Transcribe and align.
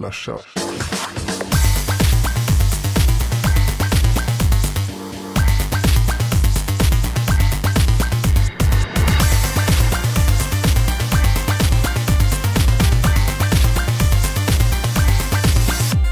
Slasha. 0.00 0.40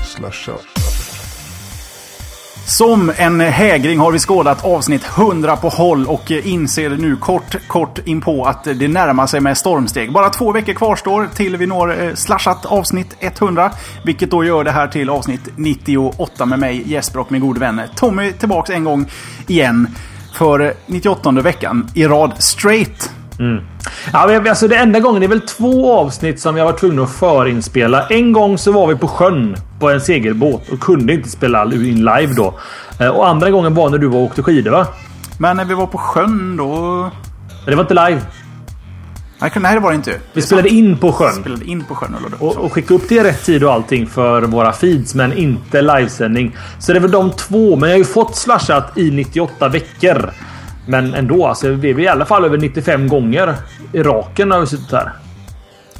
Slasha. 0.05 0.78
Som 2.79 3.13
en 3.17 3.41
hägring 3.41 3.99
har 3.99 4.13
vi 4.13 4.19
skådat 4.19 4.65
avsnitt 4.65 5.05
100 5.17 5.57
på 5.57 5.69
håll 5.69 6.07
och 6.07 6.31
inser 6.31 6.91
nu 6.91 7.17
kort, 7.17 7.57
kort 7.67 7.99
inpå 8.05 8.45
att 8.45 8.65
det 8.65 8.89
närmar 8.89 9.27
sig 9.27 9.41
med 9.41 9.59
stormsteg. 9.59 10.13
Bara 10.13 10.31
två 10.31 10.53
veckor 10.53 10.73
kvarstår 10.73 11.29
till 11.35 11.57
vi 11.57 11.67
når 11.67 12.03
eh, 12.03 12.15
slashat 12.15 12.67
avsnitt 12.67 13.17
100. 13.21 13.71
Vilket 14.05 14.31
då 14.31 14.45
gör 14.45 14.65
det 14.65 14.71
här 14.71 14.89
till 14.89 15.11
avsnitt 15.11 15.49
98 15.57 16.47
med 16.47 16.59
mig, 16.59 16.83
Jesper 16.87 17.21
och 17.21 17.33
min 17.33 17.41
gode 17.41 17.61
vän 17.61 17.81
Tommy 17.97 18.33
tillbaks 18.33 18.71
en 18.71 18.85
gång 18.85 19.07
igen. 19.47 19.89
För 20.35 20.75
98 20.87 21.31
veckan 21.31 21.91
i 21.95 22.05
rad 22.05 22.33
straight. 22.39 23.18
Ja, 24.13 24.27
men 24.27 24.49
alltså 24.49 24.69
det 24.69 24.77
enda 24.77 25.01
gången, 25.01 25.21
det 25.21 25.27
är 25.27 25.29
väl 25.29 25.41
två 25.41 25.93
avsnitt 25.99 26.41
som 26.41 26.57
jag 26.57 26.65
var 26.65 26.73
tvungen 26.73 26.99
att 26.99 27.11
förinspela. 27.13 28.07
En 28.07 28.33
gång 28.33 28.59
så 28.59 28.73
var 28.73 28.87
vi 28.87 28.97
på 28.97 29.09
sjön 29.09 29.57
på 29.81 29.91
en 29.91 30.01
segelbåt 30.01 30.69
och 30.69 30.81
kunde 30.81 31.13
inte 31.13 31.29
spela 31.29 31.65
in 31.65 31.97
live 31.99 32.33
då. 32.37 32.55
Eh, 33.01 33.09
Och 33.09 33.29
andra 33.29 33.51
gången 33.51 33.75
var 33.75 33.91
när 33.91 33.99
du 33.99 34.07
var 34.07 34.19
och 34.19 34.25
åkte 34.25 34.43
skidor 34.43 34.71
va? 34.71 34.87
Men 35.39 35.57
när 35.57 35.65
vi 35.65 35.75
var 35.75 35.87
på 35.87 35.99
sjön 35.99 36.57
då... 36.57 37.11
Det 37.67 37.75
var 37.75 37.83
inte 37.83 37.95
live. 37.95 38.21
Nej, 39.41 39.51
nej 39.61 39.75
det 39.75 39.81
var 39.81 39.91
det 39.91 39.97
inte. 39.97 40.15
Vi 40.33 40.43
spelade 40.43 40.69
in 40.69 40.97
på 40.99 41.13
sjön. 41.13 41.33
spelade 41.33 41.65
in 41.65 41.85
på 41.85 41.95
sjön. 41.95 42.17
Och, 42.39 42.57
och 42.57 42.73
skickade 42.73 42.95
upp 42.95 43.09
det 43.09 43.15
i 43.15 43.21
rätt 43.25 43.45
tid 43.45 43.65
och 43.65 43.73
allting 43.73 44.07
för 44.07 44.43
våra 44.43 44.73
feeds, 44.73 45.15
men 45.15 45.33
inte 45.33 45.83
livesändning. 45.83 46.57
Så 46.79 46.93
det 46.93 46.99
är 46.99 47.01
väl 47.01 47.11
de 47.11 47.31
två, 47.31 47.77
men 47.77 47.89
jag 47.89 47.95
har 47.95 47.99
ju 47.99 48.05
fått 48.05 48.37
slashat 48.37 48.99
i 48.99 49.11
98 49.11 49.69
veckor. 49.69 50.31
Men 50.89 51.15
ändå, 51.15 51.47
alltså, 51.47 51.75
det 51.75 51.91
är 51.91 52.01
i 52.01 52.09
alla 52.09 52.25
fall 52.25 52.45
över 52.45 52.59
95 52.59 53.09
gånger 53.09 53.55
i 53.93 54.03
raken 54.03 54.51
har 54.51 54.61
vi 54.61 54.67
suttit 54.67 54.93
här. 54.93 55.13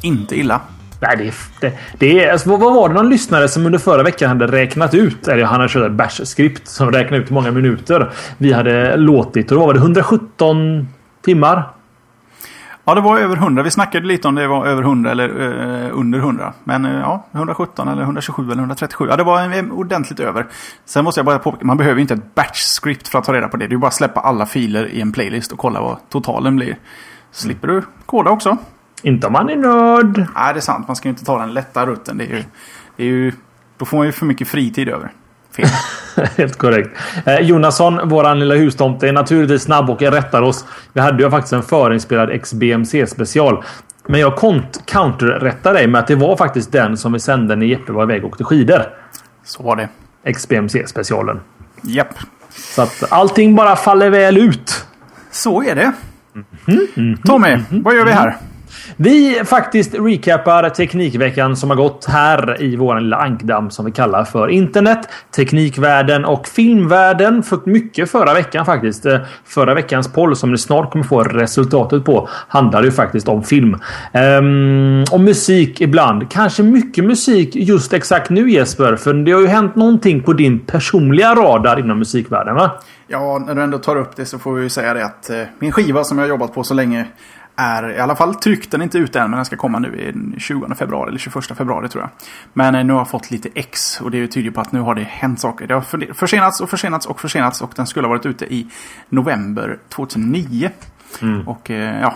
Inte 0.03 0.37
illa. 0.37 0.61
Nej, 1.01 1.17
det. 1.17 1.33
Det, 1.61 1.79
det 1.99 2.25
är 2.25 2.33
alltså, 2.33 2.51
vad 2.51 2.61
vad 2.61 2.75
var 2.75 2.89
det 2.89 2.95
någon 2.95 3.09
lyssnare 3.09 3.49
som 3.49 3.67
under 3.67 3.79
förra 3.79 4.03
veckan 4.03 4.29
hade 4.29 4.47
räknat 4.47 4.95
ut? 4.95 5.29
Eller 5.29 5.45
han 5.45 5.61
hade 5.61 5.69
kört 5.69 5.91
ett 5.91 5.93
bash-skript 5.93 6.69
som 6.69 6.93
räknade 6.93 7.23
ut 7.23 7.31
hur 7.31 7.35
många 7.35 7.51
minuter 7.51 8.11
vi 8.39 8.53
hade 8.53 8.97
låtit. 8.97 9.53
Och 9.53 9.59
då 9.59 9.67
var 9.67 9.75
det 9.75 9.81
117 9.81 10.89
timmar. 11.25 11.63
Ja, 12.89 12.95
det 12.95 13.01
var 13.01 13.19
över 13.19 13.37
100. 13.37 13.63
Vi 13.63 13.71
snackade 13.71 14.07
lite 14.07 14.29
om 14.29 14.35
det 14.35 14.47
var 14.47 14.67
över 14.67 14.83
100 14.83 15.11
eller 15.11 15.29
eh, 15.85 15.99
under 15.99 16.19
100. 16.19 16.53
Men 16.65 16.85
eh, 16.85 17.01
ja, 17.01 17.27
117 17.33 17.89
eller 17.89 18.03
127 18.03 18.45
eller 18.45 18.59
137. 18.59 19.07
Ja, 19.11 19.17
det 19.17 19.23
var 19.23 19.41
en, 19.41 19.53
en 19.53 19.73
ordentligt 19.73 20.21
över. 20.21 20.47
Sen 20.85 21.05
måste 21.05 21.19
jag 21.19 21.27
bara 21.27 21.39
påpeka, 21.39 21.67
man 21.67 21.77
behöver 21.77 21.97
ju 21.97 22.03
inte 22.03 22.15
ett 22.15 22.35
batch-script 22.35 23.09
för 23.09 23.19
att 23.19 23.25
ta 23.25 23.33
reda 23.33 23.49
på 23.49 23.57
det. 23.57 23.67
Det 23.67 23.75
är 23.75 23.77
bara 23.77 23.87
att 23.87 23.95
släppa 23.95 24.21
alla 24.21 24.47
filer 24.47 24.87
i 24.87 25.01
en 25.01 25.13
playlist 25.13 25.53
och 25.53 25.59
kolla 25.59 25.81
vad 25.81 26.09
totalen 26.09 26.57
blir. 26.57 26.79
Slipper 27.31 27.69
du 27.69 27.83
koda 28.07 28.31
också. 28.31 28.57
Inte 29.03 29.27
om 29.27 29.33
man 29.33 29.51
är 29.51 29.57
nörd. 29.57 30.19
Nej, 30.35 30.55
det 30.55 30.59
är 30.59 30.61
sant. 30.61 30.87
Man 30.87 30.97
ska 30.97 31.09
ju 31.09 31.11
inte 31.11 31.25
ta 31.25 31.39
den 31.39 31.53
lätta 31.53 31.87
rutten. 31.87 32.19
Det 32.19 32.25
är 32.25 32.37
ju, 32.37 32.45
det 32.97 33.03
är 33.03 33.07
ju, 33.07 33.33
då 33.77 33.85
får 33.85 33.97
man 33.97 34.07
ju 34.07 34.13
för 34.13 34.27
mycket 34.27 34.49
fritid 34.49 34.89
över. 34.89 35.13
Fel. 35.59 36.27
Helt 36.37 36.59
korrekt. 36.59 36.91
Eh, 37.25 37.41
Jonasson, 37.41 38.09
våran 38.09 38.39
lilla 38.39 38.55
hustomte, 38.55 39.09
är 39.09 39.13
naturligtvis 39.13 39.63
snabb 39.63 39.91
och 39.91 40.03
rättar 40.03 40.43
oss. 40.43 40.65
Vi 40.93 41.01
hade 41.01 41.23
ju 41.23 41.31
faktiskt 41.31 41.53
en 41.53 41.63
förinspelad 41.63 42.43
XBMC 42.43 43.07
special. 43.07 43.65
Men 44.07 44.21
jag 44.21 44.39
counterrättar 44.87 45.75
dig 45.75 45.87
med 45.87 45.99
att 45.99 46.07
det 46.07 46.15
var 46.15 46.37
faktiskt 46.37 46.73
den 46.73 46.97
som 46.97 47.13
vi 47.13 47.21
sände 47.21 47.57
när 47.57 47.67
Jeppe 47.67 47.93
var 47.93 48.03
iväg 48.03 48.25
och 48.25 48.31
åkte 48.31 48.45
skidor. 48.45 48.83
Så 49.45 49.63
var 49.63 49.77
det. 49.77 49.89
XBMC 50.33 50.87
specialen. 50.87 51.41
Japp. 51.83 52.15
Så 52.51 52.83
att 52.83 53.13
allting 53.13 53.55
bara 53.55 53.77
faller 53.77 54.11
väl 54.11 54.39
ut. 54.39 54.87
Så 55.31 55.63
är 55.63 55.75
det. 55.75 55.93
Tommy, 57.25 57.59
vad 57.71 57.97
gör 57.97 58.05
vi 58.05 58.11
här? 58.11 58.37
Vi 58.97 59.43
faktiskt 59.45 59.95
recapar 59.95 60.69
Teknikveckan 60.69 61.57
som 61.57 61.71
har 61.71 61.77
gått 61.77 62.05
här 62.05 62.63
i 62.63 62.77
våran 62.77 63.03
lilla 63.03 63.17
ankdamm 63.17 63.71
som 63.71 63.85
vi 63.85 63.93
kallar 63.93 64.25
för 64.25 64.49
internet, 64.49 65.09
teknikvärlden 65.37 66.25
och 66.25 66.49
filmvärlden. 66.49 67.43
För 67.43 67.61
mycket 67.65 68.11
förra 68.11 68.35
veckan 68.35 68.67
faktiskt. 68.67 69.07
Eh, 69.07 69.19
förra 69.45 69.75
veckans 69.75 70.13
poll 70.13 70.37
som 70.37 70.53
ni 70.53 70.59
snart 70.59 70.93
kommer 70.93 71.05
få 71.05 71.23
resultatet 71.23 72.05
på 72.05 72.29
handlar 72.49 72.83
ju 72.83 72.91
faktiskt 72.93 73.29
om 73.29 73.43
film. 73.43 73.77
Ehm, 74.13 75.05
och 75.13 75.21
musik 75.21 75.81
ibland. 75.81 76.31
Kanske 76.31 76.63
mycket 76.63 77.05
musik 77.05 77.57
just 77.57 77.93
exakt 77.93 78.31
nu 78.31 78.51
Jesper. 78.51 78.97
För 78.97 79.15
det 79.15 79.33
har 79.33 79.41
ju 79.41 79.47
hänt 79.47 79.77
någonting 79.77 80.23
på 80.23 80.33
din 80.33 80.59
personliga 80.59 81.35
radar 81.35 81.81
inom 81.81 81.99
musikvärlden 81.99 82.55
va? 82.55 82.71
Ja, 83.11 83.45
när 83.47 83.55
du 83.55 83.63
ändå 83.63 83.79
tar 83.79 83.97
upp 83.97 84.17
det 84.17 84.27
så 84.27 84.39
får 84.39 84.55
vi 84.55 84.63
ju 84.63 84.69
säga 84.69 84.95
det 84.95 85.05
att 85.05 85.31
eh, 85.31 85.43
min 85.59 85.73
skiva 85.73 86.05
som 86.05 86.19
jag 86.19 86.25
har 86.25 86.29
jobbat 86.29 86.55
på 86.55 86.65
så 86.65 86.75
länge 86.75 87.07
är 87.61 87.91
i 87.97 87.99
alla 88.01 88.17
fall 88.17 88.35
tryckt. 88.35 88.71
Den 88.71 88.81
är 88.81 88.85
inte 88.85 88.99
ute 88.99 89.21
än 89.21 89.31
men 89.31 89.37
den 89.39 89.45
ska 89.45 89.57
komma 89.57 89.79
nu 89.79 89.97
i 89.97 90.13
den 90.13 90.35
20 90.39 90.75
februari 90.75 91.09
eller 91.09 91.19
21 91.19 91.45
februari 91.45 91.89
tror 91.89 92.03
jag. 92.03 92.11
Men 92.53 92.75
eh, 92.75 92.85
nu 92.85 92.93
har 92.93 93.01
jag 93.01 93.09
fått 93.11 93.31
lite 93.31 93.49
X 93.55 94.01
och 94.01 94.11
det 94.11 94.27
tyder 94.29 94.51
på 94.51 94.61
att 94.61 94.73
nu 94.73 94.81
har 94.81 94.95
det 94.95 95.03
hänt 95.03 95.41
saker. 95.41 95.67
Det 95.67 95.75
har 95.75 95.81
för- 95.81 96.15
försenats 96.15 96.61
och 96.61 96.71
försenats 96.71 97.07
och 97.07 97.21
försenats 97.21 97.61
och 97.63 97.73
den 97.77 97.87
skulle 97.87 98.07
ha 98.07 98.11
varit 98.15 98.27
ute 98.27 98.45
i 98.55 98.67
november 99.09 99.79
2009. 99.89 100.71
Och 101.47 101.71
eh, 101.71 102.01
ja, 102.01 102.15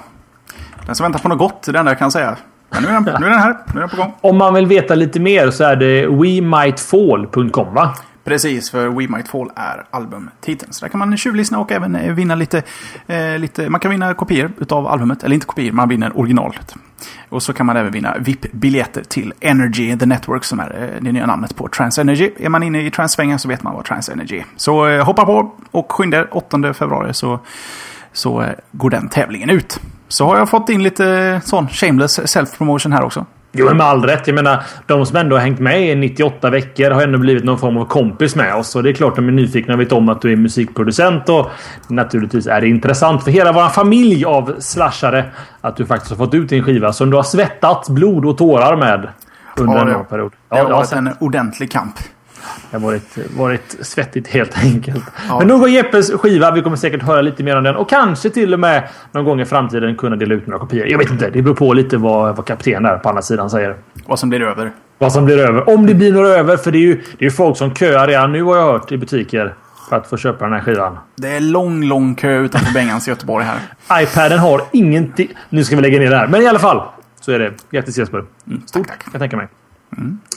den 0.86 0.94
som 0.94 1.04
väntar 1.04 1.18
på 1.20 1.28
något 1.28 1.38
gott, 1.38 1.68
är 1.68 1.72
det 1.72 1.78
enda 1.78 1.90
jag 1.90 1.98
kan 1.98 2.10
säga. 2.10 2.36
Men 2.70 2.82
nu 2.82 2.88
är 2.88 2.92
den, 3.00 3.04
nu 3.20 3.26
är 3.26 3.30
den 3.30 3.38
här, 3.38 3.56
nu 3.74 3.76
är 3.76 3.80
den 3.80 3.88
på 3.88 3.96
gång. 3.96 4.12
Om 4.20 4.38
man 4.38 4.54
vill 4.54 4.66
veta 4.66 4.94
lite 4.94 5.20
mer 5.20 5.50
så 5.50 5.64
är 5.64 5.76
det 5.76 6.06
wemightfall.com 6.06 7.74
va? 7.74 7.94
Precis, 8.24 8.70
för 8.70 8.88
We 8.88 9.08
Might 9.08 9.28
Fall 9.28 9.50
är 9.56 9.84
albumtiteln. 9.90 10.72
Så 10.72 10.84
där 10.84 10.90
kan 10.90 10.98
man 10.98 11.16
tjuvlyssna 11.16 11.58
och 11.58 11.72
även 11.72 11.96
eh, 11.96 12.14
vinna 12.14 12.34
lite, 12.34 12.62
eh, 13.06 13.38
lite... 13.38 13.68
Man 13.68 13.80
kan 13.80 13.90
vinna 13.90 14.14
kopior 14.14 14.52
utav 14.58 14.86
albumet. 14.86 15.24
Eller 15.24 15.34
inte 15.34 15.46
kopior, 15.46 15.72
man 15.72 15.88
vinner 15.88 16.18
originalet. 16.18 16.74
Och 17.28 17.42
så 17.42 17.52
kan 17.52 17.66
man 17.66 17.76
även 17.76 17.92
vinna 17.92 18.16
VIP-biljetter 18.18 19.02
till 19.02 19.34
Energy, 19.40 19.98
The 19.98 20.06
Network, 20.06 20.44
som 20.44 20.60
är 20.60 20.82
eh, 20.82 21.02
det 21.02 21.12
nya 21.12 21.26
namnet 21.26 21.56
på 21.56 21.68
Transenergy. 21.68 22.30
Är 22.36 22.48
man 22.48 22.62
inne 22.62 22.86
i 22.86 22.90
transsvängen 22.90 23.38
så 23.38 23.48
vet 23.48 23.62
man 23.62 23.74
vad 23.74 23.84
Transenergy 23.84 24.38
är. 24.38 24.44
Så 24.56 24.86
eh, 24.86 25.04
hoppa 25.04 25.24
på 25.24 25.52
och 25.70 25.92
skynda 25.92 26.18
er. 26.18 26.28
8 26.30 26.74
februari 26.74 27.14
så, 27.14 27.40
så 28.12 28.42
eh, 28.42 28.50
går 28.72 28.90
den 28.90 29.08
tävlingen 29.08 29.50
ut. 29.50 29.80
Så 30.08 30.26
har 30.26 30.38
jag 30.38 30.48
fått 30.48 30.68
in 30.68 30.82
lite 30.82 31.06
eh, 31.06 31.40
sån 31.40 31.68
shameless 31.68 32.18
self-promotion 32.18 32.92
här 32.92 33.04
också. 33.04 33.26
Jo, 33.52 33.66
men 33.66 33.76
med 33.76 33.86
all 33.86 34.04
rätt. 34.04 34.26
Jag 34.26 34.34
menar, 34.34 34.62
de 34.86 35.06
som 35.06 35.16
ändå 35.16 35.36
har 35.36 35.40
hängt 35.40 35.60
med 35.60 35.90
i 35.90 35.94
98 35.94 36.50
veckor 36.50 36.90
har 36.90 37.02
ändå 37.02 37.18
blivit 37.18 37.44
någon 37.44 37.58
form 37.58 37.76
av 37.76 37.84
kompis 37.84 38.36
med 38.36 38.54
oss. 38.54 38.76
Och 38.76 38.82
det 38.82 38.90
är 38.90 38.94
klart 38.94 39.16
de 39.16 39.28
är 39.28 39.32
nyfikna 39.32 39.74
och 39.74 39.80
vet 39.80 39.92
om 39.92 40.08
att 40.08 40.22
du 40.22 40.32
är 40.32 40.36
musikproducent. 40.36 41.28
Och 41.28 41.46
naturligtvis 41.88 42.46
är 42.46 42.60
det 42.60 42.68
intressant 42.68 43.24
för 43.24 43.30
hela 43.30 43.52
vår 43.52 43.68
familj 43.68 44.24
av 44.24 44.54
slashare 44.58 45.24
att 45.60 45.76
du 45.76 45.86
faktiskt 45.86 46.10
har 46.10 46.16
fått 46.26 46.34
ut 46.34 46.48
din 46.48 46.62
skiva 46.64 46.92
som 46.92 47.10
du 47.10 47.16
har 47.16 47.22
svettat 47.22 47.88
blod 47.88 48.24
och 48.24 48.38
tårar 48.38 48.76
med 48.76 49.08
under 49.58 49.74
Ja, 49.76 49.80
en 49.80 49.92
lång 49.92 50.04
period. 50.04 50.32
Ja, 50.48 50.56
det 50.56 50.62
har 50.62 50.70
varit 50.70 50.92
en 50.92 51.10
ordentlig 51.20 51.72
kamp. 51.72 51.94
Det 52.70 52.76
har 52.76 52.84
varit, 52.84 53.18
varit 53.36 53.76
svettigt 53.80 54.28
helt 54.28 54.58
enkelt. 54.58 55.04
Ja. 55.28 55.38
Men 55.38 55.48
nog 55.48 55.60
går 55.60 55.68
Jeppes 55.68 56.12
skiva. 56.12 56.50
Vi 56.50 56.62
kommer 56.62 56.76
säkert 56.76 57.02
höra 57.02 57.20
lite 57.20 57.42
mer 57.42 57.56
om 57.56 57.64
den. 57.64 57.76
Och 57.76 57.88
kanske 57.88 58.30
till 58.30 58.54
och 58.54 58.60
med 58.60 58.88
någon 59.12 59.24
gång 59.24 59.40
i 59.40 59.44
framtiden 59.44 59.96
kunna 59.96 60.16
dela 60.16 60.34
ut 60.34 60.46
några 60.46 60.60
kopior. 60.60 60.86
Jag 60.86 60.98
vet 60.98 61.10
inte. 61.10 61.30
Det 61.30 61.42
beror 61.42 61.54
på 61.54 61.72
lite 61.72 61.96
vad, 61.96 62.36
vad 62.36 62.46
kapten 62.46 62.82
där 62.82 62.96
på 62.98 63.08
andra 63.08 63.22
sidan 63.22 63.50
säger. 63.50 63.76
Vad 64.06 64.18
som 64.18 64.28
blir 64.28 64.42
över. 64.42 64.72
Vad 64.98 65.12
som 65.12 65.24
blir 65.24 65.38
över. 65.38 65.68
Om 65.68 65.86
det 65.86 65.94
blir 65.94 66.12
några 66.12 66.28
över. 66.28 66.56
För 66.56 66.72
det 66.72 66.78
är 66.78 66.80
ju 66.80 67.02
det 67.18 67.26
är 67.26 67.30
folk 67.30 67.56
som 67.56 67.74
köar 67.74 68.06
redan 68.06 68.32
nu 68.32 68.42
har 68.42 68.56
jag 68.56 68.72
hört 68.72 68.92
i 68.92 68.98
butiker. 68.98 69.54
För 69.88 69.96
att 69.96 70.06
få 70.06 70.16
köpa 70.16 70.44
den 70.44 70.54
här 70.54 70.60
skivan. 70.60 70.98
Det 71.16 71.28
är 71.28 71.40
lång, 71.40 71.84
lång 71.84 72.14
kö 72.14 72.38
utanför 72.38 72.74
Bengans 72.74 73.08
i 73.08 73.10
Göteborg 73.10 73.44
här. 73.44 74.02
iPaden 74.02 74.38
har 74.38 74.62
ingenting. 74.72 75.28
Nu 75.48 75.64
ska 75.64 75.76
vi 75.76 75.82
lägga 75.82 75.98
ner 75.98 76.10
det 76.10 76.16
här. 76.16 76.26
Men 76.28 76.42
i 76.42 76.46
alla 76.46 76.58
fall. 76.58 76.82
Så 77.20 77.32
är 77.32 77.38
det. 77.38 77.52
Grattis 77.70 77.98
Jesper. 77.98 78.24
Stort 78.66 78.88
tack. 78.88 79.02
Kan 79.02 79.10
jag 79.12 79.20
tänka 79.20 79.36
mig. 79.36 79.48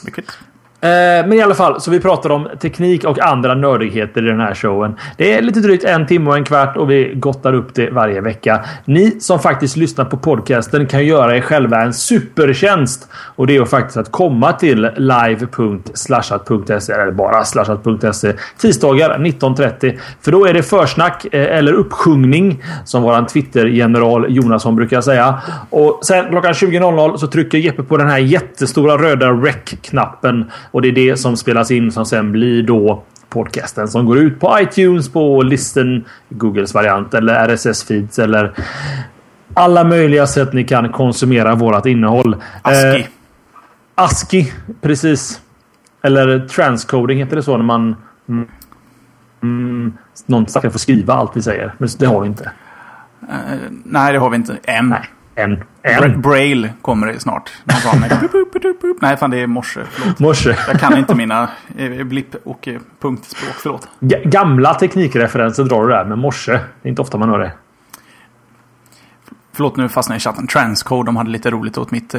Mycket. 0.04 0.24
Eh, 0.80 0.88
men 1.26 1.32
i 1.32 1.42
alla 1.42 1.54
fall, 1.54 1.80
så 1.80 1.90
vi 1.90 2.00
pratar 2.00 2.30
om 2.30 2.48
teknik 2.60 3.04
och 3.04 3.18
andra 3.18 3.54
nördigheter 3.54 4.24
i 4.24 4.28
den 4.28 4.40
här 4.40 4.54
showen. 4.54 4.96
Det 5.16 5.34
är 5.34 5.42
lite 5.42 5.60
drygt 5.60 5.84
en 5.84 6.06
timme 6.06 6.30
och 6.30 6.36
en 6.36 6.44
kvart 6.44 6.76
och 6.76 6.90
vi 6.90 7.12
gottar 7.14 7.52
upp 7.52 7.74
det 7.74 7.90
varje 7.90 8.20
vecka. 8.20 8.64
Ni 8.84 9.20
som 9.20 9.38
faktiskt 9.38 9.76
lyssnar 9.76 10.04
på 10.04 10.16
podcasten 10.16 10.86
kan 10.86 11.06
göra 11.06 11.36
er 11.36 11.40
själva 11.40 11.82
en 11.82 11.94
supertjänst. 11.94 13.08
Och 13.12 13.46
det 13.46 13.52
är 13.52 13.58
ju 13.58 13.66
faktiskt 13.66 13.96
att 13.96 14.12
komma 14.12 14.52
till 14.52 14.90
live.slashat.se 14.96 16.92
eller 16.92 17.10
bara 17.10 17.44
slashat.se 17.44 18.32
tisdagar 18.58 19.18
19.30. 19.18 19.98
För 20.20 20.32
då 20.32 20.46
är 20.46 20.54
det 20.54 20.62
försnack 20.62 21.26
eh, 21.32 21.58
eller 21.58 21.72
uppsjungning 21.72 22.62
som 22.84 23.02
våran 23.02 23.26
Twitter-general 23.26 24.26
Jonasson 24.28 24.76
brukar 24.76 25.00
säga. 25.00 25.40
Och 25.70 26.00
sen 26.02 26.28
klockan 26.30 26.52
20.00 26.52 27.16
så 27.16 27.26
trycker 27.26 27.58
Jeppe 27.58 27.82
på 27.82 27.96
den 27.96 28.08
här 28.08 28.18
jättestora 28.18 29.02
röda 29.02 29.30
rec-knappen 29.30 30.50
och 30.76 30.82
det 30.82 30.88
är 30.88 30.92
det 30.92 31.16
som 31.16 31.36
spelas 31.36 31.70
in 31.70 31.92
som 31.92 32.06
sen 32.06 32.32
blir 32.32 32.62
då 32.62 33.02
podcasten 33.28 33.88
som 33.88 34.06
går 34.06 34.18
ut 34.18 34.40
på 34.40 34.58
iTunes, 34.60 35.08
på 35.08 35.42
Listen, 35.42 36.04
Googles 36.28 36.74
variant 36.74 37.14
eller 37.14 37.48
RSS-feeds 37.48 38.20
eller 38.20 38.52
alla 39.54 39.84
möjliga 39.84 40.26
sätt 40.26 40.52
ni 40.52 40.64
kan 40.64 40.92
konsumera 40.92 41.54
vårat 41.54 41.86
innehåll. 41.86 42.36
Aski. 42.62 43.00
Eh, 43.00 43.06
ASCII, 43.94 44.52
precis. 44.80 45.40
Eller 46.02 46.48
transcoding 46.48 47.18
heter 47.18 47.36
det 47.36 47.42
så 47.42 47.56
när 47.56 47.64
man... 47.64 47.96
Mm, 48.28 48.48
mm, 49.42 49.92
någon 50.26 50.46
stackare 50.46 50.72
får 50.72 50.78
skriva 50.78 51.14
allt 51.14 51.36
vi 51.36 51.42
säger. 51.42 51.74
Men 51.78 51.88
det 51.98 52.06
har 52.06 52.20
vi 52.20 52.26
inte. 52.26 52.50
Uh, 53.22 53.70
nej, 53.84 54.12
det 54.12 54.18
har 54.18 54.30
vi 54.30 54.36
inte. 54.36 54.56
Än. 54.64 54.88
Nej. 54.88 55.04
En. 55.38 55.62
en. 55.82 56.20
Braille 56.20 56.72
kommer 56.82 57.06
det 57.06 57.20
snart. 57.20 57.52
Nej, 59.00 59.16
fan 59.16 59.30
det 59.30 59.38
är 59.38 59.46
morse. 59.46 59.80
Förlåt. 59.90 60.18
Morse. 60.18 60.56
Jag 60.68 60.80
kan 60.80 60.98
inte 60.98 61.14
mina 61.14 61.48
eh, 61.78 62.04
blipp 62.04 62.34
och 62.44 62.68
eh, 62.68 62.80
punktspråk. 63.00 63.54
Förlåt. 63.54 63.88
Gamla 64.24 64.74
teknikreferenser 64.74 65.64
drar 65.64 65.82
du 65.82 65.88
där 65.88 66.04
med 66.04 66.18
morse. 66.18 66.52
Det 66.52 66.88
är 66.88 66.90
inte 66.90 67.02
ofta 67.02 67.18
man 67.18 67.28
hör 67.28 67.38
det. 67.38 67.52
Förlåt, 69.52 69.76
nu 69.76 69.88
fastnade 69.88 70.14
jag 70.14 70.20
i 70.20 70.24
chatten. 70.24 70.46
Transcode, 70.46 71.08
de 71.08 71.16
hade 71.16 71.30
lite 71.30 71.50
roligt 71.50 71.78
åt 71.78 71.90
mitt, 71.90 72.14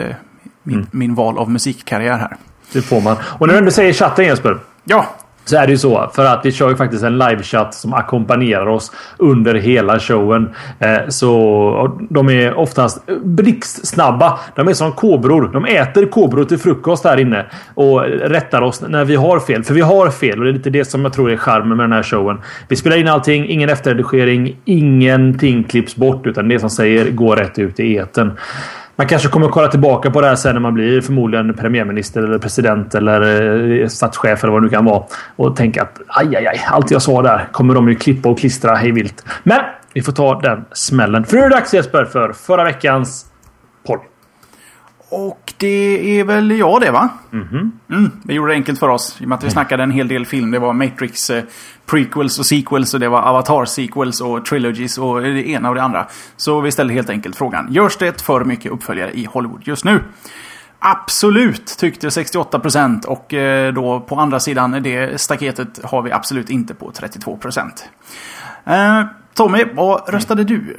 min, 0.63 0.75
mm. 0.75 0.87
min 0.91 1.15
val 1.15 1.37
av 1.37 1.51
musikkarriär 1.51 2.17
här. 2.17 2.37
Det 2.73 2.81
får 2.81 3.01
man. 3.01 3.17
Och 3.21 3.47
när 3.47 3.53
du 3.53 3.59
ändå 3.59 3.71
säger 3.71 3.93
chatten 3.93 4.25
Jesper. 4.25 4.59
Ja. 4.83 5.15
Så 5.47 5.57
är 5.57 5.65
det 5.65 5.71
ju 5.71 5.77
så. 5.77 6.11
För 6.13 6.25
att 6.25 6.45
vi 6.45 6.51
kör 6.51 6.69
ju 6.69 6.75
faktiskt 6.75 7.03
en 7.03 7.17
livechatt 7.17 7.73
som 7.73 7.93
ackompanjerar 7.93 8.67
oss 8.67 8.91
under 9.17 9.55
hela 9.55 9.99
showen. 9.99 10.49
Eh, 10.79 10.97
så 11.07 11.97
de 12.09 12.29
är 12.29 12.53
oftast 12.53 13.01
blixtsnabba. 13.23 14.39
De 14.55 14.67
är 14.67 14.73
som 14.73 14.91
kobror. 14.91 15.49
De 15.53 15.65
äter 15.65 16.05
kobror 16.05 16.45
till 16.45 16.57
frukost 16.57 17.03
här 17.03 17.19
inne. 17.19 17.45
Och 17.73 18.01
rättar 18.05 18.61
oss 18.61 18.81
när 18.87 19.05
vi 19.05 19.15
har 19.15 19.39
fel. 19.39 19.63
För 19.63 19.73
vi 19.73 19.81
har 19.81 20.09
fel 20.09 20.39
och 20.39 20.45
det 20.45 20.51
är 20.51 20.53
lite 20.53 20.69
det 20.69 20.85
som 20.85 21.03
jag 21.03 21.13
tror 21.13 21.31
är 21.31 21.37
charmen 21.37 21.77
med 21.77 21.83
den 21.83 21.91
här 21.91 22.03
showen. 22.03 22.37
Vi 22.67 22.75
spelar 22.75 22.97
in 22.97 23.07
allting. 23.07 23.49
Ingen 23.49 23.69
efterredigering. 23.69 24.57
Ingenting 24.65 25.63
klipps 25.63 25.95
bort. 25.95 26.27
Utan 26.27 26.49
det 26.49 26.59
som 26.59 26.69
säger 26.69 27.11
går 27.11 27.35
rätt 27.35 27.59
ut 27.59 27.79
i 27.79 27.95
eten. 27.95 28.31
Man 28.99 29.07
kanske 29.07 29.29
kommer 29.29 29.45
att 29.45 29.51
kolla 29.51 29.67
tillbaka 29.67 30.11
på 30.11 30.21
det 30.21 30.27
här 30.27 30.35
sen 30.35 30.53
när 30.53 30.59
man 30.59 30.73
blir 30.73 31.01
förmodligen 31.01 31.53
premiärminister 31.53 32.23
eller 32.23 32.39
president 32.39 32.95
eller 32.95 33.21
eh, 33.81 33.87
statschef 33.87 34.43
eller 34.43 34.53
vad 34.53 34.61
det 34.61 34.65
nu 34.65 34.69
kan 34.69 34.85
vara. 34.85 35.03
Och 35.35 35.55
tänka 35.55 35.81
att 35.81 36.01
aj, 36.07 36.35
aj, 36.35 36.47
aj. 36.47 36.65
Allt 36.67 36.91
jag 36.91 37.01
sa 37.01 37.21
där 37.21 37.49
kommer 37.51 37.73
de 37.73 37.89
ju 37.89 37.95
klippa 37.95 38.29
och 38.29 38.39
klistra 38.39 38.75
hej 38.75 38.91
vilt. 38.91 39.25
Men 39.43 39.59
vi 39.93 40.01
får 40.01 40.11
ta 40.11 40.39
den 40.39 40.65
smällen. 40.71 41.25
För 41.25 41.35
nu 41.35 41.43
är 41.43 41.49
det 41.49 41.55
dags 41.55 41.73
Jesper 41.73 42.05
för 42.05 42.33
förra 42.33 42.63
veckans 42.63 43.25
podd. 43.87 43.99
Och 45.09 45.53
det 45.57 46.19
är 46.19 46.23
väl 46.23 46.51
jag 46.51 46.81
det 46.81 46.91
va? 46.91 47.09
Mm 47.33 47.47
-hmm. 47.47 47.95
mm, 47.95 48.11
det 48.23 48.33
gjorde 48.33 48.51
det 48.51 48.55
enkelt 48.55 48.79
för 48.79 48.89
oss. 48.89 49.17
I 49.21 49.25
och 49.25 49.29
med 49.29 49.37
att 49.37 49.43
vi 49.43 49.49
snackade 49.49 49.83
en 49.83 49.91
hel 49.91 50.07
del 50.07 50.25
film. 50.25 50.51
Det 50.51 50.59
var 50.59 50.73
Matrix 50.73 51.29
eh, 51.29 51.43
prequels 51.85 52.39
och 52.39 52.45
sequels 52.45 52.93
och 52.93 52.99
det 52.99 53.09
var 53.09 53.21
Avatar 53.21 53.65
sequels 53.65 54.21
och 54.21 54.45
trilogies 54.45 54.97
och 54.97 55.21
det 55.21 55.49
ena 55.49 55.69
och 55.69 55.75
det 55.75 55.83
andra. 55.83 56.07
Så 56.37 56.61
vi 56.61 56.71
ställde 56.71 56.93
helt 56.93 57.09
enkelt 57.09 57.35
frågan. 57.35 57.73
Görs 57.73 57.97
det 57.97 58.21
för 58.21 58.45
mycket 58.45 58.71
uppföljare 58.71 59.11
i 59.11 59.25
Hollywood 59.25 59.61
just 59.67 59.85
nu? 59.85 60.03
Absolut 60.79 61.77
tyckte 61.77 62.09
68% 62.09 63.05
och 63.05 63.33
eh, 63.33 63.73
då 63.73 63.99
på 63.99 64.15
andra 64.15 64.39
sidan 64.39 64.71
det 64.71 65.21
staketet 65.21 65.79
har 65.83 66.01
vi 66.01 66.11
absolut 66.11 66.49
inte 66.49 66.73
på 66.73 66.91
32%. 66.91 67.69
Eh, 68.65 69.05
Tommy, 69.33 69.65
vad 69.73 70.09
röstade 70.09 70.43
du? 70.43 70.77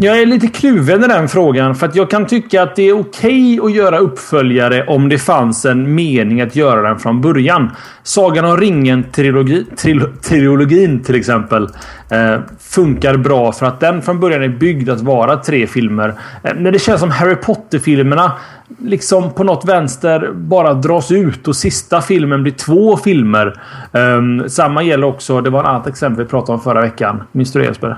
Jag 0.00 0.20
är 0.20 0.26
lite 0.26 0.46
kluven 0.46 1.04
i 1.04 1.08
den 1.08 1.28
frågan. 1.28 1.74
För 1.74 1.86
att 1.86 1.94
jag 1.94 2.10
kan 2.10 2.26
tycka 2.26 2.62
att 2.62 2.76
det 2.76 2.82
är 2.82 3.00
okej 3.00 3.60
okay 3.60 3.70
att 3.70 3.76
göra 3.76 3.98
uppföljare 3.98 4.86
om 4.86 5.08
det 5.08 5.18
fanns 5.18 5.64
en 5.64 5.94
mening 5.94 6.40
att 6.40 6.56
göra 6.56 6.88
den 6.88 6.98
från 6.98 7.20
början. 7.20 7.70
Sagan 8.02 8.44
om 8.44 8.56
ringen-trilogin 8.56 11.04
till 11.04 11.14
exempel 11.14 11.68
eh, 12.10 12.36
funkar 12.60 13.16
bra 13.16 13.52
för 13.52 13.66
att 13.66 13.80
den 13.80 14.02
från 14.02 14.20
början 14.20 14.42
är 14.42 14.48
byggd 14.48 14.90
att 14.90 15.00
vara 15.00 15.36
tre 15.36 15.66
filmer. 15.66 16.14
Eh, 16.42 16.54
när 16.56 16.72
det 16.72 16.78
känns 16.78 17.00
som 17.00 17.10
Harry 17.10 17.36
Potter-filmerna 17.36 18.32
liksom 18.78 19.30
på 19.30 19.44
något 19.44 19.64
vänster 19.64 20.32
bara 20.34 20.74
dras 20.74 21.12
ut 21.12 21.48
och 21.48 21.56
sista 21.56 22.00
filmen 22.00 22.42
blir 22.42 22.52
två 22.52 22.96
filmer. 22.96 23.60
Eh, 23.92 24.46
samma 24.46 24.82
gäller 24.82 25.06
också, 25.06 25.40
det 25.40 25.50
var 25.50 25.60
ett 25.60 25.66
annat 25.66 25.86
exempel 25.86 26.24
vi 26.24 26.30
pratade 26.30 26.52
om 26.52 26.60
förra 26.60 26.80
veckan. 26.80 27.22
Minns 27.32 27.52
du 27.52 27.58
det 27.58 27.66
Jesper? 27.66 27.96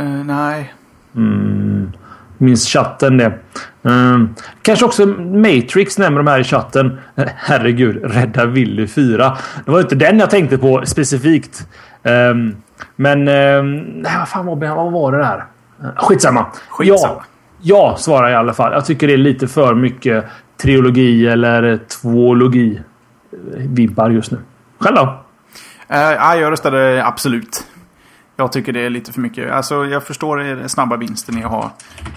Uh, 0.00 0.24
nej. 0.24 0.74
Mm. 1.16 1.92
Minns 2.38 2.68
chatten 2.68 3.16
det. 3.16 3.32
Um, 3.82 4.34
kanske 4.62 4.84
också 4.84 5.06
Matrix 5.06 5.98
nämner 5.98 6.18
de 6.18 6.26
här 6.26 6.40
i 6.40 6.44
chatten. 6.44 7.00
Herregud, 7.36 8.14
Rädda 8.14 8.46
Willy 8.46 8.86
4. 8.86 9.36
Det 9.64 9.70
var 9.70 9.80
inte 9.80 9.94
den 9.94 10.18
jag 10.18 10.30
tänkte 10.30 10.58
på 10.58 10.82
specifikt. 10.86 11.68
Um, 12.02 12.56
men... 12.96 13.28
Um, 13.28 13.76
nej, 13.76 14.12
vad 14.18 14.28
fan 14.28 14.46
var, 14.46 14.56
vad 14.56 14.92
var 14.92 15.12
det 15.12 15.18
där? 15.18 15.44
Skitsamma. 15.96 16.46
Skitsamma. 16.68 17.14
Ja, 17.14 17.22
ja, 17.60 17.96
svarar 17.98 18.28
jag 18.28 18.32
i 18.32 18.36
alla 18.36 18.54
fall. 18.54 18.72
Jag 18.72 18.84
tycker 18.84 19.06
det 19.06 19.12
är 19.12 19.18
lite 19.18 19.48
för 19.48 19.74
mycket 19.74 20.24
trilogi 20.62 21.26
eller 21.26 21.78
tvålogi 22.02 22.80
vibbar 23.56 24.10
just 24.10 24.30
nu. 24.30 24.38
Själv 24.78 24.96
då? 24.96 25.02
Uh, 25.90 26.40
jag 26.40 26.52
röstade 26.52 27.04
absolut. 27.04 27.66
Jag 28.36 28.52
tycker 28.52 28.72
det 28.72 28.80
är 28.80 28.90
lite 28.90 29.12
för 29.12 29.20
mycket. 29.20 29.52
Alltså 29.52 29.86
jag 29.86 30.04
förstår 30.04 30.36
den 30.36 30.68
snabba 30.68 30.96
vinsten 30.96 31.38
i 31.38 31.44
att 31.44 31.50
ha 31.50 31.72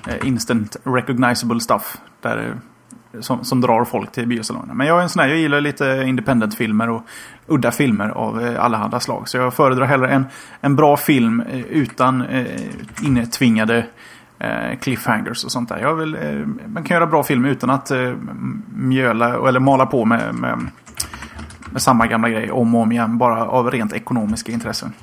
eh, 0.07 0.27
instant 0.27 0.77
recognizable 0.83 1.59
stuff. 1.59 1.97
Där, 2.21 2.47
eh, 2.47 3.21
som, 3.21 3.45
som 3.45 3.61
drar 3.61 3.85
folk 3.85 4.11
till 4.11 4.27
biosalongerna. 4.27 4.73
Men 4.73 4.87
jag 4.87 4.99
är 4.99 5.03
en 5.03 5.09
sån 5.09 5.19
här, 5.19 5.29
jag 5.29 5.37
gillar 5.37 5.61
lite 5.61 6.03
independent-filmer 6.07 6.89
och 6.89 7.01
udda 7.47 7.71
filmer 7.71 8.09
av 8.09 8.41
eh, 8.41 8.63
allehanda 8.63 8.99
slag. 8.99 9.29
Så 9.29 9.37
jag 9.37 9.53
föredrar 9.53 9.85
hellre 9.85 10.09
en, 10.09 10.25
en 10.61 10.75
bra 10.75 10.97
film 10.97 11.43
utan 11.69 12.21
eh, 12.21 12.45
innetvingade 13.03 13.85
eh, 14.39 14.79
cliffhangers 14.79 15.43
och 15.45 15.51
sånt 15.51 15.69
där. 15.69 15.77
Jag 15.77 15.95
vill, 15.95 16.15
eh, 16.15 16.47
man 16.65 16.83
kan 16.83 16.95
göra 16.95 17.07
bra 17.07 17.23
film 17.23 17.45
utan 17.45 17.69
att 17.69 17.91
eh, 17.91 18.13
mjöla 18.75 19.47
eller 19.49 19.59
mala 19.59 19.85
på 19.85 20.05
med, 20.05 20.35
med, 20.35 20.59
med 21.71 21.81
samma 21.81 22.07
gamla 22.07 22.29
grej 22.29 22.51
om 22.51 22.75
och 22.75 22.81
om 22.81 22.91
igen. 22.91 23.17
Bara 23.17 23.45
av 23.45 23.71
rent 23.71 23.93
ekonomiska 23.93 24.51
intressen. 24.51 24.93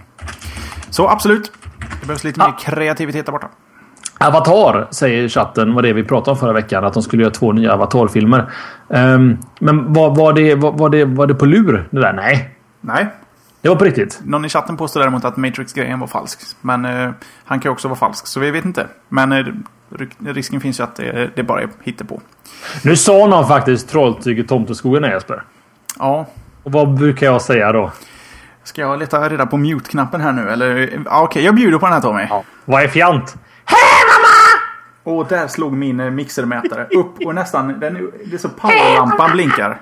Så 0.97 1.09
absolut. 1.09 1.53
Det 2.01 2.07
behövs 2.07 2.25
lite 2.25 2.41
ja. 2.41 2.47
mer 2.47 2.59
kreativitet 2.59 3.27
där 3.27 3.33
borta. 3.33 3.49
Avatar 4.19 4.89
säger 4.91 5.29
chatten 5.29 5.75
var 5.75 5.83
det 5.83 5.93
vi 5.93 6.05
pratade 6.05 6.31
om 6.31 6.37
förra 6.37 6.53
veckan. 6.53 6.85
Att 6.85 6.93
de 6.93 7.03
skulle 7.03 7.23
göra 7.23 7.33
två 7.33 7.53
nya 7.53 7.73
Avatar-filmer. 7.73 8.53
Um, 8.89 9.39
men 9.59 9.93
var, 9.93 10.15
var, 10.15 10.33
det, 10.33 10.55
var, 10.55 10.73
var, 10.73 10.89
det, 10.89 11.05
var 11.05 11.27
det 11.27 11.35
på 11.35 11.47
lur 11.47 11.89
det 11.91 12.01
där? 12.01 12.13
Nej. 12.13 12.57
Nej. 12.81 13.07
Det 13.61 13.69
var 13.69 13.77
på 13.77 13.85
riktigt. 13.85 14.21
Någon 14.25 14.45
i 14.45 14.49
chatten 14.49 14.77
påstår 14.77 15.01
däremot 15.01 15.25
att 15.25 15.37
Matrix-grejen 15.37 16.01
var 16.01 16.07
falsk. 16.07 16.41
Men 16.61 16.85
uh, 16.85 17.11
han 17.45 17.61
kan 17.61 17.71
ju 17.71 17.73
också 17.73 17.89
vara 17.89 17.99
falsk. 17.99 18.27
Så 18.27 18.41
vi 18.41 18.51
vet 18.51 18.65
inte. 18.65 18.87
Men 19.09 19.33
uh, 19.33 19.55
risken 20.19 20.61
finns 20.61 20.81
ju 20.81 20.85
att 20.85 20.97
det, 20.97 21.31
det 21.35 21.43
bara 21.43 21.63
är 21.63 21.69
hittepå. 21.83 22.21
Nu 22.85 22.97
sa 22.97 23.27
någon 23.27 23.49
faktiskt 23.49 23.89
Trolltyget 23.89 24.49
Tomteskogen 24.49 25.05
är 25.05 25.11
Jesper. 25.11 25.43
Ja. 25.99 26.27
Och 26.63 26.73
vad 26.73 26.95
brukar 26.95 27.27
jag 27.27 27.43
säga 27.43 27.73
då? 27.73 27.91
Ska 28.67 28.81
jag 28.81 28.99
leta 28.99 29.29
reda 29.29 29.47
på 29.47 29.57
mute-knappen 29.57 30.21
här 30.21 30.33
nu? 30.33 30.51
Eller? 30.51 30.85
Okej, 30.85 31.23
okay, 31.23 31.43
jag 31.43 31.55
bjuder 31.55 31.79
på 31.79 31.87
den 31.87 31.93
här 31.93 32.01
Tommy. 32.01 32.27
Ja. 32.31 32.45
Vad 32.65 32.83
är 32.83 32.89
fjant? 32.89 33.37
Hej 33.65 33.79
mamma! 34.09 35.19
Och 35.19 35.27
där 35.27 35.49
slog 35.49 35.73
min 35.73 36.01
eh, 36.01 36.11
mixermätare 36.11 36.85
upp 36.85 37.27
och 37.27 37.35
nästan... 37.35 37.81
Den, 37.81 38.11
det 38.25 38.35
är 38.35 38.39
så 38.39 38.49
powerlampan 38.49 39.33
blinkar. 39.33 39.81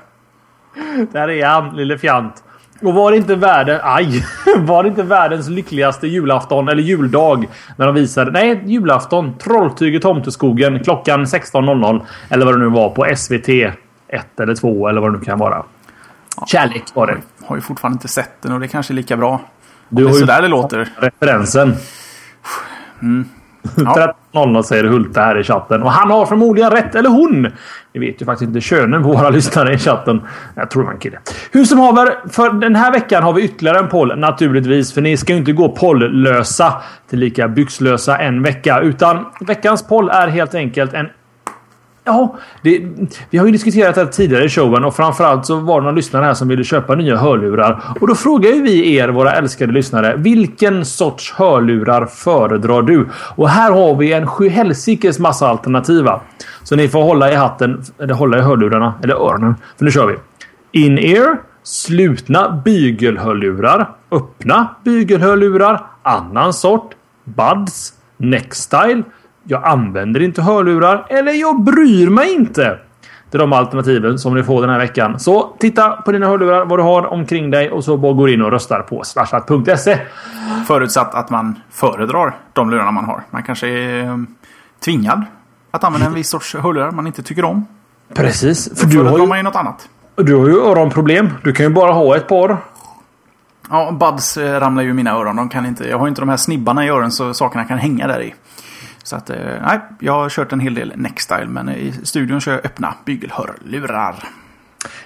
Där 1.13 1.31
är 1.31 1.47
han, 1.47 1.77
lille 1.77 1.99
fjant. 1.99 2.45
Och 2.83 2.95
var 2.95 3.11
det 3.11 3.17
inte 3.17 3.35
världen... 3.35 3.81
Aj! 3.83 4.25
Var 4.59 4.83
det 4.83 4.89
inte 4.89 5.03
världens 5.03 5.49
lyckligaste 5.49 6.07
julafton 6.07 6.69
eller 6.69 6.83
juldag? 6.83 7.49
När 7.77 7.87
de 7.87 7.95
visade... 7.95 8.31
Nej, 8.31 8.63
julafton. 8.65 9.39
Trolltyget 9.39 10.03
Tomteskogen 10.03 10.85
klockan 10.85 11.25
16.00. 11.25 12.03
Eller 12.29 12.45
vad 12.45 12.55
det 12.55 12.61
nu 12.61 12.69
var 12.69 12.91
på 12.91 13.17
SVT 13.17 13.49
1 14.09 14.41
eller 14.41 14.55
2 14.55 14.89
eller 14.89 15.01
vad 15.01 15.13
det 15.13 15.19
nu 15.19 15.25
kan 15.25 15.39
vara. 15.39 15.65
Kärlek 16.47 16.85
var 16.95 17.07
det. 17.07 17.17
Har 17.47 17.57
ju 17.57 17.63
fortfarande 17.63 17.97
inte 17.97 18.09
sett 18.09 18.43
den 18.43 18.53
och 18.53 18.61
det 18.61 18.67
är 18.67 18.69
kanske 18.69 18.93
är 18.93 18.95
lika 18.95 19.17
bra. 19.17 19.41
Du 19.89 20.05
det 20.05 20.11
är 20.11 20.13
sådär 20.13 20.43
det 20.43 20.49
låter. 20.49 20.89
Referensen. 20.97 21.75
Mm. 23.03 23.25
Ja. 23.77 24.15
13.00 24.33 24.63
säger 24.63 24.85
Hulta 24.85 25.21
här 25.21 25.41
i 25.41 25.45
chatten. 25.45 25.83
Och 25.83 25.91
han 25.91 26.11
har 26.11 26.27
förmodligen 26.27 26.71
rätt. 26.71 26.95
Eller 26.95 27.11
hon. 27.11 27.49
Vi 27.93 28.01
vet 28.01 28.23
ju 28.23 28.27
faktiskt 28.27 28.49
inte 28.49 28.61
könen 28.61 29.03
på 29.03 29.09
våra 29.09 29.31
lyssnare 29.31 29.75
i 29.75 29.79
chatten. 29.79 30.23
Jag 30.55 30.71
tror 30.71 30.83
det 30.83 30.87
var 30.87 30.93
en 30.93 31.01
kille. 31.01 31.19
Hur 31.51 31.65
som 31.65 31.79
haver. 31.79 32.29
För 32.29 32.51
den 32.53 32.77
här 32.77 32.93
veckan 32.93 33.23
har 33.23 33.33
vi 33.33 33.43
ytterligare 33.43 33.79
en 33.79 33.89
poll 33.89 34.19
naturligtvis. 34.19 34.93
För 34.93 35.01
ni 35.01 35.17
ska 35.17 35.33
ju 35.33 35.39
inte 35.39 35.53
gå 35.53 35.69
polllösa 35.69 36.75
till 37.11 37.19
lika 37.19 37.49
byxlösa 37.49 38.19
en 38.19 38.43
vecka. 38.43 38.81
Utan 38.81 39.27
veckans 39.41 39.87
poll 39.87 40.09
är 40.09 40.29
helt 40.29 40.55
enkelt 40.55 40.95
en 40.95 41.09
Ja, 42.07 42.37
det, 42.63 42.83
vi 43.31 43.39
har 43.39 43.47
ju 43.47 43.53
diskuterat 43.53 43.95
det 43.95 44.07
tidigare 44.07 44.45
i 44.45 44.49
showen 44.49 44.85
och 44.85 44.97
framförallt 44.97 45.47
så 45.47 45.57
var 45.57 45.81
det 45.81 45.85
någon 45.85 45.95
lyssnare 45.95 46.25
här 46.25 46.35
som 46.35 46.49
ville 46.49 46.65
köpa 46.65 46.95
nya 46.95 47.17
hörlurar. 47.17 47.83
Och 48.01 48.09
då 48.09 48.15
frågar 48.15 48.51
ju 48.51 48.63
vi 48.63 48.97
er, 48.97 49.09
våra 49.09 49.33
älskade 49.33 49.73
lyssnare, 49.73 50.17
vilken 50.17 50.85
sorts 50.85 51.33
hörlurar 51.33 52.07
föredrar 52.07 52.83
du? 52.83 53.09
Och 53.37 53.49
här 53.49 53.71
har 53.73 53.97
vi 53.97 54.13
en 54.13 54.27
sjuhelsikes 54.27 55.19
massa 55.19 55.49
alternativa. 55.49 56.21
Så 56.63 56.77
ni 56.77 56.89
får 56.89 57.03
hålla 57.03 57.33
i 57.33 57.35
hatten, 57.35 57.83
eller 57.99 58.15
hålla 58.15 58.39
i 58.39 58.41
hörlurarna, 58.41 58.95
eller 59.03 59.15
öronen. 59.15 59.55
För 59.79 59.85
nu 59.85 59.91
kör 59.91 60.07
vi. 60.07 60.17
In-ear, 60.85 61.39
slutna 61.63 62.63
bygelhörlurar, 62.65 63.91
öppna 64.11 64.69
bygelhörlurar, 64.85 65.83
annan 66.03 66.53
sort, 66.53 66.95
buds, 67.25 67.93
neckstyle, 68.17 69.03
jag 69.45 69.65
använder 69.65 70.23
inte 70.23 70.43
hörlurar. 70.43 71.07
Eller 71.09 71.33
jag 71.33 71.61
bryr 71.61 72.11
mig 72.11 72.35
inte. 72.35 72.79
Det 73.31 73.37
är 73.37 73.41
de 73.41 73.53
alternativen 73.53 74.19
som 74.19 74.35
ni 74.35 74.43
får 74.43 74.61
den 74.61 74.71
här 74.71 74.79
veckan. 74.79 75.21
Så 75.21 75.57
titta 75.59 75.91
på 75.91 76.13
dina 76.13 76.27
hörlurar, 76.27 76.65
vad 76.65 76.79
du 76.79 76.83
har 76.83 77.13
omkring 77.13 77.51
dig 77.51 77.71
och 77.71 77.85
så 77.85 77.97
bara 77.97 78.13
går 78.13 78.31
in 78.31 78.43
och 78.43 78.51
röstar 78.51 78.81
på 78.81 79.05
slashat.se. 79.05 79.99
Förutsatt 80.67 81.15
att 81.15 81.31
man 81.31 81.61
föredrar 81.71 82.37
de 82.53 82.71
lurarna 82.71 82.91
man 82.91 83.05
har. 83.05 83.23
Man 83.31 83.43
kanske 83.43 83.69
är 83.69 84.05
eh, 84.05 84.17
tvingad 84.85 85.25
att 85.71 85.85
använda 85.85 86.07
en 86.07 86.15
viss 86.15 86.29
sorts 86.29 86.55
hörlurar 86.55 86.91
man 86.91 87.07
inte 87.07 87.23
tycker 87.23 87.45
om. 87.45 87.67
Precis. 88.15 88.81
För 88.81 88.87
du 88.87 89.03
har 89.03 89.19
ju... 89.19 89.27
man 89.27 89.39
ju 89.39 89.43
något 89.43 89.57
annat. 89.57 89.89
Du 90.17 90.35
har 90.35 90.49
ju 90.49 90.61
öronproblem. 90.61 91.31
Du 91.45 91.53
kan 91.53 91.67
ju 91.67 91.73
bara 91.73 91.93
ha 91.93 92.17
ett 92.17 92.29
par. 92.29 92.57
Ja, 93.71 93.93
buds 93.93 94.37
eh, 94.37 94.61
ramlar 94.61 94.83
ju 94.83 94.91
i 94.91 94.93
mina 94.93 95.11
öron. 95.11 95.37
De 95.37 95.49
kan 95.49 95.67
inte, 95.67 95.89
jag 95.89 95.99
har 95.99 96.07
ju 96.07 96.09
inte 96.09 96.21
de 96.21 96.29
här 96.29 96.37
snibbarna 96.37 96.87
i 96.87 96.89
öronen 96.89 97.13
så 97.13 97.35
sakerna 97.35 97.65
kan 97.65 97.79
hänga 97.79 98.07
där 98.07 98.23
i. 98.23 98.35
Så 99.05 99.17
att, 99.17 99.31
eh, 99.31 99.37
nej, 99.63 99.81
jag 99.99 100.13
har 100.13 100.29
kört 100.29 100.53
en 100.53 100.61
hel 100.61 100.75
del 100.75 100.93
Nextile 100.97 101.47
men 101.47 101.69
i 101.69 101.93
studion 102.03 102.41
kör 102.41 102.53
jag 102.53 102.67
öppna 102.67 102.95
bygelhörlurar. 103.05 104.15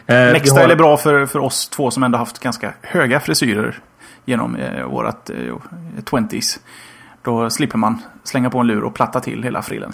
Eh, 0.07 0.33
Nextile 0.33 0.61
har... 0.61 0.69
är 0.69 0.76
bra 0.76 0.97
för, 0.97 1.26
för 1.26 1.38
oss 1.38 1.69
två 1.69 1.90
som 1.90 2.02
ändå 2.02 2.19
haft 2.19 2.38
ganska 2.38 2.73
höga 2.83 3.21
frisyrer 3.21 3.78
genom 4.25 4.57
eh, 4.57 4.85
vårat 4.85 5.31
eh, 5.31 5.55
20s. 6.05 6.59
Då 7.23 7.50
slipper 7.50 7.78
man 7.78 8.02
slänga 8.25 8.50
på 8.50 8.59
en 8.59 8.67
lur 8.67 8.85
och 8.85 8.95
platta 8.95 9.21
till 9.21 9.43
hela 9.43 9.62
frillen. 9.62 9.93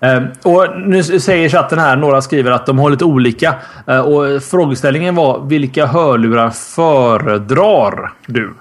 Eh, 0.00 0.22
och 0.42 0.80
nu 0.80 1.02
säger 1.02 1.48
chatten 1.48 1.78
här, 1.78 1.96
några 1.96 2.22
skriver 2.22 2.50
att 2.50 2.66
de 2.66 2.78
har 2.78 2.90
lite 2.90 3.04
olika. 3.04 3.54
Eh, 3.86 4.00
och 4.00 4.42
frågeställningen 4.42 5.14
var 5.14 5.40
vilka 5.40 5.86
hörlurar 5.86 6.50
föredrar 6.50 8.12
du? 8.26 8.54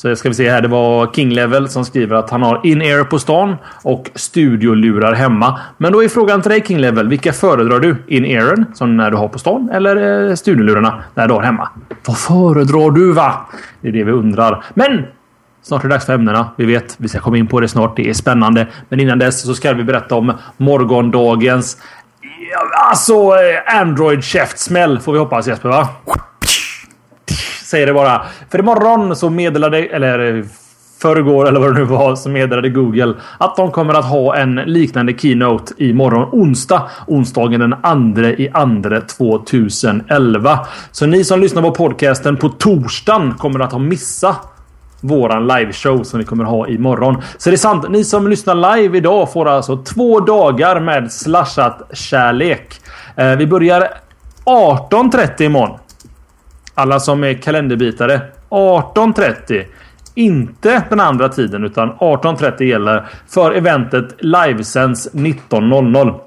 Så 0.00 0.16
ska 0.16 0.28
vi 0.28 0.34
se 0.34 0.50
här. 0.50 0.60
Det 0.60 0.68
var 0.68 1.06
King 1.06 1.30
Level 1.30 1.68
som 1.68 1.84
skriver 1.84 2.16
att 2.16 2.30
han 2.30 2.42
har 2.42 2.60
in-ear 2.64 3.04
på 3.04 3.18
stan 3.18 3.56
och 3.82 4.10
studiolurar 4.14 5.12
hemma. 5.12 5.60
Men 5.78 5.92
då 5.92 6.04
är 6.04 6.08
frågan 6.08 6.42
till 6.42 6.50
dig 6.50 6.64
King 6.66 6.78
Level. 6.78 7.08
Vilka 7.08 7.32
föredrar 7.32 7.80
du? 7.80 7.96
In-earen 8.06 8.64
som 8.74 8.96
när 8.96 9.10
du 9.10 9.16
har 9.16 9.28
på 9.28 9.38
stan 9.38 9.70
eller 9.72 10.28
eh, 10.28 10.34
studiolurarna 10.34 11.02
när 11.14 11.28
du 11.28 11.34
har 11.34 11.42
hemma? 11.42 11.68
Vad 12.06 12.18
föredrar 12.18 12.90
du 12.90 13.12
va? 13.12 13.46
Det 13.80 13.88
är 13.88 13.92
det 13.92 14.04
vi 14.04 14.12
undrar. 14.12 14.64
Men 14.74 15.04
Snart 15.62 15.84
är 15.84 15.88
det 15.88 15.94
dags 15.94 16.06
för 16.06 16.12
ämnena. 16.12 16.50
Vi 16.56 16.64
vet, 16.64 16.94
vi 16.98 17.08
ska 17.08 17.20
komma 17.20 17.36
in 17.36 17.46
på 17.46 17.60
det 17.60 17.68
snart. 17.68 17.96
Det 17.96 18.08
är 18.08 18.14
spännande. 18.14 18.66
Men 18.88 19.00
innan 19.00 19.18
dess 19.18 19.42
så 19.42 19.54
ska 19.54 19.72
vi 19.72 19.84
berätta 19.84 20.14
om 20.14 20.32
morgondagens... 20.56 21.76
Alltså 22.90 23.14
eh, 23.14 23.80
Android-käftsmäll 23.80 25.00
får 25.00 25.12
vi 25.12 25.18
hoppas 25.18 25.48
Jesper 25.48 25.68
va? 25.68 25.88
Säger 27.70 27.86
det 27.86 27.92
bara. 27.92 28.22
För 28.50 28.58
imorgon 28.58 29.16
så 29.16 29.30
meddelade... 29.30 29.78
Eller 29.78 30.44
förrgår 31.02 31.48
eller 31.48 31.60
vad 31.60 31.74
det 31.74 31.78
nu 31.78 31.84
var 31.84 32.16
så 32.16 32.28
meddelade 32.28 32.68
Google 32.68 33.14
att 33.38 33.56
de 33.56 33.70
kommer 33.70 33.94
att 33.94 34.04
ha 34.04 34.36
en 34.36 34.54
liknande 34.54 35.18
keynote 35.18 35.74
imorgon 35.76 36.28
onsdag. 36.32 36.82
Onsdagen 37.06 37.60
den 37.60 38.14
2 38.14 38.22
i 38.22 38.50
andra 38.52 39.00
2011. 39.00 40.58
Så 40.90 41.06
ni 41.06 41.24
som 41.24 41.40
lyssnar 41.40 41.62
på 41.62 41.70
podcasten 41.70 42.36
på 42.36 42.48
torsdagen 42.48 43.34
kommer 43.34 43.60
att 43.60 43.72
ha 43.72 43.78
missat 43.78 44.36
våran 45.00 45.46
liveshow 45.46 46.02
som 46.02 46.18
vi 46.18 46.24
kommer 46.24 46.44
ha 46.44 46.68
imorgon. 46.68 47.22
Så 47.38 47.50
det 47.50 47.54
är 47.54 47.58
sant. 47.58 47.90
Ni 47.90 48.04
som 48.04 48.28
lyssnar 48.28 48.76
live 48.76 48.98
idag 48.98 49.32
får 49.32 49.48
alltså 49.48 49.76
två 49.76 50.20
dagar 50.20 50.80
med 50.80 51.12
slashat 51.12 51.90
kärlek. 51.92 52.80
Eh, 53.16 53.36
vi 53.36 53.46
börjar 53.46 53.88
18.30 54.44 55.42
imorgon. 55.42 55.78
Alla 56.80 57.00
som 57.00 57.24
är 57.24 57.34
kalenderbitare. 57.34 58.20
18.30. 58.50 59.64
Inte 60.14 60.82
den 60.90 61.00
andra 61.00 61.28
tiden 61.28 61.64
utan 61.64 61.92
18.30 61.92 62.62
gäller 62.62 63.06
för 63.28 63.52
eventet 63.52 64.14
livesänds 64.18 65.14
19.00. 65.14 66.20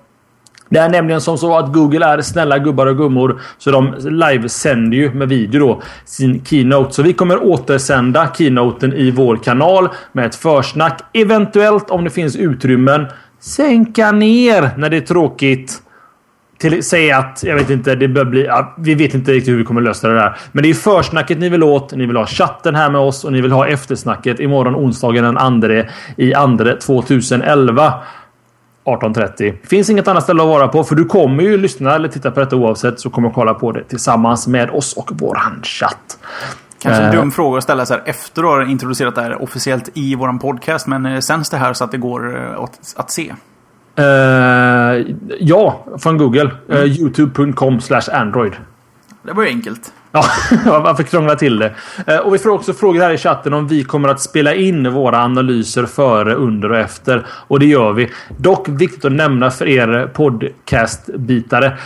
Det 0.69 0.79
är 0.79 0.89
nämligen 0.89 1.21
som 1.21 1.37
så 1.37 1.57
att 1.57 1.73
Google 1.73 2.05
är 2.05 2.21
snälla 2.21 2.57
gubbar 2.59 2.85
och 2.85 2.97
gummor. 2.97 3.41
Så 3.57 3.71
de 3.71 3.95
livesänder 3.99 4.97
ju 4.97 5.13
med 5.13 5.29
video 5.29 5.59
då 5.59 5.81
sin 6.05 6.45
keynote. 6.45 6.93
Så 6.93 7.03
vi 7.03 7.13
kommer 7.13 7.43
återsända 7.43 8.29
keynoten 8.37 8.93
i 8.93 9.11
vår 9.11 9.35
kanal 9.35 9.89
med 10.11 10.25
ett 10.25 10.35
försnack. 10.35 11.01
Eventuellt 11.13 11.89
om 11.89 12.03
det 12.03 12.09
finns 12.09 12.35
utrymmen 12.35 13.05
sänka 13.39 14.11
ner 14.11 14.69
när 14.77 14.89
det 14.89 14.97
är 14.97 15.01
tråkigt. 15.01 15.79
Till, 16.63 16.83
säg 16.83 17.11
att, 17.11 17.43
jag 17.43 17.55
vet 17.55 17.69
inte, 17.69 17.95
det 17.95 18.07
bör 18.07 18.25
bli... 18.25 18.45
Ja, 18.45 18.73
vi 18.77 18.95
vet 18.95 19.13
inte 19.13 19.31
riktigt 19.31 19.53
hur 19.53 19.57
vi 19.57 19.63
kommer 19.63 19.81
lösa 19.81 20.07
det 20.07 20.13
där. 20.13 20.37
Men 20.51 20.63
det 20.63 20.69
är 20.69 20.73
försnacket 20.73 21.37
ni 21.37 21.49
vill 21.49 21.63
åt. 21.63 21.93
Ni 21.93 22.05
vill 22.05 22.15
ha 22.15 22.25
chatten 22.25 22.75
här 22.75 22.89
med 22.89 23.01
oss 23.01 23.23
och 23.23 23.31
ni 23.31 23.41
vill 23.41 23.51
ha 23.51 23.67
eftersnacket 23.67 24.39
imorgon 24.39 24.75
onsdagen 24.75 25.23
den 25.23 25.37
andra 25.37 25.83
i 26.17 26.33
andra 26.33 26.75
2011. 26.75 27.93
18.30. 28.85 29.53
Finns 29.67 29.89
inget 29.89 30.07
annat 30.07 30.23
ställe 30.23 30.41
att 30.41 30.47
vara 30.47 30.67
på 30.67 30.83
för 30.83 30.95
du 30.95 31.05
kommer 31.05 31.43
ju 31.43 31.57
lyssna 31.57 31.95
eller 31.95 32.07
titta 32.07 32.31
på 32.31 32.39
detta 32.39 32.55
oavsett 32.55 32.99
så 32.99 33.09
kommer 33.09 33.29
kolla 33.29 33.53
på 33.53 33.71
det 33.71 33.83
tillsammans 33.83 34.47
med 34.47 34.69
oss 34.69 34.93
och 34.93 35.11
våran 35.21 35.61
chatt. 35.63 36.17
Kanske 36.81 37.03
en 37.03 37.15
dum 37.15 37.27
uh, 37.27 37.31
fråga 37.31 37.57
att 37.57 37.63
ställa 37.63 37.85
så 37.85 37.93
här 37.93 38.03
efter 38.05 38.43
att 38.43 38.49
ha 38.49 38.71
introducerat 38.71 39.15
det 39.15 39.21
här 39.21 39.41
officiellt 39.43 39.89
i 39.93 40.15
våran 40.15 40.39
podcast. 40.39 40.87
Men 40.87 41.05
eh, 41.05 41.19
sänds 41.19 41.49
det 41.49 41.57
här 41.57 41.73
så 41.73 41.83
att 41.83 41.91
det 41.91 41.97
går 41.97 42.35
uh, 42.35 42.59
att, 42.59 42.93
att 42.97 43.11
se? 43.11 43.33
Uh, 43.99 45.15
ja, 45.39 45.85
från 45.99 46.17
Google. 46.17 46.51
Mm. 46.69 46.87
Youtube.com 46.87 47.79
Android. 48.11 48.53
Det 49.23 49.33
var 49.33 49.43
ju 49.43 49.49
enkelt. 49.49 49.93
Ja, 50.65 50.79
varför 50.79 51.03
krångla 51.03 51.35
till 51.35 51.59
det? 51.59 51.73
Eh, 52.07 52.17
och 52.17 52.33
vi 52.33 52.37
får 52.39 52.49
också 52.49 52.73
frågor 52.73 53.01
här 53.01 53.13
i 53.13 53.17
chatten 53.17 53.53
om 53.53 53.67
vi 53.67 53.83
kommer 53.83 54.09
att 54.09 54.21
spela 54.21 54.53
in 54.53 54.93
våra 54.93 55.23
analyser 55.23 55.85
före, 55.85 56.33
under 56.33 56.71
och 56.71 56.77
efter. 56.77 57.25
Och 57.29 57.59
det 57.59 57.65
gör 57.65 57.93
vi. 57.93 58.11
Dock 58.37 58.69
viktigt 58.69 59.05
att 59.05 59.11
nämna 59.11 59.51
för 59.51 59.67
er 59.67 60.11
podcastbitare 60.13 61.77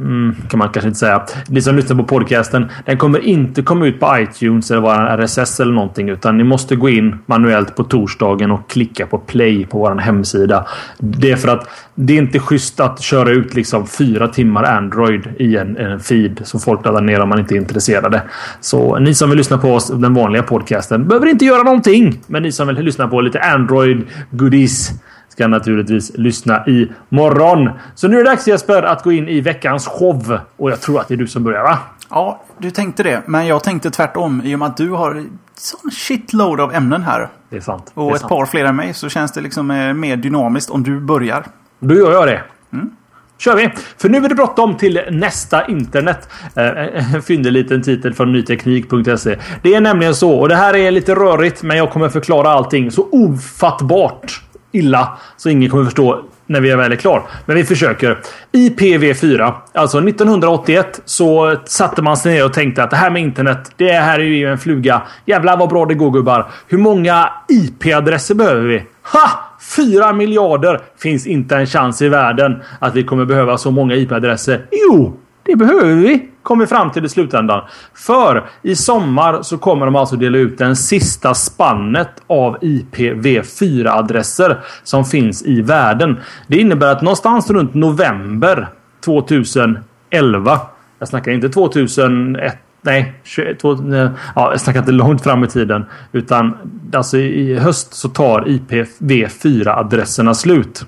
Mm, 0.00 0.36
kan 0.50 0.58
man 0.58 0.68
kanske 0.68 0.88
inte 0.88 0.98
säga. 0.98 1.22
Ni 1.48 1.62
som 1.62 1.76
lyssnar 1.76 1.96
på 1.96 2.04
podcasten. 2.04 2.68
Den 2.84 2.98
kommer 2.98 3.18
inte 3.18 3.62
komma 3.62 3.86
ut 3.86 4.00
på 4.00 4.18
iTunes 4.18 4.70
eller 4.70 4.80
vår 4.80 5.24
RSS 5.24 5.60
eller 5.60 5.72
någonting. 5.72 6.08
Utan 6.08 6.36
ni 6.36 6.44
måste 6.44 6.76
gå 6.76 6.88
in 6.88 7.18
manuellt 7.26 7.76
på 7.76 7.84
torsdagen 7.84 8.50
och 8.50 8.70
klicka 8.70 9.06
på 9.06 9.18
play 9.18 9.66
på 9.66 9.78
vår 9.78 9.94
hemsida. 9.94 10.66
Det 10.98 11.30
är 11.30 11.36
för 11.36 11.48
att 11.48 11.68
det 11.94 12.12
är 12.12 12.18
inte 12.18 12.38
schysst 12.38 12.80
att 12.80 13.00
köra 13.00 13.30
ut 13.30 13.54
liksom 13.54 13.86
fyra 13.86 14.28
timmar 14.28 14.64
Android 14.64 15.28
i 15.38 15.56
en, 15.56 15.76
en 15.76 16.00
feed 16.00 16.40
som 16.44 16.60
folk 16.60 16.84
laddar 16.84 17.00
ner 17.00 17.20
om 17.20 17.28
man 17.28 17.38
inte 17.38 17.54
är 17.54 17.56
intresserade. 17.56 18.22
Så 18.60 18.98
ni 18.98 19.14
som 19.14 19.30
vill 19.30 19.38
lyssna 19.38 19.58
på 19.58 19.74
oss, 19.74 19.88
den 19.88 20.14
vanliga 20.14 20.42
podcasten, 20.42 21.08
behöver 21.08 21.26
inte 21.26 21.44
göra 21.44 21.62
någonting. 21.62 22.20
Men 22.26 22.42
ni 22.42 22.52
som 22.52 22.66
vill 22.66 22.76
lyssna 22.76 23.08
på 23.08 23.20
lite 23.20 23.40
Android 23.40 24.06
goodies 24.30 24.90
ska 25.32 25.48
naturligtvis 25.48 26.12
lyssna 26.14 26.66
i 26.66 26.92
morgon. 27.08 27.70
Så 27.94 28.08
nu 28.08 28.20
är 28.20 28.24
det 28.24 28.30
dags 28.30 28.48
Jesper 28.48 28.82
att 28.82 29.02
gå 29.02 29.12
in 29.12 29.28
i 29.28 29.40
veckans 29.40 29.86
show. 29.86 30.38
Och 30.56 30.70
jag 30.70 30.80
tror 30.80 31.00
att 31.00 31.08
det 31.08 31.14
är 31.14 31.18
du 31.18 31.26
som 31.26 31.44
börjar 31.44 31.62
va? 31.62 31.78
Ja, 32.10 32.42
du 32.58 32.70
tänkte 32.70 33.02
det. 33.02 33.22
Men 33.26 33.46
jag 33.46 33.64
tänkte 33.64 33.90
tvärtom. 33.90 34.42
I 34.44 34.54
och 34.54 34.58
med 34.58 34.68
att 34.68 34.76
du 34.76 34.90
har 34.90 35.24
sån 35.54 35.90
shitload 35.90 36.60
av 36.60 36.74
ämnen 36.74 37.02
här. 37.02 37.28
Det 37.50 37.56
är 37.56 37.60
sant. 37.60 37.90
Och 37.94 38.10
är 38.10 38.14
ett 38.14 38.20
sant. 38.20 38.28
par 38.28 38.46
fler 38.46 38.64
än 38.64 38.76
mig. 38.76 38.94
Så 38.94 39.08
känns 39.08 39.32
det 39.32 39.40
liksom 39.40 39.70
eh, 39.70 39.94
mer 39.94 40.16
dynamiskt 40.16 40.70
om 40.70 40.82
du 40.82 41.00
börjar. 41.00 41.44
Då 41.78 41.94
gör 41.94 42.12
jag 42.12 42.26
det. 42.26 42.42
Mm. 42.72 42.90
kör 43.38 43.56
vi! 43.56 43.72
För 43.98 44.08
nu 44.08 44.18
är 44.18 44.28
det 44.28 44.34
bråttom 44.34 44.76
till 44.76 45.00
nästa 45.10 45.66
internet. 45.66 46.28
Eh, 46.54 47.14
en 47.14 47.22
fyndig 47.22 47.52
liten 47.52 47.82
titel 47.82 48.14
från 48.14 48.32
nyteknik.se. 48.32 49.38
Det 49.62 49.74
är 49.74 49.80
nämligen 49.80 50.14
så, 50.14 50.32
och 50.32 50.48
det 50.48 50.56
här 50.56 50.76
är 50.76 50.90
lite 50.90 51.14
rörigt, 51.14 51.62
men 51.62 51.76
jag 51.76 51.90
kommer 51.90 52.08
förklara 52.08 52.50
allting 52.50 52.90
så 52.90 53.08
ofattbart 53.12 54.42
illa 54.72 55.18
så 55.36 55.48
ingen 55.48 55.70
kommer 55.70 55.84
förstå 55.84 56.24
när 56.46 56.60
vi 56.60 56.70
är 56.70 56.76
väl 56.76 56.92
är 56.92 56.96
klar. 56.96 57.22
Men 57.46 57.56
vi 57.56 57.64
försöker. 57.64 58.18
IPv4. 58.52 59.52
Alltså 59.74 59.98
1981 59.98 61.00
så 61.04 61.56
satte 61.64 62.02
man 62.02 62.16
sig 62.16 62.34
ner 62.34 62.44
och 62.44 62.52
tänkte 62.52 62.82
att 62.82 62.90
det 62.90 62.96
här 62.96 63.10
med 63.10 63.22
internet, 63.22 63.72
det 63.76 63.92
här 63.92 64.18
är 64.18 64.24
ju 64.24 64.46
en 64.46 64.58
fluga. 64.58 65.02
Jävlar 65.24 65.56
vad 65.56 65.68
bra 65.68 65.86
det 65.86 65.94
går 65.94 66.10
gubbar. 66.10 66.50
Hur 66.68 66.78
många 66.78 67.30
IP-adresser 67.48 68.34
behöver 68.34 68.62
vi? 68.62 68.82
Ha! 69.02 69.30
4 69.76 70.12
miljarder! 70.12 70.80
Finns 70.98 71.26
inte 71.26 71.56
en 71.56 71.66
chans 71.66 72.02
i 72.02 72.08
världen 72.08 72.62
att 72.78 72.94
vi 72.94 73.04
kommer 73.04 73.24
behöva 73.24 73.58
så 73.58 73.70
många 73.70 73.94
IP-adresser. 73.94 74.66
Jo! 74.70 75.21
Det 75.52 75.56
behöver 75.56 75.94
vi, 75.94 76.28
kommer 76.42 76.66
fram 76.66 76.90
till 76.90 77.04
i 77.04 77.08
slutändan. 77.08 77.62
För 77.94 78.44
i 78.62 78.76
sommar 78.76 79.42
så 79.42 79.58
kommer 79.58 79.86
de 79.86 79.96
alltså 79.96 80.16
dela 80.16 80.38
ut 80.38 80.58
den 80.58 80.76
sista 80.76 81.34
spannet 81.34 82.08
av 82.26 82.58
IPv4-adresser 82.58 84.60
som 84.82 85.04
finns 85.04 85.42
i 85.42 85.62
världen. 85.62 86.16
Det 86.46 86.56
innebär 86.56 86.86
att 86.86 87.02
någonstans 87.02 87.50
runt 87.50 87.74
november 87.74 88.68
2011. 89.04 90.60
Jag 90.98 91.08
snackar 91.08 91.32
inte 91.32 91.48
2001 91.48 92.58
Nej, 92.82 93.14
21, 93.24 93.58
ja, 93.62 94.10
jag 94.34 94.60
snackar 94.60 94.80
inte 94.80 94.92
långt 94.92 95.22
fram 95.22 95.44
i 95.44 95.48
tiden. 95.48 95.84
Utan 96.12 96.56
alltså 96.92 97.18
i 97.18 97.58
höst 97.58 97.94
så 97.94 98.08
tar 98.08 98.40
IPv4-adresserna 98.40 100.34
slut. 100.34 100.86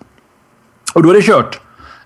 Och 0.95 1.03
då 1.03 1.11
är 1.11 1.15
det 1.15 1.23
kört. 1.23 1.61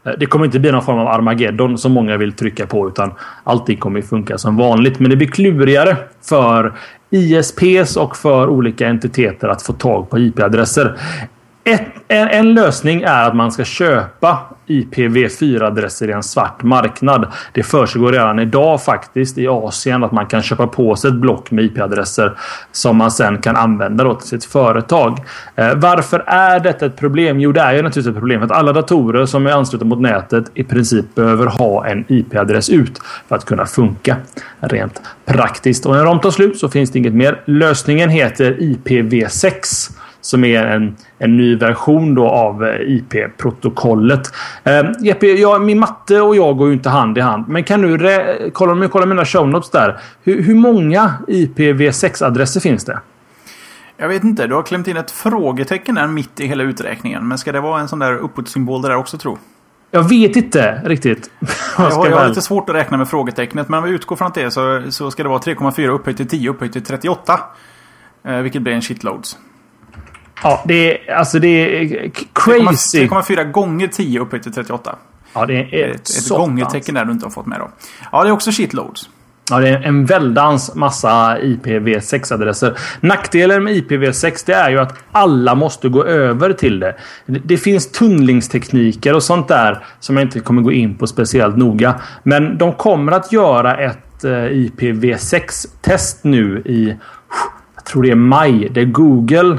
Eh, 0.05 0.13
det 0.19 0.27
kommer 0.27 0.45
inte 0.45 0.59
bli 0.59 0.73
någon 0.73 0.83
form 0.83 0.99
av 0.99 1.09
Armageddon 1.09 1.79
som 1.79 1.93
många 1.93 2.17
vill 2.17 2.33
trycka 2.33 2.67
på 2.67 2.89
utan 2.89 3.13
allting 3.45 3.77
kommer 3.77 4.03
funka 4.03 4.39
som 4.39 4.57
vanligt. 4.57 4.99
Men 4.99 5.11
det 5.11 5.17
blir 5.17 5.29
klurigare 5.29 5.97
för 6.23 6.73
ISPs 7.11 7.97
och 7.97 8.17
för 8.17 8.49
olika 8.49 8.89
entiteter 8.89 9.49
att 9.49 9.63
få 9.63 9.73
tag 9.73 10.11
på 10.11 10.19
IP-adresser 10.19 10.97
ett, 11.69 11.83
en, 12.09 12.29
en, 12.29 12.55
lösning 12.55 13.03
är 13.03 13.29
att 13.29 13.37
man 13.37 13.53
ska 13.53 13.65
köpa 13.65 14.39
IPv4-adresser 14.67 16.09
i 16.09 16.13
en 16.13 16.23
svart 16.23 16.63
marknad. 16.63 17.27
Det 17.53 17.63
försiggår 17.63 18.13
redan 18.13 18.39
idag 18.39 18.83
faktiskt 18.83 19.39
i 19.39 19.49
Asien 19.49 20.05
att 20.05 20.13
man 20.13 20.27
kan 20.27 20.43
köpa 20.43 20.67
på 20.67 20.97
sig 20.97 21.09
ett 21.09 21.17
block 21.17 21.51
med 21.51 21.65
IP-adresser 21.65 22.39
som 22.73 22.97
man 22.97 23.11
sen 23.11 23.39
kan 23.39 23.57
använda 23.57 24.05
då 24.05 24.15
till 24.15 24.29
sitt 24.29 24.45
företag. 24.45 25.19
Eh, 25.57 25.75
varför 25.75 26.25
är 26.27 26.61
detta 26.61 26.87
ett 26.87 26.97
problem? 26.97 27.41
Jo, 27.41 27.53
det 27.53 27.61
är 27.61 27.73
ju 27.73 27.83
naturligtvis 27.83 28.07
ett 28.07 28.19
problem 28.19 28.41
för 28.41 28.47
att 28.47 28.59
alla 28.59 28.73
datorer 28.73 29.27
som 29.27 29.47
är 29.47 29.51
anslutna 29.51 29.87
mot 29.87 30.01
nätet 30.01 30.45
i 30.55 30.65
princip 30.65 31.15
behöver 31.15 31.47
ha 31.47 31.87
en 31.87 32.05
IP-adress 32.09 32.71
ut 32.71 33.01
för 33.29 33.37
att 33.37 33.45
kunna 33.45 33.67
funka 33.67 34.17
rent 34.61 35.03
praktiskt. 35.25 35.87
Och 35.87 35.95
när 35.95 36.05
de 36.05 36.21
tar 36.21 36.31
slut 36.31 36.59
så 36.59 36.69
finns 36.69 36.91
det 36.91 36.99
inget 36.99 37.15
mer. 37.15 37.43
Lösningen 37.45 38.11
heter 38.11 38.55
IPv6 38.55 39.91
som 40.29 40.45
är 40.45 40.67
en, 40.67 40.97
en 41.19 41.37
ny 41.37 41.57
version 41.57 42.15
då 42.15 42.29
av 42.29 42.65
IP-protokollet. 42.87 44.33
Eh, 44.65 44.83
Jeppe, 45.01 45.27
jag, 45.27 45.63
min 45.63 45.79
matte 45.79 46.21
och 46.21 46.37
jag 46.37 46.57
går 46.57 46.69
ju 46.69 46.73
inte 46.73 46.89
hand 46.89 47.19
i 47.19 47.21
hand. 47.21 47.49
Men 47.49 47.65
kan 47.65 47.83
du 47.83 48.51
kolla, 48.53 48.73
om 48.73 48.83
jag 48.83 48.91
kollar 48.91 49.07
mina 49.07 49.25
show 49.25 49.49
notes 49.49 49.71
där. 49.71 50.01
Hur, 50.23 50.43
hur 50.43 50.55
många 50.55 51.15
IPv6-adresser 51.29 52.61
finns 52.61 52.85
det? 52.85 53.01
Jag 53.97 54.09
vet 54.09 54.25
inte. 54.25 54.47
Du 54.47 54.55
har 54.55 54.63
klämt 54.63 54.89
in 54.89 54.97
ett 54.97 55.11
frågetecken 55.11 55.95
där 55.95 56.07
mitt 56.07 56.41
i 56.41 56.47
hela 56.47 56.63
uträkningen. 56.63 57.29
Men 57.29 57.39
ska 57.39 57.53
det 57.53 57.61
vara 57.61 57.81
en 57.81 57.89
sån 57.89 57.99
där 57.99 58.17
uppåtsymbol 58.17 58.83
där 58.83 58.97
också 58.97 59.19
tro? 59.19 59.39
Jag 59.91 60.09
vet 60.09 60.37
inte 60.37 60.83
riktigt. 60.85 61.31
jag, 61.79 61.85
har, 61.85 62.09
jag 62.09 62.17
har 62.17 62.29
lite 62.29 62.43
svårt 62.43 62.69
att 62.69 62.77
räkna 62.77 62.97
med 62.97 63.09
frågetecknet. 63.09 63.69
Men 63.69 63.79
om 63.79 63.85
vi 63.85 63.91
utgår 63.91 64.17
från 64.17 64.29
att 64.29 64.35
det 64.35 64.51
så, 64.51 64.83
så 64.91 65.11
ska 65.11 65.23
det 65.23 65.29
vara 65.29 65.41
3,4 65.41 65.89
upphöjt 65.89 66.17
till 66.17 66.29
10 66.29 66.51
upphöjt 66.51 66.73
till 66.73 66.85
38. 66.85 67.41
Eh, 68.25 68.37
vilket 68.37 68.63
blir 68.63 68.73
en 68.73 68.83
shitloads. 68.83 69.39
Ja, 70.43 70.65
det 70.67 71.09
är, 71.09 71.15
alltså 71.15 71.39
det 71.39 71.49
är 71.49 72.11
crazy. 72.33 73.07
3,4 73.07 73.51
gånger 73.51 73.89
10 73.89 74.21
upphöjt 74.21 74.43
till 74.43 74.53
38. 74.53 74.97
Ja, 75.33 75.47
det 75.47 75.55
är 75.55 75.95
ett, 75.95 76.09
ett 76.09 76.29
gångertecken 76.29 76.95
där 76.95 77.05
du 77.05 77.13
inte 77.13 77.27
har 77.27 77.31
fått 77.31 77.47
med 77.47 77.61
då. 77.61 77.71
Ja, 78.13 78.23
det 78.23 78.29
är 78.29 78.33
också 78.33 78.51
shitloads. 78.51 79.09
Ja, 79.51 79.59
det 79.59 79.69
är 79.69 79.83
en 79.83 80.07
väldans 80.07 80.75
massa 80.75 81.39
IPv6-adresser. 81.39 82.79
Nackdelen 83.01 83.65
med 83.65 83.75
IPv6 83.75 84.43
det 84.47 84.53
är 84.53 84.71
ju 84.71 84.79
att 84.79 84.95
alla 85.13 85.55
måste 85.55 85.89
gå 85.89 86.05
över 86.05 86.53
till 86.53 86.81
det. 86.81 86.97
Det 87.27 87.57
finns 87.57 87.93
tunnlingstekniker 87.93 89.15
och 89.15 89.23
sånt 89.23 89.49
där 89.49 89.85
som 90.01 90.17
jag 90.17 90.25
inte 90.27 90.41
kommer 90.41 90.63
gå 90.63 90.73
in 90.73 90.95
på 90.95 91.07
speciellt 91.07 91.57
noga. 91.57 91.95
Men 92.23 92.59
de 92.59 92.73
kommer 92.73 93.13
att 93.13 93.33
göra 93.33 93.77
ett 93.77 94.25
eh, 94.25 94.31
IPv6-test 94.31 96.25
nu 96.25 96.63
i, 96.65 96.97
jag 97.75 97.85
tror 97.85 98.03
det 98.03 98.11
är 98.11 98.15
maj. 98.15 98.69
Där 98.69 98.85
Google 98.85 99.59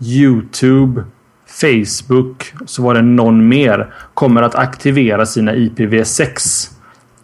Youtube, 0.00 1.04
Facebook, 1.46 2.52
så 2.66 2.82
var 2.82 2.94
det 2.94 3.02
någon 3.02 3.48
mer, 3.48 3.94
kommer 4.14 4.42
att 4.42 4.54
aktivera 4.54 5.26
sina 5.26 5.54
IPv6 5.54 6.70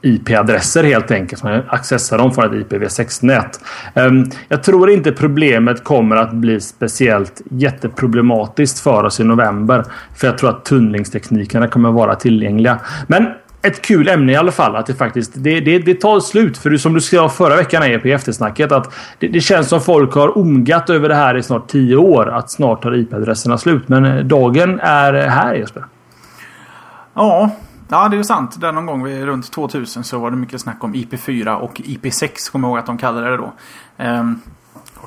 IP-adresser 0.03 0.85
helt 0.85 1.11
enkelt. 1.11 1.43
Man 1.43 1.63
accessar 1.69 2.19
dem 2.19 2.33
från 2.33 2.45
ett 2.45 2.67
IPv6-nät. 2.67 3.61
Ehm, 3.95 4.25
jag 4.49 4.63
tror 4.63 4.91
inte 4.91 5.13
problemet 5.13 5.85
kommer 5.85 6.17
att 6.17 6.33
bli 6.33 6.61
speciellt 6.61 7.43
jätteproblematiskt 7.51 8.79
för 8.79 9.05
oss 9.05 9.21
i 9.21 9.25
november. 9.25 9.85
För 10.17 10.27
jag 10.27 10.39
tror 10.39 10.51
att 10.51 10.65
tunnlingsteknikerna 10.65 11.69
kommer 11.69 11.91
vara 11.91 12.15
tillgängliga. 12.15 12.79
Men 13.07 13.27
ett 13.63 13.83
kul 13.83 14.09
ämne 14.09 14.33
i 14.33 14.37
alla 14.37 14.53
fall. 14.53 14.77
Att 14.77 14.87
det 14.87 14.95
faktiskt 14.95 15.33
det, 15.35 15.61
det, 15.61 15.79
det 15.79 15.95
tar 15.95 16.21
slut. 16.21 16.59
För 16.59 16.77
som 16.77 16.95
du 16.95 17.01
skrev 17.01 17.29
förra 17.29 17.57
veckan 17.57 17.85
i 17.85 17.99
på 17.99 18.09
eftersnacket. 18.09 18.73
Att 18.73 18.95
det, 19.19 19.29
det, 19.29 19.41
känns 19.41 19.69
som 19.69 19.81
folk 19.81 20.15
har 20.15 20.39
omgat 20.39 20.91
över 20.91 21.09
det 21.09 21.15
här 21.15 21.37
i 21.37 21.43
snart 21.43 21.69
tio 21.69 21.97
år. 21.97 22.29
Att 22.29 22.51
snart 22.51 22.83
tar 22.83 22.95
IP-adresserna 22.95 23.59
slut. 23.59 23.89
Men 23.89 24.05
eh, 24.05 24.25
dagen 24.25 24.81
är 24.81 25.13
här 25.13 25.55
Jesper. 25.55 25.85
Ja, 27.15 27.51
Ja, 27.93 28.09
det 28.09 28.17
är 28.17 28.23
sant. 28.23 28.61
Där 28.61 28.73
någon 28.73 28.87
gång 28.87 29.05
vid 29.05 29.25
runt 29.25 29.53
2000 29.53 30.05
så 30.05 30.19
var 30.19 30.31
det 30.31 30.37
mycket 30.37 30.61
snack 30.61 30.85
om 30.85 30.95
IP4 30.95 31.55
och 31.55 31.75
IP6. 31.75 32.53
Kommer 32.53 32.69
jag 32.69 32.73
ihåg 32.73 32.79
att 32.79 32.87
de 32.87 32.99
kallade 32.99 33.31
det 33.31 33.37
då. 33.37 33.53
Um, 34.05 34.41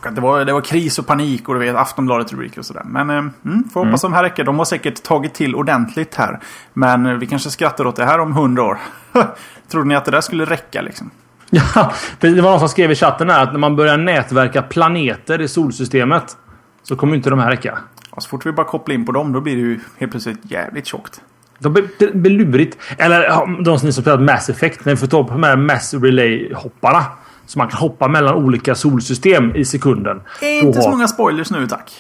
och 0.03 0.09
att 0.09 0.15
det 0.15 0.21
var, 0.21 0.45
det 0.45 0.53
var 0.53 0.61
kris 0.61 0.99
och 0.99 1.07
panik 1.07 1.49
och 1.49 1.53
du 1.53 1.59
vet 1.59 1.75
Aftonbladet 1.75 2.31
rubriker 2.31 2.59
och 2.59 2.65
sådär. 2.65 2.83
Men 2.85 3.09
eh, 3.09 3.15
mm, 3.17 3.69
får 3.73 3.85
hoppas 3.85 4.03
mm. 4.03 4.11
de 4.11 4.13
här 4.13 4.23
räcker. 4.23 4.43
De 4.43 4.57
har 4.57 4.65
säkert 4.65 5.03
tagit 5.03 5.33
till 5.33 5.55
ordentligt 5.55 6.15
här. 6.15 6.39
Men 6.73 7.05
eh, 7.05 7.13
vi 7.13 7.27
kanske 7.27 7.49
skrattar 7.49 7.87
åt 7.87 7.95
det 7.95 8.05
här 8.05 8.19
om 8.19 8.33
hundra 8.33 8.63
år. 8.63 8.77
Trodde 9.71 9.87
ni 9.87 9.95
att 9.95 10.05
det 10.05 10.11
där 10.11 10.21
skulle 10.21 10.45
räcka 10.45 10.81
liksom? 10.81 11.11
Ja, 11.49 11.93
det 12.19 12.41
var 12.41 12.51
någon 12.51 12.59
som 12.59 12.69
skrev 12.69 12.91
i 12.91 12.95
chatten 12.95 13.29
här 13.29 13.43
att 13.43 13.51
när 13.51 13.59
man 13.59 13.75
börjar 13.75 13.97
nätverka 13.97 14.61
planeter 14.61 15.41
i 15.41 15.47
solsystemet 15.47 16.37
så 16.83 16.95
kommer 16.95 17.15
inte 17.15 17.29
de 17.29 17.39
här 17.39 17.49
räcka. 17.49 17.77
Ja, 18.11 18.21
så 18.21 18.29
fort 18.29 18.45
vi 18.45 18.51
bara 18.51 18.67
kopplar 18.67 18.95
in 18.95 19.05
på 19.05 19.11
dem 19.11 19.33
då 19.33 19.41
blir 19.41 19.55
det 19.55 19.61
ju 19.61 19.79
helt 19.97 20.11
plötsligt 20.11 20.39
jävligt 20.51 20.85
tjockt. 20.85 21.21
De 21.59 21.73
blir 22.13 22.29
lurigt. 22.29 22.77
Eller 22.97 23.47
de 23.63 23.79
som 23.79 23.93
spelat 23.93 24.21
Mass 24.21 24.49
Effect. 24.49 24.85
När 24.85 24.93
vi 24.93 24.97
får 24.97 25.07
ta 25.07 25.23
på 25.23 25.33
de 25.33 25.43
här 25.43 25.55
Mass 25.55 25.93
Relay-hopparna. 25.93 27.03
Så 27.45 27.59
man 27.59 27.67
kan 27.67 27.79
hoppa 27.79 28.07
mellan 28.07 28.35
olika 28.35 28.75
solsystem 28.75 29.55
i 29.55 29.65
sekunden. 29.65 30.21
Inte 30.41 30.81
så 30.81 30.89
många 30.89 31.07
spoilers 31.07 31.51
nu 31.51 31.67
tack. 31.67 31.91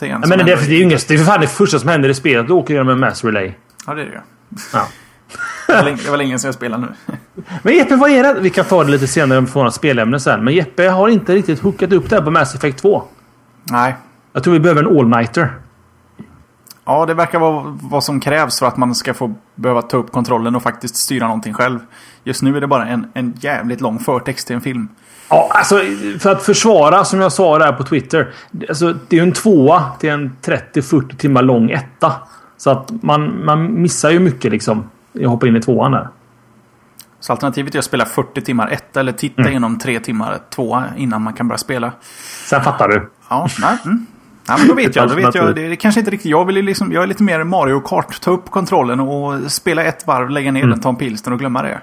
Nej, 0.00 0.18
men 0.26 0.38
det, 0.38 0.44
det, 0.44 0.52
är 0.52 0.68
ju 0.68 0.82
inget, 0.82 1.08
det 1.08 1.14
är 1.14 1.18
för 1.18 1.24
fan 1.24 1.40
det 1.40 1.46
första 1.46 1.78
som 1.78 1.88
händer 1.88 2.08
i 2.08 2.14
spelet. 2.14 2.46
Du 2.46 2.52
åker 2.52 2.74
genom 2.74 2.88
en 2.88 3.00
mass 3.00 3.24
relay. 3.24 3.52
Ja 3.86 3.94
det 3.94 4.02
är 4.02 4.06
det 4.06 4.12
ju. 4.12 4.18
Ja. 4.72 4.86
det 6.04 6.10
var 6.10 6.16
länge 6.16 6.38
sedan 6.38 6.48
jag 6.48 6.54
spelade 6.54 6.86
nu. 6.86 7.14
Men 7.62 7.74
Jeppe, 7.74 7.96
vad 7.96 8.10
är 8.10 8.22
det? 8.22 8.40
Vi 8.40 8.50
kan 8.50 8.64
ta 8.64 8.84
det 8.84 8.90
lite 8.90 9.06
senare 9.06 9.38
om 9.38 9.44
vi 9.44 9.50
får 9.50 9.60
några 9.60 9.70
spelämnen 9.70 10.20
sen. 10.20 10.44
Men 10.44 10.54
Jeppe 10.54 10.88
har 10.88 11.08
inte 11.08 11.34
riktigt 11.34 11.60
hookat 11.60 11.92
upp 11.92 12.10
det 12.10 12.16
här 12.16 12.22
på 12.22 12.30
Mass 12.30 12.54
Effect 12.54 12.78
2. 12.78 13.02
Nej. 13.62 13.96
Jag 14.32 14.44
tror 14.44 14.54
vi 14.54 14.60
behöver 14.60 14.82
en 14.82 14.98
all-nighter. 14.98 15.50
Ja, 16.90 17.06
det 17.06 17.14
verkar 17.14 17.38
vara 17.38 17.78
vad 17.82 18.04
som 18.04 18.20
krävs 18.20 18.58
för 18.58 18.66
att 18.66 18.76
man 18.76 18.94
ska 18.94 19.14
få 19.14 19.34
behöva 19.54 19.82
ta 19.82 19.96
upp 19.96 20.12
kontrollen 20.12 20.56
och 20.56 20.62
faktiskt 20.62 20.96
styra 20.96 21.26
någonting 21.26 21.54
själv. 21.54 21.78
Just 22.24 22.42
nu 22.42 22.56
är 22.56 22.60
det 22.60 22.66
bara 22.66 22.86
en, 22.86 23.06
en 23.14 23.34
jävligt 23.40 23.80
lång 23.80 23.98
förtext 23.98 24.46
till 24.46 24.56
en 24.56 24.62
film. 24.62 24.88
Ja, 25.28 25.50
alltså 25.54 25.80
för 26.18 26.32
att 26.32 26.42
försvara 26.42 27.04
som 27.04 27.20
jag 27.20 27.32
sa 27.32 27.58
där 27.58 27.72
på 27.72 27.84
Twitter. 27.84 28.32
Alltså, 28.68 28.92
det 29.08 29.16
är 29.16 29.20
ju 29.20 29.26
en 29.26 29.32
tvåa 29.32 29.84
till 29.98 30.10
en 30.10 30.36
30-40 30.42 31.16
timmar 31.16 31.42
lång 31.42 31.70
etta. 31.70 32.12
Så 32.56 32.70
att 32.70 32.90
man, 33.02 33.44
man 33.44 33.82
missar 33.82 34.10
ju 34.10 34.18
mycket 34.18 34.52
liksom. 34.52 34.90
Jag 35.12 35.30
hoppar 35.30 35.46
in 35.46 35.56
i 35.56 35.62
tvåan 35.62 35.92
där. 35.92 36.08
Så 37.20 37.32
alternativet 37.32 37.74
är 37.74 37.78
att 37.78 37.84
spela 37.84 38.06
40 38.06 38.40
timmar 38.40 38.68
etta 38.68 39.00
eller 39.00 39.12
titta 39.12 39.40
mm. 39.40 39.50
igenom 39.50 39.78
tre 39.78 40.00
timmar 40.00 40.38
tvåa 40.50 40.84
innan 40.96 41.22
man 41.22 41.32
kan 41.32 41.48
börja 41.48 41.58
spela. 41.58 41.92
Sen 42.46 42.62
fattar 42.62 42.88
du. 42.88 43.10
Ja, 43.28 43.48
nej. 43.60 43.78
Mm. 43.84 44.06
Ja, 44.50 44.56
men 44.58 44.68
då 44.68 44.74
vet 44.74 44.96
jag. 44.96 45.08
Då 45.08 45.14
vet 45.14 45.34
jag. 45.34 45.54
Det 45.54 45.66
är 45.66 45.74
kanske 45.74 46.00
inte 46.00 46.10
riktigt. 46.10 46.30
Jag, 46.30 46.44
vill 46.44 46.64
liksom, 46.64 46.92
jag 46.92 47.02
är 47.02 47.06
lite 47.06 47.22
mer 47.22 47.44
Mario 47.44 47.80
Kart. 47.80 48.20
Ta 48.20 48.30
upp 48.30 48.50
kontrollen 48.50 49.00
och 49.00 49.52
spela 49.52 49.84
ett 49.84 50.06
varv, 50.06 50.30
lägga 50.30 50.52
ner 50.52 50.60
mm. 50.60 50.70
den, 50.70 50.80
ta 50.80 50.88
en 50.88 50.96
pilsner 50.96 51.32
och 51.32 51.38
glömma 51.38 51.62
det. 51.62 51.80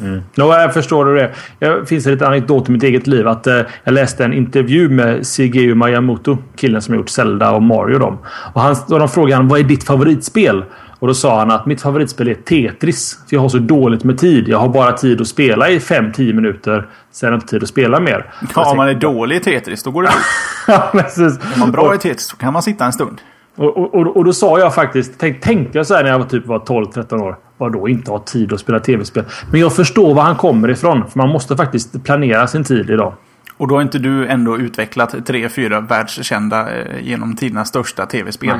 Mm. 0.00 0.22
No, 0.34 0.44
jag 0.44 0.74
förstår 0.74 1.04
du 1.04 1.14
det. 1.14 1.34
Det 1.58 1.88
finns 1.88 2.06
en 2.06 2.12
liten 2.12 2.26
anekdot 2.26 2.68
i 2.68 2.72
mitt 2.72 2.82
eget 2.82 3.06
liv. 3.06 3.28
att 3.28 3.46
eh, 3.46 3.60
Jag 3.84 3.94
läste 3.94 4.24
en 4.24 4.32
intervju 4.32 4.88
med 4.88 5.26
Shigeru 5.26 5.74
Miyamoto. 5.74 6.38
Killen 6.56 6.82
som 6.82 6.94
gjort 6.94 7.08
Zelda 7.08 7.50
och 7.50 7.62
Mario. 7.62 7.98
Dem. 7.98 8.18
Och, 8.52 8.60
han, 8.60 8.76
och 8.88 8.98
de 8.98 9.08
frågade 9.08 9.36
han 9.36 9.48
vad 9.48 9.60
är 9.60 9.64
ditt 9.64 9.84
favoritspel? 9.84 10.64
Och 10.98 11.08
då 11.08 11.14
sa 11.14 11.38
han 11.38 11.50
att 11.50 11.66
mitt 11.66 11.82
favoritspel 11.82 12.28
är 12.28 12.34
Tetris. 12.34 13.18
För 13.28 13.36
jag 13.36 13.40
har 13.40 13.48
så 13.48 13.58
dåligt 13.58 14.04
med 14.04 14.18
tid. 14.18 14.48
Jag 14.48 14.58
har 14.58 14.68
bara 14.68 14.92
tid 14.92 15.20
att 15.20 15.28
spela 15.28 15.70
i 15.70 15.78
5-10 15.78 16.32
minuter. 16.32 16.88
Sen 17.10 17.26
har 17.26 17.32
jag 17.32 17.36
inte 17.36 17.46
tid 17.46 17.62
att 17.62 17.68
spela 17.68 18.00
mer. 18.00 18.32
Ja, 18.54 18.70
om 18.70 18.76
man 18.76 18.88
är 18.88 18.94
dålig 18.94 19.36
i 19.36 19.40
Tetris 19.40 19.82
då 19.82 19.90
går 19.90 20.02
det 20.02 20.10
ja, 20.66 20.88
precis. 20.92 21.38
Är 21.54 21.58
man 21.58 21.72
bra 21.72 21.94
i 21.94 21.98
Tetris 21.98 22.26
så 22.26 22.36
kan 22.36 22.52
man 22.52 22.62
sitta 22.62 22.84
en 22.84 22.92
stund. 22.92 23.20
Och, 23.56 23.94
och, 23.94 24.16
och 24.16 24.24
då 24.24 24.32
sa 24.32 24.58
jag 24.58 24.74
faktiskt, 24.74 25.12
tänk, 25.18 25.40
tänkte 25.40 25.78
jag 25.78 25.86
så 25.86 25.94
här 25.94 26.02
när 26.02 26.10
jag 26.10 26.18
var 26.18 26.26
typ 26.26 26.46
var 26.46 26.58
12-13 26.58 27.22
år. 27.22 27.36
Vadå 27.58 27.88
inte 27.88 28.10
ha 28.10 28.18
tid 28.18 28.52
att 28.52 28.60
spela 28.60 28.80
tv-spel? 28.80 29.24
Men 29.50 29.60
jag 29.60 29.76
förstår 29.76 30.14
var 30.14 30.22
han 30.22 30.36
kommer 30.36 30.70
ifrån. 30.70 31.04
För 31.10 31.18
man 31.18 31.28
måste 31.28 31.56
faktiskt 31.56 32.04
planera 32.04 32.46
sin 32.46 32.64
tid 32.64 32.90
idag. 32.90 33.14
Och 33.56 33.68
då 33.68 33.74
har 33.74 33.82
inte 33.82 33.98
du 33.98 34.26
ändå 34.26 34.58
utvecklat 34.58 35.26
tre, 35.26 35.48
fyra 35.48 35.80
världskända 35.80 36.74
eh, 36.74 37.00
genom 37.00 37.36
tidernas 37.36 37.68
största 37.68 38.06
tv-spel. 38.06 38.58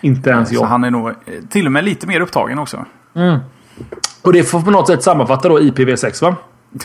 Inte 0.00 0.30
ens 0.30 0.52
jag. 0.52 0.60
Så 0.60 0.66
han 0.66 0.84
är 0.84 0.90
nog 0.90 1.08
eh, 1.08 1.14
till 1.50 1.66
och 1.66 1.72
med 1.72 1.84
lite 1.84 2.06
mer 2.06 2.20
upptagen 2.20 2.58
också. 2.58 2.84
Mm. 3.14 3.38
Och 4.22 4.32
det 4.32 4.42
får 4.42 4.60
på 4.60 4.70
något 4.70 4.86
sätt 4.86 5.02
sammanfatta 5.02 5.48
då 5.48 5.58
IPv6 5.58 6.22
va? 6.22 6.36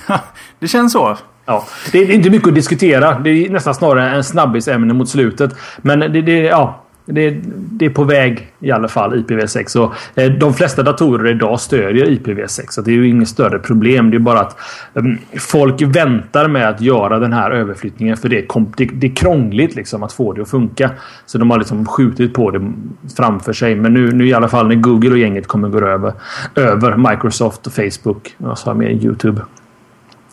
det 0.60 0.68
känns 0.68 0.94
så. 0.94 1.18
Ja, 1.46 1.66
det 1.92 2.00
är 2.00 2.12
inte 2.12 2.30
mycket 2.30 2.48
att 2.48 2.56
diskutera. 2.56 3.20
Det 3.20 3.30
är 3.30 3.50
nästan 3.50 3.76
snarare 3.76 4.16
en 4.16 4.24
snabbisämne 4.24 4.94
mot 4.94 5.10
slutet. 5.10 5.56
Men 5.78 6.00
det, 6.00 6.22
det, 6.22 6.40
ja, 6.40 6.81
det, 7.06 7.38
det, 7.56 7.86
är 7.86 7.90
på 7.90 8.04
väg 8.04 8.52
i 8.60 8.72
alla 8.72 8.88
fall 8.88 9.14
IPv6. 9.16 9.78
Och, 9.78 9.94
eh, 10.22 10.32
de 10.32 10.54
flesta 10.54 10.84
datorer 10.84 11.32
idag 11.32 11.60
stödjer 11.60 12.06
IPv6. 12.06 12.66
Så 12.70 12.82
det 12.82 12.92
är 12.92 12.96
ju 12.96 13.08
inget 13.08 13.28
större 13.28 13.60
problem. 13.60 14.12
Det 14.12 14.18
är 14.18 14.20
bara 14.20 14.40
att 14.40 14.58
eh, 14.94 15.04
folk 15.40 15.82
väntar 15.82 16.48
med 16.48 16.70
att 16.70 16.82
göra 16.82 17.20
den 17.20 17.34
här 17.34 17.52
överflyttningen. 17.52 18.18
För 18.18 18.30
det 18.30 18.38
är, 18.38 18.66
det, 18.78 18.86
det 18.86 19.08
är 19.08 19.16
krångligt 19.16 19.76
liksom, 19.76 20.04
att 20.04 20.14
få 20.14 20.34
det 20.34 20.42
att 20.42 20.50
funka. 20.50 20.92
Så 21.26 21.38
de 21.38 21.52
har 21.52 21.58
liksom 21.58 21.86
skjutit 21.86 22.34
på 22.34 22.52
det 22.52 22.72
framför 23.18 23.54
sig. 23.54 23.76
Men 23.76 23.94
nu, 23.94 24.12
nu 24.12 24.28
i 24.28 24.34
alla 24.34 24.48
fall 24.48 24.68
när 24.68 24.76
Google 24.76 25.12
och 25.12 25.18
gänget 25.18 25.48
kommer 25.48 25.70
gå 25.70 25.80
över, 25.80 26.14
över 26.56 27.12
Microsoft 27.12 27.68
och 27.68 27.74
Facebook. 27.74 28.36
Och 28.38 28.58
så 28.58 28.70
har 28.70 28.76
med 28.76 29.04
Youtube 29.04 29.42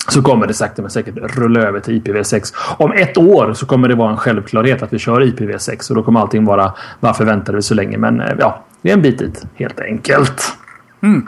så 0.09 0.23
kommer 0.23 0.47
det 0.47 0.55
sakta 0.55 0.83
men 0.83 0.91
säkert 0.91 1.15
rulla 1.17 1.61
över 1.61 1.81
till 1.81 2.03
IPv6. 2.03 2.55
Om 2.79 2.93
ett 2.93 3.17
år 3.17 3.53
så 3.55 3.67
kommer 3.67 3.89
det 3.89 3.95
vara 3.95 4.11
en 4.11 4.17
självklarhet 4.17 4.83
att 4.83 4.93
vi 4.93 4.99
kör 4.99 5.21
IPv6 5.21 5.91
och 5.91 5.97
då 5.97 6.03
kommer 6.03 6.21
allting 6.21 6.45
vara 6.45 6.73
varför 7.01 7.25
väntade 7.25 7.57
vi 7.57 7.63
så 7.63 7.75
länge? 7.75 7.99
Men 7.99 8.21
eh, 8.21 8.35
ja, 8.39 8.65
det 8.83 8.91
är 8.91 8.95
en 8.95 9.03
bit 9.03 9.19
dit 9.19 9.45
helt 9.55 9.81
enkelt. 9.81 10.57
Mm. 11.03 11.27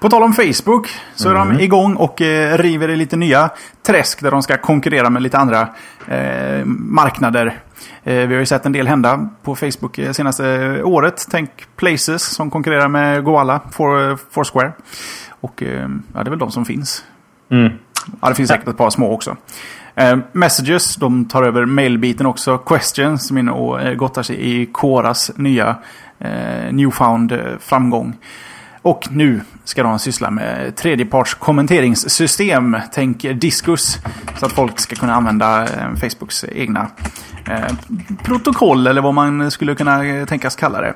På 0.00 0.08
tal 0.08 0.22
om 0.22 0.32
Facebook 0.32 0.88
så 1.14 1.28
är 1.28 1.34
mm. 1.34 1.56
de 1.56 1.64
igång 1.64 1.96
och 1.96 2.22
eh, 2.22 2.58
river 2.58 2.88
i 2.88 2.96
lite 2.96 3.16
nya 3.16 3.50
träsk 3.82 4.22
där 4.22 4.30
de 4.30 4.42
ska 4.42 4.56
konkurrera 4.56 5.10
med 5.10 5.22
lite 5.22 5.38
andra 5.38 5.68
eh, 6.08 6.64
marknader. 6.64 7.60
Eh, 8.02 8.14
vi 8.14 8.34
har 8.34 8.40
ju 8.40 8.46
sett 8.46 8.66
en 8.66 8.72
del 8.72 8.86
hända 8.86 9.28
på 9.42 9.56
Facebook 9.56 9.98
eh, 9.98 10.12
senaste 10.12 10.82
året. 10.82 11.26
Tänk 11.30 11.50
Places 11.76 12.22
som 12.22 12.50
konkurrerar 12.50 12.88
med 12.88 13.24
Goala, 13.24 13.60
Foursquare. 14.30 14.72
Och 15.40 15.62
eh, 15.62 15.88
ja, 16.14 16.22
det 16.22 16.28
är 16.28 16.30
väl 16.30 16.38
de 16.38 16.50
som 16.50 16.64
finns. 16.64 17.04
Mm. 17.50 17.72
Ja, 18.20 18.28
det 18.28 18.34
finns 18.34 18.48
säkert 18.48 18.68
ett 18.68 18.76
par 18.76 18.90
små 18.90 19.12
också. 19.12 19.36
Eh, 19.94 20.18
messages, 20.32 20.96
de 20.96 21.24
tar 21.24 21.42
över 21.42 21.64
mailbiten 21.64 22.26
också. 22.26 22.58
Questions, 22.58 23.28
som 23.28 23.36
är 23.36 23.40
inne 23.40 23.52
och 23.52 23.96
gottar 23.96 24.22
sig 24.22 24.36
i 24.36 24.66
Quoras 24.66 25.30
nya 25.36 25.76
eh, 26.18 26.72
newfound 26.72 27.32
eh, 27.32 27.38
framgång. 27.60 28.16
Och 28.82 29.08
nu 29.10 29.40
ska 29.64 29.82
de 29.82 29.98
syssla 29.98 30.30
med 30.30 30.76
tredjeparts 30.76 31.34
kommenteringssystem. 31.34 32.76
Tänk 32.92 33.22
Diskus. 33.22 33.98
Så 34.38 34.46
att 34.46 34.52
folk 34.52 34.80
ska 34.80 34.96
kunna 34.96 35.14
använda 35.14 35.62
eh, 35.62 35.94
Facebooks 35.94 36.44
egna 36.44 36.86
eh, 37.46 37.74
protokoll 38.22 38.86
eller 38.86 39.00
vad 39.00 39.14
man 39.14 39.50
skulle 39.50 39.74
kunna 39.74 40.04
eh, 40.04 40.26
tänkas 40.26 40.56
kalla 40.56 40.80
det. 40.80 40.94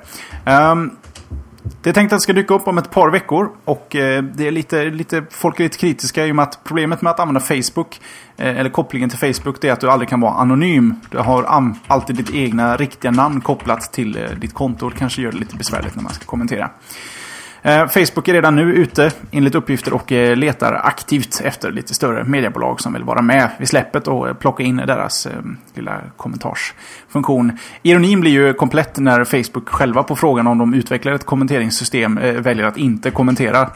Um, 0.53 0.91
det 1.83 1.91
är 1.91 1.95
tänkt 1.95 2.13
att 2.13 2.19
det 2.19 2.23
ska 2.23 2.33
dyka 2.33 2.55
upp 2.55 2.69
om 2.69 2.79
ett 2.79 2.91
par 2.91 3.11
veckor 3.11 3.51
och 3.65 3.97
eh, 3.97 4.23
det 4.23 4.47
är 4.47 4.51
lite, 4.51 4.85
lite, 4.85 5.25
folk 5.31 5.61
är 5.61 5.65
lite 5.65 5.79
kritiska 5.79 6.27
i 6.27 6.31
och 6.31 6.37
med 6.37 6.43
att 6.43 6.59
problemet 6.65 7.03
med 7.03 7.11
att 7.11 7.21
använda 7.21 7.41
Facebook 7.41 8.01
eh, 8.37 8.59
eller 8.59 8.71
kopplingen 8.71 9.11
till 9.11 9.19
Facebook 9.19 9.61
det 9.61 9.69
är 9.69 9.73
att 9.73 9.81
du 9.81 9.91
aldrig 9.91 10.09
kan 10.09 10.21
vara 10.21 10.35
anonym. 10.35 10.95
Du 11.11 11.19
har 11.19 11.71
alltid 11.87 12.17
ditt 12.17 12.35
egna 12.35 12.77
riktiga 12.77 13.11
namn 13.11 13.41
kopplat 13.41 13.93
till 13.93 14.17
eh, 14.17 14.31
ditt 14.41 14.55
konto 14.55 14.87
och 14.87 14.93
det 14.93 14.99
kanske 14.99 15.23
gör 15.23 15.33
det 15.33 15.39
lite 15.39 15.57
besvärligt 15.57 15.97
när 15.97 16.03
man 16.03 16.13
ska 16.13 16.25
kommentera. 16.25 16.71
Eh, 17.67 17.89
Facebook 17.89 18.29
är 18.29 18.33
redan 18.33 18.57
nu 18.57 18.75
ute 18.75 19.11
enligt 19.31 19.55
uppgifter 19.55 19.93
och 19.93 20.13
eh, 20.13 20.37
letar 20.37 20.73
aktivt 20.73 21.41
efter 21.45 21.73
lite 21.73 21.95
större 21.95 22.25
mediebolag 22.25 22.81
som 22.81 22.93
vill 22.93 23.05
vara 23.05 23.23
med 23.23 23.49
vid 23.59 23.69
släppet 23.69 24.09
och 24.09 24.29
eh, 24.29 24.35
plocka 24.35 24.63
in 24.63 24.77
deras 24.77 25.29
lilla 25.75 26.01
kommentarsfunktion. 26.17 27.59
Ironin 27.83 28.21
blir 28.21 28.31
ju 28.31 28.55
komplett 28.55 28.99
när 28.99 29.25
Facebook 29.25 29.69
själva 29.69 30.03
på 30.03 30.17
frågan 30.17 30.47
om 30.47 30.59
de 30.59 30.75
utvecklar 30.75 31.13
ett 31.13 31.25
kommenteringssystem 31.25 32.21
väljer 32.39 32.65
att 32.65 32.77
inte 32.77 33.11
kommentera. 33.11 33.71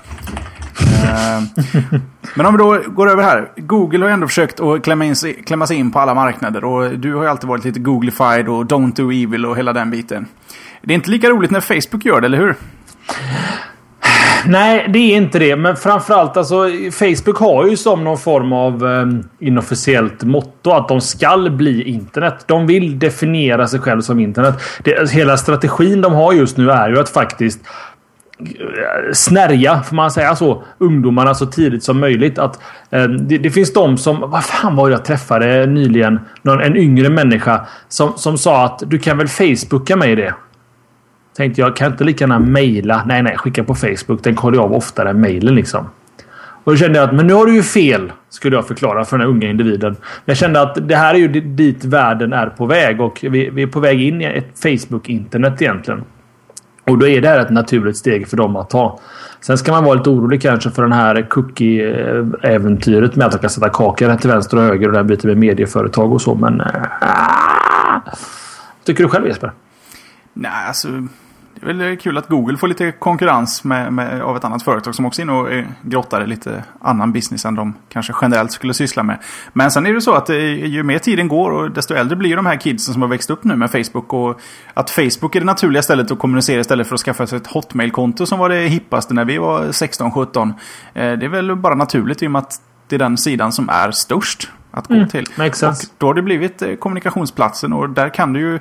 Men 2.34 2.46
om 2.46 2.54
vi 2.54 2.58
då 2.58 2.82
går 2.86 3.10
över 3.10 3.22
här. 3.22 3.50
Google 3.56 4.04
har 4.04 4.10
ändå 4.10 4.26
försökt 4.26 4.60
att 4.60 4.84
klämma, 4.84 5.04
in, 5.04 5.14
klämma 5.46 5.66
sig 5.66 5.76
in 5.76 5.90
på 5.90 5.98
alla 5.98 6.14
marknader. 6.14 6.64
Och 6.64 6.98
du 6.98 7.14
har 7.14 7.22
ju 7.22 7.28
alltid 7.28 7.48
varit 7.48 7.64
lite 7.64 7.80
Googlified 7.80 8.48
och 8.48 8.64
Don't 8.64 8.96
Do 8.96 9.10
Evil 9.10 9.46
och 9.46 9.56
hela 9.56 9.72
den 9.72 9.90
biten. 9.90 10.26
Det 10.82 10.92
är 10.92 10.94
inte 10.94 11.10
lika 11.10 11.30
roligt 11.30 11.50
när 11.50 11.60
Facebook 11.60 12.04
gör 12.04 12.20
det, 12.20 12.26
eller 12.26 12.38
hur? 12.38 12.56
Nej, 14.46 14.86
det 14.88 14.98
är 14.98 15.16
inte 15.16 15.38
det. 15.38 15.56
Men 15.56 15.76
framförallt 15.76 16.36
alltså 16.36 16.68
Facebook 16.92 17.38
har 17.38 17.66
ju 17.66 17.76
som 17.76 18.04
någon 18.04 18.18
form 18.18 18.52
av 18.52 18.86
eh, 18.86 19.06
inofficiellt 19.46 20.22
motto 20.22 20.70
att 20.70 20.88
de 20.88 21.00
skall 21.00 21.50
bli 21.50 21.82
internet. 21.82 22.44
De 22.46 22.66
vill 22.66 22.98
definiera 22.98 23.66
sig 23.66 23.80
själv 23.80 24.00
som 24.00 24.20
internet. 24.20 24.54
Det, 24.84 24.98
alltså, 24.98 25.16
hela 25.16 25.36
strategin 25.36 26.00
de 26.00 26.12
har 26.12 26.32
just 26.32 26.56
nu 26.56 26.70
är 26.70 26.88
ju 26.88 26.98
att 26.98 27.08
faktiskt 27.08 27.60
eh, 28.40 29.12
snärja, 29.12 29.82
får 29.82 29.96
man 29.96 30.10
säga 30.10 30.36
så, 30.36 30.62
ungdomarna 30.78 31.34
så 31.34 31.46
tidigt 31.46 31.84
som 31.84 32.00
möjligt. 32.00 32.38
Att, 32.38 32.60
eh, 32.90 33.04
det, 33.04 33.38
det, 33.38 33.50
finns 33.50 33.72
de 33.72 33.98
som... 33.98 34.20
Vad 34.20 34.44
fan 34.44 34.76
var 34.76 34.88
det 34.88 34.94
jag 34.94 35.04
träffade 35.04 35.66
nyligen? 35.66 36.20
Någon, 36.42 36.60
en 36.60 36.76
yngre 36.76 37.08
människa 37.08 37.66
som, 37.88 38.12
som 38.16 38.38
sa 38.38 38.64
att 38.64 38.82
du 38.86 38.98
kan 38.98 39.18
väl 39.18 39.28
Facebooka 39.28 39.96
mig 39.96 40.16
det? 40.16 40.34
Tänkte 41.38 41.60
jag, 41.60 41.76
kan 41.76 41.92
inte 41.92 42.04
lika 42.04 42.24
gärna 42.24 42.38
mejla? 42.38 43.02
Nej, 43.06 43.22
nej, 43.22 43.36
skicka 43.36 43.64
på 43.64 43.74
Facebook. 43.74 44.22
Den 44.22 44.34
kollar 44.34 44.56
jag 44.56 44.64
av 44.64 44.72
oftare 44.72 45.10
än 45.10 45.20
mejlen 45.20 45.54
liksom. 45.54 45.88
Och 46.64 46.72
då 46.72 46.76
kände 46.76 46.98
jag 46.98 47.08
att 47.08 47.14
men 47.14 47.26
nu 47.26 47.32
har 47.32 47.46
du 47.46 47.54
ju 47.54 47.62
fel. 47.62 48.12
Skulle 48.28 48.56
jag 48.56 48.66
förklara 48.66 49.04
för 49.04 49.18
den 49.18 49.26
här 49.26 49.34
unga 49.34 49.50
individen. 49.50 49.92
Men 49.92 50.24
jag 50.24 50.36
kände 50.36 50.60
att 50.60 50.88
det 50.88 50.96
här 50.96 51.14
är 51.14 51.18
ju 51.18 51.28
dit 51.40 51.84
världen 51.84 52.32
är 52.32 52.46
på 52.46 52.66
väg. 52.66 53.00
Och 53.00 53.18
vi, 53.22 53.50
vi 53.50 53.62
är 53.62 53.66
på 53.66 53.80
väg 53.80 54.02
in 54.02 54.20
i 54.20 54.24
ett 54.24 54.62
Facebook-internet 54.62 55.62
egentligen. 55.62 56.04
Och 56.86 56.98
då 56.98 57.08
är 57.08 57.20
det 57.20 57.28
här 57.28 57.38
ett 57.40 57.50
naturligt 57.50 57.96
steg 57.96 58.28
för 58.28 58.36
dem 58.36 58.56
att 58.56 58.70
ta. 58.70 59.00
Sen 59.40 59.58
ska 59.58 59.72
man 59.72 59.84
vara 59.84 59.94
lite 59.94 60.10
orolig 60.10 60.42
kanske 60.42 60.70
för 60.70 60.82
den 60.82 60.92
här 60.92 61.26
cookie-äventyret 61.28 63.16
med 63.16 63.26
att 63.26 63.32
de 63.32 63.38
kan 63.38 63.50
sätta 63.50 63.68
kakor 63.68 64.16
till 64.16 64.30
vänster 64.30 64.56
och 64.56 64.62
höger 64.62 64.86
och 64.86 64.92
den 64.92 65.06
biten 65.06 65.30
med 65.30 65.38
medieföretag 65.38 66.12
och 66.12 66.20
så. 66.20 66.34
Men... 66.34 66.60
Äh, 66.60 66.66
tycker 68.84 69.04
du 69.04 69.10
själv 69.10 69.26
Jesper? 69.26 69.52
Nej, 70.34 70.66
alltså 70.66 70.88
det 71.60 71.70
är 71.70 71.74
väl 71.74 71.96
kul 71.96 72.18
att 72.18 72.28
Google 72.28 72.56
får 72.56 72.68
lite 72.68 72.92
konkurrens 72.92 73.64
med, 73.64 73.92
med, 73.92 74.22
av 74.22 74.36
ett 74.36 74.44
annat 74.44 74.62
företag 74.62 74.94
som 74.94 75.06
också 75.06 75.20
är 75.20 75.24
inne 75.24 75.32
och 75.32 75.52
eh, 75.52 75.64
grottar 75.82 76.24
i 76.24 76.26
lite 76.26 76.64
annan 76.80 77.12
business 77.12 77.44
än 77.44 77.54
de 77.54 77.74
kanske 77.88 78.12
generellt 78.22 78.52
skulle 78.52 78.74
syssla 78.74 79.02
med. 79.02 79.18
Men 79.52 79.70
sen 79.70 79.86
är 79.86 79.94
det 79.94 80.00
så 80.00 80.14
att 80.14 80.26
det, 80.26 80.50
ju 80.50 80.82
mer 80.82 80.98
tiden 80.98 81.28
går 81.28 81.50
och 81.50 81.70
desto 81.70 81.94
äldre 81.94 82.16
blir 82.16 82.36
de 82.36 82.46
här 82.46 82.56
kidsen 82.56 82.92
som 82.92 83.02
har 83.02 83.08
växt 83.08 83.30
upp 83.30 83.44
nu 83.44 83.56
med 83.56 83.70
Facebook. 83.70 84.12
Och 84.12 84.40
att 84.74 84.90
Facebook 84.90 85.36
är 85.36 85.40
det 85.40 85.46
naturliga 85.46 85.82
stället 85.82 86.10
att 86.10 86.18
kommunicera 86.18 86.60
istället 86.60 86.86
för 86.86 86.94
att 86.94 87.00
skaffa 87.00 87.26
sig 87.26 87.36
ett 87.36 87.46
Hotmail-konto 87.46 88.26
som 88.26 88.38
var 88.38 88.48
det 88.48 88.68
hippaste 88.68 89.14
när 89.14 89.24
vi 89.24 89.38
var 89.38 89.64
16-17. 89.64 90.48
Eh, 90.48 90.52
det 90.94 91.02
är 91.02 91.28
väl 91.28 91.56
bara 91.56 91.74
naturligt 91.74 92.22
i 92.22 92.26
och 92.26 92.30
med 92.30 92.38
att 92.38 92.60
det 92.88 92.96
är 92.96 92.98
den 92.98 93.16
sidan 93.16 93.52
som 93.52 93.68
är 93.68 93.90
störst 93.90 94.50
att 94.70 94.86
gå 94.86 94.94
mm, 94.94 95.08
till. 95.08 95.26
Och 95.38 95.74
då 95.98 96.06
har 96.06 96.14
det 96.14 96.22
blivit 96.22 96.62
eh, 96.62 96.74
kommunikationsplatsen 96.74 97.72
och 97.72 97.90
där 97.90 98.08
kan 98.08 98.32
du 98.32 98.40
ju 98.40 98.58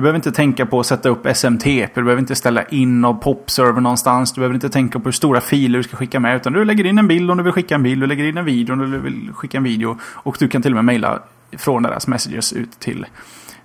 du 0.00 0.02
behöver 0.02 0.16
inte 0.16 0.32
tänka 0.32 0.66
på 0.66 0.80
att 0.80 0.86
sätta 0.86 1.08
upp 1.08 1.26
SMTP. 1.26 1.88
Du 1.94 2.02
behöver 2.02 2.20
inte 2.20 2.34
ställa 2.34 2.64
in 2.64 3.00
någon 3.00 3.20
popserver 3.20 3.80
någonstans. 3.80 4.32
Du 4.32 4.40
behöver 4.40 4.54
inte 4.54 4.68
tänka 4.68 4.98
på 4.98 5.04
hur 5.04 5.12
stora 5.12 5.40
filer 5.40 5.78
du 5.78 5.82
ska 5.82 5.96
skicka 5.96 6.20
med. 6.20 6.36
Utan 6.36 6.52
du 6.52 6.64
lägger 6.64 6.86
in 6.86 6.98
en 6.98 7.08
bild 7.08 7.30
om 7.30 7.36
du 7.36 7.42
vill 7.42 7.52
skicka 7.52 7.74
en 7.74 7.82
bild. 7.82 8.02
Du 8.02 8.06
lägger 8.06 8.24
in 8.24 8.36
en 8.36 8.44
video 8.44 8.72
om 8.72 8.78
du 8.78 8.98
vill 8.98 9.30
skicka 9.34 9.58
en 9.58 9.64
video. 9.64 9.98
Och 10.02 10.36
du 10.38 10.48
kan 10.48 10.62
till 10.62 10.72
och 10.72 10.76
med 10.76 10.84
mejla 10.84 11.22
från 11.58 11.82
deras 11.82 12.06
messages 12.06 12.52
ut 12.52 12.80
till, 12.80 13.06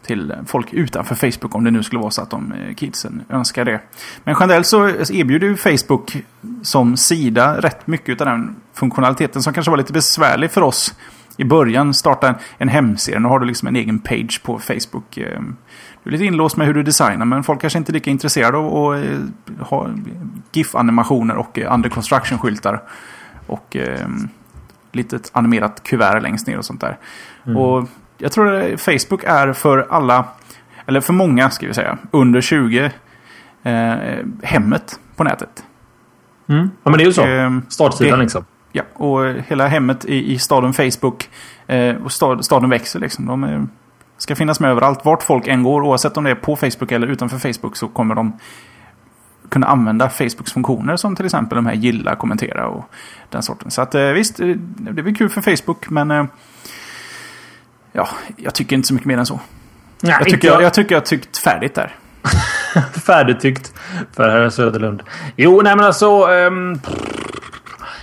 till 0.05 0.33
folk 0.45 0.73
utanför 0.73 1.15
Facebook. 1.15 1.55
Om 1.55 1.63
det 1.63 1.71
nu 1.71 1.83
skulle 1.83 2.01
vara 2.01 2.11
så 2.11 2.21
att 2.21 2.29
de 2.29 2.51
eh, 2.51 2.75
kidsen 2.75 3.21
önskar 3.29 3.65
det. 3.65 3.81
Men 4.23 4.35
generellt 4.39 4.67
så 4.67 4.87
erbjuder 4.87 5.47
ju 5.47 5.55
Facebook 5.55 6.17
som 6.61 6.97
sida 6.97 7.61
rätt 7.61 7.87
mycket 7.87 8.21
av 8.21 8.27
den 8.27 8.55
funktionaliteten 8.73 9.43
som 9.43 9.53
kanske 9.53 9.69
var 9.69 9.77
lite 9.77 9.93
besvärlig 9.93 10.51
för 10.51 10.61
oss 10.61 10.95
i 11.37 11.43
början. 11.43 11.93
Starta 11.93 12.27
en, 12.27 12.35
en 12.57 12.69
hemsida. 12.69 13.19
Nu 13.19 13.27
har 13.27 13.39
du 13.39 13.45
liksom 13.45 13.67
en 13.67 13.75
egen 13.75 13.99
page 13.99 14.41
på 14.43 14.59
Facebook. 14.59 15.17
Eh, 15.17 15.39
du 16.05 16.09
är 16.09 16.11
lite 16.11 16.25
inlåst 16.25 16.57
med 16.57 16.67
hur 16.67 16.73
du 16.73 16.83
designar 16.83 17.25
men 17.25 17.43
folk 17.43 17.61
kanske 17.61 17.79
inte 17.79 17.91
är 17.91 17.93
lika 17.93 18.11
intresserade 18.11 18.57
av 18.57 18.91
att 18.91 19.03
eh, 19.03 19.65
ha 19.67 19.89
GIF-animationer 20.51 21.35
och 21.35 21.59
eh, 21.59 21.73
under 21.73 21.89
construction-skyltar. 21.89 22.81
Och 23.47 23.75
eh, 23.75 24.07
litet 24.91 25.29
animerat 25.33 25.83
kuvert 25.83 26.21
längst 26.21 26.47
ner 26.47 26.57
och 26.57 26.65
sånt 26.65 26.81
där. 26.81 26.97
Mm. 27.45 27.57
Och 27.57 27.89
jag 28.17 28.31
tror 28.31 28.53
att 28.53 28.81
Facebook 28.81 29.23
är 29.23 29.53
för 29.53 29.87
alla, 29.89 30.25
eller 30.85 31.01
för 31.01 31.13
många 31.13 31.49
ska 31.49 31.67
vi 31.67 31.73
säga, 31.73 31.97
under 32.11 32.41
20 32.41 32.91
eh, 33.63 33.95
hemmet 34.43 34.99
på 35.15 35.23
nätet. 35.23 35.63
Mm. 36.47 36.69
Ja 36.83 36.91
men 36.91 36.97
det 36.97 37.03
är 37.03 37.07
ju 37.07 37.13
så. 37.13 37.25
Eh, 37.25 37.51
Startsidan 37.69 38.19
liksom. 38.19 38.45
Ja, 38.71 38.83
och 38.93 39.25
hela 39.47 39.67
hemmet 39.67 40.05
i, 40.05 40.33
i 40.33 40.39
staden 40.39 40.73
Facebook. 40.73 41.29
Eh, 41.67 41.95
och 41.95 42.11
stad, 42.11 42.45
staden 42.45 42.69
växer 42.69 42.99
liksom. 42.99 43.25
De 43.25 43.43
är 43.43 43.67
ska 44.17 44.35
finnas 44.35 44.59
med 44.59 44.71
överallt. 44.71 45.05
Vart 45.05 45.23
folk 45.23 45.47
än 45.47 45.63
går, 45.63 45.81
oavsett 45.81 46.17
om 46.17 46.23
det 46.23 46.29
är 46.29 46.35
på 46.35 46.55
Facebook 46.55 46.91
eller 46.91 47.07
utanför 47.07 47.37
Facebook, 47.37 47.77
så 47.77 47.87
kommer 47.87 48.15
de 48.15 48.39
kunna 49.49 49.67
använda 49.67 50.09
Facebooks 50.09 50.53
funktioner 50.53 50.97
som 50.97 51.15
till 51.15 51.25
exempel 51.25 51.55
de 51.55 51.65
här 51.65 51.73
gilla, 51.73 52.15
kommentera 52.15 52.67
och 52.67 52.89
den 53.29 53.43
sorten. 53.43 53.71
Så 53.71 53.81
att 53.81 53.95
eh, 53.95 54.03
visst, 54.03 54.39
eh, 54.39 54.47
det 54.77 55.03
blir 55.03 55.15
kul 55.15 55.29
för 55.29 55.41
Facebook, 55.41 55.89
men 55.89 56.11
eh, 56.11 56.25
ja, 57.91 58.07
jag 58.35 58.53
tycker 58.53 58.75
inte 58.75 58.87
så 58.87 58.93
mycket 58.93 59.07
mer 59.07 59.17
än 59.17 59.25
så. 59.25 59.39
Nej, 60.01 60.15
jag, 60.19 60.29
tycker, 60.29 60.47
jag, 60.47 60.61
jag 60.61 60.73
tycker 60.73 60.95
jag 60.95 61.01
har 61.01 61.05
tyckt 61.05 61.37
färdigt 61.37 61.75
där. 61.75 61.95
Färdigtyckt 63.05 63.73
för 64.13 64.29
herr 64.29 64.49
Söderlund. 64.49 65.03
Jo, 65.35 65.61
nej 65.63 65.75
men 65.75 65.85
alltså... 65.85 66.27
Um, 66.27 66.79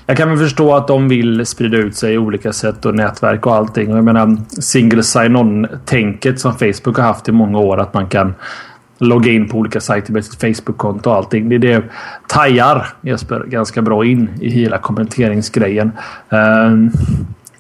jag 0.06 0.16
kan 0.16 0.28
väl 0.28 0.38
förstå 0.38 0.74
att 0.74 0.88
de 0.88 1.08
vill 1.08 1.46
sprida 1.46 1.76
ut 1.76 1.96
sig 1.96 2.14
i 2.14 2.18
olika 2.18 2.52
sätt 2.52 2.86
och 2.86 2.94
nätverk 2.94 3.46
och 3.46 3.54
allting. 3.54 3.90
Jag 3.90 4.04
menar 4.04 4.36
single 4.48 5.02
sign-on-tänket 5.02 6.40
som 6.40 6.52
Facebook 6.52 6.96
har 6.96 7.04
haft 7.04 7.28
i 7.28 7.32
många 7.32 7.58
år. 7.58 7.80
Att 7.80 7.94
man 7.94 8.06
kan 8.06 8.34
logga 8.98 9.32
in 9.32 9.48
på 9.48 9.58
olika 9.58 9.80
sajter 9.80 10.12
med 10.12 10.24
sitt 10.24 10.40
Facebook-konto 10.40 11.10
och 11.10 11.16
allting. 11.16 11.48
Det, 11.48 11.58
det 11.58 11.82
tajar 12.28 12.86
Jesper 13.00 13.44
ganska 13.46 13.82
bra 13.82 14.04
in 14.04 14.30
i 14.40 14.50
hela 14.50 14.78
kommenteringsgrejen. 14.78 15.92
Uh, 16.32 16.90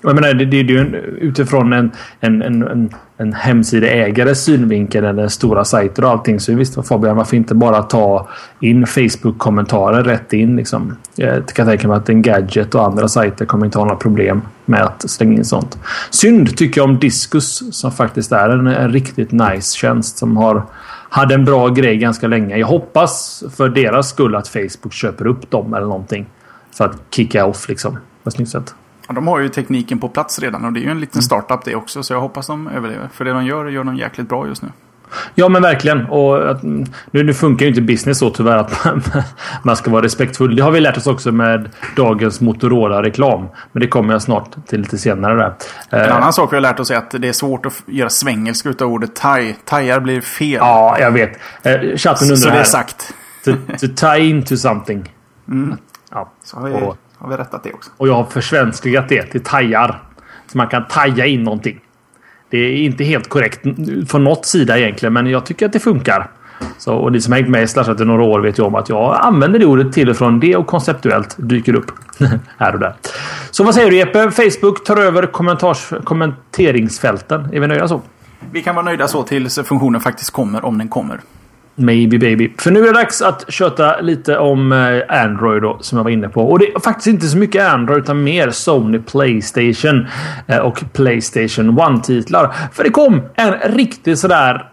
jag 0.02 0.14
menar, 0.14 0.34
det, 0.34 0.44
det 0.44 0.60
är 0.60 0.64
ju 0.64 0.96
utifrån 1.20 1.72
en, 1.72 1.90
en, 2.20 2.42
en, 2.42 2.62
en, 2.62 2.94
en 3.16 3.32
hemsideägares 3.32 4.44
synvinkel 4.44 5.04
eller 5.04 5.28
stora 5.28 5.64
sajter 5.64 6.04
och 6.04 6.10
allting. 6.10 6.40
Så 6.40 6.54
visst 6.54 6.88
Fabian, 6.88 7.16
varför 7.16 7.36
inte 7.36 7.54
bara 7.54 7.82
ta 7.82 8.28
in 8.60 8.86
Facebook-kommentarer 8.86 10.04
rätt 10.04 10.32
in 10.32 10.56
liksom. 10.56 10.96
Eh, 11.18 11.26
jag 11.26 11.46
kan 11.46 11.66
tänka 11.66 11.88
mig 11.88 11.96
att 11.96 12.08
en 12.08 12.22
Gadget 12.22 12.74
och 12.74 12.84
andra 12.84 13.08
sajter 13.08 13.44
kommer 13.44 13.66
inte 13.66 13.78
ha 13.78 13.84
några 13.84 13.96
problem 13.96 14.42
med 14.64 14.82
att 14.82 15.10
slänga 15.10 15.32
in 15.32 15.44
sånt. 15.44 15.78
Synd 16.10 16.56
tycker 16.56 16.80
jag 16.80 16.90
om 16.90 16.98
Discus 16.98 17.62
som 17.76 17.92
faktiskt 17.92 18.32
är 18.32 18.48
en, 18.48 18.66
en 18.66 18.92
riktigt 18.92 19.32
nice 19.32 19.76
tjänst 19.76 20.18
som 20.18 20.36
har 20.36 20.62
hade 21.08 21.34
en 21.34 21.44
bra 21.44 21.68
grej 21.68 21.96
ganska 21.96 22.26
länge. 22.26 22.56
Jag 22.56 22.66
hoppas 22.66 23.44
för 23.56 23.68
deras 23.68 24.08
skull 24.08 24.34
att 24.34 24.48
Facebook 24.48 24.92
köper 24.92 25.26
upp 25.26 25.50
dem 25.50 25.74
eller 25.74 25.86
någonting. 25.86 26.26
För 26.76 26.84
att 26.84 26.96
kicka 27.10 27.46
off 27.46 27.68
liksom. 27.68 27.98
På 28.22 28.28
ett 28.28 28.34
snyggt 28.34 28.50
sätt. 28.50 28.74
De 29.08 29.26
har 29.26 29.40
ju 29.40 29.48
tekniken 29.48 29.98
på 29.98 30.08
plats 30.08 30.38
redan 30.38 30.64
och 30.64 30.72
det 30.72 30.80
är 30.80 30.82
ju 30.82 30.90
en 30.90 31.00
liten 31.00 31.22
startup 31.22 31.64
det 31.64 31.74
också. 31.74 32.02
Så 32.02 32.12
jag 32.12 32.20
hoppas 32.20 32.46
de 32.46 32.68
överlever. 32.68 33.08
För 33.12 33.24
det 33.24 33.32
de 33.32 33.44
gör, 33.44 33.66
gör 33.66 33.84
de 33.84 33.96
jäkligt 33.96 34.28
bra 34.28 34.46
just 34.46 34.62
nu. 34.62 34.68
Ja 35.34 35.48
men 35.48 35.62
verkligen. 35.62 36.06
Och 36.06 36.50
att, 36.50 36.62
nu, 36.62 36.86
nu 37.10 37.34
funkar 37.34 37.66
ju 37.66 37.68
inte 37.68 37.80
business 37.80 38.18
så 38.18 38.30
tyvärr 38.30 38.56
att 38.56 38.84
man, 38.84 39.02
man 39.62 39.76
ska 39.76 39.90
vara 39.90 40.02
respektfull. 40.02 40.56
Det 40.56 40.62
har 40.62 40.70
vi 40.70 40.80
lärt 40.80 40.96
oss 40.96 41.06
också 41.06 41.32
med 41.32 41.70
dagens 41.96 42.40
Motorola-reklam. 42.40 43.48
Men 43.72 43.80
det 43.80 43.88
kommer 43.88 44.12
jag 44.12 44.22
snart 44.22 44.66
till 44.66 44.80
lite 44.80 44.98
senare 44.98 45.34
där. 45.34 45.54
En 45.90 46.10
uh, 46.10 46.16
annan 46.16 46.32
sak 46.32 46.52
vi 46.52 46.56
har 46.56 46.60
lärt 46.60 46.80
oss 46.80 46.90
är 46.90 46.96
att 46.96 47.10
det 47.10 47.28
är 47.28 47.32
svårt 47.32 47.66
att 47.66 47.82
göra 47.86 48.10
svengelska 48.10 48.68
utav 48.68 48.92
ordet 48.92 49.16
thai. 49.16 49.54
Thaiar 49.64 50.00
blir 50.00 50.20
fel. 50.20 50.58
Ja, 50.60 50.96
jag 51.00 51.10
vet. 51.10 51.30
Uh, 51.30 51.96
chatten 51.96 52.30
undrar 52.30 52.36
Så 52.36 52.48
det 52.48 52.58
är 52.58 52.64
sagt. 52.64 53.14
To, 53.44 53.52
to 53.80 53.86
tie 53.96 54.28
into 54.28 54.56
something. 54.56 55.14
Mm. 55.48 55.76
Ja. 56.10 56.32
Så 56.44 56.56
har 56.56 56.68
vi, 56.68 56.74
och, 56.74 56.96
har 57.22 57.30
vi 57.30 57.36
rättat 57.36 57.62
det 57.62 57.72
också. 57.72 57.90
Och 57.96 58.08
jag 58.08 58.14
har 58.14 58.24
försvenskligat 58.24 59.08
det 59.08 59.22
till 59.22 59.42
thajar. 59.42 60.02
Så 60.46 60.58
man 60.58 60.68
kan 60.68 60.84
taja 60.88 61.26
in 61.26 61.42
någonting. 61.42 61.80
Det 62.50 62.58
är 62.58 62.76
inte 62.76 63.04
helt 63.04 63.28
korrekt 63.28 63.60
från 64.08 64.24
något 64.24 64.46
sida 64.46 64.78
egentligen, 64.78 65.12
men 65.12 65.26
jag 65.26 65.46
tycker 65.46 65.66
att 65.66 65.72
det 65.72 65.80
funkar. 65.80 66.30
Så, 66.78 66.94
och 66.94 67.12
ni 67.12 67.20
som 67.20 67.32
hängt 67.32 67.48
med 67.48 67.62
i 67.62 67.66
Slashat 67.66 68.00
i 68.00 68.04
några 68.04 68.22
år 68.22 68.40
vet 68.40 68.58
ju 68.58 68.62
om 68.62 68.74
att 68.74 68.88
jag 68.88 69.18
använder 69.20 69.58
det 69.58 69.66
ordet 69.66 69.92
till 69.92 70.10
och 70.10 70.16
från 70.16 70.40
det 70.40 70.56
och 70.56 70.66
konceptuellt 70.66 71.36
dyker 71.38 71.74
upp 71.74 71.92
här 72.58 72.72
och 72.72 72.80
där. 72.80 72.94
Så 73.50 73.64
vad 73.64 73.74
säger 73.74 73.90
du 73.90 73.96
Jeppe? 73.96 74.30
Facebook 74.30 74.84
tar 74.84 74.96
över 74.96 75.26
kommenteringsfälten. 76.04 77.48
Är 77.52 77.60
vi 77.60 77.66
nöjda 77.66 77.88
så? 77.88 78.02
Vi 78.50 78.62
kan 78.62 78.74
vara 78.74 78.84
nöjda 78.84 79.08
så 79.08 79.22
tills 79.22 79.58
funktionen 79.58 80.00
faktiskt 80.00 80.30
kommer, 80.30 80.64
om 80.64 80.78
den 80.78 80.88
kommer. 80.88 81.20
Maybe 81.74 82.18
baby. 82.18 82.52
För 82.58 82.70
nu 82.70 82.80
är 82.80 82.86
det 82.86 82.92
dags 82.92 83.22
att 83.22 83.52
köta 83.52 84.00
lite 84.00 84.38
om 84.38 84.72
eh, 84.72 85.22
Android 85.24 85.62
då, 85.62 85.78
som 85.80 85.98
jag 85.98 86.04
var 86.04 86.10
inne 86.10 86.28
på. 86.28 86.50
Och 86.50 86.58
det 86.58 86.72
är 86.72 86.80
faktiskt 86.80 87.06
inte 87.06 87.26
så 87.26 87.38
mycket 87.38 87.68
Android 87.68 88.02
utan 88.02 88.24
mer 88.24 88.50
Sony 88.50 88.98
Playstation 88.98 90.06
eh, 90.46 90.58
och 90.58 90.84
Playstation 90.92 91.78
One-titlar. 91.78 92.54
För 92.72 92.84
det 92.84 92.90
kom 92.90 93.22
en 93.34 93.52
riktig 93.52 94.18
sådär 94.18 94.71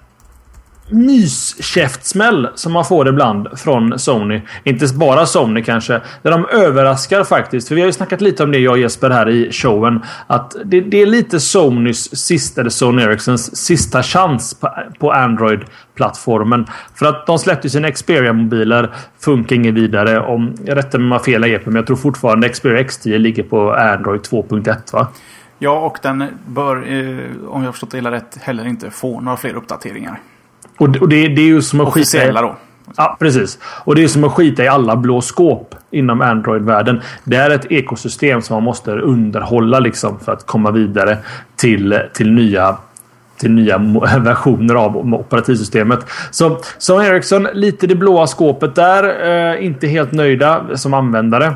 myskäftsmäll 0.90 2.50
som 2.56 2.74
man 2.74 2.86
får 2.86 3.08
ibland 3.08 3.48
från 3.60 4.00
Sony. 4.00 4.42
Inte 4.64 4.94
bara 4.94 5.26
Sony 5.26 5.64
kanske. 5.64 6.02
Där 6.22 6.32
de 6.32 6.46
överraskar 6.46 7.24
faktiskt. 7.24 7.68
För 7.68 7.76
vi 7.76 7.82
har 7.82 7.86
ju 7.86 7.94
snackat 7.94 8.22
lite 8.22 8.44
om 8.44 8.52
det 8.52 8.60
jag 8.60 8.72
och 8.72 8.80
Jesper 8.80 9.10
här 9.10 9.30
i 9.30 9.52
showen. 9.52 10.02
Att 10.28 10.56
det, 10.66 10.82
det 10.82 11.02
är 11.02 11.06
lite 11.06 11.40
Sonys 11.40 12.18
sista, 12.26 12.62
eller 12.62 12.70
Sony 12.70 13.02
Ericssons 13.02 13.56
sista 13.56 14.04
chans 14.04 14.54
på, 14.54 14.70
på 15.00 15.12
Android-plattformen. 15.12 16.66
För 16.96 17.06
att 17.06 17.28
de 17.28 17.40
släppte 17.40 17.70
sina 17.70 17.92
Xperia-mobiler. 17.92 18.90
Funkar 19.20 19.56
inget 19.56 19.74
vidare. 19.74 20.20
Om, 20.20 20.56
jag 20.66 20.78
rättar 20.78 21.00
mig 21.00 21.06
om 21.06 21.12
jag 21.12 21.20
har 21.20 21.24
fel 21.24 21.44
ep 21.44 21.66
men 21.66 21.76
jag 21.76 21.88
tror 21.88 21.98
fortfarande 21.98 22.50
Xperia 22.50 22.84
X10 22.84 23.18
ligger 23.18 23.44
på 23.44 23.74
Android 23.74 24.22
2.1 24.22 24.94
va? 24.94 25.08
Ja, 25.62 25.80
och 25.80 25.98
den 26.02 26.24
bör, 26.48 26.76
eh, 26.76 27.50
om 27.50 27.64
jag 27.64 27.74
förstått 27.74 27.92
det 27.92 27.98
hela 27.98 28.12
rätt, 28.12 28.38
heller 28.42 28.68
inte 28.68 28.92
få 28.92 29.22
några 29.22 29.38
fler 29.38 29.54
uppdateringar. 29.54 30.20
Och, 30.80 30.98
och 31.02 31.10
det, 31.10 31.28
det, 31.28 31.42
är 31.42 31.46
ju 31.46 31.62
som 31.62 31.82
att 31.82 31.94
skita 31.94 32.26
i... 32.26 32.32
då. 32.32 32.56
Ja, 32.98 33.18
precis. 33.20 33.60
Och 33.64 33.96
det 33.96 34.04
är 34.04 34.08
som 34.08 34.24
att 34.24 34.32
skita 34.32 34.64
i 34.64 34.68
alla 34.68 34.96
blå 34.96 35.22
skåp 35.22 35.76
inom 35.92 36.22
Android-världen. 36.22 37.02
Det 37.24 37.36
är 37.36 37.50
ett 37.50 37.72
ekosystem 37.72 38.42
som 38.42 38.54
man 38.54 38.64
måste 38.64 38.92
underhålla 38.92 39.80
liksom 39.80 40.20
för 40.20 40.32
att 40.32 40.46
komma 40.46 40.72
vidare 40.72 41.18
till, 41.56 42.00
till 42.14 42.32
nya 42.32 42.78
till 43.38 43.52
nya 43.52 43.78
versioner 44.20 44.76
av 44.76 44.98
operativsystemet. 44.98 46.00
Så 46.32 46.60
som 46.78 47.02
Ericsson, 47.02 47.48
lite 47.54 47.88
det 47.88 47.96
blåa 47.96 48.28
skåpet 48.28 48.76
där. 48.76 49.30
Eh, 49.54 49.66
inte 49.66 49.88
helt 49.88 50.12
nöjda 50.12 50.66
som 50.76 50.94
användare. 50.94 51.54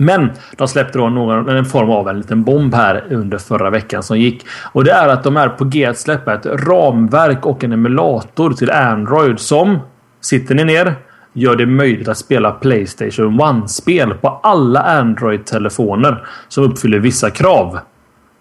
Men 0.00 0.30
de 0.56 0.68
släppte 0.68 0.98
då 0.98 1.08
någon, 1.08 1.48
en 1.48 1.64
form 1.64 1.90
av 1.90 2.08
en 2.08 2.18
liten 2.18 2.44
bomb 2.44 2.74
här 2.74 3.04
under 3.10 3.38
förra 3.38 3.70
veckan 3.70 4.02
som 4.02 4.18
gick. 4.18 4.46
Och 4.72 4.84
det 4.84 4.90
är 4.90 5.08
att 5.08 5.24
de 5.24 5.36
är 5.36 5.48
på 5.48 5.64
G 5.64 5.86
att 5.86 5.98
släppa 5.98 6.34
ett 6.34 6.46
ramverk 6.46 7.46
och 7.46 7.64
en 7.64 7.72
emulator 7.72 8.52
till 8.52 8.70
Android 8.70 9.40
som, 9.40 9.78
sitter 10.20 10.54
ni 10.54 10.64
ner, 10.64 10.94
gör 11.32 11.56
det 11.56 11.66
möjligt 11.66 12.08
att 12.08 12.18
spela 12.18 12.50
Playstation 12.50 13.40
1-spel 13.40 14.14
på 14.14 14.28
alla 14.28 14.80
Android-telefoner 14.80 16.24
som 16.48 16.64
uppfyller 16.64 16.98
vissa 16.98 17.30
krav. 17.30 17.78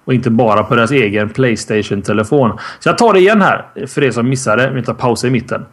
Och 0.06 0.14
inte 0.14 0.30
bara 0.30 0.64
på 0.64 0.76
deras 0.76 0.92
egen 0.92 1.30
Playstation-telefon. 1.30 2.52
Så 2.80 2.90
jag 2.90 2.98
tar 2.98 3.14
det 3.14 3.20
igen 3.20 3.42
här 3.42 3.86
för 3.88 4.04
er 4.04 4.12
som 4.12 4.30
missade. 4.30 4.70
Vi 4.70 4.84
tar 4.84 4.94
paus 4.94 5.24
i 5.24 5.30
mitten. 5.30 5.66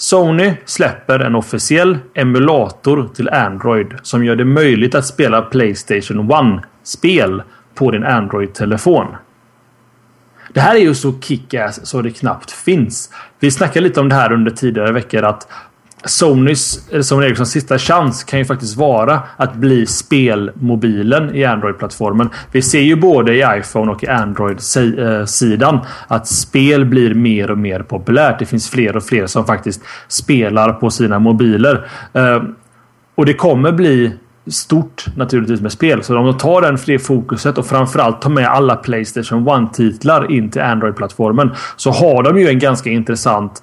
Sony 0.00 0.54
släpper 0.64 1.20
en 1.20 1.34
officiell 1.34 1.98
emulator 2.14 3.08
till 3.14 3.28
Android 3.28 3.94
som 4.02 4.24
gör 4.24 4.36
det 4.36 4.44
möjligt 4.44 4.94
att 4.94 5.06
spela 5.06 5.42
Playstation 5.42 6.30
1-spel 6.30 7.42
på 7.74 7.90
din 7.90 8.04
Android-telefon. 8.04 9.06
Det 10.52 10.60
här 10.60 10.74
är 10.74 10.80
ju 10.80 10.94
så 10.94 11.12
kick-ass 11.20 11.86
så 11.86 12.02
det 12.02 12.10
knappt 12.10 12.50
finns. 12.50 13.10
Vi 13.40 13.50
snackade 13.50 13.80
lite 13.80 14.00
om 14.00 14.08
det 14.08 14.14
här 14.14 14.32
under 14.32 14.50
tidigare 14.50 14.92
veckor 14.92 15.22
att 15.22 15.48
Sonys, 16.04 16.88
eller 16.90 17.02
Sony 17.02 17.26
Ericssons 17.26 17.50
sista 17.50 17.78
chans 17.78 18.24
kan 18.24 18.38
ju 18.38 18.44
faktiskt 18.44 18.76
vara 18.76 19.22
att 19.36 19.54
bli 19.54 19.86
spelmobilen 19.86 21.34
i 21.34 21.44
Android-plattformen. 21.44 22.30
Vi 22.52 22.62
ser 22.62 22.80
ju 22.80 22.96
både 22.96 23.34
i 23.34 23.44
iPhone 23.58 23.92
och 23.92 24.04
i 24.04 24.06
Android-sidan 24.06 25.74
eh, 25.74 25.82
att 26.08 26.26
spel 26.26 26.84
blir 26.84 27.14
mer 27.14 27.50
och 27.50 27.58
mer 27.58 27.82
populärt. 27.82 28.38
Det 28.38 28.46
finns 28.46 28.70
fler 28.70 28.96
och 28.96 29.04
fler 29.04 29.26
som 29.26 29.46
faktiskt 29.46 29.82
spelar 30.08 30.72
på 30.72 30.90
sina 30.90 31.18
mobiler. 31.18 31.88
Eh, 32.12 32.42
och 33.14 33.26
det 33.26 33.34
kommer 33.34 33.72
bli 33.72 34.12
stort 34.46 35.06
naturligtvis 35.16 35.60
med 35.60 35.72
spel. 35.72 36.02
Så 36.02 36.18
om 36.18 36.26
de 36.26 36.38
tar 36.38 36.62
den 36.62 36.78
det 36.86 36.98
fokuset 36.98 37.58
och 37.58 37.66
framförallt 37.66 38.22
tar 38.22 38.30
med 38.30 38.48
alla 38.48 38.76
Playstation 38.76 39.48
1-titlar 39.48 40.32
in 40.32 40.50
till 40.50 40.62
Android-plattformen 40.62 41.50
så 41.76 41.90
har 41.90 42.22
de 42.22 42.38
ju 42.38 42.48
en 42.48 42.58
ganska 42.58 42.90
intressant 42.90 43.62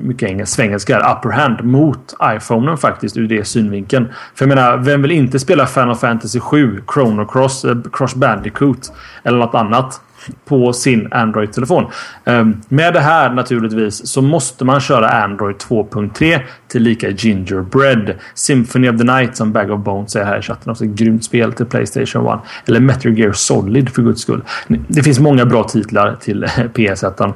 mycket 0.00 0.48
svengelska 0.48 0.98
här. 0.98 1.16
upper 1.16 1.30
hand 1.30 1.64
mot 1.64 2.14
iPhonen 2.22 2.78
faktiskt 2.78 3.16
ur 3.16 3.28
det 3.28 3.44
synvinkeln. 3.44 4.08
För 4.34 4.44
jag 4.44 4.48
menar, 4.48 4.76
vem 4.76 5.02
vill 5.02 5.10
inte 5.10 5.38
spela 5.38 5.66
Final 5.66 5.96
Fantasy 5.96 6.40
7, 6.40 6.82
Chrono 6.94 7.26
Cross, 7.26 7.64
eh, 7.64 7.76
Cross 7.92 8.14
Bandicoot 8.14 8.92
eller 9.24 9.38
något 9.38 9.54
annat 9.54 10.00
på 10.44 10.72
sin 10.72 11.08
Android-telefon. 11.12 11.84
Um, 12.24 12.62
med 12.68 12.94
det 12.94 13.00
här 13.00 13.30
naturligtvis 13.30 14.06
så 14.06 14.22
måste 14.22 14.64
man 14.64 14.80
köra 14.80 15.08
Android 15.08 15.56
2.3 15.56 16.40
till 16.68 16.82
lika 16.82 17.10
Gingerbread. 17.10 18.14
Symphony 18.34 18.88
of 18.88 18.98
the 18.98 19.04
Night 19.04 19.36
som 19.36 19.52
Bag 19.52 19.70
of 19.70 19.80
Bones 19.80 20.16
är 20.16 20.24
här 20.24 20.38
i 20.38 20.42
chatten. 20.42 20.70
Också 20.70 20.84
ett 20.84 20.90
grymt 20.90 21.24
spel 21.24 21.52
till 21.52 21.66
Playstation 21.66 22.34
1. 22.34 22.40
Eller 22.68 22.80
Metal 22.80 23.18
Gear 23.18 23.32
Solid 23.32 23.88
för 23.88 24.02
guds 24.02 24.22
skull. 24.22 24.42
Det 24.68 25.02
finns 25.02 25.18
många 25.20 25.46
bra 25.46 25.64
titlar 25.64 26.16
till 26.20 26.44
PS1. 26.74 27.32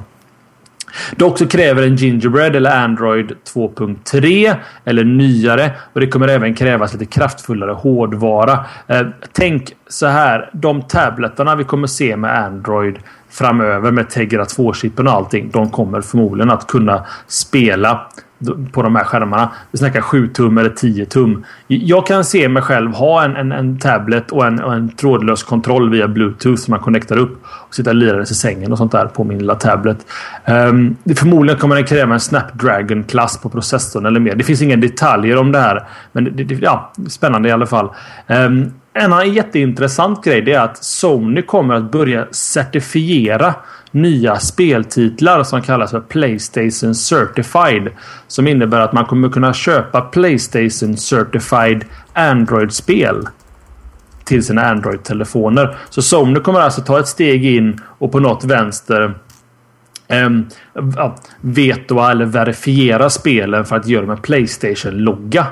Dock 1.15 1.37
så 1.37 1.47
kräver 1.47 1.83
en 1.83 1.95
Gingerbread 1.95 2.55
eller 2.55 2.83
Android 2.83 3.31
2.3 3.53 4.55
eller 4.85 5.03
nyare 5.03 5.71
och 5.93 5.99
det 5.99 6.07
kommer 6.07 6.27
även 6.27 6.55
krävas 6.55 6.93
lite 6.93 7.05
kraftfullare 7.05 7.71
hårdvara. 7.71 8.65
Eh, 8.87 9.07
tänk 9.31 9.73
så 9.87 10.07
här. 10.07 10.49
De 10.53 10.81
tabletarna 10.81 11.55
vi 11.55 11.63
kommer 11.63 11.87
se 11.87 12.17
med 12.17 12.37
Android 12.37 12.99
framöver 13.29 13.91
med 13.91 14.09
Tegra 14.09 14.43
2-chippen 14.43 15.07
och 15.07 15.13
allting. 15.13 15.49
De 15.53 15.69
kommer 15.69 16.01
förmodligen 16.01 16.51
att 16.51 16.67
kunna 16.67 17.05
spela 17.27 18.07
på 18.71 18.81
de 18.81 18.95
här 18.95 19.03
skärmarna. 19.03 19.51
Vi 19.71 19.77
snackar 19.77 20.01
7 20.01 20.27
tum 20.27 20.57
eller 20.57 20.69
10 20.69 21.05
tum. 21.05 21.45
Jag 21.67 22.07
kan 22.07 22.25
se 22.25 22.49
mig 22.49 22.63
själv 22.63 22.93
ha 22.93 23.23
en, 23.23 23.35
en, 23.35 23.51
en 23.51 23.79
tablet 23.79 24.31
och 24.31 24.45
en, 24.45 24.59
och 24.59 24.73
en 24.73 24.89
trådlös 24.89 25.43
kontroll 25.43 25.89
via 25.89 26.07
bluetooth 26.07 26.61
som 26.61 26.71
man 26.71 26.79
connectar 26.79 27.17
upp 27.17 27.43
och 27.67 27.75
sitta 27.75 27.89
och 27.89 27.95
lira 27.95 28.21
i 28.21 28.25
sängen 28.25 28.71
och 28.71 28.77
sånt 28.77 28.91
där 28.91 29.05
på 29.05 29.23
min 29.23 29.37
lilla 29.37 29.55
tablet. 29.55 29.97
Um, 30.47 30.97
förmodligen 31.15 31.59
kommer 31.59 31.75
den 31.75 31.85
kräva 31.85 32.13
en 32.13 32.19
Snapdragon-klass 32.19 33.37
på 33.37 33.49
processorn 33.49 34.05
eller 34.05 34.19
mer. 34.19 34.35
Det 34.35 34.43
finns 34.43 34.61
inga 34.61 34.75
detaljer 34.75 35.37
om 35.37 35.51
det 35.51 35.59
här. 35.59 35.87
Men 36.11 36.23
det, 36.23 36.43
det, 36.43 36.55
ja, 36.55 36.93
spännande 37.09 37.49
i 37.49 37.51
alla 37.51 37.65
fall. 37.65 37.89
Um, 38.27 38.71
en 38.97 39.13
annan 39.13 39.33
jätteintressant 39.33 40.23
grej 40.23 40.51
är 40.51 40.59
att 40.59 40.83
Sony 40.83 41.41
kommer 41.41 41.75
att 41.75 41.91
börja 41.91 42.27
certifiera 42.31 43.55
nya 43.91 44.39
speltitlar 44.39 45.43
som 45.43 45.61
kallas 45.61 45.91
för 45.91 45.99
Playstation 45.99 46.95
Certified. 46.95 47.89
Som 48.27 48.47
innebär 48.47 48.79
att 48.79 48.93
man 48.93 49.05
kommer 49.05 49.29
kunna 49.29 49.53
köpa 49.53 50.01
Playstation 50.01 50.97
Certified 50.97 51.85
Android-spel 52.13 53.27
till 54.23 54.43
sina 54.43 54.61
Android-telefoner. 54.61 55.77
Så 55.89 56.01
Sony 56.01 56.39
kommer 56.39 56.59
alltså 56.59 56.81
ta 56.81 56.99
ett 56.99 57.07
steg 57.07 57.45
in 57.45 57.81
och 57.97 58.11
på 58.11 58.19
något 58.19 58.43
vänster 58.43 59.15
eh, 60.07 60.29
vetoa 61.41 62.11
eller 62.11 62.25
verifiera 62.25 63.09
spelen 63.09 63.65
för 63.65 63.75
att 63.75 63.87
göra 63.87 64.01
dem 64.01 64.11
en 64.11 64.17
Playstation-logga. 64.17 65.45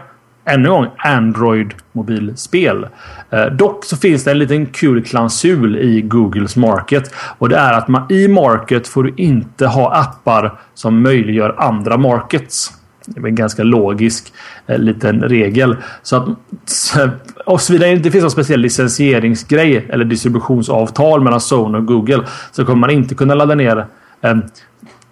Ännu 0.45 0.67
en 0.67 0.73
gång 0.73 0.87
Android 0.97 1.73
mobilspel. 1.91 2.87
Eh, 3.29 3.45
dock 3.45 3.85
så 3.85 3.97
finns 3.97 4.23
det 4.23 4.31
en 4.31 4.39
liten 4.39 4.65
kul 4.65 5.03
klausul 5.03 5.77
i 5.77 6.01
Googles 6.01 6.55
Market. 6.55 7.13
Och 7.37 7.49
det 7.49 7.57
är 7.57 7.73
att 7.73 7.87
man 7.87 8.11
i 8.11 8.27
Market 8.27 8.87
får 8.87 9.03
du 9.03 9.13
inte 9.17 9.67
ha 9.67 9.95
appar 9.95 10.59
som 10.73 11.01
möjliggör 11.01 11.55
andra 11.57 11.97
markets. 11.97 12.71
Det 13.05 13.19
är 13.19 13.27
en 13.27 13.35
ganska 13.35 13.63
logisk 13.63 14.33
eh, 14.67 14.79
liten 14.79 15.21
regel. 15.21 15.75
Så 16.03 16.15
att 16.15 16.27
eh, 16.97 17.09
och 17.45 17.61
såvida 17.61 17.85
det 17.85 17.91
inte 17.91 18.11
finns 18.11 18.21
någon 18.21 18.31
speciell 18.31 18.59
licensieringsgrej 18.59 19.87
eller 19.89 20.05
distributionsavtal 20.05 21.21
mellan 21.21 21.41
Sony 21.41 21.77
och 21.77 21.85
Google 21.85 22.23
så 22.51 22.65
kommer 22.65 22.79
man 22.79 22.89
inte 22.89 23.15
kunna 23.15 23.35
ladda 23.35 23.55
ner 23.55 23.85
eh, 24.21 24.35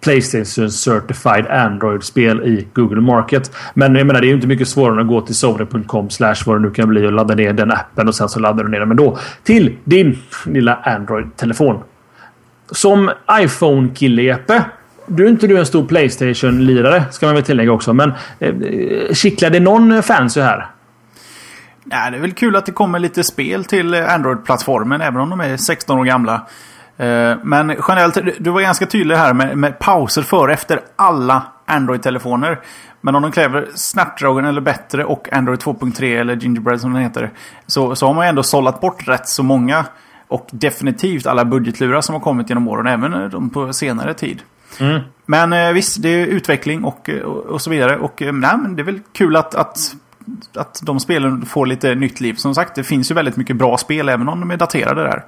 Playstation 0.04 0.70
Certified 0.70 1.46
Android-spel 1.46 2.40
i 2.40 2.66
Google 2.74 3.00
Market. 3.00 3.56
Men 3.74 3.94
jag 3.94 4.06
menar, 4.06 4.20
det 4.20 4.26
är 4.26 4.28
ju 4.28 4.34
inte 4.34 4.46
mycket 4.46 4.68
svårare 4.68 4.94
än 4.94 5.00
att 5.00 5.08
gå 5.08 5.20
till 5.20 5.34
sony.com 5.34 6.10
slash 6.10 6.36
vad 6.46 6.56
det 6.56 6.60
nu 6.60 6.70
kan 6.70 6.88
bli 6.88 7.06
och 7.06 7.12
ladda 7.12 7.34
ner 7.34 7.52
den 7.52 7.70
appen 7.70 8.08
och 8.08 8.14
sen 8.14 8.28
så 8.28 8.40
laddar 8.40 8.64
du 8.64 8.70
ner 8.70 8.80
den. 8.80 8.90
ändå. 8.90 9.18
till 9.42 9.76
din 9.84 10.18
lilla 10.46 10.74
Android-telefon. 10.74 11.82
Som 12.70 13.10
iPhone-kille 13.40 14.22
Jeppe. 14.22 14.64
Du 15.06 15.24
är 15.24 15.28
inte 15.28 15.46
du 15.46 15.58
en 15.58 15.66
stor 15.66 15.86
Playstation-lirare 15.86 17.04
ska 17.10 17.26
man 17.26 17.34
väl 17.34 17.44
tillägga 17.44 17.72
också. 17.72 17.92
Men 17.92 18.12
eh, 18.38 18.54
kittlar 19.12 19.50
det 19.50 19.60
någon 19.60 20.02
fancy 20.02 20.40
här? 20.40 20.66
Nej, 21.84 22.10
det 22.10 22.16
är 22.16 22.20
väl 22.20 22.32
kul 22.32 22.56
att 22.56 22.66
det 22.66 22.72
kommer 22.72 22.98
lite 22.98 23.24
spel 23.24 23.64
till 23.64 23.94
Android-plattformen 23.94 25.00
även 25.00 25.20
om 25.20 25.30
de 25.30 25.40
är 25.40 25.56
16 25.56 25.98
år 25.98 26.04
gamla. 26.04 26.46
Eh, 26.96 27.36
men 27.42 27.76
generellt, 27.88 28.18
du 28.38 28.50
var 28.50 28.60
ganska 28.60 28.86
tydlig 28.86 29.16
här 29.16 29.34
med, 29.34 29.58
med 29.58 29.78
pauser 29.78 30.22
före 30.22 30.52
efter 30.52 30.80
alla 30.96 31.42
Android-telefoner. 31.66 32.60
Men 33.00 33.14
om 33.14 33.22
de 33.22 33.32
kräver 33.32 33.68
Snapdragon 33.74 34.44
eller 34.44 34.60
bättre 34.60 35.04
och 35.04 35.32
Android 35.32 35.60
2.3 35.60 36.20
eller 36.20 36.36
Gingerbread 36.36 36.80
som 36.80 36.92
den 36.92 37.02
heter. 37.02 37.30
Så, 37.66 37.96
så 37.96 38.06
har 38.06 38.14
man 38.14 38.26
ändå 38.26 38.42
sållat 38.42 38.80
bort 38.80 39.08
rätt 39.08 39.28
så 39.28 39.42
många. 39.42 39.84
Och 40.28 40.48
definitivt 40.50 41.26
alla 41.26 41.44
budgetlurar 41.44 42.00
som 42.00 42.12
har 42.12 42.20
kommit 42.20 42.48
genom 42.48 42.68
åren, 42.68 42.86
även 42.86 43.30
de 43.30 43.50
på 43.50 43.72
senare 43.72 44.14
tid. 44.14 44.42
Mm. 44.80 45.00
Men 45.26 45.52
eh, 45.52 45.72
visst, 45.72 46.02
det 46.02 46.08
är 46.08 46.26
utveckling 46.26 46.84
och, 46.84 47.10
och, 47.24 47.36
och 47.36 47.62
så 47.62 47.70
vidare. 47.70 47.96
Och 47.98 48.22
eh, 48.22 48.32
nej, 48.32 48.56
men 48.62 48.76
det 48.76 48.82
är 48.82 48.84
väl 48.84 49.00
kul 49.12 49.36
att, 49.36 49.54
att, 49.54 49.78
att 50.56 50.80
de 50.82 51.00
spelen 51.00 51.46
får 51.46 51.66
lite 51.66 51.94
nytt 51.94 52.20
liv. 52.20 52.34
Som 52.34 52.54
sagt, 52.54 52.74
det 52.74 52.84
finns 52.84 53.10
ju 53.10 53.14
väldigt 53.14 53.36
mycket 53.36 53.56
bra 53.56 53.76
spel 53.76 54.08
även 54.08 54.28
om 54.28 54.40
de 54.40 54.50
är 54.50 54.56
daterade 54.56 55.02
där. 55.02 55.24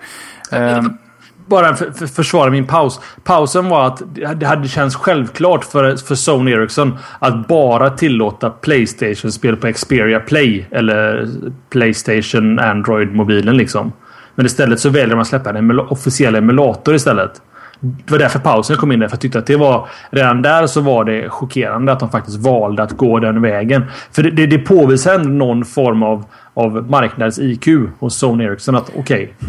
Mm 0.51 0.99
bara 1.47 1.77
för, 1.77 1.91
för, 1.91 2.07
försvara 2.07 2.51
min 2.51 2.67
paus. 2.67 3.01
Pausen 3.25 3.69
var 3.69 3.87
att 3.87 4.03
det 4.37 4.47
hade 4.47 4.69
känts 4.69 4.97
självklart 4.97 5.65
för, 5.65 5.97
för 5.97 6.15
Sony 6.15 6.53
Ericsson 6.53 6.99
att 7.19 7.49
bara 7.49 7.91
tillåta 7.91 8.51
Playstation-spel 8.51 9.57
på 9.57 9.73
Xperia 9.73 10.21
Play. 10.21 10.67
Eller 10.71 11.29
Playstation 11.71 12.59
Android-mobilen 12.59 13.57
liksom. 13.57 13.93
Men 14.35 14.47
istället 14.47 14.81
så 14.81 14.91
väljer 14.91 15.11
de 15.11 15.21
att 15.21 15.27
släppa 15.27 15.51
en 15.51 15.57
emula 15.57 15.83
officiell 15.83 16.35
emulator 16.35 16.95
istället. 16.95 17.43
Det 17.81 18.11
var 18.11 18.19
därför 18.19 18.39
pausen 18.39 18.77
kom 18.77 18.93
in 18.93 19.01
där. 19.01 19.09
För 19.09 19.15
jag 19.15 19.21
tyckte 19.21 19.39
att 19.39 19.47
det 19.47 19.57
var... 19.57 19.89
Redan 20.11 20.43
där 20.43 20.67
så 20.67 20.81
var 20.81 21.05
det 21.05 21.29
chockerande 21.29 21.93
att 21.93 22.01
de 22.01 22.11
faktiskt 22.11 22.37
valde 22.37 22.83
att 22.83 22.93
gå 22.93 23.19
den 23.19 23.43
vägen. 23.43 23.85
För 24.13 24.23
det, 24.23 24.31
det, 24.31 24.47
det 24.47 24.59
påvisar 24.59 25.15
ändå 25.15 25.29
någon 25.29 25.65
form 25.65 26.03
av, 26.03 26.25
av 26.55 26.91
marknads-IQ 26.91 27.89
hos 27.99 28.19
Sony 28.19 28.45
Ericsson. 28.45 28.77
Att 28.77 28.91
okej, 28.97 29.01
okay, 29.01 29.49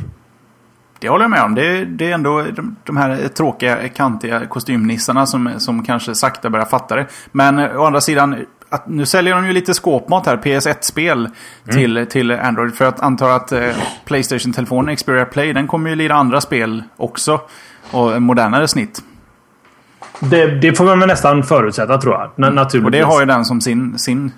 det 1.00 1.10
håller 1.10 1.24
jag 1.24 1.32
med 1.32 1.44
om. 1.44 1.56
Det, 1.56 1.86
det 1.86 2.10
är 2.10 2.14
ändå 2.14 2.42
de, 2.42 2.76
de, 2.84 2.98
här 2.98 3.28
tråkiga, 3.28 3.90
kantiga 3.90 4.46
kostymnissarna 4.46 5.26
som, 5.26 5.50
som 5.58 5.86
kanske 5.86 6.16
sakta 6.16 6.50
börjar 6.50 6.66
fatta 6.66 6.96
det. 6.96 7.06
Men 7.32 7.60
å 7.60 7.86
andra 7.86 8.02
sidan, 8.02 8.36
att, 8.70 8.88
nu 8.88 9.06
säljer 9.06 9.36
de 9.36 9.48
ju 9.48 9.54
lite 9.54 9.74
skåpmat 9.74 10.26
här, 10.26 10.38
PS1-spel 10.38 11.18
mm. 11.18 11.76
till, 11.76 12.06
till 12.10 12.32
Android. 12.32 12.76
För 12.76 12.86
att 12.86 13.00
anta 13.00 13.36
att 13.36 13.52
eh, 13.52 13.70
Playstation-telefonen 14.06 14.96
Xperia 14.96 15.26
Play, 15.26 15.54
den 15.54 15.68
kommer 15.68 15.90
ju 15.90 15.96
lira 15.96 16.16
andra 16.16 16.42
spel 16.42 16.84
också. 16.98 17.42
Och 17.92 18.22
modernare 18.22 18.68
snitt. 18.68 19.04
Det, 20.20 20.48
det 20.48 20.74
får 20.74 20.96
man 20.96 21.08
nästan 21.08 21.44
förutsätta 21.44 21.98
tror 21.98 22.14
jag. 22.14 22.32
Mm. 22.38 22.56
Naturligtvis. 22.56 22.86
Och 22.86 22.92
det 22.92 23.02
har 23.02 23.20
ju 23.20 23.26
den 23.26 23.46
som 23.46 23.62
sin, 23.62 24.00
sin 24.00 24.32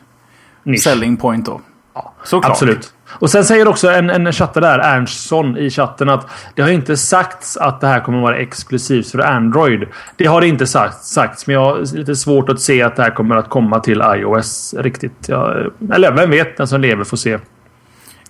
selling 0.84 1.18
point 1.18 1.46
då. 1.46 1.62
Ja, 1.94 2.14
Såklart. 2.24 2.52
Absolut. 2.52 2.94
Och 3.12 3.30
sen 3.30 3.46
säger 3.46 3.68
också 3.68 3.90
en, 3.90 4.10
en 4.10 4.34
chattare 4.34 4.66
där, 4.66 4.80
Ernstson, 4.80 5.58
i 5.58 5.70
chatten 5.70 6.10
att 6.10 6.28
det 6.56 6.62
har 6.62 6.70
inte 6.70 6.98
sagts 6.98 7.58
att 7.58 7.82
det 7.82 7.88
här 7.88 8.00
kommer 8.00 8.22
vara 8.22 8.38
exklusivt 8.38 9.12
för 9.12 9.20
Android. 9.20 9.88
Det 10.16 10.26
har 10.26 10.42
det 10.42 10.48
inte 10.48 10.68
sagt, 10.68 11.04
sagts, 11.04 11.48
men 11.48 11.54
jag 11.54 11.62
har 11.62 11.98
lite 11.98 12.16
svårt 12.16 12.50
att 12.50 12.62
se 12.62 12.84
att 12.84 12.96
det 12.96 13.04
här 13.04 13.12
kommer 13.12 13.36
att 13.36 13.50
komma 13.50 13.80
till 13.80 14.02
iOS 14.16 14.76
riktigt. 14.78 15.30
Jag, 15.30 15.72
eller 15.94 16.12
vem 16.12 16.30
vet, 16.30 16.58
den 16.58 16.68
som 16.68 16.82
lever 16.82 17.04
får 17.04 17.18
se. 17.18 17.40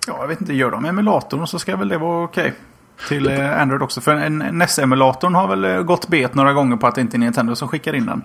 Ja, 0.07 0.17
jag 0.21 0.27
vet 0.27 0.41
inte. 0.41 0.53
Gör 0.53 0.71
de 0.71 0.85
emulatorn 0.85 1.47
så 1.47 1.59
ska 1.59 1.75
väl 1.75 1.89
det 1.89 1.97
vara 1.97 2.23
okej. 2.23 2.41
Okay. 2.41 2.53
Till 3.07 3.27
eh, 3.27 3.61
Android 3.61 3.81
också. 3.81 4.01
För 4.01 4.29
NES-emulatorn 4.29 5.35
har 5.35 5.47
väl 5.47 5.65
eh, 5.65 5.81
gått 5.81 6.07
bet 6.07 6.35
några 6.35 6.53
gånger 6.53 6.77
på 6.77 6.87
att 6.87 6.95
det 6.95 7.01
inte 7.01 7.17
är 7.17 7.19
Nintendo 7.19 7.55
som 7.55 7.67
skickar 7.67 7.95
in 7.95 8.05
den. 8.05 8.21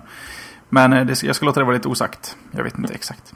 Men 0.69 0.93
eh, 0.93 1.05
det, 1.05 1.23
jag 1.23 1.35
ska 1.35 1.45
låta 1.45 1.59
det 1.59 1.65
vara 1.65 1.75
lite 1.75 1.87
osagt. 1.87 2.35
Jag 2.51 2.63
vet 2.63 2.77
inte 2.77 2.93
exakt. 2.93 3.33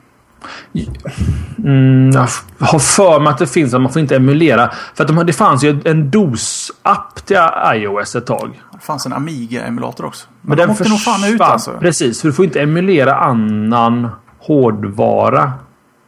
Mm, 1.58 2.12
jag 2.12 2.28
har 2.67 2.80
för 2.80 3.19
mig 3.19 3.32
att 3.32 3.38
det 3.38 3.47
finns 3.47 3.73
att 3.73 3.82
man 3.82 3.93
får 3.93 3.99
inte 3.99 4.15
emulera. 4.15 4.71
För 4.95 5.04
att 5.04 5.08
de, 5.08 5.25
det 5.25 5.34
fanns 5.34 5.63
ju 5.63 5.82
en 5.86 6.12
DOS-app 6.12 7.25
till 7.25 7.38
iOS 7.75 8.15
ett 8.15 8.25
tag. 8.25 8.62
Det 8.73 8.86
fanns 8.86 9.06
en 9.06 9.13
Amiga-emulator 9.13 10.06
också. 10.06 10.28
Men, 10.41 10.49
Men 10.49 10.58
den 10.58 10.69
åkte 10.69 10.89
nog 10.89 10.99
fan 10.99 11.34
ut 11.34 11.41
alltså. 11.41 11.71
Precis, 11.80 12.21
för 12.21 12.28
du 12.28 12.34
får 12.34 12.45
inte 12.45 12.62
emulera 12.62 13.15
annan 13.15 14.10
hårdvara. 14.39 15.54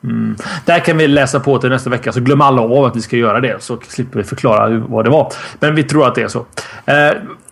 Mm. 0.04 0.36
Där 0.66 0.80
kan 0.80 0.98
vi 0.98 1.08
läsa 1.08 1.40
på 1.40 1.60
till 1.60 1.70
nästa 1.70 1.90
vecka, 1.90 2.12
så 2.12 2.20
glöm 2.20 2.42
alla 2.42 2.62
av 2.62 2.86
att 2.86 2.96
vi 2.96 3.02
ska 3.02 3.18
göra 3.18 3.40
det. 3.40 3.64
Så 3.64 3.78
slipper 3.88 4.18
vi 4.18 4.24
förklara 4.24 4.70
vad 4.90 5.06
det 5.06 5.12
var. 5.12 5.34
Men 5.60 5.76
vi 5.76 5.84
tror 5.84 6.08
att 6.08 6.16
det 6.16 6.22
är 6.22 6.28
så. 6.28 6.46
Eh, 6.86 7.12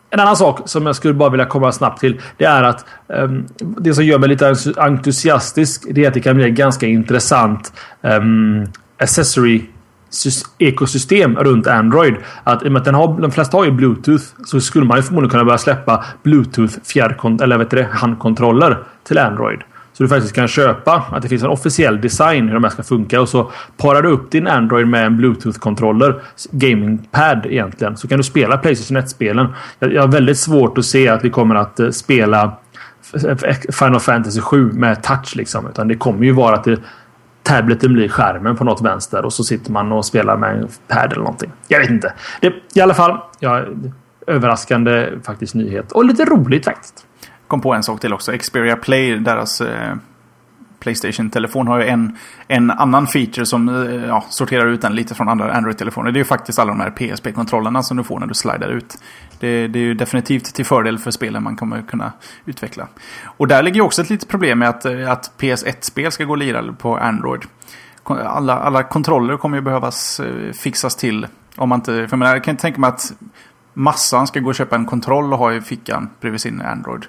en 0.10 0.20
annan 0.20 0.36
sak 0.36 0.62
som 0.66 0.86
jag 0.86 0.96
skulle 0.96 1.14
bara 1.14 1.30
vilja 1.30 1.46
komma 1.46 1.72
snabbt 1.72 2.00
till. 2.00 2.22
Det 2.38 2.46
är 2.46 2.64
att 2.64 2.86
um, 3.08 3.46
det 3.58 3.94
som 3.94 4.06
gör 4.06 4.20
mig 4.20 4.30
lite 4.30 4.56
entusiastisk. 4.78 5.86
Det 5.92 6.04
är 6.04 6.08
att 6.08 6.14
det 6.14 6.22
kan 6.22 6.36
bli 6.36 6.46
en 6.46 6.56
ganska 6.56 6.88
intressant 6.88 7.74
um, 8.02 8.68
accessory 9.00 9.66
ekosystem 10.58 11.36
runt 11.36 11.68
Android. 11.68 12.16
Att 12.44 12.64
i 12.64 12.68
och 12.68 12.72
med 12.72 12.80
att 12.80 12.86
den 12.86 12.96
har, 12.96 13.22
de 13.22 13.32
flesta 13.32 13.58
har 13.58 13.66
ju 13.66 13.72
Bluetooth 13.72 14.24
så 14.46 14.62
skulle 14.62 14.86
man 14.86 14.98
ju 14.98 15.04
förmodligen 15.04 15.30
kunna 15.30 15.46
börja 15.46 15.58
släppa 15.58 16.06
Bluetooth 16.24 16.74
fjärrkont 16.84 17.42
eller 17.42 17.58
vet 17.58 17.70
du, 17.70 17.84
handkontroller 17.84 18.78
till 19.04 19.18
Android. 19.18 19.60
Så 20.00 20.04
du 20.04 20.10
faktiskt 20.10 20.36
kan 20.36 20.48
köpa 20.48 21.06
att 21.12 21.22
det 21.22 21.30
finns 21.30 21.44
en 21.44 21.50
officiell 21.50 22.02
design 22.02 22.48
hur 22.48 22.54
de 22.54 22.64
här 22.64 22.72
ska 22.72 22.84
funka 22.84 23.22
och 23.22 23.30
så 23.30 23.52
parar 23.78 24.02
du 24.02 24.10
upp 24.10 24.32
din 24.32 24.48
Android 24.48 24.88
med 24.88 25.06
en 25.06 25.18
Bluetooth-kontroller. 25.18 26.22
Gamingpad 26.52 27.46
egentligen. 27.46 27.98
Så 27.98 28.08
kan 28.08 28.18
du 28.18 28.24
spela 28.24 28.58
Playstation 28.58 28.98
1-spelen. 28.98 29.48
Jag 29.80 30.02
har 30.02 30.08
väldigt 30.08 30.38
svårt 30.38 30.78
att 30.78 30.86
se 30.86 31.08
att 31.08 31.26
vi 31.26 31.30
kommer 31.30 31.56
att 31.56 31.80
eh, 31.80 31.90
spela 31.90 32.58
Final 33.72 34.00
Fantasy 34.00 34.42
7 34.42 34.72
med 34.72 35.04
touch 35.04 35.36
liksom. 35.36 35.68
Utan 35.68 35.88
det 35.88 35.96
kommer 35.96 36.26
ju 36.26 36.32
vara 36.32 36.56
att 36.56 36.64
det, 36.64 36.80
tableten 37.44 37.94
blir 37.94 38.10
skärmen 38.10 38.56
på 38.56 38.64
något 38.64 38.82
vänster 38.82 39.26
och 39.26 39.34
så 39.34 39.44
sitter 39.44 39.72
man 39.72 39.92
och 39.92 40.06
spelar 40.06 40.38
med 40.38 40.58
en 40.58 40.68
pad 40.88 41.12
eller 41.12 41.24
någonting. 41.24 41.52
Jag 41.68 41.80
vet 41.80 41.90
inte. 41.90 42.14
Det, 42.42 42.54
I 42.74 42.82
alla 42.82 42.94
fall. 42.94 43.18
Ja, 43.40 43.66
överraskande 44.28 45.10
faktiskt 45.24 45.56
nyhet. 45.56 45.92
Och 45.92 46.06
lite 46.06 46.26
roligt 46.26 46.66
faktiskt 46.66 47.06
kom 47.50 47.62
på 47.62 47.74
en 47.74 47.84
sak 47.84 48.00
till 48.00 48.14
också. 48.14 48.38
Xperia 48.38 48.76
Play, 48.76 49.20
deras 49.20 49.62
eh, 49.62 49.96
Playstation-telefon 50.80 51.68
har 51.68 51.80
ju 51.80 51.88
en, 51.88 52.18
en 52.48 52.72
annan 52.72 53.08
feature 53.08 53.46
som 53.46 53.70
eh, 53.70 54.06
ja, 54.08 54.26
sorterar 54.30 54.68
ut 54.68 54.82
den 54.82 54.96
lite 54.96 55.16
från 55.16 55.30
andra 55.30 55.54
Android-telefoner. 55.54 56.12
Det 56.12 56.18
är 56.18 56.22
ju 56.22 56.26
faktiskt 56.26 56.60
alla 56.60 56.72
de 56.72 56.80
här 56.80 56.90
PSP-kontrollerna 56.90 57.84
som 57.84 57.98
du 57.98 58.04
får 58.04 58.20
när 58.20 58.28
du 58.28 58.34
slidar 58.34 58.70
ut. 58.70 58.98
Det, 59.40 59.68
det, 59.68 59.80
är 59.80 59.84
ju 59.84 59.94
definitivt 59.94 60.56
till 60.56 60.66
fördel 60.66 60.98
för 60.98 61.12
spelen 61.12 61.44
man 61.44 61.56
kommer 61.56 61.82
kunna 61.82 62.12
utveckla. 62.46 62.88
Och 63.26 63.48
där 63.48 63.64
ligger 63.64 63.76
ju 63.76 63.82
också 63.82 64.02
ett 64.02 64.10
litet 64.10 64.30
problem 64.30 64.60
med 64.60 64.70
att, 64.70 64.86
eh, 64.86 65.12
att 65.12 65.32
PS1-spel 65.38 66.12
ska 66.12 66.24
gå 66.24 66.34
att 66.34 66.40
lira 66.40 66.74
på 66.74 66.98
Android. 66.98 67.42
Alla, 68.04 68.60
alla 68.60 68.84
kontroller 68.84 69.38
kommer 69.38 69.58
ju 69.58 69.62
behövas 69.62 70.20
eh, 70.20 70.52
fixas 70.52 70.96
till. 70.96 71.28
Om 71.56 71.70
man 71.70 71.80
inte, 71.80 71.92
för 71.92 72.02
jag, 72.02 72.20
menar, 72.20 72.34
jag 72.34 72.44
kan 72.44 72.52
inte 72.52 72.62
tänka 72.62 72.80
mig 72.80 72.88
att 72.88 73.14
massan 73.74 74.28
ska 74.28 74.40
gå 74.40 74.50
och 74.50 74.56
köpa 74.56 74.76
en 74.76 74.86
kontroll 74.86 75.34
och 75.34 75.40
ha 75.40 75.54
i 75.54 75.62
fickan 75.62 76.10
bredvid 76.22 76.42
sin 76.42 76.62
Android. 76.62 77.06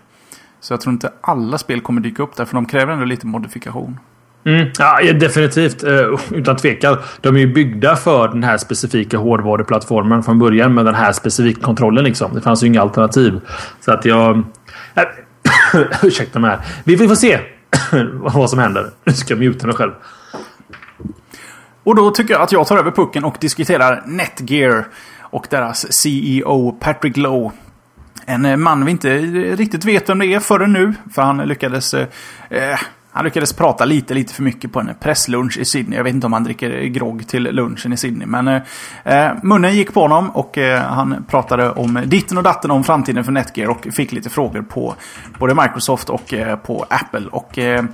Så 0.61 0.73
jag 0.73 0.81
tror 0.81 0.93
inte 0.93 1.13
alla 1.21 1.59
spel 1.59 1.81
kommer 1.81 2.01
dyka 2.01 2.23
upp 2.23 2.37
där, 2.37 2.45
för 2.45 2.55
de 2.55 2.67
kräver 2.67 2.93
ändå 2.93 3.05
lite 3.05 3.27
modifikation. 3.27 3.99
Mm, 4.45 4.69
ja, 4.79 5.13
definitivt. 5.13 5.85
Uh, 5.85 6.21
utan 6.31 6.57
tvekan. 6.57 6.97
De 7.21 7.37
är 7.37 7.41
ju 7.41 7.53
byggda 7.53 7.97
för 7.97 8.29
den 8.29 8.43
här 8.43 8.59
specifika 8.59 9.19
hårdvaruplattformen 9.19 10.23
från 10.23 10.39
början 10.39 10.75
med 10.75 10.85
den 10.85 10.95
här 10.95 11.13
specifika 11.13 11.61
kontrollen. 11.61 12.05
Liksom. 12.05 12.35
Det 12.35 12.41
fanns 12.41 12.63
ju 12.63 12.67
inga 12.67 12.83
alternativ. 12.83 13.41
Så 13.81 13.93
att 13.93 14.05
jag... 14.05 14.43
Äh, 14.95 15.03
ursäkta 16.03 16.39
mig 16.39 16.51
här. 16.51 16.61
Vi, 16.85 16.97
vi 16.97 17.09
får 17.09 17.15
se 17.15 17.41
vad 18.13 18.51
som 18.51 18.59
händer. 18.59 18.91
Nu 19.05 19.13
ska 19.13 19.35
jag 19.35 19.41
muta 19.41 19.67
mig 19.67 19.77
själv. 19.77 19.93
Och 21.85 21.97
då 21.97 22.11
tycker 22.11 22.35
jag 22.35 22.43
att 22.43 22.53
jag 22.53 22.67
tar 22.67 22.79
över 22.79 22.91
pucken 22.91 23.25
och 23.25 23.37
diskuterar 23.41 24.03
Netgear 24.07 24.89
och 25.21 25.47
deras 25.51 25.93
CEO 25.93 26.73
Patrick 26.73 27.17
Lowe. 27.17 27.51
En 28.31 28.45
eh, 28.45 28.57
man 28.57 28.85
vi 28.85 28.91
inte 28.91 29.19
riktigt 29.57 29.85
vet 29.85 30.09
vem 30.09 30.19
det 30.19 30.27
är 30.27 30.41
förrän 30.41 30.73
nu, 30.73 30.95
för 31.15 31.23
han 31.23 31.39
lyckades 31.39 31.95
eh, 31.95 32.07
eh, 32.51 32.79
han 33.13 33.25
lyckades 33.25 33.53
prata 33.53 33.85
lite, 33.85 34.15
lite 34.15 34.35
för 34.35 34.43
mycket 34.43 34.73
på 34.73 34.81
en 34.81 34.91
presslunch 35.01 35.59
i 35.59 35.65
Sydney. 35.65 35.97
Jag 35.97 36.05
vet 36.05 36.15
inte 36.15 36.27
om 36.27 36.33
han 36.33 36.45
dricker 36.45 36.85
grogg 36.85 37.29
till 37.29 37.43
lunchen 37.43 37.93
i 37.93 37.97
Sydney. 37.97 38.27
Men 38.27 38.49
eh, 38.49 38.63
eh, 39.05 39.33
munnen 39.43 39.75
gick 39.75 39.95
på 39.95 40.01
honom 40.01 40.31
och 40.31 40.59
eh, 40.59 40.83
han 40.83 41.25
pratade 41.29 41.71
om 41.71 42.01
ditten 42.07 42.39
och 42.39 42.43
datten 42.43 42.71
om 42.71 42.85
framtiden 42.85 43.25
för 43.25 43.33
Netgear 43.33 43.69
och 43.69 43.87
fick 43.93 44.13
lite 44.13 44.31
frågor 44.31 44.63
på 44.63 44.95
både 45.39 45.55
Microsoft 45.55 46.11
och 46.11 46.35
eh, 46.35 46.57
på 46.57 46.87
Apple. 46.91 47.27
Och 47.31 47.59
eh, 47.59 47.85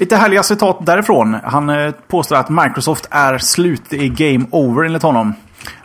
Lite 0.00 0.16
härliga 0.16 0.42
citat 0.42 0.86
därifrån. 0.86 1.36
Han 1.44 1.92
påstår 2.08 2.36
att 2.36 2.48
Microsoft 2.48 3.06
är 3.10 3.38
slut, 3.38 3.82
det 3.88 3.96
är 3.96 4.08
game 4.08 4.46
over 4.50 4.84
enligt 4.84 5.02
honom. 5.02 5.34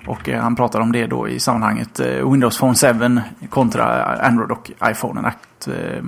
Och 0.07 0.29
eh, 0.29 0.41
han 0.41 0.55
pratar 0.55 0.79
om 0.79 0.91
det 0.91 1.07
då 1.07 1.27
i 1.27 1.39
sammanhanget 1.39 1.99
eh, 1.99 2.31
Windows 2.31 2.57
Phone 2.57 2.75
7 2.75 3.21
kontra 3.49 4.03
Android 4.03 4.51
och 4.51 4.71
iPhone. 4.85 5.27
Att, 5.27 5.67
eh, 5.67 6.03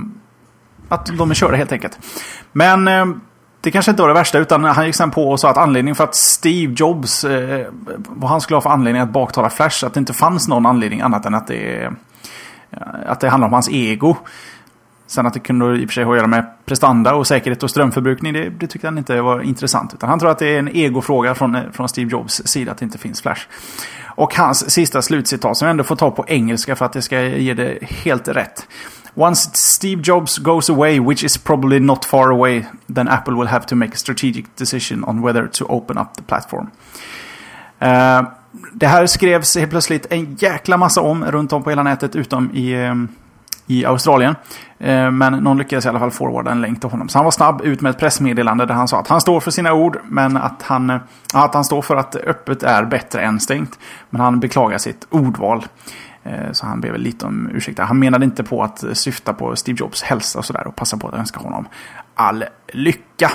att 0.89 1.06
de 1.18 1.32
är 1.32 1.36
körda 1.36 1.58
helt 1.58 1.72
enkelt. 1.72 2.00
Men 2.52 2.86
det 3.62 3.72
kanske 3.72 3.91
inte 3.91 4.02
var 4.02 4.10
det 4.10 4.14
värsta 4.14 4.38
utan 4.39 4.64
han 4.64 4.86
gick 4.86 4.96
sen 4.96 5.12
på 5.12 5.32
och 5.32 5.39
sa 5.39 5.50
att 5.50 5.58
anledningen 5.58 5.96
för 5.96 6.04
att 6.04 6.16
Steve 6.16 6.74
Jobs, 6.78 7.26
vad 7.93 8.30
han 8.30 8.41
skulle 8.41 8.56
ha 8.56 8.62
för 8.62 8.70
anledning 8.70 9.02
att 9.02 9.10
baktala 9.10 9.50
Flash, 9.50 9.86
att 9.86 9.93
det 9.93 10.00
inte 10.00 10.14
fanns 10.14 10.48
någon 10.48 10.66
anledning 10.66 11.02
annat 11.02 11.26
än 11.26 11.36
att 11.36 11.48
det, 11.48 11.91
att 13.08 13.20
det 13.20 13.30
handlar 13.30 13.48
om 13.48 13.54
hans 13.54 13.70
ego. 13.70 14.16
Sen 15.08 15.26
att 15.26 15.34
det 15.34 15.39
kunde 15.39 15.78
i 15.78 15.86
och 15.86 15.89
för 15.89 15.93
sig 15.93 16.03
ha 16.03 16.12
att 16.12 16.18
göra 16.18 16.28
med 16.28 16.45
prestanda 16.66 17.16
och 17.16 17.28
säkerhet 17.28 17.64
och 17.64 17.70
strömförbrukning, 17.70 18.34
det, 18.34 18.49
det 18.49 18.68
tyckte 18.68 18.88
han 18.88 18.97
inte 18.97 19.22
var 19.22 19.41
intressant. 19.41 19.93
Utan 19.93 20.10
han 20.10 20.20
tror 20.20 20.32
att 20.32 20.39
det 20.39 20.47
är 20.47 20.60
en 20.60 20.70
egofråga 20.76 21.36
från, 21.36 21.56
eh, 21.56 21.62
från 21.72 21.89
Steve 21.89 22.12
Jobs 22.12 22.41
sida 22.45 22.72
att 22.72 22.78
det 22.78 22.86
inte 22.86 22.97
finns 22.97 23.22
Flash. 23.22 23.41
Och 24.06 24.36
hans 24.36 24.72
sista 24.72 25.01
slutcitat 25.01 25.58
som 25.58 25.66
jag 25.66 25.72
ändå 25.72 25.84
får 25.84 25.95
ta 25.95 26.12
på 26.12 26.26
engelska 26.28 26.76
för 26.76 26.86
att 26.86 26.93
det 26.93 27.01
ska 27.01 27.22
ge 27.22 27.53
det 27.53 27.78
helt 27.82 28.28
rätt. 28.28 28.68
Once 29.14 29.49
Steve 29.53 30.01
Jobs 30.06 30.38
goes 30.38 30.70
away, 30.70 30.99
which 30.99 31.24
is 31.24 31.38
probably 31.38 31.80
not 31.80 32.06
far 32.06 32.30
away, 32.30 32.66
then 32.95 33.08
Apple 33.08 33.34
will 33.34 33.47
have 33.47 33.66
to 33.66 33.76
make 33.76 33.93
a 33.93 33.97
strategic 33.97 34.45
decision 34.58 35.03
on 35.03 35.22
whether 35.22 35.47
to 35.47 35.66
open 35.66 35.97
up 35.97 36.14
the 36.16 36.24
platform. 36.24 36.70
Uh, 37.82 38.28
det 38.74 38.88
här 38.88 39.06
skrevs 39.06 39.58
helt 39.58 39.72
plötsligt 39.72 40.06
en 40.10 40.36
jäkla 40.36 40.78
massa 40.78 41.01
om 41.01 41.26
runt 41.26 41.53
om 41.53 41.64
på 41.64 41.70
hela 41.70 41.84
nätet 41.84 42.16
utom 42.16 42.51
i, 42.53 42.76
um, 42.76 43.10
i 43.68 43.86
Australien. 43.86 44.36
Eh, 44.80 45.11
men 45.11 45.34
någon 45.34 45.57
lyckades 45.57 45.86
i 45.86 45.89
alla 45.89 45.99
fall 45.99 46.11
forwarda 46.11 46.51
en 46.51 46.61
länk 46.61 46.80
till 46.80 46.89
honom. 46.89 47.09
Så 47.09 47.18
han 47.18 47.24
var 47.24 47.32
snabb 47.32 47.61
ut 47.61 47.82
med 47.82 47.89
ett 47.89 47.99
pressmeddelande 47.99 48.66
där 48.66 48.74
han 48.74 48.88
sa 48.88 48.99
att 48.99 49.07
han 49.07 49.22
står 49.22 49.39
för 49.39 49.51
sina 49.51 49.74
ord. 49.74 49.99
Men 50.03 50.38
att 50.38 50.61
han, 50.61 50.99
att 51.34 51.53
han 51.53 51.66
står 51.66 51.82
för 51.82 51.95
att 51.95 52.16
öppet 52.16 52.63
är 52.63 52.86
bättre 52.86 53.22
än 53.22 53.39
stängt. 53.39 53.80
Men 54.09 54.22
han 54.22 54.39
beklagar 54.39 54.78
sitt 54.78 55.07
ordval. 55.09 55.66
Eh, 56.24 56.51
så 56.51 56.66
han 56.66 56.82
ber 56.82 56.91
väl 56.91 57.01
lite 57.01 57.26
om 57.26 57.49
ursäkt. 57.53 57.80
Han 57.80 57.99
menade 57.99 58.26
inte 58.26 58.43
på 58.43 58.63
att 58.63 58.84
syfta 58.93 59.34
på 59.34 59.55
Steve 59.55 59.78
Jobs 59.80 60.03
hälsa 60.03 60.39
och 60.39 60.45
sådär. 60.45 60.68
Och 60.68 60.76
passa 60.76 60.97
på 60.97 61.07
att 61.07 61.13
önska 61.13 61.39
honom 61.39 61.68
all 62.16 62.43
lycka. 62.74 63.32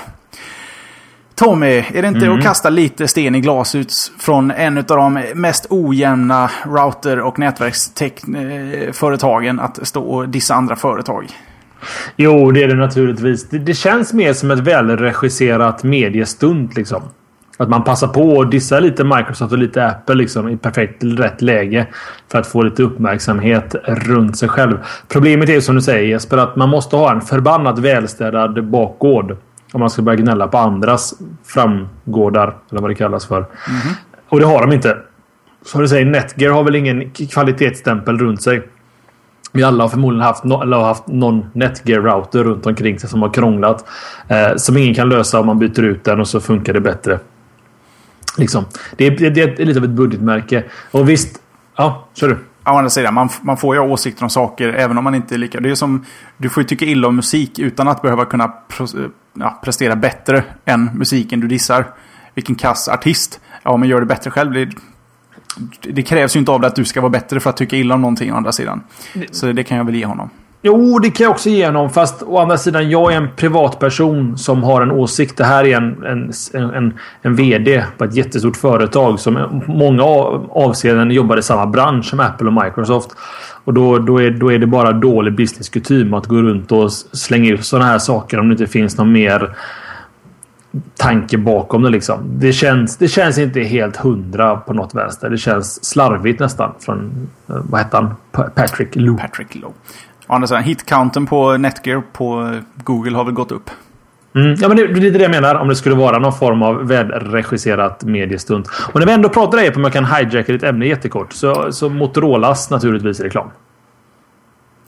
Tommy, 1.41 1.85
är 1.93 2.01
det 2.01 2.07
inte 2.07 2.25
mm. 2.25 2.37
att 2.37 2.43
kasta 2.43 2.69
lite 2.69 3.07
sten 3.07 3.35
i 3.35 3.39
glashus 3.39 4.11
från 4.19 4.51
en 4.51 4.77
av 4.77 4.83
de 4.83 5.23
mest 5.35 5.67
ojämna 5.69 6.49
router 6.65 7.19
och 7.19 7.39
nätverksföretagen 7.39 9.59
att 9.59 9.87
stå 9.87 10.03
och 10.03 10.29
dissa 10.29 10.53
andra 10.53 10.75
företag? 10.75 11.25
Jo, 12.15 12.51
det 12.51 12.63
är 12.63 12.67
det 12.67 12.75
naturligtvis. 12.75 13.49
Det, 13.49 13.57
det 13.57 13.73
känns 13.73 14.13
mer 14.13 14.33
som 14.33 14.51
ett 14.51 14.59
välregisserat 14.59 15.83
mediestund 15.83 16.75
liksom. 16.75 17.01
Att 17.57 17.69
man 17.69 17.83
passar 17.83 18.07
på 18.07 18.41
att 18.41 18.51
dissa 18.51 18.79
lite 18.79 19.03
Microsoft 19.03 19.51
och 19.51 19.57
lite 19.57 19.87
Apple 19.87 20.15
liksom 20.15 20.49
i 20.49 20.57
perfekt 20.57 21.03
rätt 21.03 21.41
läge. 21.41 21.87
För 22.31 22.39
att 22.39 22.47
få 22.47 22.61
lite 22.61 22.83
uppmärksamhet 22.83 23.75
runt 23.85 24.37
sig 24.37 24.49
själv. 24.49 24.77
Problemet 25.07 25.49
är 25.49 25.59
som 25.59 25.75
du 25.75 25.81
säger 25.81 26.07
Jesper 26.07 26.37
att 26.37 26.55
man 26.55 26.69
måste 26.69 26.95
ha 26.95 27.11
en 27.11 27.21
förbannat 27.21 27.79
välstädad 27.79 28.69
bakgård. 28.69 29.37
Om 29.71 29.79
man 29.79 29.89
ska 29.89 30.01
börja 30.01 30.21
gnälla 30.21 30.47
på 30.47 30.57
andras 30.57 31.13
framgårdar. 31.43 32.57
Eller 32.71 32.81
vad 32.81 32.89
det 32.89 32.95
kallas 32.95 33.25
för. 33.25 33.37
Mm 33.37 33.49
-hmm. 33.49 33.93
Och 34.29 34.39
det 34.39 34.45
har 34.45 34.61
de 34.61 34.73
inte. 34.73 34.97
Som 35.65 35.81
du 35.81 35.87
säger, 35.87 36.05
Netgear 36.05 36.51
har 36.51 36.63
väl 36.63 36.75
ingen 36.75 37.11
kvalitetsstämpel 37.11 38.17
runt 38.17 38.41
sig. 38.41 38.67
Vi 39.53 39.63
alla 39.63 39.83
har 39.83 39.89
förmodligen 39.89 40.25
haft, 40.25 40.43
no 40.43 40.61
eller 40.61 40.77
har 40.77 40.85
haft 40.85 41.07
någon 41.07 41.45
Netgear-router 41.53 42.43
runt 42.43 42.65
omkring 42.65 42.99
sig 42.99 43.09
som 43.09 43.21
har 43.21 43.29
krånglat. 43.29 43.85
Eh, 44.27 44.55
som 44.55 44.77
ingen 44.77 44.95
kan 44.95 45.09
lösa 45.09 45.39
om 45.39 45.45
man 45.45 45.59
byter 45.59 45.83
ut 45.83 46.03
den 46.03 46.19
och 46.19 46.27
så 46.27 46.39
funkar 46.39 46.73
det 46.73 46.81
bättre. 46.81 47.19
Liksom. 48.37 48.65
Det, 48.95 49.07
är, 49.07 49.29
det 49.29 49.59
är 49.59 49.65
lite 49.65 49.79
av 49.79 49.85
ett 49.85 49.91
budgetmärke. 49.91 50.63
Och 50.91 51.09
visst... 51.09 51.41
Ja, 51.75 52.07
kör 52.13 52.27
du. 52.27 52.33
Å 52.65 52.69
andra 52.69 52.89
sidan, 52.89 53.13
man, 53.13 53.29
man 53.41 53.57
får 53.57 53.75
ju 53.75 53.81
ha 53.81 53.87
åsikter 53.87 54.23
om 54.23 54.29
saker 54.29 54.73
även 54.73 54.97
om 54.97 55.03
man 55.03 55.15
inte 55.15 55.35
är 55.35 55.37
lika... 55.37 55.59
Det 55.59 55.69
är 55.69 55.75
som... 55.75 56.05
Du 56.37 56.49
får 56.49 56.63
ju 56.63 56.67
tycka 56.67 56.85
illa 56.85 57.07
om 57.07 57.15
musik 57.15 57.59
utan 57.59 57.87
att 57.87 58.01
behöva 58.01 58.25
kunna 58.25 58.53
ja, 59.33 59.59
prestera 59.63 59.95
bättre 59.95 60.43
än 60.65 60.89
musiken 60.93 61.39
du 61.39 61.47
dissar. 61.47 61.85
Vilken 62.35 62.55
kass 62.55 62.89
artist. 62.89 63.39
Ja, 63.63 63.77
men 63.77 63.89
gör 63.89 63.99
det 63.99 64.05
bättre 64.05 64.31
själv. 64.31 64.53
Det, 64.53 64.69
det 65.81 66.03
krävs 66.03 66.35
ju 66.35 66.39
inte 66.39 66.51
av 66.51 66.61
dig 66.61 66.67
att 66.67 66.75
du 66.75 66.85
ska 66.85 67.01
vara 67.01 67.09
bättre 67.09 67.39
för 67.39 67.49
att 67.49 67.57
tycka 67.57 67.75
illa 67.75 67.95
om 67.95 68.01
någonting 68.01 68.33
å 68.33 68.35
andra 68.35 68.51
sidan. 68.51 68.83
Så 69.31 69.51
det 69.51 69.63
kan 69.63 69.77
jag 69.77 69.85
väl 69.85 69.95
ge 69.95 70.05
honom. 70.05 70.29
Jo, 70.63 70.99
det 70.99 71.09
kan 71.09 71.23
jag 71.23 71.31
också 71.31 71.49
ge 71.49 71.65
honom. 71.65 71.89
Fast 71.89 72.23
å 72.23 72.37
andra 72.37 72.57
sidan, 72.57 72.89
jag 72.89 73.13
är 73.13 73.17
en 73.17 73.29
privatperson 73.35 74.37
som 74.37 74.63
har 74.63 74.81
en 74.81 74.91
åsikt. 74.91 75.37
Det 75.37 75.43
här 75.43 75.65
är 75.65 75.77
en, 75.77 76.03
en, 76.03 76.31
en, 76.73 76.93
en 77.21 77.35
VD 77.35 77.83
på 77.97 78.03
ett 78.03 78.15
jättestort 78.15 78.57
företag 78.57 79.19
som 79.19 79.63
många 79.67 80.03
avseenden 80.49 81.11
jobbar 81.11 81.37
i 81.37 81.43
samma 81.43 81.65
bransch 81.65 82.05
som 82.05 82.19
Apple 82.19 82.47
och 82.47 82.63
Microsoft. 82.63 83.09
Och 83.63 83.73
då, 83.73 83.99
då, 83.99 84.21
är, 84.21 84.31
då 84.31 84.51
är 84.51 84.59
det 84.59 84.67
bara 84.67 84.91
dålig 84.91 85.35
businesskutym 85.35 86.13
att 86.13 86.25
gå 86.25 86.35
runt 86.35 86.71
och 86.71 86.91
slänga 86.91 87.49
ut 87.49 87.65
sådana 87.65 87.85
här 87.85 87.99
saker 87.99 88.39
om 88.39 88.49
det 88.49 88.51
inte 88.51 88.67
finns 88.67 88.97
någon 88.97 89.11
mer 89.11 89.55
tanke 90.97 91.37
bakom 91.37 91.81
det. 91.83 91.89
Liksom. 91.89 92.39
Det, 92.39 92.53
känns, 92.53 92.97
det 92.97 93.07
känns 93.07 93.37
inte 93.37 93.61
helt 93.61 93.95
hundra 93.95 94.57
på 94.57 94.73
något 94.73 94.95
vänster. 94.95 95.29
Det 95.29 95.37
känns 95.37 95.85
slarvigt 95.85 96.39
nästan. 96.39 96.73
Från, 96.79 97.29
eh, 97.49 97.55
vad 97.69 97.81
hette 97.81 97.97
han? 97.97 98.15
Patrick 98.55 98.95
Lowe. 98.95 99.21
Patrick 99.21 99.55
Lowe. 99.55 99.73
Å 100.27 100.33
andra 100.33 100.47
sidan, 100.47 100.63
hitcounten 100.63 101.25
på 101.25 101.57
Netgear 101.57 102.03
på 102.13 102.55
Google 102.83 103.17
har 103.17 103.23
väl 103.23 103.33
gått 103.33 103.51
upp. 103.51 103.69
Mm, 104.35 104.55
ja, 104.59 104.67
men 104.67 104.77
det, 104.77 104.87
det 104.87 105.07
är 105.07 105.11
det 105.11 105.19
jag 105.19 105.31
menar. 105.31 105.55
Om 105.55 105.67
det 105.67 105.75
skulle 105.75 105.95
vara 105.95 106.19
någon 106.19 106.33
form 106.33 106.63
av 106.63 106.87
välregisserat 106.87 108.03
mediestunt. 108.03 108.67
Och 108.93 108.99
när 108.99 109.07
vi 109.07 109.13
ändå 109.13 109.29
pratar 109.29 109.57
det 109.57 109.75
om 109.75 109.83
jag 109.83 109.93
kan 109.93 110.05
hijacka 110.05 110.51
ditt 110.51 110.63
ämne 110.63 110.85
jättekort. 110.85 111.33
Så, 111.33 111.71
så 111.71 111.89
Motorolas 111.89 112.69
naturligtvis 112.69 113.19
reklam. 113.19 113.49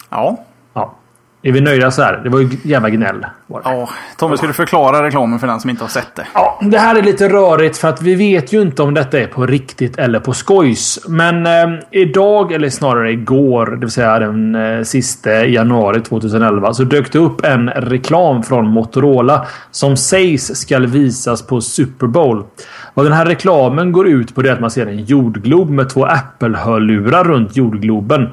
Ja. 0.09 0.45
Är 1.45 1.51
vi 1.51 1.61
nöjda 1.61 1.91
så 1.91 2.01
här? 2.01 2.21
Det 2.23 2.29
var 2.29 2.39
ju 2.39 2.49
jävla 2.63 2.89
gnäll. 2.89 3.25
Ja, 3.47 3.89
Tommy, 4.17 4.37
ska 4.37 4.47
du 4.47 4.53
förklara 4.53 5.03
reklamen 5.03 5.39
för 5.39 5.47
den 5.47 5.59
som 5.59 5.69
inte 5.69 5.83
har 5.83 5.89
sett 5.89 6.15
det? 6.15 6.27
Ja, 6.33 6.59
det 6.61 6.77
här 6.77 6.95
är 6.95 7.01
lite 7.01 7.29
rörigt 7.29 7.77
för 7.77 7.87
att 7.87 8.01
vi 8.01 8.15
vet 8.15 8.53
ju 8.53 8.61
inte 8.61 8.83
om 8.83 8.93
detta 8.93 9.19
är 9.19 9.27
på 9.27 9.45
riktigt 9.45 9.97
eller 9.97 10.19
på 10.19 10.33
skojs. 10.33 10.99
Men 11.07 11.45
eh, 11.45 11.79
idag, 11.91 12.51
eller 12.51 12.69
snarare 12.69 13.11
igår, 13.11 13.65
det 13.65 13.77
vill 13.77 13.91
säga 13.91 14.19
den 14.19 14.55
eh, 14.55 14.83
sista 14.83 15.45
januari 15.45 16.01
2011, 16.01 16.73
så 16.73 16.83
dök 16.83 17.11
det 17.11 17.19
upp 17.19 17.45
en 17.45 17.69
reklam 17.69 18.43
från 18.43 18.67
Motorola 18.67 19.47
som 19.71 19.97
sägs 19.97 20.55
ska 20.55 20.79
visas 20.79 21.47
på 21.47 21.61
Super 21.61 22.07
Bowl. 22.07 22.43
Och 22.93 23.03
den 23.03 23.13
här 23.13 23.25
reklamen 23.25 23.91
går 23.91 24.07
ut 24.07 24.35
på 24.35 24.41
det 24.41 24.53
att 24.53 24.61
man 24.61 24.71
ser 24.71 24.87
en 24.87 25.05
jordglob 25.05 25.69
med 25.69 25.89
två 25.89 26.05
Apple-hörlurar 26.05 27.23
runt 27.23 27.57
jordgloben. 27.57 28.29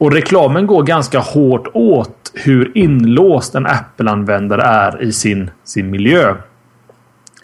Och 0.00 0.12
reklamen 0.12 0.66
går 0.66 0.82
ganska 0.82 1.18
hårt 1.18 1.68
åt 1.74 2.32
hur 2.34 2.78
inlåst 2.78 3.54
en 3.54 3.66
Apple-användare 3.66 4.62
är 4.62 5.02
i 5.02 5.12
sin, 5.12 5.50
sin 5.64 5.90
miljö. 5.90 6.34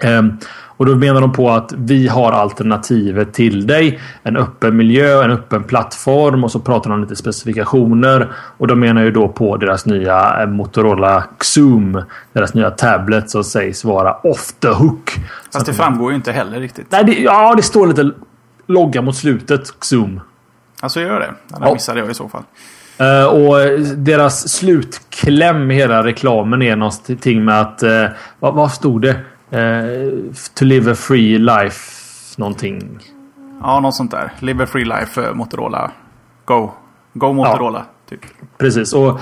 Um, 0.04 0.38
och 0.76 0.86
då 0.86 0.94
menar 0.94 1.20
de 1.20 1.32
på 1.32 1.50
att 1.50 1.72
vi 1.76 2.08
har 2.08 2.32
alternativet 2.32 3.34
till 3.34 3.66
dig. 3.66 4.00
En 4.22 4.36
öppen 4.36 4.76
miljö, 4.76 5.24
en 5.24 5.30
öppen 5.30 5.64
plattform 5.64 6.44
och 6.44 6.52
så 6.52 6.60
pratar 6.60 6.90
de 6.90 6.94
om 6.94 7.00
lite 7.00 7.16
specifikationer. 7.16 8.32
Och 8.34 8.66
de 8.66 8.80
menar 8.80 9.02
ju 9.02 9.10
då 9.10 9.28
på 9.28 9.56
deras 9.56 9.86
nya 9.86 10.42
eh, 10.42 10.48
Motorola 10.48 11.24
Xoom. 11.38 12.02
Deras 12.32 12.54
nya 12.54 12.70
tablet 12.70 13.30
som 13.30 13.44
sägs 13.44 13.84
vara 13.84 14.12
off 14.12 14.52
the 14.60 14.68
hook. 14.68 15.10
Fast 15.52 15.66
det 15.66 15.72
framgår 15.72 16.10
ju 16.10 16.16
inte 16.16 16.32
heller 16.32 16.60
riktigt. 16.60 16.86
Nej, 16.90 17.04
det, 17.04 17.12
ja, 17.12 17.54
det 17.56 17.62
står 17.62 17.86
lite 17.86 18.10
logga 18.66 19.02
mot 19.02 19.16
slutet. 19.16 19.74
Xoom. 19.80 20.20
Alltså 20.80 21.00
gör 21.00 21.20
det? 21.20 21.34
Den 21.48 21.62
ja. 21.62 21.72
missade 21.72 22.00
jag 22.00 22.10
i 22.10 22.14
så 22.14 22.28
fall. 22.28 22.42
Uh, 23.00 23.26
och 23.26 23.80
deras 23.96 24.48
slutkläm 24.48 25.70
i 25.70 25.74
hela 25.74 26.04
reklamen 26.04 26.62
är 26.62 26.76
någonting 26.76 27.44
med 27.44 27.60
att... 27.60 27.82
Uh, 27.82 28.06
vad, 28.38 28.54
vad 28.54 28.72
stod 28.72 29.02
det? 29.02 29.16
Uh, 29.58 30.12
to 30.54 30.64
live 30.64 30.92
a 30.92 30.94
free 30.94 31.38
life 31.38 31.80
någonting. 32.36 32.98
Ja, 33.62 33.80
något 33.80 33.94
sånt 33.94 34.10
där. 34.10 34.32
Live 34.38 34.64
a 34.64 34.66
free 34.66 34.84
life 34.84 35.32
Motorola. 35.32 35.90
Go. 36.44 36.70
Go 37.12 37.32
Motorola. 37.32 37.78
Ja, 37.78 38.10
typ. 38.10 38.20
Precis. 38.58 38.92
Och, 38.92 39.20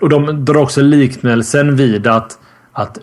och 0.00 0.08
de 0.08 0.44
drar 0.44 0.56
också 0.56 0.80
liknelsen 0.80 1.76
vid 1.76 2.06
att, 2.06 2.38
att 2.72 2.98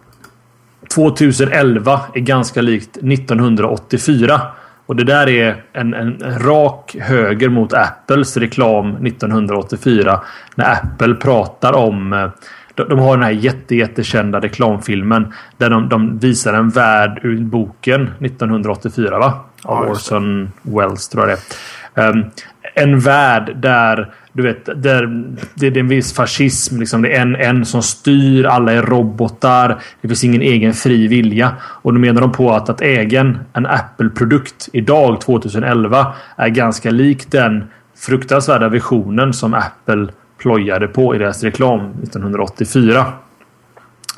2011 0.89 2.01
är 2.13 2.19
ganska 2.19 2.61
likt 2.61 2.97
1984. 2.97 4.41
Och 4.87 4.95
det 4.95 5.03
där 5.03 5.29
är 5.29 5.63
en, 5.73 5.93
en 5.93 6.23
rak 6.39 6.95
höger 6.99 7.49
mot 7.49 7.73
Apples 7.73 8.37
reklam 8.37 9.05
1984. 9.05 10.19
När 10.55 10.71
Apple 10.71 11.15
pratar 11.15 11.73
om 11.73 12.13
eh, 12.13 12.29
de, 12.75 12.99
har 12.99 13.17
den 13.17 13.23
här 13.23 13.31
jätte, 13.31 13.75
jättekända 13.75 14.39
reklamfilmen. 14.39 15.33
Där 15.57 15.69
de, 15.69 15.89
de 15.89 16.19
visar 16.19 16.53
en 16.53 16.69
värld 16.69 17.19
ur 17.23 17.43
boken 17.43 18.09
1984 18.19 19.19
va? 19.19 19.45
Av 19.63 19.85
ja, 19.85 19.91
Orson 19.91 20.51
Welles 20.61 21.09
tror 21.09 21.29
jag 21.29 21.37
det 21.37 22.01
är. 22.01 22.09
Um, 22.09 22.25
en 22.73 22.99
värld 22.99 23.55
där 23.55 24.13
du 24.37 24.43
vet, 24.43 24.65
där 24.65 25.33
det 25.53 25.67
är 25.67 25.77
en 25.77 25.87
viss 25.87 26.13
fascism. 26.13 26.79
Liksom. 26.79 27.01
Det 27.01 27.15
är 27.15 27.21
en, 27.21 27.35
en 27.35 27.65
som 27.65 27.83
styr, 27.83 28.45
alla 28.45 28.71
är 28.71 28.81
robotar. 28.81 29.77
Det 30.01 30.07
finns 30.07 30.23
ingen 30.23 30.41
egen 30.41 30.73
fri 30.73 31.07
vilja. 31.07 31.55
Och 31.61 31.93
då 31.93 31.99
menar 31.99 32.21
de 32.21 32.31
på 32.31 32.51
att, 32.51 32.69
att 32.69 32.81
äga 32.81 33.35
en 33.53 33.65
Apple-produkt 33.65 34.69
idag, 34.73 35.21
2011, 35.21 36.13
är 36.35 36.49
ganska 36.49 36.91
lik 36.91 37.31
den 37.31 37.63
fruktansvärda 37.97 38.69
visionen 38.69 39.33
som 39.33 39.53
Apple 39.53 40.07
plojade 40.37 40.87
på 40.87 41.15
i 41.15 41.17
deras 41.17 41.43
reklam 41.43 41.79
1984. 42.03 43.05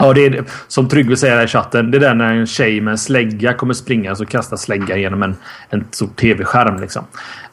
Ja, 0.02 0.14
det 0.14 0.26
är 0.26 0.43
som 0.68 0.88
Tryggve 0.88 1.18
säger 1.18 1.43
i 1.43 1.47
chatten. 1.47 1.91
Det 1.91 1.97
är 1.97 2.00
där 2.00 2.14
när 2.14 2.34
en 2.34 2.47
tjej 2.47 2.82
med 2.82 2.91
en 2.91 2.97
slägga 2.97 3.54
kommer 3.54 3.74
springa 3.74 4.12
och 4.12 4.30
kasta 4.30 4.58
slägga 4.58 4.97
genom 4.97 5.24
en, 5.24 5.36
en 5.70 5.86
stor 5.91 6.08
tv-skärm. 6.08 6.82
Liksom. 6.82 7.04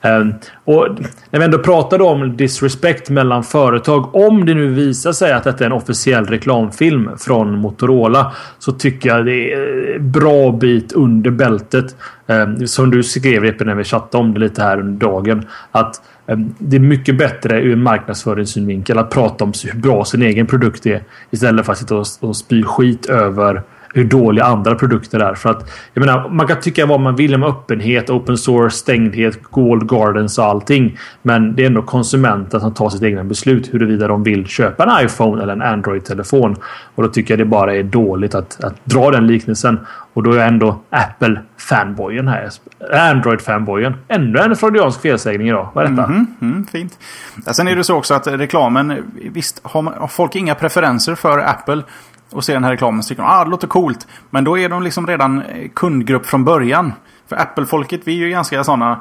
Um, 0.03 0.35
och 0.65 0.89
när 1.31 1.39
vi 1.39 1.45
ändå 1.45 1.59
pratade 1.59 2.05
om 2.05 2.37
disrespect 2.37 3.11
mellan 3.11 3.45
företag. 3.45 4.15
Om 4.15 4.45
det 4.45 4.55
nu 4.55 4.67
visar 4.67 5.13
sig 5.13 5.33
att 5.33 5.45
detta 5.45 5.65
är 5.65 5.67
en 5.67 5.73
officiell 5.73 6.27
reklamfilm 6.27 7.11
från 7.19 7.59
Motorola. 7.59 8.33
Så 8.59 8.73
tycker 8.73 9.09
jag 9.09 9.27
det 9.27 9.53
är 9.53 9.99
bra 9.99 10.53
bit 10.53 10.93
under 10.93 11.31
bältet. 11.31 11.97
Um, 12.27 12.67
som 12.67 12.91
du 12.91 13.03
skrev 13.03 13.43
när 13.67 13.75
vi 13.75 13.85
chattade 13.85 14.25
om 14.25 14.35
det 14.35 14.41
lite 14.41 14.63
här 14.63 14.81
under 14.81 15.07
dagen. 15.07 15.47
Att 15.73 16.01
Ehm, 16.27 16.55
det 16.59 16.77
är 16.77 16.81
mycket 16.81 17.19
bättre 17.19 17.63
ur 17.63 17.77
marknadsföringssynvinkel 17.77 18.99
att 18.99 19.11
prata 19.11 19.45
om 19.45 19.53
hur 19.65 19.81
bra 19.81 20.05
sin 20.05 20.23
egen 20.23 20.47
produkt 20.47 20.87
är. 20.87 21.03
Istället 21.31 21.67
för 21.67 21.73
att 21.73 21.79
sitta 21.79 21.97
och, 21.97 22.07
och 22.21 22.37
spy 22.37 22.63
skit 22.63 23.07
över 23.07 23.63
hur 23.97 24.05
dåliga 24.05 24.45
andra 24.45 24.75
produkter 24.75 25.21
är. 25.21 25.35
För 25.35 25.51
att, 25.51 25.71
jag 25.95 26.07
menar, 26.07 26.29
man 26.29 26.47
kan 26.47 26.61
tycka 26.61 26.87
vad 26.87 27.01
man 27.01 27.17
vill 27.17 27.35
om 27.35 27.43
öppenhet, 27.43 28.11
open 28.11 28.39
source, 28.39 28.77
stängdhet, 28.77 29.43
gold 29.43 29.89
gardens 29.89 30.39
och 30.39 30.45
allting. 30.45 30.99
Men 31.23 31.57
det 31.57 31.63
är 31.63 31.67
ändå 31.67 31.83
konsumenten 31.83 32.61
som 32.61 32.75
tar 32.75 32.89
sitt 32.89 33.03
egna 33.03 33.25
beslut 33.25 33.75
huruvida 33.75 34.09
de 34.09 34.23
vill 34.23 34.47
köpa 34.47 34.85
en 34.85 35.07
iPhone 35.07 35.43
eller 35.43 35.53
en 35.53 35.63
Android-telefon. 35.63 36.57
Och 36.95 37.03
då 37.03 37.09
tycker 37.09 37.35
jag 37.35 37.39
det 37.39 37.45
bara 37.45 37.77
är 37.77 37.83
dåligt 37.83 38.35
att, 38.35 38.65
att 38.65 38.85
dra 38.85 39.11
den 39.11 39.27
liknelsen. 39.27 39.79
Och 40.13 40.23
då 40.23 40.33
är 40.33 40.37
jag 40.37 40.49
ändå 40.49 40.81
Apple-fanboyen 40.91 42.29
här. 42.29 42.49
Android-fanboyen. 42.93 43.95
Ännu 44.09 44.39
en 44.39 44.57
freudiansk 44.57 45.01
felsägning 45.01 45.49
idag. 45.49 45.69
Vad 45.75 45.85
är 45.85 45.91
detta? 45.91 46.05
Mm, 46.05 46.27
mm, 46.41 46.67
fint. 46.67 46.99
Sen 47.53 47.69
är 47.69 47.77
det 47.77 47.85
så 47.85 47.97
också 47.97 48.15
att 48.15 48.27
reklamen, 48.27 49.03
visst 49.33 49.61
har, 49.63 49.83
man, 49.83 49.95
har 49.97 50.09
folk 50.09 50.37
inga 50.37 50.55
preferenser 50.55 51.15
för 51.15 51.39
Apple 51.39 51.83
och 52.33 52.45
ser 52.45 52.55
den 52.55 52.65
här 52.65 52.71
reklamen 52.71 53.03
så 53.03 53.09
tycker 53.09 53.23
de 53.23 53.31
ah, 53.31 53.45
det 53.45 53.51
låter 53.51 53.69
coolt. 53.69 54.07
Men 54.31 54.45
då 54.45 54.59
är 54.59 54.69
de 54.69 54.83
liksom 54.83 55.07
redan 55.07 55.43
kundgrupp 55.75 56.27
från 56.27 56.45
början. 56.45 56.93
För 57.29 57.37
Apple-folket, 57.37 58.01
vi 58.05 58.13
är 58.13 58.27
ju 58.27 58.31
ganska 58.31 58.65
sådana... 58.65 59.01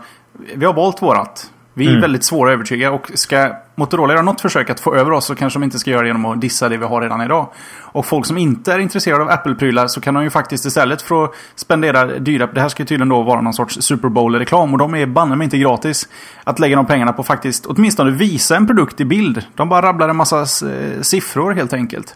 Vi 0.56 0.66
har 0.66 0.74
valt 0.74 1.02
vårat. 1.02 1.52
Vi 1.78 1.86
är 1.86 1.90
mm. 1.90 2.02
väldigt 2.02 2.24
svåra 2.24 2.50
att 2.50 2.54
övertyga 2.54 2.92
och 2.92 3.12
ska 3.14 3.52
Motorola 3.76 4.14
göra 4.14 4.24
något 4.24 4.42
försök 4.42 4.70
att 4.70 4.80
få 4.80 4.96
över 4.96 5.12
oss 5.12 5.26
så 5.26 5.36
kanske 5.36 5.60
de 5.60 5.64
inte 5.64 5.80
ska 5.80 5.92
göra 5.92 6.02
det 6.02 6.08
genom 6.08 6.26
att 6.26 6.42
dissa 6.42 6.70
det 6.70 6.78
vi 6.78 6.86
har 6.86 7.02
redan 7.02 7.22
idag. 7.22 7.50
Och 7.82 8.06
folk 8.06 8.26
som 8.26 8.38
inte 8.38 8.74
är 8.74 8.80
intresserade 8.80 9.24
av 9.24 9.30
Apple-prylar 9.30 9.88
så 9.88 10.02
kan 10.02 10.14
de 10.14 10.24
ju 10.24 10.30
faktiskt 10.30 10.66
istället 10.66 11.02
för 11.02 11.24
att 11.24 11.32
spendera 11.56 12.06
dyra... 12.06 12.48
Det 12.48 12.62
här 12.62 12.70
ska 12.70 12.86
tydligen 12.86 13.10
då 13.10 13.22
vara 13.22 13.42
någon 13.42 13.54
sorts 13.54 13.78
Super 13.82 14.10
Bowl-reklam 14.10 14.74
och 14.74 14.78
de 14.78 14.96
är 14.96 15.06
banne 15.06 15.36
mig 15.36 15.46
inte 15.46 15.58
gratis. 15.58 16.08
Att 16.44 16.60
lägga 16.60 16.76
de 16.76 16.86
pengarna 16.86 17.14
på 17.14 17.24
faktiskt 17.24 17.66
åtminstone 17.66 18.12
visa 18.12 18.56
en 18.56 18.68
produkt 18.68 19.02
i 19.02 19.06
bild. 19.06 19.46
De 19.56 19.70
bara 19.70 19.82
rabblar 19.82 20.10
en 20.10 20.16
massa 20.16 20.40
eh, 20.42 21.02
siffror 21.02 21.54
helt 21.54 21.74
enkelt. 21.74 22.16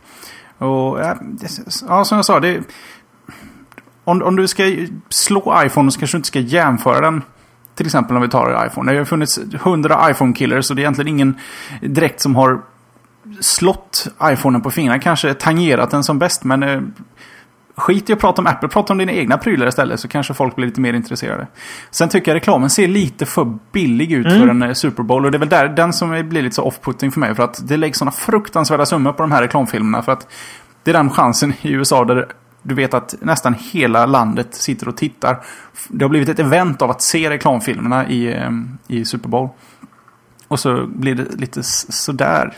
Och, 0.60 1.00
ja, 1.88 2.06
som 2.06 2.16
jag 2.16 2.26
sa, 2.26 2.40
det, 2.40 2.64
om, 4.04 4.22
om 4.22 4.36
du 4.36 4.48
ska 4.48 4.64
slå 5.10 5.64
iPhone 5.66 5.92
så 5.92 6.00
kanske 6.00 6.18
du 6.18 6.20
inte 6.20 6.28
ska 6.28 6.40
jämföra 6.40 7.02
den. 7.02 7.22
Till 7.76 7.86
exempel 7.86 8.16
om 8.16 8.22
vi 8.22 8.30
tar 8.30 8.66
iPhone. 8.68 8.92
Det 8.92 8.98
har 8.98 9.06
funnits 9.06 9.40
hundra 9.62 10.12
iPhone-killers 10.12 10.66
så 10.66 10.74
det 10.74 10.80
är 10.80 10.84
egentligen 10.84 11.08
ingen 11.08 11.40
direkt 11.82 12.22
som 12.22 12.36
har 12.36 12.62
slått 13.40 14.08
iPhonen 14.24 14.62
på 14.62 14.72
fingrarna. 14.72 15.00
Kanske 15.00 15.34
tangerat 15.34 15.92
den 15.92 16.04
som 16.04 16.20
bäst, 16.20 16.44
men 16.44 16.64
eh, 16.64 16.82
skit 17.80 18.10
i 18.10 18.14
att 18.14 18.20
prata 18.20 18.42
om 18.42 18.48
Apple, 18.48 18.70
prata 18.70 18.94
om 18.94 18.98
dina 18.98 19.12
egna 19.12 19.38
prylar 19.38 19.68
istället 19.68 20.00
så 20.00 20.08
kanske 20.08 20.34
folk 20.34 20.56
blir 20.56 20.66
lite 20.66 20.82
mer 20.82 20.94
intresserade. 20.94 21.48
Sen 21.92 22.10
tycker 22.10 22.32
jag 22.32 22.36
reklamen 22.36 22.70
ser 22.70 22.88
lite 22.88 23.26
för 23.26 23.58
billig 23.72 24.12
ut 24.12 24.26
mm. 24.26 24.40
för 24.40 24.48
en 24.48 24.62
eh, 24.62 24.74
Super 24.74 25.04
Bowl 25.04 25.26
och 25.26 25.32
det 25.32 25.38
är 25.38 25.40
väl 25.40 25.50
där 25.50 25.68
den 25.68 25.94
som 25.94 26.30
blir 26.30 26.42
lite 26.42 26.56
så 26.56 26.64
off-putting 26.64 27.12
för 27.12 27.20
mig 27.20 27.36
för 27.36 27.44
att 27.44 27.68
det 27.68 27.78
läggs 27.78 27.98
sådana 27.98 28.12
fruktansvärda 28.12 28.86
summor 28.86 29.14
på 29.14 29.24
de 29.24 29.32
här 29.32 29.42
reklamfilmerna 29.42 30.02
för 30.02 30.12
att 30.12 30.28
det 30.84 30.92
är 30.92 30.94
den 30.94 31.10
chansen 31.10 31.54
i 31.62 31.72
USA 31.72 32.06
där 32.06 32.28
du 32.62 32.76
vet 32.76 32.94
att 32.94 33.16
nästan 33.22 33.56
hela 33.60 34.06
landet 34.06 34.56
sitter 34.56 34.88
och 34.88 34.98
tittar. 34.98 35.44
Det 35.88 36.06
har 36.06 36.10
blivit 36.10 36.30
ett 36.30 36.40
event 36.40 36.82
av 36.82 36.92
att 36.92 37.02
se 37.02 37.30
reklamfilmerna 37.30 38.10
i, 38.10 38.34
eh, 38.34 38.52
i 38.88 39.06
Super 39.06 39.30
Bowl. 39.30 39.50
Och 40.48 40.60
så 40.60 40.86
blir 40.88 41.16
det 41.16 41.36
lite 41.36 41.64
sådär. 41.64 42.54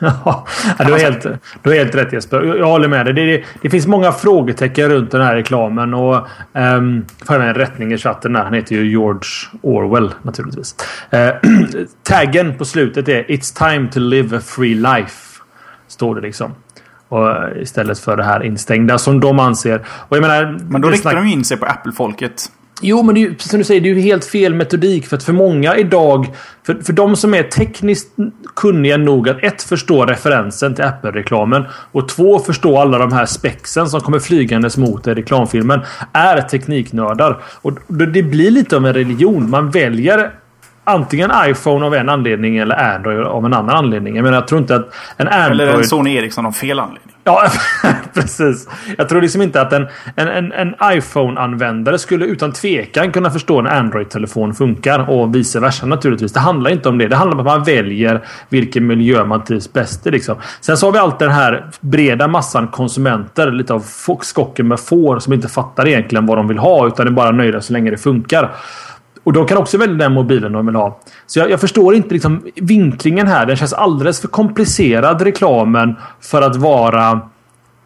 Ja, 0.24 0.46
du 0.78 0.92
har 0.92 0.98
helt, 0.98 1.22
du 1.62 1.70
har 1.70 1.76
helt 1.76 1.94
rätt 1.94 2.12
Jesper. 2.12 2.42
Jag 2.58 2.66
håller 2.66 2.88
med 2.88 3.06
dig. 3.06 3.14
Det, 3.14 3.26
det, 3.26 3.44
det 3.62 3.70
finns 3.70 3.86
många 3.86 4.12
frågetecken 4.12 4.88
runt 4.88 5.10
den 5.10 5.22
här 5.22 5.34
reklamen. 5.34 5.94
Och, 5.94 6.26
um, 6.52 7.04
får 7.26 7.40
en 7.40 7.54
rättning 7.54 7.92
i 7.92 7.98
chatten 7.98 8.32
där. 8.32 8.44
Han 8.44 8.54
heter 8.54 8.74
ju 8.76 8.90
George 8.90 9.28
Orwell 9.62 10.14
naturligtvis. 10.22 10.74
Uh, 11.14 11.50
taggen 12.02 12.58
på 12.58 12.64
slutet 12.64 13.08
är 13.08 13.24
It's 13.24 13.70
time 13.70 13.88
to 13.90 13.98
live 14.00 14.36
a 14.36 14.40
free 14.40 14.74
life. 14.74 15.42
Står 15.88 16.14
det 16.14 16.20
liksom. 16.20 16.54
Och 17.08 17.56
istället 17.56 17.98
för 17.98 18.16
det 18.16 18.24
här 18.24 18.42
instängda 18.42 18.98
som 18.98 19.20
de 19.20 19.38
anser. 19.38 19.86
Och 19.88 20.16
jag 20.16 20.20
menar, 20.20 20.58
Men 20.68 20.80
då 20.80 20.90
riktar 20.90 21.14
de 21.14 21.26
in 21.26 21.44
sig 21.44 21.56
på 21.56 21.66
Apple-folket. 21.66 22.50
Jo, 22.82 23.02
men 23.02 23.14
det 23.14 23.20
är 23.20 23.22
ju, 23.22 23.34
som 23.38 23.58
du 23.58 23.64
säger, 23.64 23.80
det 23.80 23.88
är 23.90 23.94
ju 23.94 24.00
helt 24.00 24.24
fel 24.24 24.54
metodik. 24.54 25.06
För 25.06 25.16
att 25.16 25.24
för 25.24 25.32
många 25.32 25.76
idag, 25.76 26.26
för, 26.66 26.74
för 26.74 26.92
de 26.92 27.16
som 27.16 27.34
är 27.34 27.42
tekniskt 27.42 28.08
kunniga 28.56 28.96
nog 28.96 29.28
att 29.28 29.44
ett, 29.44 29.62
förstå 29.62 30.04
referensen 30.04 30.74
till 30.74 30.84
Apple-reklamen 30.84 31.64
och 31.92 32.08
två, 32.08 32.38
förstå 32.38 32.78
alla 32.78 32.98
de 32.98 33.12
här 33.12 33.26
spexen 33.26 33.88
som 33.88 34.00
kommer 34.00 34.18
flygandes 34.18 34.76
mot 34.76 35.06
i 35.06 35.14
reklamfilmen, 35.14 35.80
är 36.12 36.40
tekniknördar. 36.40 37.42
Och 37.62 37.72
det 37.88 38.22
blir 38.22 38.50
lite 38.50 38.76
av 38.76 38.86
en 38.86 38.94
religion. 38.94 39.50
Man 39.50 39.70
väljer 39.70 40.30
antingen 40.88 41.30
iPhone 41.46 41.86
av 41.86 41.94
en 41.94 42.08
anledning 42.08 42.56
eller 42.56 42.94
Android 42.94 43.20
av 43.20 43.46
en 43.46 43.54
annan 43.54 43.76
anledning. 43.76 44.16
Jag 44.16 44.22
menar, 44.22 44.36
jag 44.36 44.48
tror 44.48 44.60
inte 44.60 44.76
att 44.76 44.94
en 45.16 45.28
Android... 45.28 45.60
Eller 45.60 45.78
en 45.78 45.84
Sony 45.84 46.14
Ericsson 46.14 46.46
av 46.46 46.52
fel 46.52 46.80
anledning. 46.80 47.14
Ja, 47.28 47.48
precis. 48.14 48.68
Jag 48.98 49.08
tror 49.08 49.22
liksom 49.22 49.42
inte 49.42 49.60
att 49.60 49.72
en, 49.72 49.86
en, 50.16 50.28
en, 50.28 50.52
en 50.52 50.74
iPhone-användare 50.84 51.98
skulle 51.98 52.24
utan 52.24 52.52
tvekan 52.52 53.12
kunna 53.12 53.30
förstå 53.30 53.58
en 53.58 53.66
Android-telefon 53.66 54.54
funkar 54.54 55.10
och 55.10 55.34
vice 55.34 55.60
versa 55.60 55.86
naturligtvis. 55.86 56.32
Det 56.32 56.40
handlar 56.40 56.70
inte 56.70 56.88
om 56.88 56.98
det. 56.98 57.08
Det 57.08 57.16
handlar 57.16 57.34
om 57.34 57.46
att 57.46 57.58
man 57.58 57.64
väljer 57.64 58.24
vilken 58.48 58.86
miljö 58.86 59.24
man 59.24 59.44
trivs 59.44 59.72
bäst 59.72 60.06
i. 60.06 60.10
Liksom. 60.10 60.36
Sen 60.60 60.76
så 60.76 60.86
har 60.86 60.92
vi 60.92 60.98
alltid 60.98 61.28
den 61.28 61.34
här 61.34 61.70
breda 61.80 62.28
massan 62.28 62.68
konsumenter, 62.68 63.50
lite 63.52 63.74
av 63.74 63.84
skocken 64.20 64.68
med 64.68 64.80
får 64.80 65.18
som 65.18 65.32
inte 65.32 65.48
fattar 65.48 65.88
egentligen 65.88 66.26
vad 66.26 66.36
de 66.36 66.48
vill 66.48 66.58
ha 66.58 66.86
utan 66.86 67.06
är 67.06 67.10
bara 67.10 67.30
nöjda 67.30 67.60
så 67.60 67.72
länge 67.72 67.90
det 67.90 67.96
funkar. 67.96 68.50
Och 69.24 69.32
de 69.32 69.46
kan 69.46 69.58
också 69.58 69.78
välja 69.78 69.94
den 69.94 70.12
mobilen 70.12 70.52
de 70.52 70.66
vill 70.66 70.74
ha. 70.74 71.00
Så 71.26 71.38
jag, 71.38 71.50
jag, 71.50 71.60
förstår 71.60 71.94
inte 71.94 72.14
liksom 72.14 72.42
vinklingen 72.54 73.26
här. 73.26 73.46
Den 73.46 73.56
känns 73.56 73.72
alldeles 73.72 74.20
för 74.20 74.28
komplicerad 74.28 75.22
reklamen 75.22 75.96
för 76.20 76.42
att 76.42 76.56
vara 76.56 77.20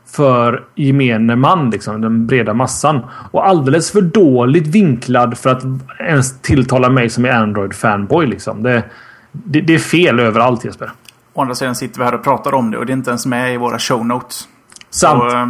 för 0.06 0.64
gemene 0.74 1.36
man, 1.36 1.70
liksom, 1.70 2.00
den 2.00 2.26
breda 2.26 2.54
massan. 2.54 3.00
Och 3.30 3.48
alldeles 3.48 3.90
för 3.90 4.00
dåligt 4.00 4.66
vinklad 4.66 5.38
för 5.38 5.50
att 5.50 5.62
ens 5.98 6.40
tilltala 6.40 6.88
mig 6.90 7.10
som 7.10 7.24
är 7.24 7.32
Android-fanboy. 7.32 8.26
Liksom. 8.26 8.62
Det, 8.62 8.84
det, 9.32 9.60
det, 9.60 9.74
är 9.74 9.78
fel 9.78 10.20
överallt 10.20 10.64
Jesper. 10.64 10.90
Å 11.32 11.40
andra 11.40 11.54
sidan 11.54 11.74
sitter 11.74 11.98
vi 11.98 12.04
här 12.04 12.14
och 12.14 12.24
pratar 12.24 12.54
om 12.54 12.70
det 12.70 12.78
och 12.78 12.86
det 12.86 12.92
är 12.92 12.96
inte 12.96 13.10
ens 13.10 13.26
med 13.26 13.54
i 13.54 13.56
våra 13.56 13.78
show 13.78 14.06
notes. 14.06 14.48
Sant. 14.90 15.32
Så, 15.32 15.36
eh, 15.36 15.48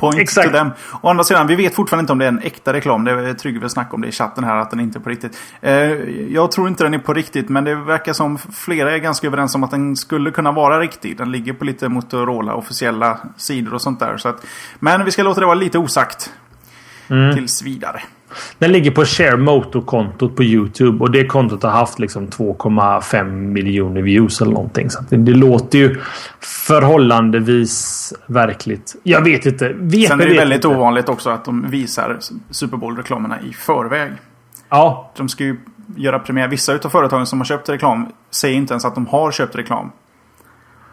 Point 0.00 0.18
Exakt. 0.18 0.48
to 0.48 0.52
them. 0.52 0.70
Å 1.00 1.08
andra 1.08 1.24
sidan, 1.24 1.46
vi 1.46 1.54
vet 1.54 1.74
fortfarande 1.74 2.00
inte 2.00 2.12
om 2.12 2.18
det 2.18 2.24
är 2.24 2.28
en 2.28 2.38
äkta 2.38 2.72
reklam. 2.72 3.04
Det 3.04 3.10
är 3.10 3.34
Tryggve 3.34 3.68
snackade 3.68 3.94
om 3.94 4.00
det 4.00 4.08
i 4.08 4.12
chatten 4.12 4.44
här, 4.44 4.56
att 4.56 4.70
den 4.70 4.80
inte 4.80 4.98
är 4.98 5.00
på 5.00 5.10
riktigt. 5.10 5.38
Eh, 5.60 5.72
jag 6.32 6.52
tror 6.52 6.68
inte 6.68 6.84
den 6.84 6.94
är 6.94 6.98
på 6.98 7.14
riktigt, 7.14 7.48
men 7.48 7.64
det 7.64 7.74
verkar 7.74 8.12
som 8.12 8.38
flera 8.38 8.94
är 8.94 8.98
ganska 8.98 9.26
överens 9.26 9.54
om 9.54 9.64
att 9.64 9.70
den 9.70 9.96
skulle 9.96 10.30
kunna 10.30 10.52
vara 10.52 10.80
riktig. 10.80 11.16
Den 11.16 11.32
ligger 11.32 11.52
på 11.52 11.64
lite 11.64 11.88
Motorola 11.88 12.54
officiella 12.54 13.18
sidor 13.36 13.74
och 13.74 13.82
sånt 13.82 14.00
där. 14.00 14.16
Så 14.16 14.28
att, 14.28 14.46
men 14.78 15.04
vi 15.04 15.10
ska 15.10 15.22
låta 15.22 15.40
det 15.40 15.46
vara 15.46 15.54
lite 15.54 15.78
osagt. 15.78 16.32
Mm. 17.08 17.34
Tills 17.34 17.62
vidare. 17.62 18.02
Den 18.58 18.72
ligger 18.72 18.90
på 18.90 19.04
Share 19.04 19.36
Moto-kontot 19.36 20.36
på 20.36 20.44
YouTube 20.44 21.04
och 21.04 21.10
det 21.10 21.26
kontot 21.26 21.62
har 21.62 21.70
haft 21.70 21.98
liksom 21.98 22.28
2,5 22.28 23.24
miljoner 23.30 24.02
views 24.02 24.40
eller 24.40 24.52
någonting. 24.52 24.90
Så 24.90 25.04
det, 25.08 25.16
det, 25.16 25.32
låter 25.32 25.78
ju 25.78 26.00
förhållandevis 26.40 28.12
verkligt. 28.26 28.96
Jag 29.02 29.24
vet 29.24 29.46
inte. 29.46 29.72
Vet 29.74 30.08
Sen 30.08 30.20
är 30.20 30.26
det 30.26 30.36
väldigt 30.36 30.56
inte. 30.56 30.68
ovanligt 30.68 31.08
också 31.08 31.30
att 31.30 31.44
de 31.44 31.70
visar 31.70 32.18
Super 32.50 32.76
Bowl-reklamerna 32.76 33.40
i 33.40 33.52
förväg. 33.52 34.12
Ja, 34.68 35.12
De 35.16 35.28
ska 35.28 35.44
ju 35.44 35.56
göra 35.96 36.18
premiär. 36.18 36.48
Vissa 36.48 36.72
utav 36.72 36.90
företagen 36.90 37.26
som 37.26 37.40
har 37.40 37.44
köpt 37.44 37.68
reklam 37.68 38.06
säger 38.30 38.56
inte 38.56 38.72
ens 38.72 38.84
att 38.84 38.94
de 38.94 39.06
har 39.06 39.32
köpt 39.32 39.56
reklam. 39.56 39.92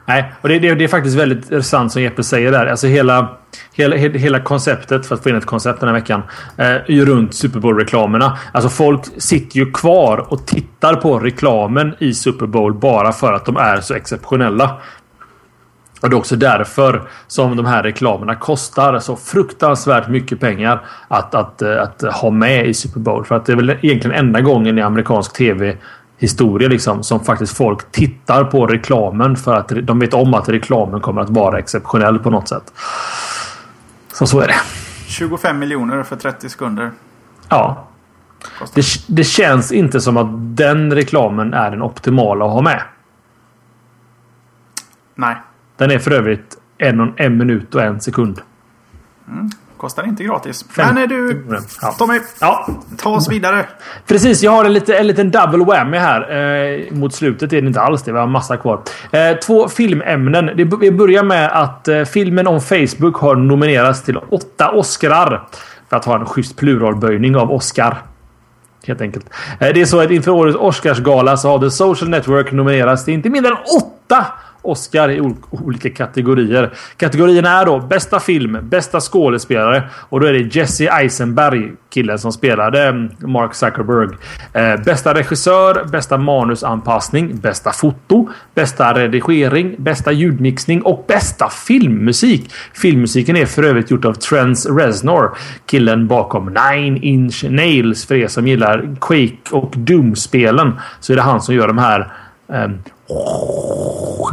Nej, 0.08 0.32
och 0.42 0.50
det, 0.50 0.60
det, 0.60 0.76
det 0.76 0.84
är 0.84 0.88
faktiskt 0.88 1.16
väldigt 1.16 1.66
sant 1.66 1.92
som 1.92 2.02
Jeppe 2.02 2.24
säger 2.24 2.52
där. 2.52 2.66
Alltså 2.66 2.88
hela, 2.88 3.38
hela, 3.74 3.96
hela 3.96 4.40
konceptet, 4.40 5.06
för 5.06 5.16
att 5.16 5.24
få 5.24 5.30
in 5.30 5.36
ett 5.36 5.46
koncept 5.46 5.80
den 5.80 5.90
här 5.90 5.94
veckan, 5.96 6.22
eh, 6.58 6.66
är 6.66 6.92
ju 6.92 7.06
runt 7.06 7.36
Super 7.36 7.60
Bowl-reklamerna. 7.60 8.38
Alltså 8.52 8.70
folk 8.70 9.02
sitter 9.18 9.58
ju 9.58 9.72
kvar 9.72 10.34
och 10.34 10.46
tittar 10.46 10.96
på 10.96 11.20
reklamen 11.20 11.96
i 12.00 12.14
Super 12.14 12.46
Bowl 12.46 12.74
bara 12.74 13.12
för 13.12 13.34
att 13.34 13.46
de 13.46 13.58
är 13.58 13.82
så 13.82 13.94
exceptionella. 13.94 14.78
Och 16.02 16.10
det 16.10 16.16
är 16.16 16.18
också 16.18 16.36
därför 16.36 17.02
som 17.28 17.56
de 17.56 17.66
här 17.66 17.84
reklamerna 17.84 18.36
kostar 18.36 19.00
så 19.00 19.16
fruktansvärt 19.16 20.08
mycket 20.08 20.40
pengar 20.40 20.86
att, 21.08 21.36
att, 21.36 21.62
att, 21.62 22.04
att 22.04 22.16
ha 22.16 22.30
med 22.30 22.68
i 22.68 22.74
Super 22.74 23.00
Bowl. 23.00 23.26
För 23.26 23.36
att 23.36 23.46
det 23.46 23.52
är 23.52 23.56
väl 23.56 23.70
egentligen 23.70 24.12
enda 24.12 24.42
gången 24.42 24.78
i 24.78 24.82
amerikansk 24.82 25.34
tv 25.34 25.78
historia 26.18 26.70
liksom 26.70 27.04
som 27.04 27.26
faktiskt 27.26 27.58
folk 27.58 27.92
tittar 27.92 28.44
på 28.44 28.68
reklamen 28.68 29.36
för 29.36 29.56
att 29.56 29.68
de 29.84 30.00
vet 30.00 30.14
om 30.14 30.34
att 30.34 30.50
reklamen 30.50 31.02
kommer 31.02 31.22
att 31.22 31.30
vara 31.30 31.60
exceptionell 31.60 32.20
på 32.20 32.30
något 32.30 32.48
sätt. 32.48 32.74
Så 34.14 34.28
så 34.28 34.40
är 34.40 34.48
det. 34.48 34.56
25 35.08 35.60
miljoner 35.60 36.04
för 36.04 36.16
30 36.16 36.50
sekunder. 36.50 36.92
Ja. 37.50 37.88
Det, 38.74 38.86
det 39.08 39.24
känns 39.24 39.72
inte 39.72 40.02
som 40.02 40.18
att 40.18 40.28
den 40.58 40.94
reklamen 40.96 41.54
är 41.54 41.72
den 41.72 41.82
optimala 41.82 42.46
att 42.46 42.52
ha 42.52 42.62
med. 42.62 42.82
Nej, 45.16 45.36
Den 45.78 45.92
är 45.92 46.00
för 46.00 46.12
övrigt 46.12 46.58
en, 46.78 47.14
en 47.18 47.38
minut 47.38 47.76
och 47.76 47.82
en 47.82 48.02
sekund. 48.02 48.42
Kostar 49.78 50.04
inte 50.04 50.24
gratis. 50.24 50.66
Men 50.78 50.98
är 50.98 51.08
du... 51.08 51.46
Ja. 51.82 51.92
Tommy, 51.92 52.20
Ja, 52.40 52.68
ta 52.98 53.10
oss 53.10 53.30
vidare. 53.30 53.66
Precis, 54.08 54.44
jag 54.44 54.52
har 54.52 54.66
en, 54.66 54.74
lite, 54.74 54.98
en 54.98 55.08
liten 55.08 55.32
double 55.32 55.66
whammy 55.66 55.98
här. 55.98 56.22
Eh, 56.32 56.94
mot 56.94 57.14
slutet 57.14 57.54
är 57.54 57.62
det 57.62 57.68
inte 57.68 57.82
alls 57.82 58.04
det. 58.04 58.12
Vi 58.12 58.20
har 58.20 58.28
massa 58.28 58.58
kvar. 58.58 58.82
Eh, 59.12 59.38
två 59.38 59.68
filmämnen. 59.68 60.46
Det, 60.46 60.64
vi 60.64 60.92
börjar 60.92 61.24
med 61.24 61.52
att 61.52 61.88
eh, 61.88 62.04
filmen 62.04 62.48
om 62.48 62.62
Facebook 62.62 63.16
har 63.16 63.36
nominerats 63.36 64.04
till 64.04 64.18
åtta 64.18 64.72
Oscarar. 64.72 65.48
För 65.90 65.98
att 65.98 66.06
ha 66.06 66.20
en 66.20 66.26
schysst 66.26 66.58
pluralböjning 66.58 67.36
av 67.36 67.52
Oscar. 67.52 67.98
Helt 68.88 69.02
enkelt. 69.02 69.26
Eh, 69.60 69.74
det 69.74 69.82
är 69.82 69.86
så 69.86 70.00
att 70.00 70.12
inför 70.12 70.32
årets 70.32 70.58
Oscarsgala 70.58 71.38
så 71.38 71.50
har 71.50 71.60
The 71.60 71.72
Social 71.72 72.10
Network 72.10 72.52
nominerats 72.52 73.06
till 73.06 73.14
inte 73.14 73.30
mindre 73.30 73.52
än 73.52 73.58
åtta 73.82 74.26
Oscar 74.68 75.10
i 75.10 75.34
olika 75.50 75.90
kategorier. 75.90 76.74
Kategorierna 76.98 77.50
är 77.62 77.66
då 77.66 77.80
bästa 77.80 78.20
film, 78.20 78.58
bästa 78.62 79.00
skådespelare 79.00 79.84
och 80.10 80.20
då 80.20 80.28
är 80.28 80.34
det 80.34 80.56
Jesse 80.56 80.90
Eisenberg, 80.90 81.72
killen 81.90 82.20
som 82.20 82.32
spelade 82.32 82.84
mm, 82.84 83.12
Mark 83.20 83.56
Zuckerberg. 83.56 84.10
Eh, 84.54 84.84
bästa 84.84 85.14
regissör, 85.14 85.86
bästa 85.92 86.18
manusanpassning, 86.18 87.40
bästa 87.40 87.72
foto, 87.72 88.30
bästa 88.54 88.94
redigering, 88.94 89.76
bästa 89.78 90.12
ljudmixning 90.12 90.82
och 90.82 91.06
bästa 91.08 91.50
filmmusik. 91.50 92.52
Filmmusiken 92.74 93.38
är 93.38 93.46
för 93.46 93.64
övrigt 93.64 93.92
gjort 93.92 94.06
av 94.06 94.14
Trent 94.14 94.66
Reznor, 94.70 95.38
killen 95.66 96.08
bakom 96.08 96.46
Nine 96.46 96.98
Inch 97.04 97.46
Nails. 97.50 98.06
För 98.06 98.16
er 98.16 98.28
som 98.28 98.48
gillar 98.48 98.96
Quake 99.02 99.38
och 99.52 99.74
Doom-spelen 99.78 100.80
så 101.00 101.14
är 101.14 101.18
det 101.18 101.22
han 101.22 101.42
som 101.42 101.56
gör 101.56 101.68
de 101.68 101.78
här 101.78 102.14
eh, 102.54 102.70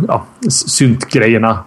ja, 0.09 0.25
syntgrejerna. 0.51 1.65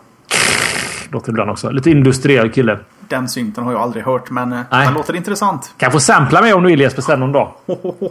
Låter 1.11 1.29
ibland 1.29 1.49
också. 1.49 1.69
Lite 1.69 1.91
industriell 1.91 2.51
kille. 2.51 2.79
Den 3.09 3.29
synten 3.29 3.63
har 3.63 3.71
jag 3.71 3.81
aldrig 3.81 4.03
hört, 4.03 4.29
men 4.29 4.53
eh, 4.53 4.59
Nej. 4.71 4.85
den 4.85 4.93
låter 4.93 5.15
intressant. 5.15 5.73
Kan 5.77 5.88
jag 5.88 5.93
få 5.93 5.99
sampla 5.99 6.41
mig 6.41 6.53
om 6.53 6.63
du 6.63 6.69
vill 6.69 6.79
Jesper 6.79 7.01
sen 7.01 7.19
någon 7.19 7.31
dag? 7.31 7.51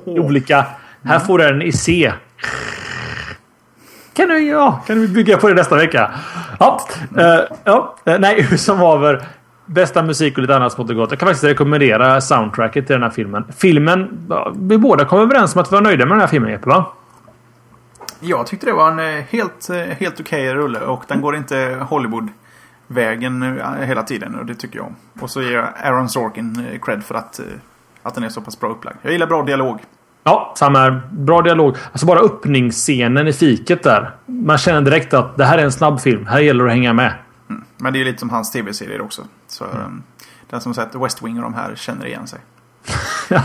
Olika. 0.04 0.64
Här 1.04 1.18
får 1.18 1.38
du 1.38 1.44
den 1.44 1.62
i 1.62 1.72
C. 1.72 2.12
Kan 4.14 4.28
du, 4.28 4.38
ja, 4.38 4.82
kan 4.86 5.00
du 5.00 5.08
bygga 5.08 5.36
på 5.36 5.48
det 5.48 5.54
nästa 5.54 5.76
vecka? 5.76 6.10
Ja, 6.58 6.80
eh, 7.18 7.40
ja 7.64 7.96
eh, 8.04 8.18
nej, 8.18 8.58
som 8.58 8.78
haver. 8.78 9.22
Bästa 9.66 10.02
musik 10.02 10.36
och 10.36 10.42
lite 10.42 10.56
annat 10.56 10.72
smått 10.72 10.90
och 10.90 10.96
gott. 10.96 11.10
Jag 11.10 11.18
kan 11.18 11.26
faktiskt 11.26 11.44
rekommendera 11.44 12.20
soundtracket 12.20 12.86
till 12.86 12.94
den 12.94 13.02
här 13.02 13.10
filmen. 13.10 13.44
Filmen, 13.56 14.28
vi 14.54 14.78
båda 14.78 15.04
kom 15.04 15.20
överens 15.20 15.54
om 15.54 15.62
att 15.62 15.72
vi 15.72 15.74
var 15.74 15.82
nöjda 15.82 16.06
med 16.06 16.12
den 16.12 16.20
här 16.20 16.26
filmen 16.26 16.50
Jeppe, 16.50 16.68
va? 16.68 16.84
Jag 18.26 18.46
tyckte 18.46 18.66
det 18.66 18.72
var 18.72 18.90
en 18.90 18.98
eh, 18.98 19.24
helt, 19.24 19.70
eh, 19.70 19.76
helt 19.76 20.20
okej 20.20 20.54
rulle 20.54 20.80
och 20.80 21.04
den 21.08 21.20
går 21.20 21.36
inte 21.36 21.86
Hollywood-vägen 21.88 23.58
eh, 23.58 23.72
hela 23.72 24.02
tiden 24.02 24.34
och 24.34 24.46
det 24.46 24.54
tycker 24.54 24.76
jag 24.76 24.86
om. 24.86 24.96
Och 25.20 25.30
så 25.30 25.42
ger 25.42 25.52
jag 25.52 25.68
Aaron 25.84 26.08
Sorkin 26.08 26.78
cred 26.82 27.04
för 27.04 27.14
att, 27.14 27.40
att 28.02 28.14
den 28.14 28.24
är 28.24 28.28
så 28.28 28.40
pass 28.40 28.60
bra 28.60 28.70
upplagd. 28.70 28.96
Jag 29.02 29.12
gillar 29.12 29.26
bra 29.26 29.42
dialog. 29.42 29.80
Ja, 30.24 30.54
samma 30.56 30.78
här. 30.78 31.02
Bra 31.10 31.42
dialog. 31.42 31.76
Alltså 31.92 32.06
bara 32.06 32.20
öppningsscenen 32.20 33.28
i 33.28 33.32
fiket 33.32 33.82
där. 33.82 34.10
Man 34.26 34.58
känner 34.58 34.80
direkt 34.80 35.14
att 35.14 35.36
det 35.36 35.44
här 35.44 35.58
är 35.58 35.64
en 35.64 35.72
snabb 35.72 36.00
film. 36.00 36.26
Här 36.26 36.40
gäller 36.40 36.64
det 36.64 36.70
att 36.70 36.76
hänga 36.76 36.92
med. 36.92 37.14
Men 37.76 37.92
det 37.92 38.00
är 38.00 38.04
lite 38.04 38.18
som 38.18 38.30
hans 38.30 38.52
tv-serier 38.52 39.00
också. 39.00 39.22
Så 39.46 39.64
eh, 39.64 39.70
den 40.50 40.60
som 40.60 40.74
sett 40.74 40.94
West 40.94 41.22
Wing 41.22 41.36
och 41.36 41.42
de 41.42 41.54
här 41.54 41.74
känner 41.74 42.06
igen 42.06 42.26
sig. 42.26 42.40
Ja, 43.28 43.42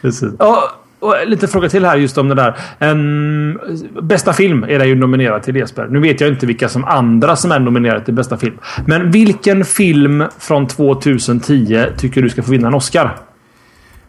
precis. 0.00 0.32
Och, 0.32 0.83
och 1.04 1.26
lite 1.26 1.48
fråga 1.48 1.68
till 1.68 1.84
här 1.84 1.96
just 1.96 2.18
om 2.18 2.28
det 2.28 2.34
där. 2.34 2.56
Ehm, 2.78 3.58
bästa 4.02 4.32
film 4.32 4.64
är 4.64 4.78
det 4.78 4.86
ju 4.86 4.94
nominerad 4.94 5.42
till 5.42 5.56
Jesper. 5.56 5.86
Nu 5.90 6.00
vet 6.00 6.20
jag 6.20 6.30
inte 6.30 6.46
vilka 6.46 6.68
som 6.68 6.84
andra 6.84 7.36
som 7.36 7.52
är 7.52 7.58
nominerade 7.58 8.04
till 8.04 8.14
bästa 8.14 8.36
film. 8.36 8.58
Men 8.86 9.10
vilken 9.10 9.64
film 9.64 10.24
från 10.38 10.66
2010 10.66 11.86
tycker 11.96 12.22
du 12.22 12.30
ska 12.30 12.42
få 12.42 12.50
vinna 12.50 12.68
en 12.68 12.74
Oscar? 12.74 13.16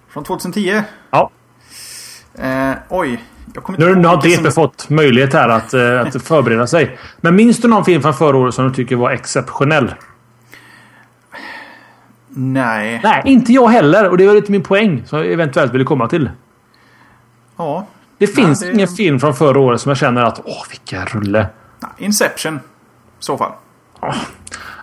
Från 0.09 0.23
2010. 0.23 0.81
Ja. 1.11 1.31
Eh, 2.39 2.71
oj. 2.89 3.23
Nu, 3.77 3.85
har 3.85 4.13
inte 4.13 4.29
Jesper 4.29 4.49
som... 4.49 4.63
fått 4.63 4.89
möjlighet 4.89 5.33
här 5.33 5.49
att, 5.49 5.73
eh, 5.73 6.01
att 6.01 6.23
förbereda 6.27 6.67
sig. 6.67 6.97
Men 7.21 7.35
minns 7.35 7.61
du 7.61 7.67
någon 7.67 7.85
film 7.85 8.01
från 8.01 8.13
förra 8.13 8.37
året 8.37 8.53
som 8.53 8.67
du 8.67 8.73
tycker 8.73 8.95
var 8.95 9.11
exceptionell? 9.11 9.93
Nej. 12.29 12.99
Nej, 13.03 13.21
inte 13.25 13.53
jag 13.53 13.67
heller. 13.67 14.09
Och 14.09 14.17
det 14.17 14.27
var 14.27 14.33
lite 14.33 14.51
min 14.51 14.63
poäng 14.63 15.03
som 15.05 15.19
jag 15.19 15.27
eventuellt 15.27 15.73
ville 15.73 15.83
komma 15.83 16.07
till. 16.07 16.29
Ja. 17.57 17.85
Det 18.17 18.27
finns 18.27 18.59
det- 18.59 18.71
ingen 18.71 18.87
film 18.87 19.19
från 19.19 19.33
förra 19.33 19.59
året 19.59 19.81
som 19.81 19.89
jag 19.89 19.97
känner 19.97 20.23
att 20.23 20.41
åh, 20.45 20.63
vilken 20.69 21.05
rulle. 21.05 21.47
Nej, 21.79 21.91
Inception. 21.97 22.55
I 22.55 22.59
så 23.19 23.37
fall. 23.37 23.51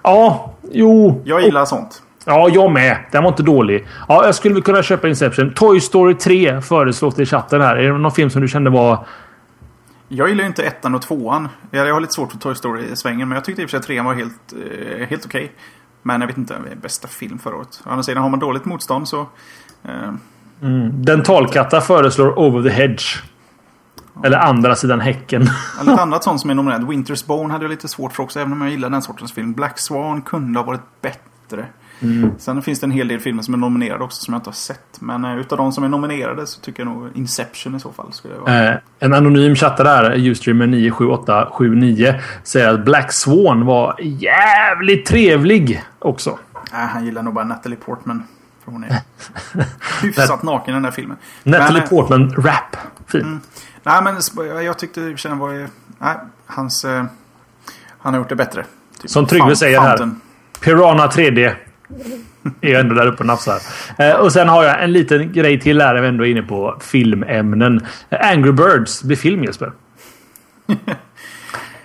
Ja, 0.03 0.53
jo. 0.73 1.23
Jag 1.25 1.43
gillar 1.43 1.65
sånt. 1.65 2.03
Ja, 2.25 2.49
jag 2.49 2.73
med. 2.73 2.97
Den 3.13 3.23
var 3.23 3.31
inte 3.31 3.43
dålig. 3.43 3.87
Ja, 4.09 4.25
jag 4.25 4.35
skulle 4.35 4.61
kunna 4.61 4.83
köpa 4.83 5.09
Inception. 5.09 5.55
Toy 5.55 5.81
Story 5.81 6.15
3 6.15 6.61
föreslås 6.61 7.19
i 7.19 7.27
chatten 7.27 7.61
här. 7.61 7.77
Är 7.77 7.93
det 7.93 7.99
någon 7.99 8.13
film 8.13 8.31
som 8.31 8.43
du 8.43 8.49
kände 8.49 8.71
var... 8.71 9.07
Jag 10.09 10.29
gillar 10.29 10.43
ju 10.43 10.49
inte 10.49 10.63
ettan 10.63 10.95
och 10.95 11.03
tvåan. 11.03 11.49
Jag 11.71 11.93
har 11.95 12.01
lite 12.01 12.13
svårt 12.13 12.31
för 12.33 12.39
Toy 12.39 12.55
Story-svängen. 12.55 13.29
Men 13.29 13.37
jag 13.37 13.45
tyckte 13.45 13.63
i 13.63 13.65
och 13.65 13.69
för 13.69 13.71
sig 13.71 13.79
att 13.79 13.87
trean 13.87 14.05
var 14.05 14.15
helt, 14.15 14.53
eh, 14.53 15.07
helt 15.09 15.25
okej. 15.27 15.53
Men 16.03 16.21
jag 16.21 16.29
vet 16.29 16.39
inte, 16.39 16.55
bästa 16.83 17.09
film 17.09 17.39
förra 17.39 17.57
året. 17.57 17.83
Å 17.87 17.91
andra 17.91 18.03
sidan, 18.03 18.23
har 18.23 18.31
man 18.31 18.39
dåligt 18.41 18.65
motstånd 18.65 19.09
så... 19.09 19.21
Eh, 19.85 20.13
Dentalkatta 20.93 21.81
föreslår 21.81 22.39
Over 22.39 22.63
the 22.63 22.69
Hedge. 22.69 23.05
Eller 24.25 24.39
andra 24.39 24.75
sidan 24.75 25.01
häcken. 25.01 25.47
Ja, 25.79 25.83
Lite 25.83 26.03
annat 26.03 26.25
sånt 26.25 26.41
som 26.41 26.51
är 26.51 26.55
nominerat. 26.55 26.83
Winter's 26.83 27.27
Bone 27.27 27.53
hade 27.53 27.65
jag 27.65 27.71
lite 27.71 27.89
svårt 27.89 28.13
för 28.13 28.23
också, 28.23 28.41
även 28.41 28.53
om 28.53 28.61
jag 28.61 28.71
gillar 28.71 28.91
den 28.91 29.03
sortens 29.03 29.33
film. 29.33 29.53
Black 29.53 29.79
Swan 29.79 30.23
kunde 30.23 30.59
ha 30.59 30.67
varit 30.67 30.81
bättre. 31.01 31.67
Sen 32.39 32.63
finns 32.63 32.81
det 32.81 32.87
en 32.87 32.91
hel 32.91 33.09
del 33.09 33.21
filmer 33.21 33.43
som 33.43 33.55
är 33.55 33.59
nominerade 33.59 34.05
också 34.05 34.25
som 34.25 34.35
jag 34.35 34.39
inte 34.39 34.49
har 34.49 34.55
sett. 34.55 35.01
Men 35.01 35.25
uh, 35.25 35.41
utav 35.41 35.59
de 35.59 35.73
som 35.73 35.85
är 35.85 35.89
nominerade 35.89 36.47
så 36.47 36.61
tycker 36.61 36.83
jag 36.83 36.93
nog 36.95 37.09
Inception 37.15 37.75
i 37.75 37.81
så 37.81 37.93
fall 37.93 38.13
skulle 38.13 38.35
vara. 38.35 38.69
Eh, 38.69 38.79
en 38.99 39.15
anonym 39.15 39.55
chattare 39.55 39.89
här, 39.89 40.29
Ustreamer 40.29 40.67
97879, 40.67 42.15
säger 42.43 42.69
att 42.69 42.85
Black 42.85 43.13
Swan 43.13 43.67
var 43.67 43.97
jävligt 44.01 45.07
trevlig 45.07 45.83
också. 45.99 46.39
Äh, 46.73 46.79
han 46.79 47.05
gillar 47.05 47.23
nog 47.23 47.35
bara 47.35 47.45
Natalie 47.45 47.79
Portman. 47.79 48.23
För 48.65 48.73
hon 48.73 48.85
är 48.85 49.01
hyfsat 50.03 50.43
naken 50.43 50.73
i 50.73 50.75
den 50.75 50.83
där 50.83 50.91
filmen. 50.91 51.17
Natalie 51.43 51.83
eh, 51.83 51.89
Portman, 51.89 52.35
rap. 52.35 52.77
Fin. 53.07 53.41
Nej 53.83 54.03
men 54.03 54.65
jag 54.65 54.79
tyckte 54.79 55.01
i 55.01 55.15
och 55.15 55.39
var... 55.39 55.69
Nej, 55.99 56.17
hans... 56.47 56.85
eh, 56.85 57.05
han 57.99 58.15
har 58.15 58.21
gjort 58.21 58.29
det 58.29 58.37
bättre. 58.37 58.65
Typ 59.01 59.11
Som 59.11 59.27
Tryggve 59.27 59.57
säger 59.57 59.81
här. 59.81 60.11
Piranha 60.61 61.07
3D. 61.07 61.55
Är 62.61 62.69
ju 62.69 62.75
ändå 62.75 62.95
där 62.95 63.07
uppe 63.07 63.19
och 63.19 63.27
nafsar. 63.27 63.59
Eh, 63.99 64.13
och 64.13 64.33
sen 64.33 64.49
har 64.49 64.65
jag 64.65 64.83
en 64.85 64.93
liten 64.93 65.33
grej 65.33 65.61
till 65.61 65.81
här. 65.81 65.95
Jag 65.95 66.05
är 66.05 66.09
ändå 66.09 66.27
inne 66.27 66.43
på 66.43 66.77
filmämnen. 66.81 67.87
Angry 68.11 68.53
Birds 68.53 69.03
blir 69.03 69.17
film 69.17 69.45
Jesper. 69.45 69.73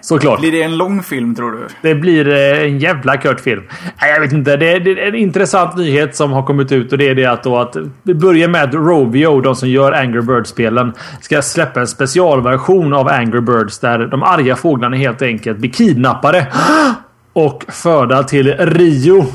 Såklart. 0.08 0.40
Blir 0.40 0.52
det 0.52 0.62
en 0.62 0.78
lång 0.78 1.04
film 1.04 1.36
tror 1.36 1.52
du? 1.52 1.68
Det 1.82 1.96
blir 1.96 2.28
eh, 2.28 2.62
en 2.64 2.80
jävla 2.80 3.18
kört 3.18 3.40
film. 3.40 3.64
Nej, 4.02 4.12
jag 4.12 4.20
vet 4.22 4.32
inte. 4.32 4.58
Det 4.58 4.72
är, 4.72 4.80
det 4.80 4.92
är 4.92 5.08
en 5.08 5.16
intressant 5.16 5.78
nyhet 5.78 6.16
som 6.16 6.32
har 6.32 6.44
kommit 6.44 6.72
ut 6.72 6.92
och 6.92 6.98
det 6.98 7.10
är 7.10 7.16
det 7.16 7.26
att, 7.26 7.44
då 7.44 7.58
att 7.58 7.76
vi 8.04 8.14
börjar 8.14 8.48
med 8.48 8.64
att 8.64 8.74
Rovio, 8.74 9.42
de 9.42 9.56
som 9.56 9.70
gör 9.70 9.92
Angry 9.92 10.22
Birds-spelen, 10.22 10.94
ska 11.22 11.42
släppa 11.42 11.80
en 11.80 11.88
specialversion 11.88 12.94
av 12.94 13.08
Angry 13.08 13.42
Birds 13.42 13.80
där 13.80 14.00
de 14.00 14.24
arga 14.24 14.56
fåglarna 14.56 14.98
helt 14.98 15.22
enkelt 15.22 15.58
blir 15.58 15.72
kidnappade 15.72 16.48
och 17.34 17.66
förda 17.68 18.24
till 18.24 18.56
Rio. 18.60 19.26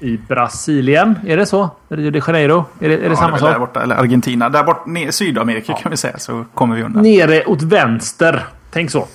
I 0.00 0.18
Brasilien. 0.28 1.14
Är 1.26 1.36
det 1.36 1.46
så? 1.46 1.70
Rio 1.88 2.10
de 2.10 2.20
Janeiro? 2.26 2.64
Är 2.80 2.88
det, 2.88 2.94
är 2.94 3.00
det 3.00 3.06
Ja, 3.06 3.16
samma 3.16 3.38
sak? 3.38 3.58
borta, 3.58 3.82
eller 3.82 3.96
Argentina. 3.96 4.48
Där 4.48 4.62
bort, 4.64 4.86
ner, 4.86 5.10
Sydamerika 5.10 5.72
kan 5.72 5.90
vi 5.90 5.96
säga, 5.96 6.18
så 6.18 6.44
kommer 6.54 6.76
vi 6.76 6.82
undan. 6.82 7.02
Nere 7.02 7.44
åt 7.44 7.62
vänster. 7.62 8.42
Tänk 8.70 8.90
så. 8.90 9.06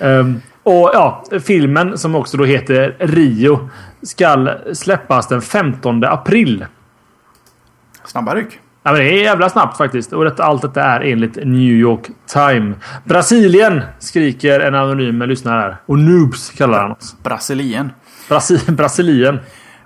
Ehm, 0.00 0.40
och 0.62 0.90
ja, 0.94 1.24
filmen 1.44 1.98
som 1.98 2.14
också 2.14 2.36
då 2.36 2.44
heter 2.44 2.96
Rio 2.98 3.68
ska 4.02 4.56
släppas 4.72 5.28
den 5.28 5.42
15 5.42 6.04
april. 6.04 6.66
Snabba 8.04 8.34
ryck. 8.34 8.58
Ja, 8.82 8.92
men 8.92 9.00
det 9.00 9.08
är 9.08 9.22
jävla 9.22 9.48
snabbt 9.48 9.76
faktiskt. 9.76 10.12
Och 10.12 10.24
detta, 10.24 10.44
allt 10.44 10.62
detta 10.62 10.82
är 10.82 11.00
enligt 11.00 11.36
New 11.36 11.72
York 11.72 12.06
Time. 12.32 12.74
Brasilien 13.04 13.82
skriker 13.98 14.60
en 14.60 14.74
anonym 14.74 15.22
lyssnare 15.22 15.60
här. 15.60 15.76
Och 15.86 15.98
noobs 15.98 16.50
kallar 16.50 16.82
han 16.82 16.92
oss. 16.92 17.16
Brasilien. 17.22 17.92
Brasi 18.28 18.58
Brasilien. 18.72 19.40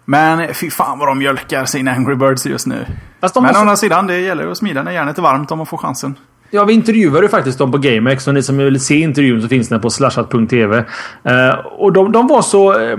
Men 0.04 0.54
fy 0.54 0.70
fan 0.70 0.98
vad 0.98 1.08
de 1.08 1.18
mjölkar 1.18 1.64
sin 1.64 1.88
Angry 1.88 2.14
Birds 2.14 2.46
just 2.46 2.66
nu. 2.66 2.86
Men 3.20 3.30
å 3.34 3.40
måste... 3.40 3.58
andra 3.58 3.76
sidan, 3.76 4.06
det 4.06 4.18
gäller 4.18 4.50
att 4.50 4.58
smida 4.58 4.82
när 4.82 4.92
järnet 4.92 5.18
är 5.18 5.22
varmt 5.22 5.50
om 5.50 5.58
man 5.58 5.66
får 5.66 5.78
chansen. 5.78 6.16
Ja, 6.54 6.64
vi 6.64 6.72
intervjuade 6.72 7.22
ju 7.22 7.28
faktiskt 7.28 7.58
dem 7.58 7.72
på 7.72 7.78
GameX. 7.78 8.28
Och 8.28 8.34
ni 8.34 8.42
som 8.42 8.56
vill 8.56 8.80
se 8.80 8.94
intervjun 8.94 9.42
så 9.42 9.48
finns 9.48 9.68
den 9.68 9.80
på 9.80 9.90
slashat.tv. 9.90 10.84
Eh, 11.24 11.54
och 11.64 11.92
de, 11.92 12.12
de 12.12 12.26
var 12.26 12.42
så 12.42 12.80
eh, 12.80 12.98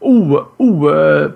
o, 0.00 0.40
o, 0.56 0.90
eh, 0.90 1.30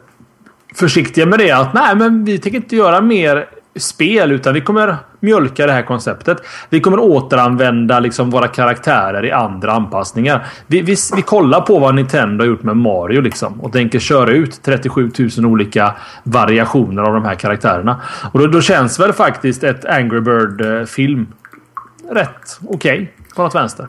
försiktiga 0.74 1.26
med 1.26 1.38
det 1.38 1.50
att 1.50 1.74
nej, 1.74 1.96
men 1.96 2.24
vi 2.24 2.38
tänker 2.38 2.56
inte 2.56 2.76
göra 2.76 3.00
mer 3.00 3.46
spel 3.76 4.32
utan 4.32 4.54
vi 4.54 4.60
kommer 4.60 4.96
mjölka 5.20 5.66
det 5.66 5.72
här 5.72 5.82
konceptet. 5.82 6.38
Vi 6.70 6.80
kommer 6.80 6.98
återanvända 6.98 8.00
liksom 8.00 8.30
våra 8.30 8.48
karaktärer 8.48 9.24
i 9.24 9.32
andra 9.32 9.72
anpassningar. 9.72 10.46
Vi, 10.66 10.80
vi, 10.80 10.96
vi 11.16 11.22
kollar 11.22 11.60
på 11.60 11.78
vad 11.78 11.94
Nintendo 11.94 12.44
har 12.44 12.48
gjort 12.48 12.62
med 12.62 12.76
Mario 12.76 13.20
liksom 13.20 13.60
och 13.60 13.72
tänker 13.72 13.98
köra 13.98 14.30
ut 14.30 14.62
37 14.62 15.10
000 15.38 15.46
olika 15.46 15.94
variationer 16.22 17.02
av 17.02 17.14
de 17.14 17.24
här 17.24 17.34
karaktärerna. 17.34 18.00
Och 18.32 18.38
då, 18.38 18.46
då 18.46 18.60
känns 18.60 19.00
väl 19.00 19.12
faktiskt 19.12 19.64
ett 19.64 19.84
Angry 19.84 20.20
Bird-film 20.20 21.20
eh, 21.20 21.39
rätt 22.10 22.58
okej 22.68 23.02
okay, 23.02 23.08
på 23.36 23.42
något 23.42 23.54
vänster. 23.54 23.88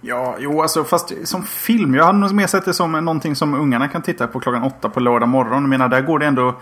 Ja, 0.00 0.36
jo, 0.38 0.62
alltså 0.62 0.84
fast 0.84 1.12
som 1.24 1.42
film. 1.42 1.94
Jag 1.94 2.04
hade 2.04 2.18
nog 2.18 2.32
mer 2.32 2.46
sett 2.46 2.64
det 2.64 2.74
som 2.74 2.92
någonting 2.92 3.36
som 3.36 3.54
ungarna 3.54 3.88
kan 3.88 4.02
titta 4.02 4.26
på 4.26 4.40
klockan 4.40 4.62
åtta 4.62 4.88
på 4.88 5.00
lördag 5.00 5.28
morgon. 5.28 5.62
Jag 5.62 5.68
menar, 5.68 5.88
där 5.88 6.00
går 6.00 6.18
det 6.18 6.26
ändå 6.26 6.54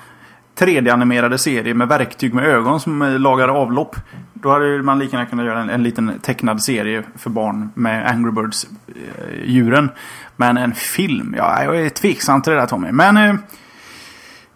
3D-animerade 0.58 1.36
serier 1.38 1.74
med 1.74 1.88
verktyg 1.88 2.34
med 2.34 2.44
ögon 2.46 2.80
som 2.80 3.02
eh, 3.02 3.18
lagar 3.18 3.48
avlopp. 3.48 3.96
Då 4.34 4.50
hade 4.50 4.82
man 4.82 4.98
lika 4.98 5.16
gärna 5.16 5.30
kunnat 5.30 5.46
göra 5.46 5.60
en, 5.60 5.70
en 5.70 5.82
liten 5.82 6.18
tecknad 6.22 6.62
serie 6.62 7.02
för 7.16 7.30
barn 7.30 7.70
med 7.74 8.06
Angry 8.08 8.30
Birds-djuren. 8.30 9.88
Men 10.36 10.56
en 10.56 10.74
film, 10.74 11.34
ja, 11.38 11.64
jag 11.64 11.80
är 11.80 11.88
tveksam 11.88 12.42
till 12.42 12.52
det 12.52 12.58
där 12.58 12.66
Tommy. 12.66 12.92
Men 12.92 13.16
eh, 13.16 13.34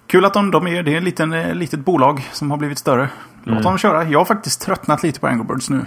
kul 0.06 0.24
att 0.24 0.34
de, 0.34 0.50
de 0.50 0.66
är, 0.66 0.82
det 0.82 0.92
är 0.92 0.96
ett 0.98 1.02
liten, 1.04 1.32
eh, 1.32 1.54
litet 1.54 1.80
bolag 1.80 2.28
som 2.32 2.50
har 2.50 2.58
blivit 2.58 2.78
större. 2.78 3.08
Låt 3.44 3.52
Mm. 3.52 3.62
dem 3.62 3.78
köra. 3.78 4.04
Jag 4.04 4.18
har 4.20 4.24
faktiskt 4.24 4.60
tröttnat 4.60 5.02
lite 5.02 5.20
på 5.20 5.26
Angry 5.26 5.44
Birds 5.44 5.70
nu. 5.70 5.80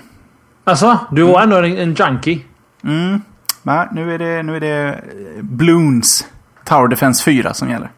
Alltså, 0.69 0.99
du 1.11 1.23
var 1.23 1.41
ändå 1.41 1.57
en, 1.57 1.77
en 1.77 1.93
junkie. 1.93 2.41
Mm. 2.83 3.21
Nej, 3.63 3.87
nu 3.91 4.13
är 4.13 4.19
det, 4.19 4.43
nu 4.43 4.55
är 4.55 4.59
det 4.59 4.87
eh, 4.87 4.95
Bloons 5.41 6.27
Tower 6.65 6.87
Defense 6.87 7.23
4 7.23 7.53
som 7.53 7.69
gäller. 7.69 7.89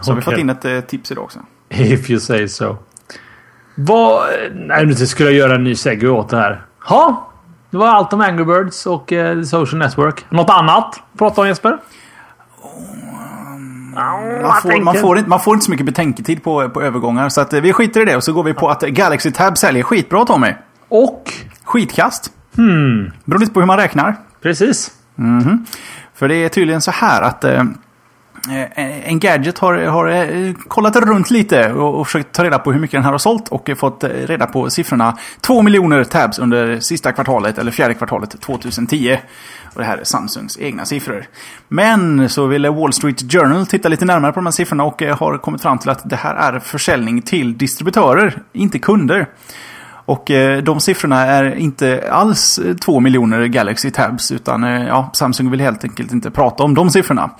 Så 0.00 0.10
har 0.10 0.16
vi 0.16 0.22
fått 0.22 0.38
in 0.38 0.50
ett 0.50 0.64
eh, 0.64 0.80
tips 0.80 1.12
idag 1.12 1.24
också. 1.24 1.38
If 1.68 2.10
you 2.10 2.20
say 2.20 2.48
so. 2.48 2.76
Vad... 3.74 4.22
Nej, 4.54 4.86
nu 4.86 4.94
skulle 4.94 5.28
jag 5.30 5.38
göra 5.38 5.54
en 5.54 5.64
ny 5.64 5.74
segway 5.74 6.10
åt 6.10 6.28
det 6.28 6.36
här. 6.36 6.64
Ja, 6.88 7.28
det 7.70 7.76
var 7.76 7.88
allt 7.88 8.12
om 8.12 8.20
Angry 8.20 8.44
Birds 8.44 8.86
och 8.86 9.12
eh, 9.12 9.42
Social 9.42 9.78
Network. 9.78 10.24
Något 10.28 10.50
annat? 10.50 11.00
Prata 11.18 11.40
om 11.40 11.46
Jesper? 11.46 11.78
Man 14.42 14.62
får, 14.62 14.80
man, 14.80 14.94
får 14.94 15.18
inte, 15.18 15.30
man 15.30 15.40
får 15.40 15.54
inte 15.54 15.64
så 15.64 15.70
mycket 15.70 15.86
betänketid 15.86 16.42
på, 16.42 16.68
på 16.68 16.82
övergångar. 16.82 17.28
Så 17.28 17.40
att, 17.40 17.52
eh, 17.52 17.60
vi 17.60 17.72
skiter 17.72 18.00
i 18.00 18.04
det 18.04 18.16
och 18.16 18.24
så 18.24 18.32
går 18.32 18.42
vi 18.42 18.54
på 18.54 18.68
att 18.68 18.82
Galaxy 18.82 19.30
Tab 19.30 19.58
säljer 19.58 19.82
skitbra 19.82 20.24
Tommy. 20.24 20.54
Och... 20.88 21.32
Skitkast. 21.72 22.32
Hmm. 22.56 23.10
Beror 23.24 23.40
lite 23.40 23.52
på 23.52 23.60
hur 23.60 23.66
man 23.66 23.76
räknar. 23.76 24.16
Precis. 24.42 24.90
Mhm. 25.14 25.66
För 26.14 26.28
det 26.28 26.34
är 26.34 26.48
tydligen 26.48 26.80
så 26.80 26.90
här 26.90 27.22
att 27.22 27.44
eh, 27.44 27.60
eh, 28.50 29.08
en 29.08 29.20
gadget 29.20 29.58
har, 29.58 29.74
har 29.74 30.08
eh, 30.08 30.54
kollat 30.68 30.96
runt 30.96 31.30
lite 31.30 31.72
och, 31.72 32.00
och 32.00 32.06
försökt 32.06 32.32
ta 32.32 32.44
reda 32.44 32.58
på 32.58 32.72
hur 32.72 32.80
mycket 32.80 32.92
den 32.92 33.04
här 33.04 33.10
har 33.10 33.18
sålt 33.18 33.48
och 33.48 33.70
eh, 33.70 33.76
fått 33.76 34.04
reda 34.04 34.46
på 34.46 34.70
siffrorna. 34.70 35.18
2 35.40 35.62
miljoner 35.62 36.04
tabs 36.04 36.38
under 36.38 36.80
sista 36.80 37.12
kvartalet 37.12 37.58
eller 37.58 37.70
fjärde 37.70 37.94
kvartalet 37.94 38.40
2010. 38.40 39.18
Och 39.74 39.80
det 39.80 39.84
här 39.84 39.98
är 39.98 40.04
Samsungs 40.04 40.58
egna 40.58 40.84
siffror. 40.84 41.24
Men 41.68 42.28
så 42.28 42.46
ville 42.46 42.70
Wall 42.70 42.92
Street 42.92 43.32
Journal 43.32 43.66
titta 43.66 43.88
lite 43.88 44.04
närmare 44.04 44.32
på 44.32 44.40
de 44.40 44.46
här 44.46 44.52
siffrorna 44.52 44.84
och 44.84 45.02
har 45.02 45.38
kommit 45.38 45.62
fram 45.62 45.78
till 45.78 45.90
att 45.90 46.10
det 46.10 46.16
här 46.16 46.34
är 46.34 46.58
försäljning 46.58 47.22
till 47.22 47.58
distributörer, 47.58 48.42
inte 48.52 48.78
kunder. 48.78 49.26
Och 50.04 50.30
eh, 50.30 50.62
de 50.62 50.80
siffrorna 50.80 51.26
är 51.26 51.54
inte 51.54 52.08
alls 52.10 52.58
eh, 52.58 52.74
2 52.76 53.00
miljoner 53.00 53.46
Galaxy 53.46 53.90
Tabs 53.90 54.32
utan 54.32 54.64
eh, 54.64 54.86
ja, 54.86 55.10
Samsung 55.12 55.50
vill 55.50 55.60
helt 55.60 55.84
enkelt 55.84 56.12
inte 56.12 56.30
prata 56.30 56.62
om 56.62 56.74
de 56.74 56.90
siffrorna. 56.90 57.30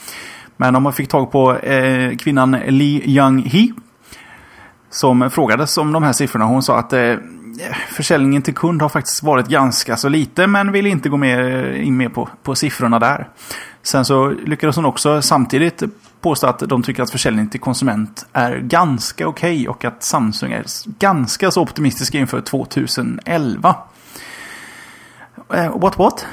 Men 0.56 0.76
om 0.76 0.82
man 0.82 0.92
fick 0.92 1.08
tag 1.08 1.32
på 1.32 1.56
eh, 1.56 2.16
kvinnan 2.16 2.50
Lee 2.66 3.02
Young-hee 3.04 3.72
som 4.90 5.30
frågades 5.30 5.78
om 5.78 5.92
de 5.92 6.02
här 6.02 6.12
siffrorna. 6.12 6.44
Hon 6.44 6.62
sa 6.62 6.78
att 6.78 6.92
eh, 6.92 7.14
försäljningen 7.88 8.42
till 8.42 8.54
kund 8.54 8.82
har 8.82 8.88
faktiskt 8.88 9.22
varit 9.22 9.48
ganska 9.48 9.96
så 9.96 10.08
lite 10.08 10.46
men 10.46 10.72
vill 10.72 10.86
inte 10.86 11.08
gå 11.08 11.16
mer, 11.16 11.72
in 11.72 11.96
mer 11.96 12.08
på, 12.08 12.28
på 12.42 12.54
siffrorna 12.54 12.98
där. 12.98 13.28
Sen 13.82 14.04
så 14.04 14.30
lyckades 14.30 14.76
hon 14.76 14.84
också 14.84 15.22
samtidigt 15.22 15.82
påstå 16.22 16.46
att 16.46 16.58
de 16.58 16.82
tycker 16.82 17.02
att 17.02 17.10
försäljningen 17.10 17.50
till 17.50 17.60
konsument 17.60 18.26
är 18.32 18.58
ganska 18.58 19.28
okej 19.28 19.68
och 19.68 19.84
att 19.84 20.02
Samsung 20.02 20.52
är 20.52 20.64
ganska 20.98 21.50
så 21.50 21.62
optimistiska 21.62 22.18
inför 22.18 22.40
2011. 22.40 23.76
Eh, 25.54 25.78
what 25.80 25.98
what? 25.98 26.26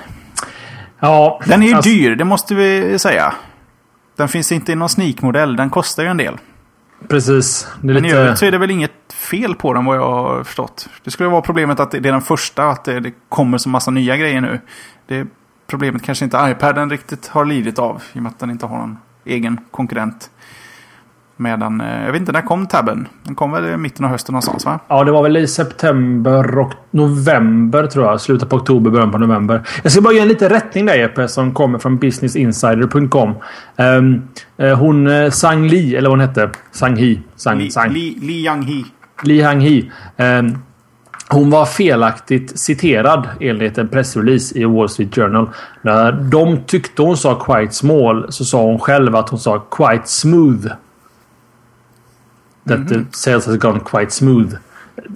Ja. 1.00 1.42
Den 1.46 1.64
är 1.64 1.68
ju 1.68 1.74
alltså, 1.74 1.90
dyr, 1.90 2.16
det 2.16 2.26
måste 2.26 2.56
vi 2.56 3.00
säga. 3.00 3.34
Den 4.16 4.28
finns 4.28 4.52
inte 4.52 4.72
i 4.72 4.76
någon 4.76 4.90
sneak-modell, 4.90 5.56
den 5.56 5.70
kostar 5.70 6.04
ju 6.04 6.10
en 6.10 6.18
del. 6.18 6.38
Precis. 7.08 7.68
Det 7.82 7.92
är 7.92 7.94
Men 7.94 8.06
i 8.06 8.12
övrigt 8.12 8.38
så 8.38 8.46
är 8.46 8.52
det 8.52 8.58
väl 8.58 8.72
inget 8.72 9.14
fel 9.14 9.56
på 9.56 9.74
den 9.74 9.86
vad 9.86 9.98
jag 9.98 10.12
har 10.12 10.44
förstått. 10.44 10.90
Det 11.04 11.12
skulle 11.12 11.30
vara 11.30 11.42
problemet 11.42 11.80
att 11.80 11.92
det 11.92 11.98
är 11.98 12.02
den 12.02 12.22
första, 12.22 12.70
att 12.70 12.86
det, 12.86 13.00
det 13.00 13.14
kommer 13.30 13.58
så 13.58 13.70
massa 13.70 13.92
nya 13.92 14.18
grejer 14.18 14.42
nu. 14.42 14.60
Det 15.08 15.28
problemet 15.68 16.04
kanske 16.04 16.26
inte 16.26 16.38
iPaden 16.52 16.90
riktigt 16.90 17.28
har 17.28 17.46
lidit 17.46 17.80
av, 17.80 18.04
i 18.14 18.20
och 18.20 18.24
med 18.24 18.30
att 18.30 18.40
den 18.40 18.52
inte 18.52 18.66
har 18.66 18.78
någon 18.78 18.98
egen 19.26 19.60
konkurrent. 19.72 20.30
Medan, 21.38 21.82
eh, 21.82 22.06
jag 22.06 22.12
vet 22.12 22.20
inte, 22.20 22.32
när 22.32 22.42
kom 22.42 22.68
tabben? 22.68 23.08
Den 23.24 23.36
kom 23.36 23.52
väl 23.52 23.66
i 23.66 23.78
mitten 23.78 24.06
av 24.06 24.12
hösten 24.12 24.34
någonstans 24.34 24.66
va? 24.66 24.80
Ja, 24.88 25.04
det 25.04 25.12
var 25.12 25.24
väl 25.24 25.38
i 25.38 25.48
september 25.48 26.58
och 26.58 26.74
november 26.92 27.88
tror 27.88 28.06
jag. 28.06 28.22
Slutet 28.22 28.50
på 28.50 28.56
oktober, 28.56 28.92
början 28.92 29.12
på 29.12 29.18
november. 29.18 29.68
Jag 29.84 29.92
ska 29.92 30.02
bara 30.02 30.14
göra 30.14 30.24
en 30.24 30.28
liten 30.30 30.50
rättning 30.50 30.86
där 30.86 30.96
Jeppe, 30.96 31.28
som 31.28 31.54
kommer 31.54 31.80
från 31.80 31.98
businessinsider.com. 31.98 33.36
Um, 33.76 34.28
hon 34.78 35.08
eh, 35.08 35.30
Sang 35.30 35.68
Li, 35.68 35.96
eller 35.96 36.10
vad 36.10 36.20
hon 36.20 36.28
hette. 36.28 36.50
Sang 36.72 36.96
Hi. 36.96 37.22
Sang, 37.36 37.58
Li, 37.58 37.72
Sang. 37.72 37.94
Li, 37.94 38.18
Li 38.22 38.44
Yang-hee. 38.44 38.86
Li 39.24 39.42
Hang 39.42 39.60
Hi. 39.60 39.92
Ehm, 40.18 40.58
hon 41.30 41.50
var 41.50 41.66
felaktigt 41.66 42.60
citerad 42.60 43.28
enligt 43.40 43.78
en 43.78 43.88
pressrelease 43.88 44.60
i 44.60 44.66
Wall 44.66 44.90
Street 44.90 45.16
Journal. 45.16 45.50
När 45.82 46.12
de 46.12 46.64
tyckte 46.68 47.02
hon 47.02 47.18
sa 47.18 47.46
quite 47.46 47.74
small 47.74 48.32
så 48.32 48.46
sa 48.46 48.64
hon 48.64 48.80
själv 48.80 49.16
att 49.16 49.30
hon 49.30 49.40
sa 49.40 49.60
quite 49.60 50.08
smooth. 50.08 50.68
That 52.68 52.88
the 52.90 53.06
sales 53.12 53.46
has 53.46 53.58
gone 53.58 53.80
quite 53.80 54.12
smooth. 54.12 54.56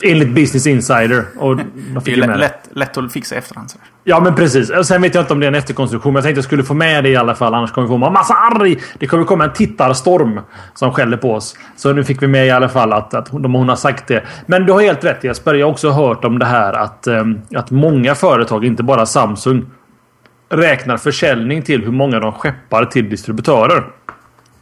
Enligt 0.04 0.30
Business 0.36 0.68
Insider. 0.68 1.26
Och 1.38 1.58
de 1.58 1.64
Det 2.06 2.12
är 2.12 2.16
lätt, 2.16 2.40
lätt, 2.40 2.70
lätt 2.72 2.98
att 2.98 3.14
fixa 3.14 3.36
i 3.36 3.38
efterhand. 3.38 3.72
sådär. 3.72 3.88
Ja 4.04 4.20
men 4.20 4.36
precis. 4.36 4.72
Sen 4.88 5.02
vet 5.02 5.16
jag 5.16 5.22
inte 5.24 5.34
om 5.34 5.40
det 5.40 5.46
är 5.46 5.48
en 5.48 5.56
efterkonstruktion. 5.56 6.14
Men 6.14 6.18
jag 6.18 6.24
tänkte 6.24 6.38
jag 6.38 6.46
skulle 6.46 6.64
få 6.64 6.74
med 6.74 7.04
det 7.04 7.10
i 7.10 7.16
alla 7.16 7.36
fall. 7.36 7.54
Annars 7.54 7.72
kommer 7.72 7.88
vi 7.88 7.92
få 8.00 8.06
en 8.06 8.14
massa 8.14 8.34
arg. 8.34 8.78
Det 9.00 9.08
kommer 9.08 9.24
komma 9.24 9.44
en 9.44 9.54
tittarstorm 9.54 10.40
som 10.74 10.92
skäller 10.92 11.18
på 11.18 11.34
oss. 11.34 11.56
Så 11.76 11.94
nu 11.94 12.04
fick 12.04 12.22
vi 12.22 12.28
med 12.28 12.48
i 12.48 12.50
alla 12.50 12.70
fall 12.70 12.94
att, 12.94 13.14
att 13.14 13.28
hon, 13.28 13.46
hon 13.46 13.70
har 13.70 13.76
sagt 13.76 14.08
det. 14.08 14.24
Men 14.46 14.66
du 14.66 14.74
har 14.74 14.82
helt 14.82 15.04
rätt 15.04 15.24
Jesper. 15.24 15.54
Jag 15.54 15.68
har 15.68 15.72
också 15.72 15.90
hört 15.90 16.26
om 16.26 16.40
det 16.40 16.46
här 16.46 16.74
att, 16.74 17.08
ehm, 17.08 17.42
att 17.56 17.72
många 17.72 18.16
företag, 18.16 18.66
inte 18.66 18.84
bara 18.84 19.06
Samsung, 19.06 19.66
räknar 20.50 20.98
försäljning 20.98 21.62
till 21.62 21.84
hur 21.84 21.92
många 21.92 22.20
de 22.20 22.32
skeppar 22.32 22.86
till 22.86 23.10
distributörer. 23.10 23.84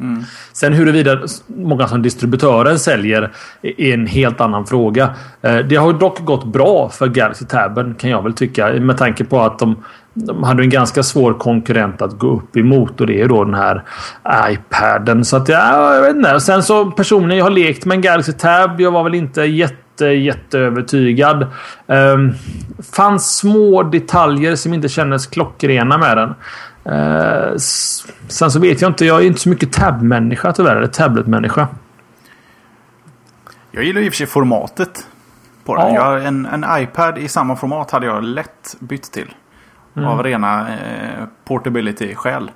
Mm. 0.02 0.24
Sen 0.54 0.74
huruvida 0.74 1.20
många 1.48 1.88
som 1.88 2.02
distributören 2.02 2.80
säljer 2.80 3.32
är 3.62 3.94
en 3.94 4.08
helt 4.08 4.42
annan 4.42 4.66
fråga. 4.66 5.10
Eh, 5.42 5.58
det 5.58 5.76
har 5.76 5.94
dock 5.94 6.20
gått 6.20 6.46
bra 6.46 6.90
för 6.90 7.08
Galaxy 7.08 7.46
Taben 7.46 7.96
kan 7.96 8.10
jag 8.10 8.24
väl 8.24 8.34
tycka. 8.34 8.74
Med 8.74 8.98
tanke 8.98 9.24
på 9.24 9.42
att 9.42 9.60
de, 9.60 9.84
de 10.14 10.44
hade 10.44 10.64
en 10.64 10.70
ganska 10.70 11.04
svår 11.04 11.34
konkurrent 11.34 12.02
att 12.02 12.20
gå 12.20 12.28
upp 12.28 12.58
emot 12.58 13.02
och 13.02 13.08
det 13.08 13.22
är 13.22 13.28
då 13.28 13.44
den 13.44 13.54
här 13.54 13.84
iPaden. 14.50 15.26
Så 15.26 15.38
att 15.38 15.50
ja, 15.50 15.96
jag 15.96 16.02
vet 16.02 16.16
inte. 16.16 16.40
Sen 16.40 16.64
så 16.64 16.92
personligen, 16.92 17.38
jag 17.38 17.46
har 17.46 17.52
lekt 17.52 17.86
med 17.86 17.96
en 17.96 18.02
Galaxy 18.02 18.34
Tab. 18.34 18.82
Jag 18.82 18.92
var 18.92 19.04
väl 19.04 19.16
inte 19.16 19.42
jätte 19.42 20.06
jätteövertygad. 20.06 21.48
Um, 21.88 22.34
fanns 22.94 23.38
små 23.38 23.84
detaljer 23.84 24.56
som 24.56 24.74
inte 24.74 24.90
kändes 24.90 25.28
klockrena 25.28 25.98
med 25.98 26.18
den. 26.18 26.34
Uh, 26.86 27.58
sen 28.28 28.52
så 28.52 28.60
vet 28.60 28.82
jag 28.82 28.90
inte. 28.90 29.06
Jag 29.06 29.22
är 29.22 29.26
inte 29.26 29.40
så 29.40 29.50
mycket 29.50 29.74
tab-människa 29.74 30.54
tyvärr. 30.54 30.76
Eller 30.76 30.88
tablet-människa. 30.88 31.68
Jag 33.72 33.84
gillar 33.84 34.02
i 34.02 34.10
och 34.10 34.14
för 34.14 34.18
sig 34.18 34.28
formatet 34.28 35.08
på 35.66 35.76
den. 35.76 35.94
Ja. 35.94 36.14
Jag, 36.14 36.26
en, 36.26 36.46
en 36.46 36.66
iPad 36.70 37.18
i 37.18 37.28
samma 37.28 37.56
format 37.56 37.92
hade 37.92 38.06
jag 38.06 38.24
lätt 38.24 38.76
bytt 38.80 39.12
till. 39.12 39.34
Mm. 39.96 40.10
Av 40.10 40.24
rena 40.24 40.70
eh, 40.70 41.26
portability-skäl. 41.46 42.52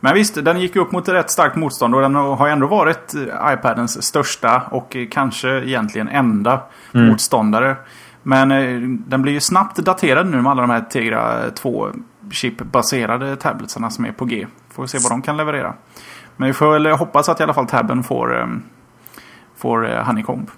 Men 0.00 0.14
visst, 0.14 0.44
den 0.44 0.60
gick 0.60 0.76
upp 0.76 0.92
mot 0.92 1.08
rätt 1.08 1.30
starkt 1.30 1.56
motstånd 1.56 1.94
och 1.94 2.00
den 2.00 2.14
har 2.14 2.48
ändå 2.48 2.66
varit 2.66 3.14
eh, 3.14 3.52
iPadens 3.52 4.02
största 4.02 4.62
och 4.70 4.96
kanske 5.10 5.48
egentligen 5.48 6.08
enda 6.08 6.60
mm. 6.94 7.06
motståndare. 7.06 7.76
Men 8.22 8.50
eh, 8.52 8.80
den 8.88 9.22
blir 9.22 9.32
ju 9.32 9.40
snabbt 9.40 9.76
daterad 9.76 10.26
nu 10.26 10.42
med 10.42 10.52
alla 10.52 10.62
de 10.62 10.70
här 10.70 10.80
Tegra 10.80 11.50
2 11.50 11.88
chipbaserade 12.30 13.36
tabletsarna 13.36 13.90
som 13.90 14.04
är 14.04 14.12
på 14.12 14.24
G. 14.24 14.46
Får 14.70 14.82
vi 14.82 14.88
se 14.88 14.98
vad 15.02 15.12
de 15.12 15.22
kan 15.22 15.36
leverera. 15.36 15.74
Men 16.36 16.46
vi 16.46 16.52
får 16.52 16.72
väl 16.72 16.86
hoppas 16.86 17.28
att 17.28 17.40
i 17.40 17.42
alla 17.42 17.54
fall 17.54 17.66
tabben 17.66 18.02
får, 18.02 18.40
eh, 18.40 18.46
får 19.56 19.90
eh, 19.90 20.04
Honeycomb. 20.04 20.50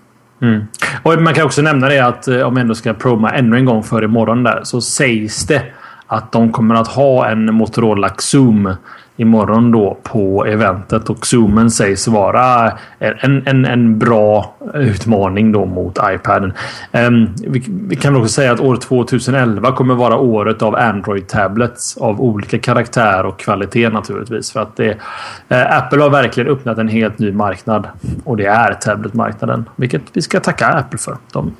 Mm. 0.42 0.64
Och 1.02 1.22
man 1.22 1.34
kan 1.34 1.44
också 1.44 1.62
nämna 1.62 1.88
det 1.88 1.98
att 1.98 2.28
eh, 2.28 2.40
om 2.40 2.56
jag 2.56 2.60
ändå 2.60 2.74
ska 2.74 2.94
proma 2.94 3.30
ännu 3.30 3.56
en 3.56 3.64
gång 3.64 3.82
för 3.82 4.04
imorgon 4.04 4.42
där 4.42 4.60
så 4.64 4.80
sägs 4.80 5.46
det 5.46 5.62
att 6.06 6.32
de 6.32 6.52
kommer 6.52 6.74
att 6.74 6.88
ha 6.88 7.28
en 7.28 7.54
Motorola 7.54 8.10
Zoom 8.18 8.74
imorgon 9.20 9.70
då 9.70 9.98
på 10.02 10.46
eventet 10.46 11.10
och 11.10 11.26
zoomen 11.26 11.70
sägs 11.70 12.08
vara 12.08 12.72
en, 12.98 13.46
en, 13.46 13.64
en 13.64 13.98
bra 13.98 14.54
utmaning 14.74 15.52
då 15.52 15.66
mot 15.66 15.98
iPaden. 16.10 16.52
Um, 16.92 17.34
vi, 17.46 17.64
vi, 17.68 17.96
kan 17.96 18.16
också 18.16 18.28
säga 18.28 18.52
att 18.52 18.60
år 18.60 18.76
2011 18.76 19.72
kommer 19.72 19.94
vara 19.94 20.16
året 20.16 20.62
av 20.62 20.74
Android 20.74 21.28
tablets 21.28 21.96
av 21.96 22.20
olika 22.20 22.58
karaktär 22.58 23.26
och 23.26 23.38
kvalitet 23.38 23.88
naturligtvis. 23.88 24.52
För 24.52 24.60
att 24.60 24.76
det, 24.76 24.90
uh, 24.90 25.76
Apple 25.76 26.02
har 26.02 26.10
verkligen 26.10 26.50
öppnat 26.50 26.78
en 26.78 26.88
helt 26.88 27.18
ny 27.18 27.32
marknad 27.32 27.88
och 28.24 28.36
det 28.36 28.46
är 28.46 28.74
tabletmarknaden. 28.74 29.68
Vilket 29.76 30.02
vi 30.12 30.22
ska 30.22 30.40
tacka 30.40 30.66
Apple 30.66 30.98
för. 30.98 31.16
De, 31.32 31.56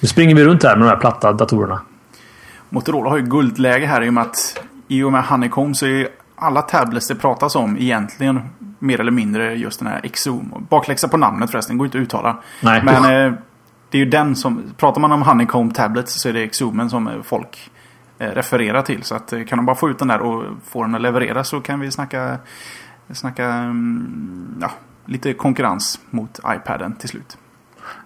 nu 0.00 0.08
springer 0.08 0.34
vi 0.34 0.44
runt 0.44 0.64
här 0.64 0.76
med 0.76 0.86
de 0.86 0.90
här 0.90 0.96
platta 0.96 1.32
datorerna. 1.32 1.80
Motorola 2.68 3.10
har 3.10 3.16
ju 3.16 3.22
guldläge 3.22 3.86
här 3.86 4.02
i 4.02 4.08
och 4.08 4.14
med 4.14 4.22
att 4.22 4.62
i 4.88 5.02
och 5.02 5.12
med 5.12 5.24
Honeycomb 5.24 5.76
så 5.76 5.86
är 5.86 6.08
alla 6.40 6.62
tablets 6.62 7.08
det 7.08 7.14
pratas 7.14 7.56
om 7.56 7.76
egentligen 7.76 8.40
mer 8.78 9.00
eller 9.00 9.12
mindre 9.12 9.54
just 9.54 9.78
den 9.78 9.88
här 9.88 10.00
Exoom. 10.04 10.66
Bakläxa 10.70 11.08
på 11.08 11.16
namnet 11.16 11.50
förresten, 11.50 11.78
går 11.78 11.86
inte 11.86 11.98
att 11.98 12.02
uttala. 12.02 12.36
Nej. 12.62 12.82
Men 12.84 13.04
eh, 13.04 13.38
det 13.90 13.98
är 13.98 14.04
ju 14.04 14.10
den 14.10 14.36
som, 14.36 14.62
pratar 14.76 15.00
man 15.00 15.12
om 15.12 15.22
Honeycomb 15.22 15.74
tablets 15.74 16.20
så 16.20 16.28
är 16.28 16.32
det 16.32 16.42
Exoomen 16.42 16.90
som 16.90 17.22
folk 17.24 17.70
eh, 18.18 18.28
refererar 18.28 18.82
till. 18.82 19.02
Så 19.02 19.14
att 19.14 19.32
eh, 19.32 19.44
kan 19.44 19.58
de 19.58 19.66
bara 19.66 19.76
få 19.76 19.90
ut 19.90 19.98
den 19.98 20.08
där 20.08 20.20
och 20.20 20.44
få 20.64 20.82
den 20.82 20.94
att 20.94 21.00
leverera 21.00 21.44
så 21.44 21.60
kan 21.60 21.80
vi 21.80 21.90
snacka, 21.90 22.38
snacka 23.12 23.46
mm, 23.46 24.58
ja, 24.60 24.70
lite 25.06 25.32
konkurrens 25.32 26.00
mot 26.10 26.40
iPaden 26.46 26.96
till 26.96 27.08
slut. 27.08 27.38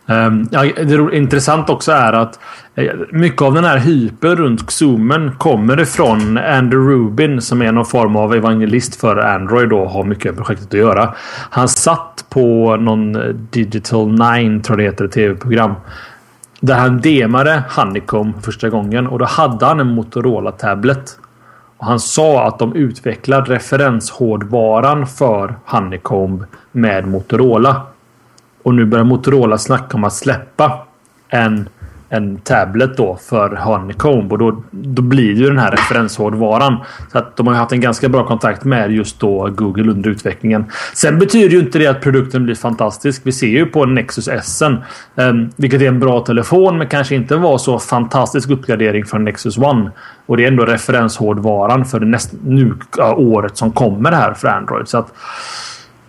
Ehm, 0.06 0.48
ja, 0.50 0.62
det 0.62 1.16
intressant 1.16 1.70
också 1.70 1.92
är 1.92 2.12
att 2.12 2.38
eh, 2.74 2.92
mycket 3.12 3.42
av 3.42 3.54
den 3.54 3.64
här 3.64 3.78
hyper 3.78 4.36
runt 4.36 4.70
zoomen 4.70 5.32
kommer 5.38 5.80
ifrån 5.80 6.38
Andrew 6.38 6.92
Rubin 6.92 7.40
som 7.40 7.62
är 7.62 7.72
någon 7.72 7.86
form 7.86 8.16
av 8.16 8.34
evangelist 8.34 9.00
för 9.00 9.16
Android 9.16 9.72
och 9.72 9.90
har 9.90 10.04
mycket 10.04 10.24
med 10.24 10.36
projektet 10.36 10.66
att 10.66 10.78
göra. 10.80 11.14
Han 11.50 11.68
satt 11.68 12.24
på 12.28 12.76
någon 12.76 13.16
eh, 13.16 13.28
Digital 13.28 14.08
9 14.08 14.60
tror 14.60 14.62
jag 14.68 14.78
det 14.78 14.82
heter, 14.82 15.08
tv-program. 15.08 15.74
Där 16.60 16.74
han 16.74 17.00
demade 17.00 17.62
Honeycomb 17.70 18.44
första 18.44 18.68
gången 18.68 19.06
och 19.06 19.18
då 19.18 19.24
hade 19.24 19.66
han 19.66 19.80
en 19.80 19.94
Motorola 19.94 20.52
Tablet. 20.52 21.18
Och 21.76 21.86
han 21.86 22.00
sa 22.00 22.46
att 22.46 22.58
de 22.58 22.76
utvecklar 22.76 23.44
referenshårdvaran 23.44 25.06
för 25.06 25.54
Honeycomb 25.64 26.44
med 26.72 27.08
Motorola. 27.08 27.82
Och 28.64 28.74
nu 28.74 28.84
börjar 28.84 29.04
Motorola 29.04 29.58
snacka 29.58 29.96
om 29.96 30.04
att 30.04 30.12
släppa 30.12 30.86
en, 31.28 31.68
en 32.08 32.36
tablet 32.36 32.96
då 32.96 33.18
för 33.28 33.56
Honeycomb. 33.56 34.32
Och 34.32 34.38
då, 34.38 34.62
då 34.70 35.02
blir 35.02 35.34
det 35.34 35.40
ju 35.40 35.46
den 35.46 35.58
här 35.58 35.70
referenshårdvaran. 35.70 36.76
Så 37.12 37.18
att 37.18 37.36
de 37.36 37.46
har 37.46 37.54
haft 37.54 37.72
en 37.72 37.80
ganska 37.80 38.08
bra 38.08 38.26
kontakt 38.26 38.64
med 38.64 38.92
just 38.92 39.20
då 39.20 39.48
Google 39.50 39.90
under 39.90 40.10
utvecklingen. 40.10 40.64
Sen 40.94 41.18
betyder 41.18 41.48
ju 41.48 41.60
inte 41.60 41.78
det 41.78 41.86
att 41.86 42.00
produkten 42.00 42.44
blir 42.44 42.54
fantastisk. 42.54 43.22
Vi 43.24 43.32
ser 43.32 43.46
ju 43.46 43.66
på 43.66 43.86
Nexus 43.86 44.28
S. 44.28 44.62
Um, 44.62 44.76
ehm, 45.16 45.50
vilket 45.56 45.82
är 45.82 45.88
en 45.88 46.00
bra 46.00 46.20
telefon 46.20 46.78
men 46.78 46.88
kanske 46.88 47.14
inte 47.14 47.36
var 47.36 47.58
så 47.58 47.78
fantastisk 47.78 48.50
uppgradering 48.50 49.04
från 49.04 49.24
Nexus 49.24 49.58
One. 49.58 49.90
Och 50.26 50.36
det 50.36 50.44
är 50.44 50.48
ändå 50.48 50.64
referenshårdvaran 50.64 51.84
för 51.84 52.00
det 52.00 52.06
näst, 52.06 52.32
nu, 52.44 52.74
året 53.16 53.56
som 53.56 53.72
kommer 53.72 54.12
här 54.12 54.34
för 54.34 54.48
Android. 54.48 54.88
Så 54.88 54.98
att 54.98 55.12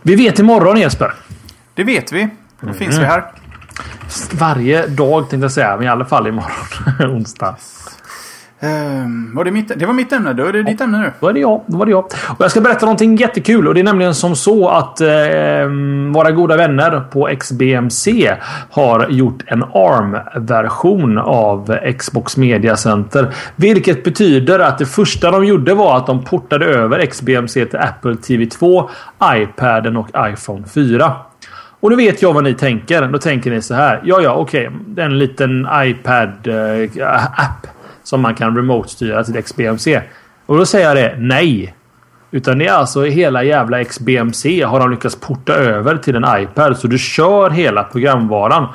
vi 0.02 0.16
vet 0.16 0.40
imorgon 0.40 0.78
Jesper. 0.78 1.14
Det 1.74 1.84
vet 1.84 2.12
vi. 2.12 2.30
Då 2.60 2.68
mm. 2.68 2.80
finns 2.80 3.00
vi 3.00 3.04
här. 3.04 3.24
Varje 4.34 4.88
dag 4.88 5.30
tänkte 5.30 5.46
jag 5.46 5.52
säga, 5.52 5.76
men 5.76 5.86
i 5.86 5.90
alla 5.90 6.06
fall 6.06 6.28
imorgon. 6.28 6.52
onsdag. 7.16 7.56
Um, 8.60 9.36
var 9.36 9.44
det, 9.44 9.52
mitt, 9.52 9.80
det 9.80 9.86
var 9.86 9.94
mitt 9.94 10.14
ämne. 10.14 10.34
Då 10.34 10.46
är 10.46 10.54
det 10.54 10.64
ditt 10.64 10.82
ämne 10.82 10.98
nu. 10.98 11.12
Då 11.20 11.28
är 11.28 11.34
det 11.34 11.40
jag. 11.40 11.62
Då 11.68 11.78
var 11.78 11.86
det 11.86 11.92
jag. 11.92 12.06
Och 12.06 12.44
jag 12.44 12.52
ska 12.52 12.62
berätta 12.62 12.86
någonting 12.86 13.16
jättekul. 13.16 13.68
Och 13.68 13.74
det 13.74 13.80
är 13.80 13.84
nämligen 13.84 14.16
som 14.16 14.36
så 14.36 14.70
att 14.70 15.02
eh, 15.02 15.08
våra 16.14 16.32
goda 16.32 16.58
vänner 16.58 17.00
på 17.00 17.30
XBMC 17.40 18.36
har 18.72 19.08
gjort 19.10 19.44
en 19.46 19.64
ARM-version 19.64 21.18
av 21.18 21.78
Xbox 21.98 22.38
Media 22.38 22.78
Center. 22.78 23.34
Vilket 23.56 24.04
betyder 24.04 24.60
att 24.60 24.78
det 24.78 24.86
första 24.86 25.32
de 25.32 25.46
gjorde 25.46 25.74
var 25.74 25.98
att 25.98 26.08
de 26.08 26.24
portade 26.24 26.66
över 26.66 27.06
XBMC 27.06 27.66
till 27.66 27.80
Apple 27.80 28.14
TV2, 28.14 28.90
iPaden 29.24 29.98
och 29.98 30.10
iPhone 30.18 30.64
4. 30.68 31.16
Och 31.86 31.92
nu 31.92 31.98
vet 31.98 32.22
jag 32.22 32.34
vad 32.34 32.44
ni 32.44 32.54
tänker. 32.54 33.08
Då 33.08 33.18
tänker 33.18 33.52
ni 33.52 33.62
så 33.62 33.74
här. 33.74 34.02
Ja, 34.04 34.22
ja, 34.22 34.34
okej. 34.34 34.68
Okay. 34.68 35.06
En 35.06 35.20
liten 35.20 35.68
iPad-app 35.72 37.66
eh, 37.66 37.72
som 38.04 38.22
man 38.22 38.36
kan 38.36 38.56
remote-styra 38.56 39.24
till 39.24 39.44
XBMC. 39.44 40.02
Och 40.46 40.58
då 40.58 40.66
säger 40.66 40.88
jag 40.88 40.96
det. 40.96 41.16
Nej. 41.20 41.76
Utan 42.32 42.58
det 42.58 42.68
är 42.68 42.74
alltså 42.74 43.04
hela 43.04 43.44
jävla 43.44 43.84
XBMC 43.84 44.64
har 44.64 44.80
de 44.80 44.92
lyckats 44.92 45.16
porta 45.16 45.54
över 45.54 45.98
till 45.98 46.16
en 46.16 46.26
iPad. 46.42 46.78
Så 46.78 46.88
du 46.88 46.98
kör 46.98 47.50
hela 47.50 47.84
programvaran. 47.84 48.68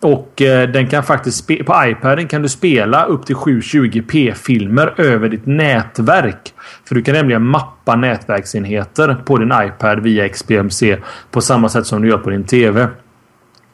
Och 0.00 0.42
eh, 0.42 0.68
den 0.68 0.86
kan 0.86 1.02
faktiskt 1.02 1.46
på 1.46 1.82
iPaden 1.84 2.28
kan 2.28 2.42
du 2.42 2.48
spela 2.48 3.04
upp 3.04 3.26
till 3.26 3.36
720p 3.36 4.34
filmer 4.34 4.94
över 4.96 5.28
ditt 5.28 5.46
nätverk. 5.46 6.54
För 6.88 6.94
du 6.94 7.02
kan 7.02 7.14
nämligen 7.14 7.44
mappa 7.44 7.96
nätverksenheter 7.96 9.16
på 9.24 9.38
din 9.38 9.52
iPad 9.62 10.00
via 10.00 10.28
XBMC 10.28 10.96
på 11.30 11.40
samma 11.40 11.68
sätt 11.68 11.86
som 11.86 12.02
du 12.02 12.08
gör 12.08 12.18
på 12.18 12.30
din 12.30 12.44
TV. 12.44 12.88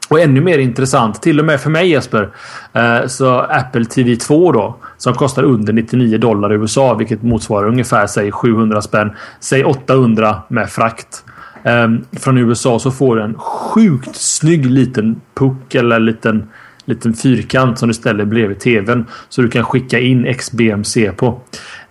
Och 0.09 0.19
ännu 0.19 0.41
mer 0.41 0.57
intressant, 0.57 1.21
till 1.21 1.39
och 1.39 1.45
med 1.45 1.61
för 1.61 1.69
mig 1.69 1.89
Jesper, 1.89 2.29
eh, 2.73 3.07
så 3.07 3.39
Apple 3.39 3.85
TV 3.85 4.15
2 4.15 4.51
då, 4.51 4.75
som 4.97 5.13
kostar 5.13 5.43
under 5.43 5.73
99 5.73 6.17
dollar 6.17 6.53
i 6.53 6.55
USA, 6.55 6.93
vilket 6.93 7.23
motsvarar 7.23 7.67
ungefär 7.67 8.07
säg 8.07 8.31
700 8.31 8.81
spänn, 8.81 9.11
säg 9.39 9.63
800 9.63 10.41
med 10.47 10.69
frakt. 10.69 11.23
Ehm, 11.65 12.05
från 12.11 12.37
USA 12.37 12.79
så 12.79 12.91
får 12.91 13.15
du 13.15 13.21
en 13.21 13.37
sjukt 13.37 14.15
snygg 14.15 14.65
liten 14.65 15.21
puck 15.33 15.75
eller 15.75 15.99
liten, 15.99 16.47
liten 16.85 17.13
fyrkant 17.13 17.79
som 17.79 17.87
du 17.87 17.93
ställer 17.93 18.25
bredvid 18.25 18.59
tvn. 18.59 19.05
Så 19.29 19.41
du 19.41 19.49
kan 19.49 19.63
skicka 19.63 19.99
in 19.99 20.33
XBMC 20.33 21.11
på. 21.11 21.39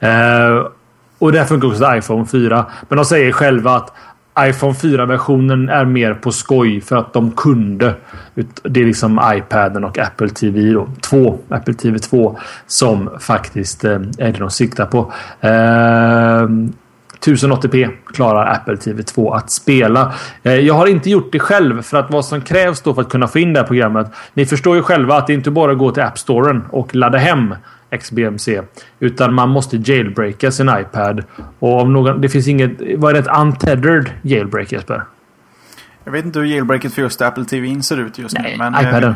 Ehm, 0.00 0.64
och 1.18 1.32
det 1.32 1.44
funkar 1.44 1.68
också 1.68 1.96
iPhone 1.96 2.26
4. 2.26 2.66
Men 2.88 2.96
de 2.96 3.04
säger 3.04 3.32
själva 3.32 3.70
att 3.70 3.92
iPhone 4.38 4.72
4-versionen 4.72 5.68
är 5.68 5.84
mer 5.84 6.14
på 6.14 6.32
skoj 6.32 6.80
för 6.80 6.96
att 6.96 7.12
de 7.12 7.30
kunde. 7.30 7.94
Det 8.62 8.80
är 8.80 8.84
liksom 8.84 9.20
iPaden 9.34 9.84
och 9.84 9.98
Apple 9.98 10.28
TV 10.28 10.72
då. 10.72 10.88
2, 11.00 11.38
Apple 11.48 11.74
TV 11.74 11.98
2 11.98 12.38
som 12.66 13.10
faktiskt 13.20 13.84
är 13.84 13.98
det 14.18 14.38
de 14.38 14.50
siktar 14.50 14.86
på. 14.86 15.12
Ehm, 15.40 16.72
Uh, 17.28 17.34
1080p 17.34 17.90
klarar 18.06 18.52
Apple 18.52 18.76
TV 18.76 19.02
2 19.02 19.34
att 19.34 19.50
spela. 19.50 20.14
Eh, 20.42 20.54
jag 20.54 20.74
har 20.74 20.86
inte 20.86 21.10
gjort 21.10 21.32
det 21.32 21.38
själv 21.38 21.82
för 21.82 21.96
att 21.96 22.10
vad 22.10 22.24
som 22.24 22.40
krävs 22.40 22.80
då 22.80 22.94
för 22.94 23.02
att 23.02 23.08
kunna 23.08 23.28
få 23.28 23.38
in 23.38 23.52
det 23.52 23.60
här 23.60 23.66
programmet. 23.66 24.06
Ni 24.34 24.46
förstår 24.46 24.76
ju 24.76 24.82
själva 24.82 25.16
att 25.16 25.26
det 25.26 25.34
inte 25.34 25.50
bara 25.50 25.74
går 25.74 25.92
till 25.92 26.02
App 26.02 26.18
Storen 26.18 26.64
och 26.70 26.94
ladda 26.94 27.18
hem 27.18 27.54
XBMC. 27.98 28.62
Utan 29.00 29.34
man 29.34 29.48
måste 29.48 29.76
jailbreaka 29.76 30.50
sin 30.50 30.68
iPad. 30.68 31.24
Och 31.58 31.80
om 31.80 31.92
någon, 31.92 32.20
det 32.20 32.28
finns 32.28 32.48
inget... 32.48 32.70
Vad 32.96 33.10
är 33.10 33.22
det? 33.22 33.30
Ett 33.30 33.38
untethered 33.40 34.10
jailbreak 34.22 34.72
Jesper? 34.72 35.02
Jag 36.04 36.12
vet 36.12 36.24
inte 36.24 36.38
hur 36.38 36.46
jailbreaket 36.46 36.94
för 36.94 37.02
just 37.02 37.22
Apple 37.22 37.44
TV 37.44 37.82
ser 37.82 38.00
ut 38.00 38.18
just 38.18 38.38
Nej, 38.38 38.56
nu. 38.58 38.70
Men, 38.70 38.86
iPaden. 38.86 39.14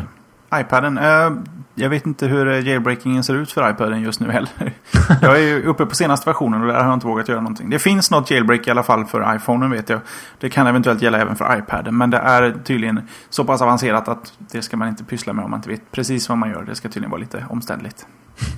IPaden. 0.53 0.97
Eh, 0.97 1.31
jag 1.75 1.89
vet 1.89 2.05
inte 2.05 2.27
hur 2.27 2.47
eh, 2.47 2.67
jailbreakingen 2.67 3.23
ser 3.23 3.35
ut 3.35 3.51
för 3.51 3.69
iPaden 3.69 4.01
just 4.01 4.19
nu 4.19 4.31
heller. 4.31 4.73
jag 5.21 5.37
är 5.37 5.41
ju 5.41 5.63
uppe 5.63 5.85
på 5.85 5.95
senaste 5.95 6.29
versionen 6.29 6.61
och 6.61 6.67
där 6.67 6.73
har 6.73 6.83
jag 6.83 6.93
inte 6.93 7.07
vågat 7.07 7.27
göra 7.27 7.41
någonting. 7.41 7.69
Det 7.69 7.79
finns 7.79 8.11
något 8.11 8.31
jailbreak 8.31 8.67
i 8.67 8.71
alla 8.71 8.83
fall 8.83 9.05
för 9.05 9.35
iPhonen 9.35 9.71
vet 9.71 9.89
jag. 9.89 9.99
Det 10.39 10.49
kan 10.49 10.67
eventuellt 10.67 11.01
gälla 11.01 11.17
även 11.17 11.35
för 11.35 11.57
iPaden. 11.57 11.97
Men 11.97 12.09
det 12.09 12.17
är 12.17 12.55
tydligen 12.63 13.01
så 13.29 13.43
pass 13.43 13.61
avancerat 13.61 14.07
att 14.07 14.33
det 14.37 14.61
ska 14.61 14.77
man 14.77 14.87
inte 14.87 15.03
pyssla 15.03 15.33
med 15.33 15.45
om 15.45 15.51
man 15.51 15.57
inte 15.57 15.69
vet 15.69 15.91
precis 15.91 16.29
vad 16.29 16.37
man 16.37 16.49
gör. 16.49 16.63
Det 16.63 16.75
ska 16.75 16.87
tydligen 16.87 17.11
vara 17.11 17.21
lite 17.21 17.45
omständligt. 17.49 18.07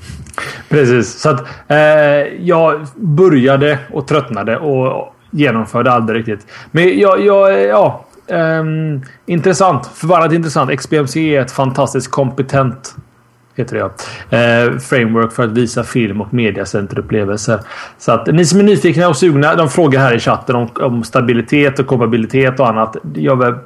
Precis. 0.70 1.22
Så 1.22 1.30
att 1.30 1.48
eh, 1.68 1.78
jag 2.40 2.88
började 2.96 3.80
och 3.92 4.08
tröttnade 4.08 4.58
och 4.58 5.16
genomförde 5.32 5.92
aldrig 5.92 6.20
riktigt. 6.20 6.48
Men 6.72 7.00
jag, 7.00 7.22
jag 7.22 7.64
ja. 7.64 8.06
Um, 8.32 9.02
intressant. 9.26 9.88
Förbannat 9.88 10.34
intressant. 10.34 10.80
XBMC 10.80 11.36
är 11.36 11.42
ett 11.42 11.52
fantastiskt 11.52 12.12
kompetent 12.12 12.96
heter 13.56 13.76
det 13.76 13.80
ja. 13.80 14.38
Eh, 14.38 14.78
framework 14.78 15.32
för 15.32 15.44
att 15.44 15.52
visa 15.52 15.84
film 15.84 16.22
och 16.22 16.34
mediacenterupplevelser. 16.34 17.60
Så 17.98 18.12
att 18.12 18.28
ni 18.28 18.46
som 18.46 18.60
är 18.60 18.64
nyfikna 18.64 19.08
och 19.08 19.18
sugna, 19.18 19.56
de 19.56 19.70
frågar 19.70 20.00
här 20.00 20.16
i 20.16 20.20
chatten 20.20 20.56
om, 20.56 20.70
om 20.76 21.04
stabilitet 21.04 21.80
och 21.80 21.88
kompabilitet 21.88 22.60
och 22.60 22.70
annat. 22.70 22.96
Jag 23.14 23.60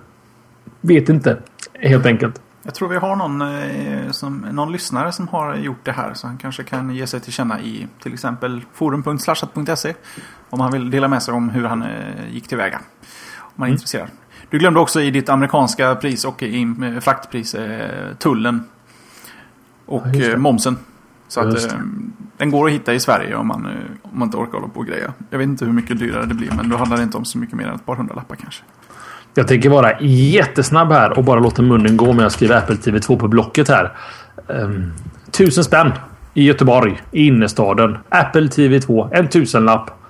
vet 0.82 1.10
inte 1.10 1.38
helt 1.80 2.06
enkelt. 2.06 2.42
Jag 2.64 2.76
tror 2.76 2.90
vi 2.90 2.98
har 2.98 3.16
någon, 3.16 3.42
eh, 3.42 4.12
som, 4.12 4.38
någon 4.52 4.72
lyssnare 4.72 5.12
som 5.12 5.28
har 5.28 5.56
gjort 5.56 5.80
det 5.84 5.92
här. 5.92 6.14
Så 6.14 6.28
han 6.28 6.38
kanske 6.38 6.64
kan 6.64 6.96
ge 6.96 7.08
sig 7.08 7.20
till 7.20 7.34
känna 7.34 7.62
i 7.62 7.88
till 8.04 8.14
exempel 8.14 8.62
forum.slashat.se. 8.74 9.94
Om 10.50 10.60
han 10.60 10.72
vill 10.72 10.92
dela 10.92 11.08
med 11.08 11.24
sig 11.24 11.34
om 11.34 11.50
hur 11.50 11.64
han 11.64 11.82
eh, 11.82 11.90
gick 12.32 12.48
tillväga. 12.48 12.80
Om 13.38 13.52
man 13.56 13.66
är 13.66 13.70
mm. 13.70 13.74
intresserad. 13.74 14.08
Du 14.56 14.60
glömde 14.60 14.80
också 14.80 15.02
i 15.02 15.12
ditt 15.12 15.30
amerikanska 15.30 15.96
pris 15.96 16.26
och 16.26 16.44
i 16.44 16.62
eh, 16.62 17.00
fraktpris 17.00 17.56
eh, 17.56 18.16
tullen. 18.20 18.64
Och 19.86 20.08
ja, 20.14 20.38
momsen. 20.38 20.78
Så 21.28 21.40
att 21.40 21.64
eh, 21.66 21.80
den 22.38 22.52
går 22.52 22.68
att 22.68 22.74
hitta 22.74 22.94
i 22.94 23.00
Sverige 23.00 23.36
om 23.36 23.48
man, 23.48 23.66
om 24.02 24.20
man 24.20 24.28
inte 24.28 24.38
orkar 24.38 24.54
hålla 24.54 24.68
på 24.68 24.80
och 24.80 24.88
greja. 24.88 25.14
Jag 25.30 25.38
vet 25.38 25.48
inte 25.48 25.66
hur 25.66 25.74
mycket 25.74 26.00
dyrare 26.00 26.26
det 26.26 26.34
blir 26.34 26.52
men 26.58 26.70
då 26.70 26.78
handlar 26.78 26.98
det 26.98 27.04
inte 27.04 27.18
om 27.18 27.26
så 27.26 27.38
mycket 27.38 27.56
mer 27.56 27.68
än 27.68 27.76
ett 27.76 27.86
par 27.86 27.96
hundralappar 27.96 28.36
kanske. 28.36 28.64
Jag 29.34 29.48
tänker 29.48 29.70
vara 29.70 30.02
jättesnabb 30.02 30.92
här 30.92 31.18
och 31.18 31.24
bara 31.24 31.40
låta 31.40 31.62
munnen 31.62 31.98
gå 31.98 32.14
med 32.14 32.26
att 32.26 32.34
skriva 32.34 32.58
Apple 32.58 32.78
TV 32.78 33.00
2 33.00 33.18
på 33.18 33.28
blocket 33.28 33.70
här. 33.70 33.98
Um, 34.48 34.94
tusen 35.32 35.64
spänn 35.64 35.92
i 36.34 36.46
Göteborg, 36.46 37.02
i 37.12 37.28
innerstaden. 37.28 37.98
Apple 38.10 38.48
TV 38.48 38.80
2, 38.80 39.10
en 39.12 39.28
tusenlapp. 39.28 40.05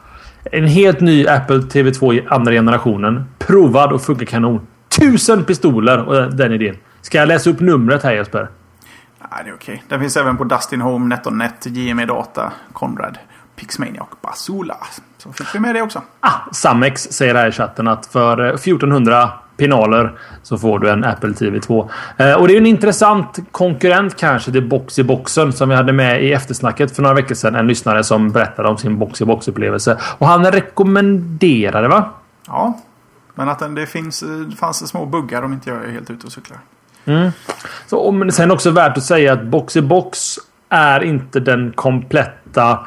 En 0.52 0.68
helt 0.68 1.00
ny 1.00 1.28
Apple 1.28 1.62
TV 1.62 1.92
2 1.92 2.14
i 2.14 2.26
andra 2.30 2.52
generationen. 2.52 3.26
Provad 3.38 3.94
och 3.94 4.02
funkar 4.02 4.26
kanon. 4.26 4.68
Tusen 4.90 5.44
pistoler 5.44 6.04
och 6.04 6.36
den 6.36 6.52
idén. 6.52 6.76
Ska 7.02 7.18
jag 7.18 7.28
läsa 7.28 7.50
upp 7.50 7.60
numret 7.60 8.04
här 8.04 8.14
Jesper? 8.14 8.50
Nej, 9.20 9.42
det 9.44 9.50
är 9.50 9.56
okej. 9.56 9.84
Den 9.88 10.00
finns 10.00 10.18
även 10.18 10.38
på 10.38 10.44
Dustin 10.44 10.82
Home, 10.82 11.16
NetOnNet, 11.16 11.66
JME 11.66 12.06
Data, 12.06 12.52
Conrad, 12.74 13.18
Pixmania 13.56 14.02
och 14.02 14.16
Basula. 14.22 14.78
Så 15.18 15.34
fick 15.34 15.56
vi 15.56 15.60
med 15.60 15.76
det 15.76 15.82
också. 15.82 16.02
Ah, 16.20 16.40
Samex 16.52 17.02
säger 17.02 17.36
här 17.36 17.48
i 17.48 17.52
chatten 17.52 17.88
att 17.88 18.06
för 18.06 18.54
1400 18.54 19.22
eh, 19.22 19.30
pinaler 19.58 20.18
så 20.44 20.58
får 20.58 20.80
du 20.80 20.90
en 20.90 21.04
Apple 21.04 21.34
TV 21.34 21.60
2. 21.60 21.90
Eh, 22.18 22.34
och 22.34 22.48
det 22.48 22.54
är 22.54 22.58
en 22.58 22.66
intressant 22.66 23.40
konkurrent 23.52 24.16
kanske 24.16 24.52
till 24.52 24.70
box 24.70 25.00
i 25.00 25.04
boxen 25.04 25.54
som 25.54 25.70
vi 25.70 25.76
hade 25.76 25.94
med 25.94 26.24
i 26.24 26.34
eftersnacket 26.34 26.96
för 26.96 27.02
några 27.02 27.16
veckor 27.16 27.36
sedan. 27.36 27.56
En 27.56 27.68
lyssnare 27.68 28.04
som 28.04 28.32
berättade 28.32 28.70
om 28.70 28.78
sin 28.78 29.00
box 29.00 29.22
i 29.22 29.26
box 29.26 29.48
upplevelse. 29.48 29.98
Och 30.18 30.28
han 30.28 30.52
rekommenderade 30.52 31.88
va? 31.88 32.10
Ja, 32.48 32.80
men 33.36 33.50
att 33.50 33.76
det 33.76 33.86
finns, 33.86 34.24
det 34.50 34.56
fanns 34.56 34.88
små 34.88 35.06
buggar 35.06 35.42
om 35.42 35.54
inte 35.54 35.70
jag 35.70 35.86
är 35.86 35.92
helt 35.92 36.10
ute 36.10 36.26
och 36.28 36.32
cyklar. 36.32 36.58
Mm. 37.06 37.32
Så, 37.88 38.12
men 38.12 38.32
sen 38.32 38.52
också 38.52 38.72
värt 38.72 38.98
att 38.98 39.04
säga 39.04 39.34
att 39.34 39.44
box 39.44 39.76
i 39.76 39.82
box 39.82 40.40
är 40.70 41.04
inte 41.04 41.40
den 41.40 41.74
kompletta 41.76 42.80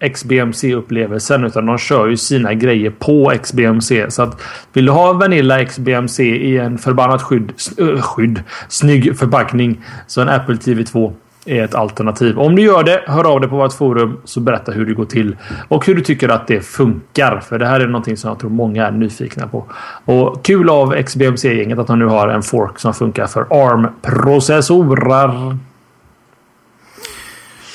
XBMC-upplevelsen 0.00 1.44
utan 1.44 1.66
de 1.66 1.78
kör 1.78 2.06
ju 2.06 2.16
sina 2.16 2.54
grejer 2.54 2.90
på 2.90 3.32
XBMC. 3.42 4.10
Så 4.10 4.22
att 4.22 4.42
vill 4.72 4.86
du 4.86 4.92
ha 4.92 5.12
Vanilla 5.12 5.64
XBMC 5.64 6.24
i 6.24 6.58
en 6.58 6.78
förbannat 6.78 7.22
skydd, 7.22 7.52
äh, 7.78 8.00
skydd, 8.00 8.42
snygg 8.68 9.18
förpackning 9.18 9.84
så 10.06 10.20
en 10.20 10.28
Apple 10.28 10.56
TV 10.56 10.84
2 10.84 11.12
är 11.46 11.64
ett 11.64 11.74
alternativ. 11.74 12.38
Om 12.38 12.56
du 12.56 12.62
gör 12.62 12.84
det, 12.84 13.02
hör 13.06 13.32
av 13.32 13.40
dig 13.40 13.50
på 13.50 13.56
vårt 13.56 13.72
forum 13.72 14.20
så 14.24 14.40
berätta 14.40 14.72
hur 14.72 14.86
det 14.86 14.94
går 14.94 15.04
till 15.04 15.36
och 15.68 15.86
hur 15.86 15.94
du 15.94 16.00
tycker 16.00 16.28
att 16.28 16.46
det 16.46 16.60
funkar. 16.60 17.40
För 17.40 17.58
det 17.58 17.66
här 17.66 17.80
är 17.80 17.86
någonting 17.86 18.16
som 18.16 18.28
jag 18.28 18.38
tror 18.38 18.50
många 18.50 18.86
är 18.86 18.90
nyfikna 18.90 19.46
på. 19.46 19.64
Och 20.04 20.44
kul 20.44 20.70
av 20.70 21.02
XBMC-gänget 21.02 21.78
att 21.78 21.86
de 21.86 21.98
nu 21.98 22.06
har 22.06 22.28
en 22.28 22.42
fork 22.42 22.78
som 22.78 22.94
funkar 22.94 23.26
för 23.26 23.46
ARM-processorer. 23.50 25.56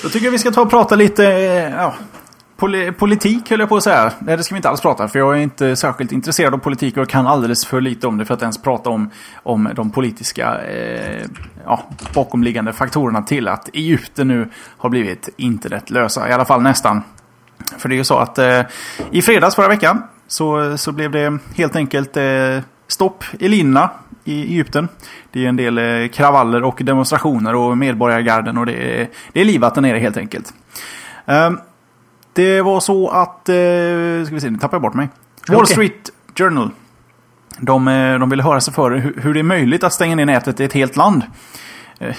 Då 0.04 0.10
tycker 0.10 0.26
jag 0.26 0.32
vi 0.32 0.40
ska 0.40 0.52
ta 0.52 0.62
och 0.62 0.70
prata 0.70 0.96
lite 0.96 1.26
eh, 1.26 1.76
ja, 1.76 1.94
Poli 2.62 2.92
politik 2.92 3.50
höll 3.50 3.60
jag 3.60 3.70
på 3.70 3.78
att 3.78 3.84
säga. 3.84 4.12
Nej, 4.20 4.38
det 4.38 4.44
ska 4.44 4.56
vi 4.56 4.58
inte 4.58 4.70
alls 4.70 4.82
prata 4.82 5.08
för 5.08 5.20
jag 5.20 5.38
är 5.38 5.42
inte 5.42 5.76
särskilt 5.76 6.12
intresserad 6.12 6.54
av 6.54 6.58
politik 6.58 6.98
och 6.98 7.10
kan 7.10 7.28
alldeles 7.28 7.66
för 7.66 7.82
lite 7.82 8.08
om 8.08 8.18
det 8.18 8.26
för 8.26 8.34
att 8.34 8.42
ens 8.42 8.62
prata 8.62 8.90
om, 8.90 9.10
om 9.44 9.70
de 9.76 9.92
politiska 9.92 10.62
eh, 10.62 11.26
ja, 11.66 11.84
bakomliggande 12.14 12.74
faktorerna 12.74 13.22
till 13.22 13.48
att 13.48 13.70
Egypten 13.74 14.28
nu 14.28 14.50
har 14.78 14.90
blivit 14.90 15.30
internetlösa. 15.38 16.30
I 16.30 16.34
alla 16.34 16.46
fall 16.46 16.62
nästan. 16.62 17.04
För 17.78 17.90
det 17.90 17.96
är 17.96 17.98
ju 17.98 18.04
så 18.04 18.18
att 18.18 18.38
eh, 18.38 18.62
i 19.12 19.22
fredags 19.22 19.56
förra 19.56 19.68
veckan 19.68 20.04
så, 20.28 20.78
så 20.78 20.92
blev 20.92 21.12
det 21.12 21.38
helt 21.56 21.76
enkelt 21.76 22.18
eh, 22.18 22.24
stopp 22.88 23.24
i 23.40 23.48
Linna 23.48 23.90
i 24.24 24.42
Egypten. 24.42 24.88
Det 25.32 25.46
är 25.46 25.50
en 25.50 25.56
del 25.56 25.78
eh, 25.78 26.08
kravaller 26.08 26.64
och 26.64 26.82
demonstrationer 26.84 27.56
och 27.56 27.78
medborgargarden 27.78 28.58
och 28.58 28.66
det 28.66 29.02
är, 29.02 29.10
det 29.34 29.42
är 29.42 29.46
livat 29.46 29.76
där 29.76 29.82
nere 29.82 30.00
helt 30.00 30.18
enkelt. 30.18 30.54
Um, 31.26 31.60
det 32.34 32.62
var 32.62 32.80
så 32.80 33.10
att... 33.10 33.50
Eh, 33.50 34.26
ska 34.26 34.36
vi 34.36 34.40
se, 34.42 34.50
nu 34.50 34.58
tappar 34.58 34.76
jag 34.76 34.82
bort 34.82 34.94
mig. 34.94 35.10
Wall 35.48 35.62
okay. 35.62 35.74
Street 35.74 36.10
Journal. 36.36 36.72
De, 37.60 37.88
eh, 37.88 38.20
de 38.20 38.30
ville 38.30 38.44
höra 38.44 38.62
sig 38.62 38.74
för 38.74 38.92
hur, 38.92 39.22
hur 39.22 39.34
det 39.34 39.40
är 39.40 39.44
möjligt 39.44 39.84
att 39.84 39.94
stänga 39.94 40.16
ner 40.16 40.26
nätet 40.26 40.60
i 40.60 40.64
ett 40.64 40.74
helt 40.74 40.96
land. 40.96 41.24
Eh, 42.00 42.16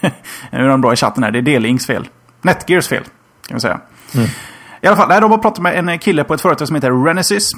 nu 0.50 0.58
är 0.58 0.68
de 0.68 0.80
bra 0.80 0.92
i 0.92 0.96
chatten 0.96 1.22
här. 1.22 1.30
Det 1.30 1.38
är 1.38 1.42
Delings 1.42 1.86
fel. 1.86 2.08
Netgears 2.42 2.88
fel, 2.88 3.04
kan 3.46 3.56
vi 3.56 3.60
säga. 3.60 3.80
Mm. 4.14 4.26
I 4.80 4.86
alla 4.86 4.96
fall, 4.96 5.20
de 5.20 5.30
har 5.30 5.38
pratat 5.38 5.62
med 5.62 5.88
en 5.88 5.98
kille 5.98 6.24
på 6.24 6.34
ett 6.34 6.40
företag 6.40 6.68
som 6.68 6.74
heter 6.74 7.04
Renesys. 7.04 7.50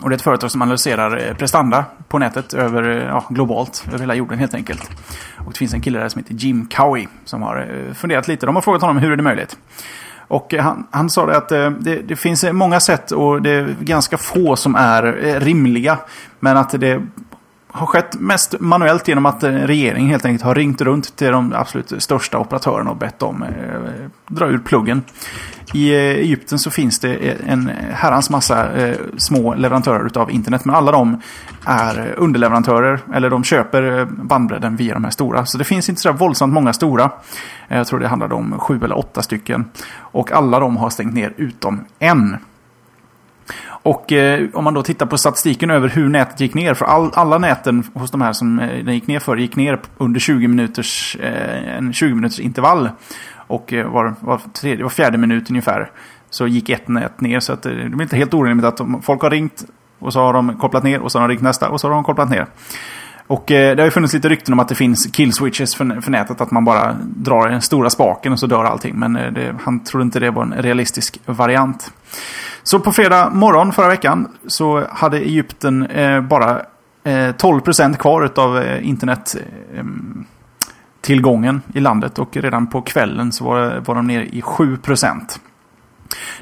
Och 0.00 0.08
det 0.08 0.14
är 0.14 0.16
ett 0.16 0.22
företag 0.22 0.50
som 0.50 0.62
analyserar 0.62 1.28
eh, 1.28 1.34
prestanda 1.34 1.84
på 2.08 2.18
nätet 2.18 2.54
över, 2.54 2.82
ja, 2.82 3.24
globalt, 3.30 3.84
över 3.88 3.98
hela 3.98 4.14
jorden 4.14 4.38
helt 4.38 4.54
enkelt. 4.54 4.90
Och 5.38 5.52
det 5.52 5.58
finns 5.58 5.74
en 5.74 5.80
kille 5.80 5.98
där 5.98 6.08
som 6.08 6.22
heter 6.22 6.34
Jim 6.34 6.66
Cowie 6.66 7.08
som 7.24 7.42
har 7.42 7.94
funderat 7.94 8.28
lite. 8.28 8.46
De 8.46 8.54
har 8.54 8.62
frågat 8.62 8.82
honom 8.82 8.98
hur 8.98 9.12
är 9.12 9.16
det 9.16 9.22
möjligt. 9.22 9.56
Och 10.28 10.54
eh, 10.54 10.62
han, 10.62 10.86
han 10.90 11.10
sa 11.10 11.26
det 11.26 11.36
att 11.36 11.52
eh, 11.52 11.70
det, 11.70 12.02
det, 12.02 12.16
finns 12.16 12.44
eh, 12.44 12.52
många 12.52 12.80
sätt 12.80 13.10
och 13.10 13.42
det 13.42 13.50
är 13.50 13.76
ganska 13.80 14.18
få 14.18 14.56
som 14.56 14.74
är 14.74 15.02
rimliga. 15.40 15.98
Men 16.40 16.56
att 16.56 16.80
det 16.80 17.02
har 17.76 17.86
skett 17.86 18.20
mest 18.20 18.60
manuellt 18.60 19.08
genom 19.08 19.26
att 19.26 19.42
eh, 19.42 19.50
regeringen 19.50 20.10
helt 20.10 20.24
enkelt 20.24 20.42
har 20.42 20.54
ringt 20.54 20.80
runt 20.80 21.16
till 21.16 21.32
de 21.32 21.52
absolut 21.52 21.92
största 22.02 22.38
operatörerna 22.38 22.90
och 22.90 22.96
bett 22.96 23.18
dem 23.18 23.42
eh, 23.42 23.50
dra 24.26 24.48
ur 24.48 24.58
pluggen. 24.58 25.02
I 25.72 25.94
eh, 25.94 26.00
Egypten 26.00 26.58
så 26.58 26.70
finns 26.70 26.98
det 26.98 27.36
en 27.46 27.70
herrans 27.92 28.30
massa 28.30 28.68
små 29.16 29.54
leverantörer 29.54 30.18
av 30.18 30.30
internet. 30.30 30.64
Men 30.64 30.74
alla 30.74 30.92
de 30.92 31.20
är 31.64 32.14
underleverantörer. 32.16 33.00
Eller 33.14 33.30
de 33.30 33.44
köper 33.44 34.04
bandbredden 34.04 34.76
via 34.76 34.94
de 34.94 35.04
här 35.04 35.10
stora. 35.10 35.46
Så 35.46 35.58
det 35.58 35.64
finns 35.64 35.88
inte 35.88 36.00
så 36.00 36.12
våldsamt 36.12 36.54
många 36.54 36.72
stora. 36.72 37.10
Jag 37.68 37.86
tror 37.86 38.00
det 38.00 38.08
handlade 38.08 38.34
om 38.34 38.58
sju 38.58 38.80
eller 38.84 38.98
åtta 38.98 39.22
stycken. 39.22 39.64
Och 39.98 40.32
alla 40.32 40.60
de 40.60 40.76
har 40.76 40.90
stängt 40.90 41.14
ner 41.14 41.34
utom 41.36 41.84
en. 41.98 42.36
Och 43.86 44.12
eh, 44.12 44.48
om 44.52 44.64
man 44.64 44.74
då 44.74 44.82
tittar 44.82 45.06
på 45.06 45.18
statistiken 45.18 45.70
över 45.70 45.88
hur 45.88 46.08
nätet 46.08 46.40
gick 46.40 46.54
ner. 46.54 46.74
För 46.74 46.84
all, 46.84 47.10
alla 47.14 47.38
näten 47.38 47.84
hos 47.94 48.10
de 48.10 48.20
här 48.20 48.32
som 48.32 48.58
eh, 48.58 48.84
den 48.84 48.94
gick 48.94 49.06
ner 49.06 49.18
för 49.18 49.36
gick 49.36 49.56
ner 49.56 49.80
under 49.98 50.20
20 50.20 50.48
minuters, 50.48 51.16
eh, 51.20 51.76
en 51.76 51.92
20 51.92 52.14
minuters 52.14 52.40
intervall. 52.40 52.88
Och 53.46 53.72
eh, 53.72 53.92
var, 53.92 54.14
var, 54.20 54.40
tredje, 54.52 54.82
var 54.82 54.90
fjärde 54.90 55.18
minut 55.18 55.50
ungefär 55.50 55.90
så 56.30 56.46
gick 56.46 56.68
ett 56.68 56.88
nät 56.88 57.20
ner. 57.20 57.40
Så 57.40 57.52
att, 57.52 57.66
eh, 57.66 57.72
det 57.72 57.88
blir 57.88 58.02
inte 58.02 58.16
helt 58.16 58.34
orimligt 58.34 58.66
att 58.66 58.80
folk 59.02 59.22
har 59.22 59.30
ringt 59.30 59.64
och 59.98 60.12
så 60.12 60.20
har 60.20 60.32
de 60.32 60.58
kopplat 60.58 60.82
ner 60.82 61.00
och 61.00 61.12
så 61.12 61.18
har 61.18 61.28
de 61.28 61.32
ringt 61.32 61.42
nästa 61.42 61.68
och 61.68 61.80
så 61.80 61.88
har 61.88 61.94
de 61.94 62.04
kopplat 62.04 62.30
ner. 62.30 62.46
Och 63.26 63.50
eh, 63.50 63.76
det 63.76 63.82
har 63.82 63.86
ju 63.86 63.90
funnits 63.90 64.14
lite 64.14 64.28
rykten 64.28 64.52
om 64.52 64.60
att 64.60 64.68
det 64.68 64.74
finns 64.74 65.06
kill 65.06 65.32
switches 65.32 65.74
för, 65.74 66.00
för 66.00 66.10
nätet. 66.10 66.40
Att 66.40 66.50
man 66.50 66.64
bara 66.64 66.96
drar 67.02 67.48
den 67.48 67.62
stora 67.62 67.90
spaken 67.90 68.32
och 68.32 68.38
så 68.38 68.46
dör 68.46 68.64
allting. 68.64 68.98
Men 68.98 69.16
eh, 69.16 69.32
det, 69.32 69.54
han 69.62 69.84
trodde 69.84 70.02
inte 70.02 70.20
det 70.20 70.30
var 70.30 70.42
en 70.42 70.54
realistisk 70.54 71.20
variant. 71.26 71.92
Så 72.62 72.80
på 72.80 72.92
fredag 72.92 73.30
morgon 73.30 73.72
förra 73.72 73.88
veckan 73.88 74.28
så 74.46 74.86
hade 74.90 75.18
Egypten 75.18 75.86
eh, 75.86 76.20
bara 76.20 76.60
eh, 77.04 77.10
12% 77.10 77.96
kvar 77.96 78.32
av 78.36 78.58
eh, 78.58 78.88
internet 78.88 79.36
eh, 79.36 79.80
mm, 79.80 80.24
tillgången 81.00 81.62
i 81.74 81.80
landet 81.80 82.18
och 82.18 82.36
redan 82.36 82.66
på 82.66 82.82
kvällen 82.82 83.32
så 83.32 83.44
var, 83.44 83.80
var 83.86 83.94
de 83.94 84.06
nere 84.06 84.26
i 84.26 84.40
7% 84.40 85.38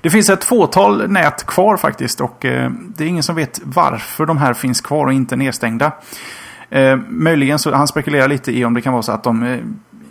Det 0.01 0.11
finns 0.11 0.31
ett 0.31 0.45
fåtal 0.45 1.11
nät 1.11 1.47
kvar 1.47 1.77
faktiskt 1.77 2.21
och 2.21 2.45
eh, 2.45 2.71
det 2.97 3.05
är 3.05 3.09
ingen 3.09 3.23
som 3.23 3.37
vet 3.37 3.61
varför 3.65 4.27
de 4.27 4.39
här 4.39 4.55
finns 4.55 4.81
kvar 4.81 5.07
och 5.07 5.13
inte 5.13 5.37
nedstängda. 5.37 5.93
Eh, 6.71 6.97
möjligen 7.09 7.59
så 7.59 7.75
han 7.75 7.89
spekulerar 7.89 8.29
lite 8.29 8.53
i 8.53 8.65
om 8.65 8.75
det 8.75 8.81
kan 8.81 8.93
vara 8.93 9.03
så 9.03 9.13
att 9.13 9.23
de 9.23 9.43
eh, 9.43 9.59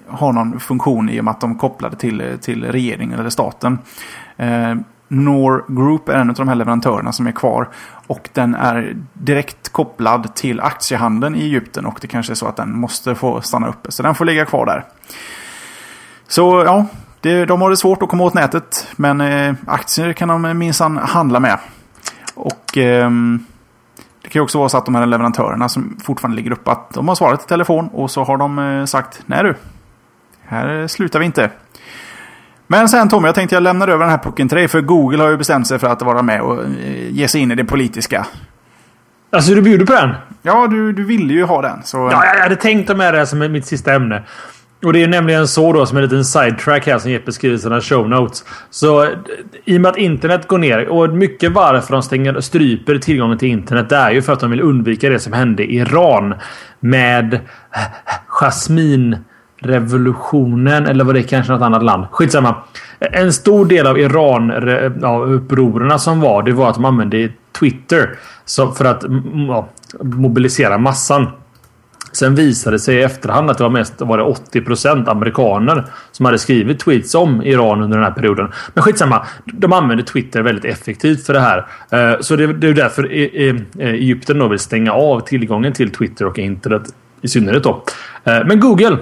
har 0.07 0.33
någon 0.33 0.59
funktion 0.59 1.09
i 1.09 1.19
och 1.19 1.23
med 1.23 1.31
att 1.31 1.41
de 1.41 1.51
är 1.51 1.55
kopplade 1.55 1.95
till, 1.95 2.21
eh, 2.21 2.35
till 2.35 2.65
regeringen 2.65 3.19
eller 3.19 3.29
staten. 3.29 3.79
Eh, 4.37 4.75
Nor 5.07 5.65
Group 5.67 6.09
är 6.09 6.13
en 6.13 6.29
av 6.29 6.35
de 6.35 6.47
här 6.47 6.55
leverantörerna 6.55 7.11
som 7.11 7.27
är 7.27 7.31
kvar. 7.31 7.69
Och 8.07 8.29
den 8.33 8.55
är 8.55 8.95
direkt 9.13 9.69
kopplad 9.69 10.35
till 10.35 10.59
aktiehandeln 10.59 11.35
i 11.35 11.39
Egypten 11.39 11.85
och 11.85 11.97
det 12.01 12.07
kanske 12.07 12.33
är 12.33 12.35
så 12.35 12.47
att 12.47 12.55
den 12.55 12.77
måste 12.77 13.15
få 13.15 13.41
stanna 13.41 13.67
uppe. 13.67 13.91
Så 13.91 14.03
den 14.03 14.15
får 14.15 14.25
ligga 14.25 14.45
kvar 14.45 14.65
där. 14.65 14.85
Så 16.27 16.63
ja, 16.65 16.85
det, 17.21 17.45
de 17.45 17.61
har 17.61 17.69
det 17.69 17.77
svårt 17.77 18.03
att 18.03 18.09
komma 18.09 18.23
åt 18.23 18.33
nätet. 18.33 18.87
Men 18.95 19.21
eh, 19.21 19.55
aktier 19.67 20.13
kan 20.13 20.27
de 20.27 20.57
minsann 20.57 20.97
handla 20.97 21.39
med. 21.39 21.57
Och 22.35 22.77
eh, 22.77 23.09
kan 24.33 24.39
ju 24.39 24.43
också 24.43 24.57
vara 24.57 24.69
så 24.69 24.77
att 24.77 24.85
de 24.85 24.95
här 24.95 25.05
leverantörerna 25.05 25.69
som 25.69 25.97
fortfarande 26.03 26.35
ligger 26.35 26.51
uppe, 26.51 26.71
att 26.71 26.93
de 26.93 27.07
har 27.07 27.15
svarat 27.15 27.43
i 27.43 27.47
telefon 27.47 27.89
och 27.93 28.11
så 28.11 28.23
har 28.23 28.37
de 28.37 28.59
eh, 28.59 28.85
sagt 28.85 29.21
nej 29.25 29.43
du, 29.43 29.55
här 30.45 30.87
slutar 30.87 31.19
vi 31.19 31.25
inte. 31.25 31.49
Men 32.67 32.89
sen 32.89 33.09
Tommy, 33.09 33.27
jag 33.27 33.35
tänkte 33.35 33.55
jag 33.55 33.63
lämnar 33.63 33.87
över 33.87 33.99
den 33.99 34.09
här 34.09 34.17
pucken 34.17 34.49
till 34.49 34.57
dig. 34.57 34.67
För 34.67 34.81
Google 34.81 35.23
har 35.23 35.29
ju 35.29 35.37
bestämt 35.37 35.67
sig 35.67 35.79
för 35.79 35.87
att 35.87 36.01
vara 36.01 36.21
med 36.21 36.41
och 36.41 36.63
eh, 36.63 37.09
ge 37.09 37.27
sig 37.27 37.41
in 37.41 37.51
i 37.51 37.55
det 37.55 37.65
politiska. 37.65 38.25
Alltså 39.29 39.55
du 39.55 39.61
bjuder 39.61 39.85
på 39.85 39.93
den? 39.93 40.15
Ja, 40.41 40.67
du, 40.67 40.93
du 40.93 41.03
ville 41.03 41.33
ju 41.33 41.43
ha 41.43 41.61
den. 41.61 41.83
Så... 41.83 41.97
Ja, 41.97 42.25
jag 42.25 42.43
hade 42.43 42.55
tänkt 42.55 42.87
ta 42.87 42.95
med 42.95 43.13
det 43.13 43.27
som 43.27 43.39
mitt 43.39 43.65
sista 43.65 43.93
ämne. 43.93 44.23
Och 44.83 44.93
det 44.93 45.03
är 45.03 45.07
nämligen 45.07 45.47
så 45.47 45.73
då 45.73 45.85
som 45.85 45.97
en 45.97 46.03
liten 46.03 46.25
sidetrack 46.25 46.87
här 46.87 46.99
som 46.99 47.11
Jeppe 47.11 47.31
skriver 47.31 47.55
i 47.55 47.59
sina 47.59 47.81
show 47.81 48.09
notes. 48.09 48.45
Så 48.69 49.03
eh, 49.03 49.09
i 49.65 49.77
och 49.77 49.81
med 49.81 49.91
att 49.91 49.97
internet 49.97 50.47
går 50.47 50.57
ner 50.57 50.87
och 50.87 51.09
mycket 51.09 51.51
varför 51.51 51.93
de 51.93 52.03
stänger 52.03 52.37
och 52.37 52.43
stryper 52.43 52.97
tillgången 52.97 53.37
till 53.37 53.49
internet. 53.49 53.89
Det 53.89 53.95
är 53.95 54.11
ju 54.11 54.21
för 54.21 54.33
att 54.33 54.39
de 54.39 54.51
vill 54.51 54.61
undvika 54.61 55.09
det 55.09 55.19
som 55.19 55.33
hände 55.33 55.63
i 55.63 55.75
Iran. 55.75 56.35
Med 56.79 57.39
Jasmin 58.27 59.17
revolutionen 59.57 60.85
eller 60.85 61.03
var 61.03 61.13
det 61.13 61.23
kanske 61.23 61.53
något 61.53 61.61
annat 61.61 61.83
land? 61.83 62.05
Skitsamma. 62.11 62.55
En 62.99 63.33
stor 63.33 63.65
del 63.65 63.87
av 63.87 63.99
Iran-upprorerna 63.99 65.99
som 65.99 66.21
var, 66.21 66.43
det 66.43 66.51
var 66.51 66.69
att 66.69 66.75
de 66.75 66.85
använde 66.85 67.29
Twitter 67.59 68.09
för 68.75 68.85
att 68.85 69.03
ja, 69.47 69.69
mobilisera 70.01 70.77
massan. 70.77 71.27
Sen 72.11 72.35
visade 72.35 72.75
det 72.75 72.79
sig 72.79 72.95
i 72.95 73.01
efterhand 73.01 73.49
att 73.49 73.57
det 73.57 73.63
var 73.63 73.71
mest 73.71 74.01
var 74.01 74.17
det 74.17 74.23
80% 74.23 75.09
amerikaner 75.09 75.85
som 76.11 76.25
hade 76.25 76.39
skrivit 76.39 76.79
tweets 76.79 77.15
om 77.15 77.41
Iran 77.41 77.81
under 77.81 77.97
den 77.97 78.05
här 78.05 78.11
perioden. 78.11 78.51
Men 78.73 78.83
skitsamma. 78.83 79.25
De 79.45 79.73
använder 79.73 80.05
Twitter 80.05 80.41
väldigt 80.41 80.65
effektivt 80.65 81.25
för 81.25 81.33
det 81.33 81.39
här. 81.39 81.57
Eh, 81.89 82.19
så 82.19 82.35
det 82.35 82.43
är 82.43 82.73
därför 82.73 83.03
eh, 83.03 83.55
Egypten 83.79 84.39
då 84.39 84.47
vill 84.47 84.59
stänga 84.59 84.93
av 84.93 85.19
tillgången 85.19 85.73
till 85.73 85.91
Twitter 85.91 86.25
och 86.25 86.39
internet 86.39 86.83
i 87.21 87.27
synnerhet 87.27 87.63
då. 87.63 87.83
Eh, 88.23 88.45
men 88.45 88.59
Google 88.59 88.97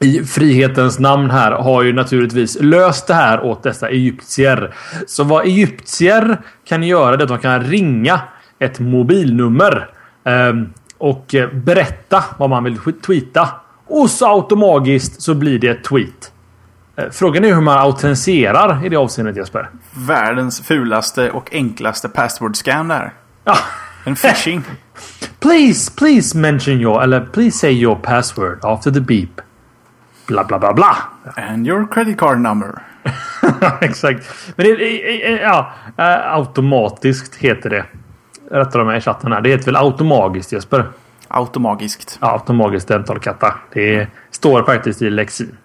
i 0.00 0.24
frihetens 0.24 0.98
namn 0.98 1.30
här 1.30 1.52
har 1.52 1.82
ju 1.82 1.92
naturligtvis 1.92 2.58
löst 2.60 3.06
det 3.06 3.14
här 3.14 3.44
åt 3.44 3.62
dessa 3.62 3.88
egyptier. 3.88 4.74
Så 5.06 5.24
vad 5.24 5.46
egyptier 5.46 6.40
kan 6.64 6.82
göra 6.82 7.16
det 7.16 7.22
är 7.22 7.24
att 7.24 7.28
de 7.28 7.38
kan 7.38 7.62
ringa 7.62 8.20
ett 8.58 8.80
mobilnummer 8.80 9.90
ehm, 10.24 10.68
och 11.02 11.34
berätta 11.52 12.24
vad 12.38 12.50
man 12.50 12.64
vill 12.64 12.78
tweeta. 13.06 13.48
Och 13.86 14.10
så 14.10 14.26
automatiskt 14.26 15.22
så 15.22 15.34
blir 15.34 15.58
det 15.58 15.68
ett 15.68 15.84
tweet. 15.84 16.32
Eh, 16.96 17.04
frågan 17.10 17.44
är 17.44 17.54
hur 17.54 17.60
man 17.60 17.78
autentiserar 17.78 18.86
i 18.86 18.88
det 18.88 18.96
avseendet 18.96 19.36
Jesper. 19.36 19.70
Världens 19.94 20.60
fulaste 20.60 21.30
och 21.30 21.54
enklaste 21.54 22.08
password 22.08 22.56
scam 22.56 22.88
där. 22.88 23.12
Ja. 23.44 23.56
En 24.04 24.16
phishing. 24.16 24.62
please, 25.40 25.92
please 25.96 26.38
mention 26.38 26.80
your, 26.80 27.02
eller 27.02 27.20
please 27.20 27.58
say 27.58 27.70
your 27.72 27.96
password 27.96 28.58
after 28.64 28.90
the 28.90 29.00
beep 29.00 29.40
bla 30.26 30.44
bla 30.44 30.58
bla 30.58 30.72
bla. 30.72 30.96
And 31.36 31.66
your 31.66 31.86
credit 31.86 32.18
card 32.18 32.40
number. 32.40 32.82
Exakt. 33.80 34.28
Men 34.56 34.66
det, 34.66 34.74
ja, 35.42 35.72
eh, 35.98 36.34
automatiskt 36.34 37.36
heter 37.36 37.70
det. 37.70 37.84
Rättar 38.52 38.84
mig 38.84 38.98
i 38.98 39.00
chatten 39.00 39.32
här. 39.32 39.40
Det 39.40 39.48
heter 39.48 39.64
väl 39.64 39.76
automagiskt 39.76 40.52
Jesper? 40.52 40.84
Automagiskt. 41.28 42.18
Ja, 42.20 42.32
automagiskt 42.32 42.88
dentalkatta. 42.88 43.54
Det 43.72 44.06
står 44.30 44.62
faktiskt 44.62 45.02
i 45.02 45.10
lexin. 45.10 45.56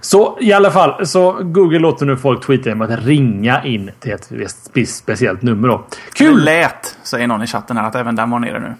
Så 0.00 0.38
i 0.40 0.52
alla 0.52 0.70
fall, 0.70 1.06
så 1.06 1.32
Google 1.42 1.78
låter 1.78 2.06
nu 2.06 2.16
folk 2.16 2.46
tweeta 2.46 2.68
genom 2.68 2.90
att 2.90 3.04
ringa 3.04 3.64
in 3.64 3.90
till 4.00 4.12
ett 4.12 4.88
speciellt 4.88 5.42
nummer 5.42 5.68
då. 5.68 5.84
Kul! 6.12 6.36
Det 6.36 6.42
lät, 6.44 6.98
säger 7.02 7.26
någon 7.26 7.42
i 7.42 7.46
chatten 7.46 7.76
här, 7.76 7.86
att 7.86 7.94
även 7.94 8.16
den 8.16 8.30
var 8.30 8.38
nere 8.38 8.58
nu. 8.60 8.74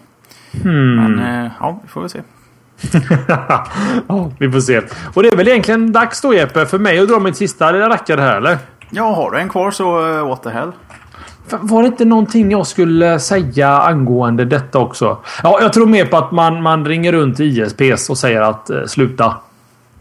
Hmm. 0.63 0.95
Men 0.95 1.19
eh, 1.19 1.51
ja, 1.59 1.79
vi 1.83 1.87
får 1.87 2.01
väl 2.01 2.09
se 2.09 2.21
oh, 4.07 4.31
vi 4.39 4.51
får 4.51 4.59
se. 4.59 4.81
Och 5.13 5.23
det 5.23 5.29
är 5.29 5.35
väl 5.35 5.47
egentligen 5.47 5.91
dags 5.91 6.21
då 6.21 6.33
Jeppe 6.33 6.65
för 6.65 6.79
mig 6.79 6.99
att 6.99 7.09
dra 7.09 7.19
mitt 7.19 7.37
sista 7.37 7.89
rackare 7.89 8.21
här 8.21 8.37
eller? 8.37 8.57
Ja, 8.89 9.15
har 9.15 9.31
du 9.31 9.39
en 9.39 9.49
kvar 9.49 9.71
så 9.71 10.07
uh, 10.07 10.27
what 10.27 10.43
the 10.43 10.49
hell. 10.49 10.71
Var 11.51 11.81
det 11.81 11.87
inte 11.87 12.05
någonting 12.05 12.51
jag 12.51 12.67
skulle 12.67 13.19
säga 13.19 13.69
angående 13.69 14.45
detta 14.45 14.79
också? 14.79 15.17
Ja, 15.43 15.59
jag 15.61 15.73
tror 15.73 15.87
mer 15.87 16.05
på 16.05 16.17
att 16.17 16.31
man, 16.31 16.61
man 16.61 16.85
ringer 16.85 17.11
runt 17.11 17.37
till 17.37 17.59
ISPs 17.59 18.09
och 18.09 18.17
säger 18.17 18.41
att 18.41 18.69
uh, 18.71 18.85
sluta. 18.85 19.35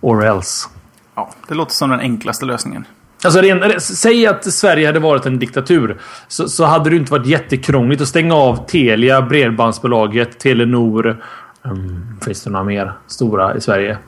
Or 0.00 0.24
else. 0.24 0.68
Ja, 1.14 1.30
det 1.48 1.54
låter 1.54 1.72
som 1.72 1.90
den 1.90 2.00
enklaste 2.00 2.44
lösningen. 2.44 2.84
Alltså, 3.24 3.40
ren, 3.40 3.80
säg 3.80 4.26
att 4.26 4.52
Sverige 4.52 4.86
hade 4.86 5.00
varit 5.00 5.26
en 5.26 5.38
diktatur. 5.38 6.00
Så, 6.28 6.48
så 6.48 6.64
hade 6.64 6.90
det 6.90 6.96
inte 6.96 7.12
varit 7.12 7.26
jättekrångligt 7.26 8.02
att 8.02 8.08
stänga 8.08 8.34
av 8.34 8.66
Telia, 8.66 9.22
Bredbandsbolaget, 9.22 10.38
Telenor 10.38 11.20
Um, 11.62 12.16
finns 12.24 12.44
det 12.44 12.50
några 12.50 12.64
mer 12.64 12.92
stora 13.06 13.56
i 13.56 13.60
Sverige? 13.60 13.98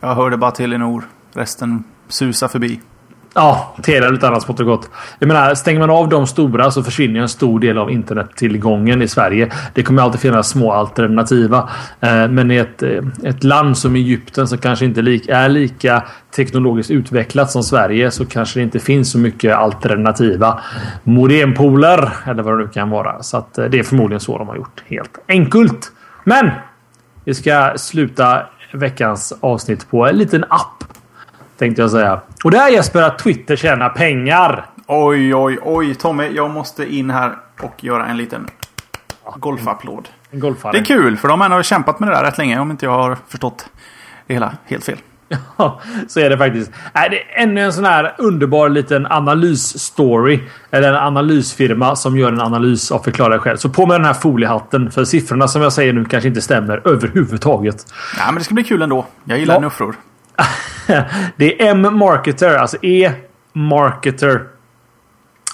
Jag 0.00 0.14
hörde 0.14 0.36
bara 0.36 0.50
Telenor. 0.50 1.04
Resten 1.32 1.84
susar 2.08 2.48
förbi. 2.48 2.80
Ja, 3.38 3.74
Telia 3.82 4.10
lite 4.10 4.28
annat 4.28 4.42
smått 4.42 4.60
och 4.60 4.66
gott. 4.66 4.90
Jag 5.18 5.26
menar, 5.26 5.54
stänger 5.54 5.80
man 5.80 5.90
av 5.90 6.08
de 6.08 6.26
stora 6.26 6.70
så 6.70 6.82
försvinner 6.82 7.20
en 7.20 7.28
stor 7.28 7.60
del 7.60 7.78
av 7.78 7.90
internettillgången 7.90 9.02
i 9.02 9.08
Sverige. 9.08 9.52
Det 9.74 9.82
kommer 9.82 10.02
alltid 10.02 10.20
finnas 10.20 10.48
små 10.48 10.72
alternativa. 10.72 11.68
Eh, 12.00 12.28
men 12.28 12.50
i 12.50 12.56
ett, 12.56 12.82
eh, 12.82 13.02
ett 13.24 13.44
land 13.44 13.78
som 13.78 13.96
Egypten 13.96 14.48
som 14.48 14.58
kanske 14.58 14.84
inte 14.84 15.00
är 15.00 15.48
lika 15.48 16.02
teknologiskt 16.36 16.90
utvecklat 16.90 17.50
som 17.50 17.62
Sverige 17.62 18.10
så 18.10 18.26
kanske 18.26 18.58
det 18.60 18.62
inte 18.62 18.78
finns 18.78 19.10
så 19.10 19.18
mycket 19.18 19.56
alternativa 19.56 20.60
modempooler 21.02 22.12
eller 22.26 22.42
vad 22.42 22.58
det 22.58 22.64
nu 22.64 22.68
kan 22.68 22.90
vara. 22.90 23.22
Så 23.22 23.36
att 23.36 23.58
eh, 23.58 23.64
det 23.64 23.78
är 23.78 23.82
förmodligen 23.82 24.20
så 24.20 24.38
de 24.38 24.48
har 24.48 24.56
gjort 24.56 24.82
helt 24.86 25.18
enkelt. 25.28 25.92
Men 26.24 26.50
vi 27.24 27.34
ska 27.34 27.72
sluta 27.76 28.46
veckans 28.72 29.32
avsnitt 29.40 29.90
på 29.90 30.06
en 30.06 30.16
liten 30.16 30.44
app. 30.44 30.75
Tänkte 31.58 31.82
jag 31.82 31.90
säga. 31.90 32.20
Och 32.44 32.50
det 32.50 32.58
är 32.58 32.68
Jesper 32.68 33.02
att 33.02 33.18
Twitter 33.18 33.56
tjänar 33.56 33.88
pengar. 33.88 34.66
Oj, 34.86 35.34
oj, 35.34 35.58
oj. 35.62 35.94
Tommy, 35.94 36.28
jag 36.28 36.50
måste 36.50 36.94
in 36.94 37.10
här 37.10 37.32
och 37.60 37.84
göra 37.84 38.06
en 38.06 38.16
liten 38.16 38.46
golfapplåd. 39.36 40.08
En 40.30 40.40
golfare. 40.40 40.72
Det 40.72 40.78
är 40.78 40.84
kul, 40.84 41.16
för 41.16 41.28
de 41.28 41.40
har 41.40 41.62
kämpat 41.62 42.00
med 42.00 42.08
det 42.08 42.14
där 42.14 42.24
rätt 42.24 42.38
länge 42.38 42.58
om 42.58 42.70
inte 42.70 42.86
jag 42.86 42.92
har 42.92 43.16
förstått 43.28 43.66
det 44.26 44.34
hela 44.34 44.52
helt 44.64 44.84
fel. 44.84 44.98
Ja, 45.56 45.80
så 46.08 46.20
är 46.20 46.30
det 46.30 46.38
faktiskt. 46.38 46.70
Äh, 46.94 47.02
det 47.10 47.20
är 47.20 47.42
ännu 47.42 47.60
en 47.60 47.72
sån 47.72 47.84
här 47.84 48.14
underbar 48.18 48.68
liten 48.68 49.06
analysstory. 49.06 50.40
Eller 50.70 50.88
en 50.88 50.96
analysfirma 50.96 51.96
som 51.96 52.18
gör 52.18 52.32
en 52.32 52.40
analys 52.40 52.92
av 52.92 52.98
Förklara 52.98 53.38
själv. 53.38 53.56
Så 53.56 53.68
på 53.68 53.86
med 53.86 54.00
den 54.00 54.04
här 54.04 54.14
foliehatten. 54.14 54.90
För 54.90 55.04
siffrorna 55.04 55.48
som 55.48 55.62
jag 55.62 55.72
säger 55.72 55.92
nu 55.92 56.04
kanske 56.04 56.28
inte 56.28 56.42
stämmer 56.42 56.88
överhuvudtaget. 56.88 57.86
Ja, 58.18 58.24
men 58.26 58.34
det 58.34 58.44
ska 58.44 58.54
bli 58.54 58.64
kul 58.64 58.82
ändå. 58.82 59.06
Jag 59.24 59.38
gillar 59.38 59.54
ja. 59.54 59.60
nuffror. 59.60 59.96
det 61.36 61.62
är 61.62 61.70
M-Marketer, 61.70 62.56
alltså 62.56 62.76
E-Marketer 62.82 64.40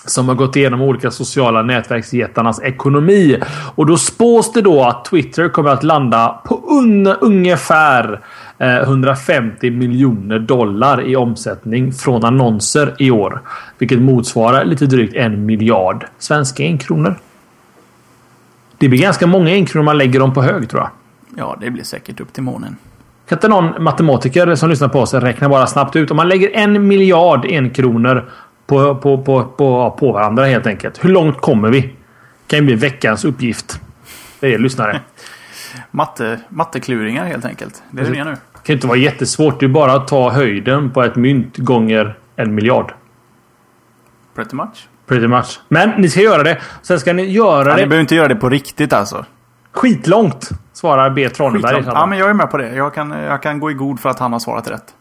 som 0.05 0.29
har 0.29 0.35
gått 0.35 0.57
igenom 0.57 0.83
olika 0.83 1.11
sociala 1.11 1.63
nätverksjättarnas 1.63 2.63
ekonomi. 2.63 3.41
Och 3.75 3.87
då 3.87 3.97
spås 3.97 4.53
det 4.53 4.61
då 4.61 4.85
att 4.85 5.05
Twitter 5.05 5.49
kommer 5.49 5.71
att 5.71 5.83
landa 5.83 6.41
på 6.45 6.63
un 6.69 7.07
ungefär 7.07 8.21
eh, 8.59 8.77
150 8.77 9.71
miljoner 9.71 10.39
dollar 10.39 11.03
i 11.03 11.17
omsättning 11.17 11.93
från 11.93 12.25
annonser 12.25 12.95
i 12.99 13.11
år. 13.11 13.41
Vilket 13.79 13.99
motsvarar 13.99 14.65
lite 14.65 14.87
drygt 14.87 15.15
en 15.15 15.47
miljard 15.47 16.07
svenska 16.19 16.63
enkronor. 16.63 17.15
Det 18.79 18.89
blir 18.89 19.01
ganska 19.01 19.27
många 19.27 19.51
enkronor 19.51 19.85
man 19.85 19.99
lägger 19.99 20.21
dem 20.21 20.35
på 20.35 20.43
hög 20.43 20.69
tror 20.71 20.83
jag. 20.83 20.91
Ja, 21.37 21.57
det 21.61 21.71
blir 21.71 21.85
säkert 21.85 22.21
upp 22.21 22.33
till 22.33 22.43
månen. 22.43 22.77
Kan 23.33 23.37
inte 23.37 23.49
någon 23.49 23.83
matematiker 23.85 24.55
som 24.55 24.71
lyssnar 24.71 24.89
på 24.89 25.01
oss 25.01 25.15
räkna 25.15 25.49
bara 25.49 25.67
snabbt 25.67 25.97
ut? 25.97 26.11
Om 26.11 26.17
man 26.17 26.29
lägger 26.29 26.51
en 26.57 26.87
miljard 26.87 27.47
enkronor 27.47 28.31
på, 28.67 28.95
på, 28.95 29.23
på, 29.23 29.45
på, 29.45 29.97
på 29.99 30.13
varandra 30.13 30.45
helt 30.45 30.67
enkelt. 30.67 31.05
Hur 31.05 31.11
långt 31.11 31.41
kommer 31.41 31.71
vi? 31.71 31.93
Kan 32.47 32.59
ju 32.59 32.65
bli 32.65 32.75
veckans 32.75 33.25
uppgift. 33.25 33.81
Det 34.41 34.55
är 34.55 34.59
lyssnare. 34.59 35.01
Matte, 35.91 36.41
mattekluringar 36.49 37.25
helt 37.27 37.45
enkelt. 37.45 37.83
Det 37.91 38.03
är 38.03 38.11
det 38.11 38.25
nu. 38.25 38.31
Det 38.31 38.63
kan 38.63 38.75
inte 38.75 38.87
vara 38.87 38.99
jättesvårt. 38.99 39.61
Det 39.61 39.67
är 39.67 39.69
bara 39.69 39.93
att 39.93 40.09
ta 40.09 40.31
höjden 40.31 40.91
på 40.91 41.03
ett 41.03 41.17
mynt 41.17 41.57
gånger 41.57 42.15
en 42.37 42.55
miljard. 42.55 42.93
Pretty 44.35 44.57
much. 44.57 44.89
Pretty 45.07 45.27
much. 45.27 45.61
Men 45.69 45.91
ni 45.91 46.09
ska 46.09 46.21
göra 46.21 46.43
det. 46.43 46.59
Sen 46.83 47.01
ska 47.01 47.13
ni 47.13 47.25
göra 47.25 47.69
Ja, 47.69 47.77
ni 47.77 47.83
det 47.83 47.89
behöver 47.89 48.01
inte 48.01 48.15
göra 48.15 48.29
det 48.29 48.37
på 48.37 48.49
riktigt 48.49 48.93
alltså. 48.93 49.25
skitlångt. 49.73 50.51
Svarar 50.83 51.11
B. 51.11 51.29
Traneberg. 51.29 51.85
Ja, 51.87 52.07
men 52.07 52.19
jag 52.19 52.31
är 52.31 52.35
med 52.35 52.51
på 52.51 52.57
det. 52.57 52.75
Jag 52.75 52.95
kan, 52.95 53.11
jag 53.11 53.43
kan 53.43 53.61
gå 53.61 53.71
i 53.71 53.75
god 53.75 54.01
för 54.01 54.09
att 54.09 54.19
han 54.19 54.33
har 54.33 54.41
svarat 54.41 54.71
rätt. 54.71 54.95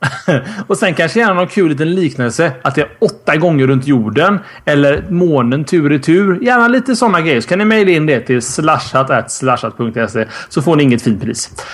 Och 0.68 0.78
sen 0.78 0.94
kanske 0.94 1.20
gärna 1.20 1.34
någon 1.34 1.48
kul 1.48 1.70
liten 1.70 1.95
liknelse. 1.95 2.52
Att 2.62 2.76
det 2.76 2.82
är 2.82 2.90
åtta 2.99 3.36
gånger 3.36 3.68
runt 3.68 3.88
jorden. 3.88 4.40
Eller 4.66 5.06
månen 5.10 5.64
tur 5.66 5.91
i 5.91 5.99
tur. 5.99 6.44
Gärna 6.44 6.68
lite 6.68 6.95
sådana 6.95 7.22
grejer. 7.22 7.41
Så 7.41 7.49
kan 7.49 7.60
ni 7.60 7.66
mejla 7.66 7.91
in 7.91 8.06
det 8.06 8.20
till 8.20 8.41
slashat.slashat.se 8.41 10.26
så 10.49 10.62
får 10.62 10.76
ni 10.76 10.84
inget 10.84 11.02
fint 11.02 11.22
pris. 11.22 11.66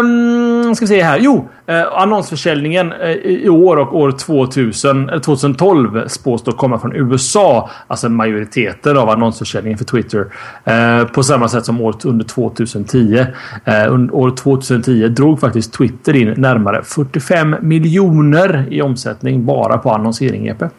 Um, 0.00 0.74
ska 0.74 0.82
vi 0.82 0.88
se 0.88 1.02
här. 1.02 1.18
Jo, 1.18 1.48
eh, 1.66 1.92
annonsförsäljningen 1.92 2.92
eh, 2.92 3.10
i 3.10 3.48
år 3.48 3.76
och 3.76 3.96
år 3.96 4.12
2000, 4.12 5.10
eh, 5.10 5.20
2012 5.20 6.08
spås 6.08 6.44
då 6.44 6.52
komma 6.52 6.78
från 6.78 6.96
USA. 6.96 7.70
Alltså 7.86 8.08
majoriteten 8.08 8.96
av 8.96 9.10
annonsförsäljningen 9.10 9.78
för 9.78 9.84
Twitter. 9.84 10.26
Eh, 10.64 11.04
på 11.04 11.22
samma 11.22 11.48
sätt 11.48 11.64
som 11.64 11.80
året 11.80 12.04
under 12.04 12.24
2010. 12.24 13.26
Eh, 13.64 13.92
under 13.92 14.14
år 14.14 14.30
2010 14.30 15.08
drog 15.08 15.40
faktiskt 15.40 15.72
Twitter 15.72 16.16
in 16.16 16.34
närmare 16.36 16.82
45 16.84 17.56
miljoner 17.60 18.66
i 18.70 18.82
omsättning 18.82 19.46
bara 19.46 19.78
på 19.78 19.90
annonsering, 19.90 20.46
Jeppe. 20.46 20.70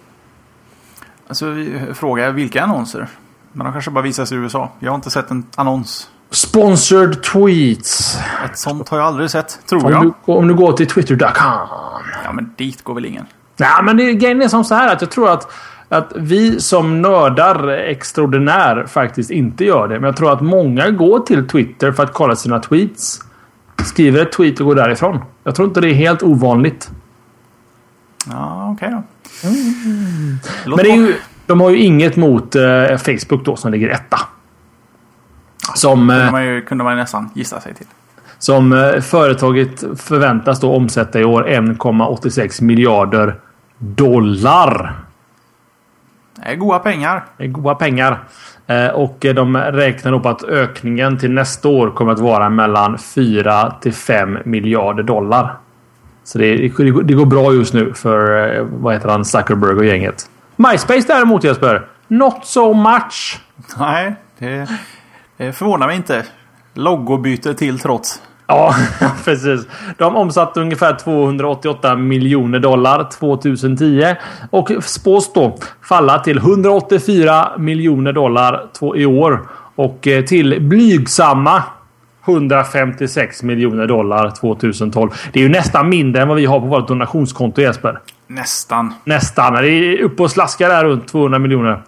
Alltså, 1.27 1.49
vi 1.49 1.79
frågar 1.93 2.31
vilka 2.31 2.63
annonser? 2.63 3.07
Men 3.53 3.65
de 3.65 3.73
kanske 3.73 3.91
bara 3.91 4.01
visas 4.03 4.31
i 4.31 4.35
USA. 4.35 4.71
Jag 4.79 4.91
har 4.91 4.95
inte 4.95 5.09
sett 5.09 5.31
en 5.31 5.45
annons. 5.55 6.09
Sponsored 6.31 7.23
tweets. 7.23 8.19
Ett 8.45 8.57
sånt 8.57 8.89
har 8.89 8.97
jag 8.97 9.07
aldrig 9.07 9.29
sett, 9.29 9.59
tror 9.69 9.85
Om 9.85 9.91
jag. 9.91 10.03
du, 10.03 10.34
om 10.34 10.47
du 10.47 10.53
går 10.53 10.73
till 10.73 10.88
twitter.com. 10.88 11.31
Ja, 12.23 12.31
men 12.34 12.53
dit 12.57 12.84
går 12.84 12.93
väl 12.93 13.05
ingen. 13.05 13.25
Nej, 13.57 13.84
men 13.84 13.97
det, 13.97 14.13
grejen 14.13 14.41
är 14.41 14.47
som 14.47 14.63
så 14.63 14.75
här 14.75 14.93
att 14.93 15.01
jag 15.01 15.11
tror 15.11 15.29
att, 15.29 15.51
att 15.89 16.11
vi 16.15 16.59
som 16.59 17.01
nördar 17.01 17.68
extraordinär 17.68 18.85
faktiskt 18.88 19.31
inte 19.31 19.65
gör 19.65 19.88
det. 19.88 19.93
Men 19.93 20.03
jag 20.03 20.15
tror 20.15 20.34
att 20.34 20.41
många 20.41 20.89
går 20.89 21.19
till 21.19 21.47
Twitter 21.47 21.91
för 21.91 22.03
att 22.03 22.14
kolla 22.14 22.35
sina 22.35 22.59
tweets. 22.59 23.22
Skriver 23.85 24.22
ett 24.22 24.31
tweet 24.31 24.59
och 24.59 24.65
går 24.65 24.76
därifrån. 24.76 25.19
Jag 25.43 25.55
tror 25.55 25.68
inte 25.68 25.81
det 25.81 25.89
är 25.89 25.93
helt 25.93 26.23
ovanligt. 26.23 26.91
Ja, 28.30 28.72
okej 28.72 28.89
då. 28.91 29.03
Låt 30.65 30.77
Men 30.77 30.85
det 30.85 30.91
är 30.91 30.95
ju, 30.95 31.15
de 31.45 31.61
har 31.61 31.69
ju 31.69 31.77
inget 31.77 32.15
mot 32.15 32.55
eh, 32.55 32.97
Facebook 32.97 33.45
då 33.45 33.55
som 33.55 33.72
ligger 33.72 33.89
etta. 33.89 34.19
Som, 35.76 35.99
kunde 35.99 36.26
eh, 36.26 36.31
man, 36.31 36.45
ju, 36.45 36.61
kunde 36.61 36.84
man 36.84 36.97
nästan 36.97 37.30
gissa 37.34 37.61
sig 37.61 37.73
till. 37.73 37.85
som 38.39 38.73
eh, 38.73 39.01
företaget 39.01 39.84
förväntas 40.01 40.59
då 40.59 40.76
omsätta 40.76 41.19
i 41.19 41.23
år 41.23 41.47
1,86 41.47 42.64
miljarder 42.64 43.39
dollar. 43.77 45.06
Det 46.48 46.53
är 46.53 46.56
goda 46.56 46.80
pengar. 46.80 47.26
Det 47.38 47.44
är 47.44 47.48
goda 47.48 47.76
pengar. 47.76 48.24
Eh, 48.68 48.88
Och 48.88 49.18
de 49.19 49.57
räknar 49.57 50.19
på 50.19 50.30
att 50.30 50.44
ökningen 50.44 51.18
till 51.18 51.32
nästa 51.32 51.69
år 51.69 51.91
kommer 51.91 52.11
att 52.11 52.19
vara 52.19 52.49
mellan 52.49 52.98
4 52.98 53.74
till 53.82 53.94
5 53.94 54.38
miljarder 54.45 55.03
dollar. 55.03 55.57
Så 56.24 56.38
det, 56.38 56.56
det, 57.03 57.14
går 57.14 57.26
bra 57.26 57.53
just 57.53 57.74
nu 57.74 57.94
för, 57.94 58.56
eh, 58.56 58.64
vad 58.64 58.94
heter 58.94 59.10
han, 59.10 59.26
Zuckerberg 59.26 59.76
och 59.76 59.86
gänget. 59.86 60.30
MySpace 60.56 61.07
däremot 61.07 61.44
Jesper. 61.44 61.88
Not 62.07 62.45
so 62.45 62.74
much. 62.74 63.41
Nej, 63.80 64.15
det, 64.40 64.69
det 65.38 65.53
förvånar 65.53 65.88
mig 65.88 65.95
inte. 65.95 66.26
Logobyte 66.74 67.53
till 67.53 67.80
trots. 67.80 68.22
Ja, 68.48 68.76
precis. 69.26 69.68
De 69.98 70.15
omsatte 70.15 70.61
ungefär 70.61 70.95
288 70.95 71.95
miljoner 71.95 72.60
dollar 72.60 73.10
2010 73.19 74.15
och 74.49 74.72
spås 74.82 75.34
då 75.34 75.57
falla 75.82 76.19
till 76.19 76.38
184 76.38 77.52
miljoner 77.57 78.14
dollar 78.14 78.64
i 78.95 79.06
år 79.06 79.48
och 79.76 80.07
eh, 80.07 80.24
till 80.24 80.61
blygsamma 80.61 81.64
156 82.28 83.44
miljoner 83.44 83.88
dollar 83.88 84.30
2012. 84.30 85.10
Det 85.34 85.40
är 85.40 85.44
ju 85.44 85.49
nästan 85.49 85.90
mindre 85.90 86.22
än 86.22 86.28
vad 86.28 86.38
vi 86.38 86.45
har 86.45 86.60
på 86.60 86.65
vårt 86.65 86.88
donationskonto 86.88 87.61
Jesper. 87.61 87.99
Nästan. 88.28 88.94
Nästan. 89.03 89.53
Det 89.53 89.69
är 89.69 90.02
uppe 90.02 90.24
och 90.24 90.32
slaskar 90.32 90.69
där 90.69 90.84
runt 90.84 91.07
200 91.07 91.40
miljoner. 91.40 91.82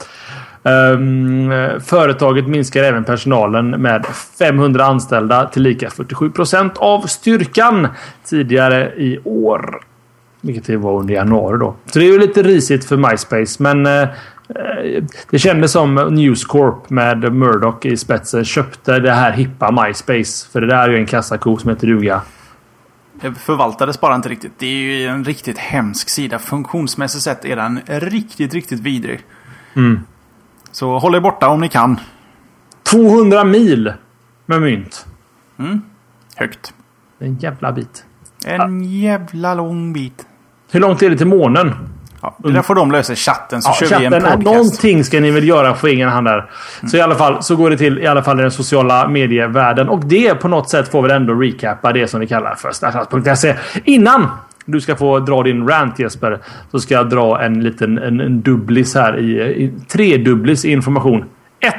Ehm, 0.64 1.52
företaget 1.80 2.48
minskar 2.48 2.84
även 2.84 3.04
personalen 3.04 3.70
med 3.70 4.06
500 4.40 4.86
anställda 4.86 5.46
till 5.46 5.62
lika 5.62 5.90
47 5.90 6.32
procent 6.32 6.78
av 6.78 7.02
styrkan 7.02 7.88
tidigare 8.26 8.94
i 8.98 9.20
år. 9.24 9.82
Vilket 10.42 10.66
det 10.66 10.78
var 10.78 11.00
under 11.00 11.14
januari 11.14 11.60
då. 11.60 11.76
Så 11.86 12.00
det 12.00 12.06
är 12.06 12.12
ju 12.12 12.20
lite 12.20 12.44
risigt 12.44 12.86
för 12.86 12.98
MySpace, 12.98 13.64
men 13.64 13.86
eh, 13.86 14.02
eh, 14.02 15.04
det 15.30 15.40
kändes 15.40 15.72
som 15.72 15.96
News 15.96 16.46
Corp 16.46 16.90
med 16.90 17.34
Murdoch 17.34 17.86
i 17.86 17.98
spetsen 17.98 18.46
köpte 18.46 19.00
det 19.00 19.12
här 19.12 19.32
hippa 19.32 19.72
MySpace. 19.72 20.52
För 20.52 20.62
det 20.62 20.68
där 20.68 20.90
är 20.90 20.90
ju 20.90 20.98
en 20.98 21.06
kassako 21.06 21.58
som 21.58 21.70
heter 21.70 21.88
duga. 21.88 22.22
Det 23.22 23.36
förvaltades 23.36 24.02
bara 24.02 24.16
inte 24.16 24.30
riktigt. 24.30 24.52
Det 24.58 24.66
är 24.66 25.00
ju 25.00 25.08
en 25.08 25.24
riktigt 25.24 25.58
hemsk 25.58 26.10
sida. 26.10 26.40
Funktionsmässigt 26.40 27.24
sett 27.24 27.46
är 27.46 27.56
den 27.56 27.80
riktigt, 27.88 28.54
riktigt 28.54 28.80
vidrig. 28.80 29.20
Mm. 29.76 30.00
Så 30.72 30.98
håll 31.00 31.16
er 31.16 31.20
borta 31.20 31.48
om 31.48 31.62
ni 31.62 31.70
kan. 31.70 32.00
200 32.92 33.44
mil 33.44 33.94
med 34.46 34.62
mynt. 34.62 35.06
Högt. 36.36 36.74
Det 37.20 37.26
är 37.26 37.30
en 37.30 37.36
jävla 37.36 37.72
bit. 37.72 38.06
En 38.46 38.84
jävla 38.84 39.54
lång 39.54 39.94
bit. 39.94 40.26
Hur 40.72 40.80
långt 40.80 41.02
är 41.02 41.10
det 41.10 41.18
till 41.18 41.28
månen? 41.28 41.74
Ja, 42.22 42.36
det 42.38 42.52
där 42.52 42.62
får 42.62 42.76
de 42.76 42.92
lösa 42.92 43.14
i 43.14 43.16
chatten 43.16 43.62
så 43.62 43.70
Ja, 43.70 43.88
kör 43.88 44.00
vi 44.00 44.06
en 44.06 44.12
chatten, 44.12 44.32
podcast. 44.32 44.46
någonting 44.56 45.04
ska 45.04 45.20
ni 45.20 45.32
väl 45.32 45.48
göra 45.48 45.74
på 45.74 45.88
egen 45.88 46.10
hand 46.10 46.28
där. 46.28 46.50
Så 46.88 46.98
i 46.98 47.02
alla 47.02 47.16
fall 47.16 47.44
så 47.44 47.56
går 47.56 47.70
det 47.70 47.78
till 47.78 48.00
i 48.00 48.08
alla 48.08 48.24
fall 48.24 48.40
i 48.40 48.42
den 48.42 48.52
sociala 48.52 49.08
medievärlden. 49.08 49.90
Och 49.90 50.06
det 50.06 50.36
på 50.36 50.48
något 50.48 50.70
sätt 50.70 50.88
får 50.92 51.02
väl 51.02 51.12
ändå 51.12 51.34
recappa 51.34 51.94
det 51.94 52.08
som 52.08 52.20
vi 52.20 52.28
kallar 52.28 52.56
för 52.56 52.72
startup.se. 52.72 53.56
Innan 53.84 54.28
du 54.72 54.82
ska 54.82 54.96
få 54.96 55.20
dra 55.20 55.44
din 55.44 55.68
rant 55.68 56.00
Jesper. 56.00 56.40
Så 56.72 56.80
ska 56.80 56.94
jag 56.94 57.10
dra 57.10 57.42
en 57.42 57.64
liten 57.64 57.98
en, 57.98 58.20
en 58.20 58.42
dubblis 58.42 58.96
här 58.96 59.20
i, 59.20 59.42
i 59.64 59.72
tredubblis 59.88 60.66
i 60.66 60.72
information. 60.72 61.26
1. 61.60 61.74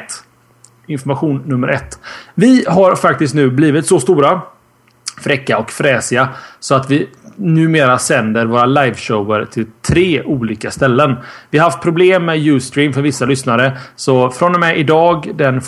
Information 0.87 1.43
nummer 1.47 1.69
ett. 1.69 1.99
Vi 2.35 2.65
har 2.69 2.97
faktiskt 2.97 3.35
nu 3.35 3.51
blivit 3.51 3.87
så 3.87 4.01
stora 4.01 4.41
fräcka 5.21 5.59
och 5.59 5.71
fräsiga. 5.71 6.29
Så 6.61 6.75
att 6.75 6.91
vi 6.91 7.09
numera 7.37 7.99
sänder 7.99 8.47
våra 8.47 8.67
liveshower 8.67 9.45
till 9.45 9.67
tre 9.83 10.23
olika 10.23 10.71
ställen. 10.71 11.17
Vi 11.51 11.59
har 11.59 11.65
haft 11.65 11.83
problem 11.83 12.25
med 12.25 12.47
Ustream 12.47 12.93
för 12.93 13.03
vissa 13.03 13.27
lyssnare. 13.27 13.79
Så 13.97 14.31
från 14.31 14.55
och 14.55 14.61
med 14.61 14.79
idag 14.79 15.31
den 15.35 15.59
1 15.59 15.65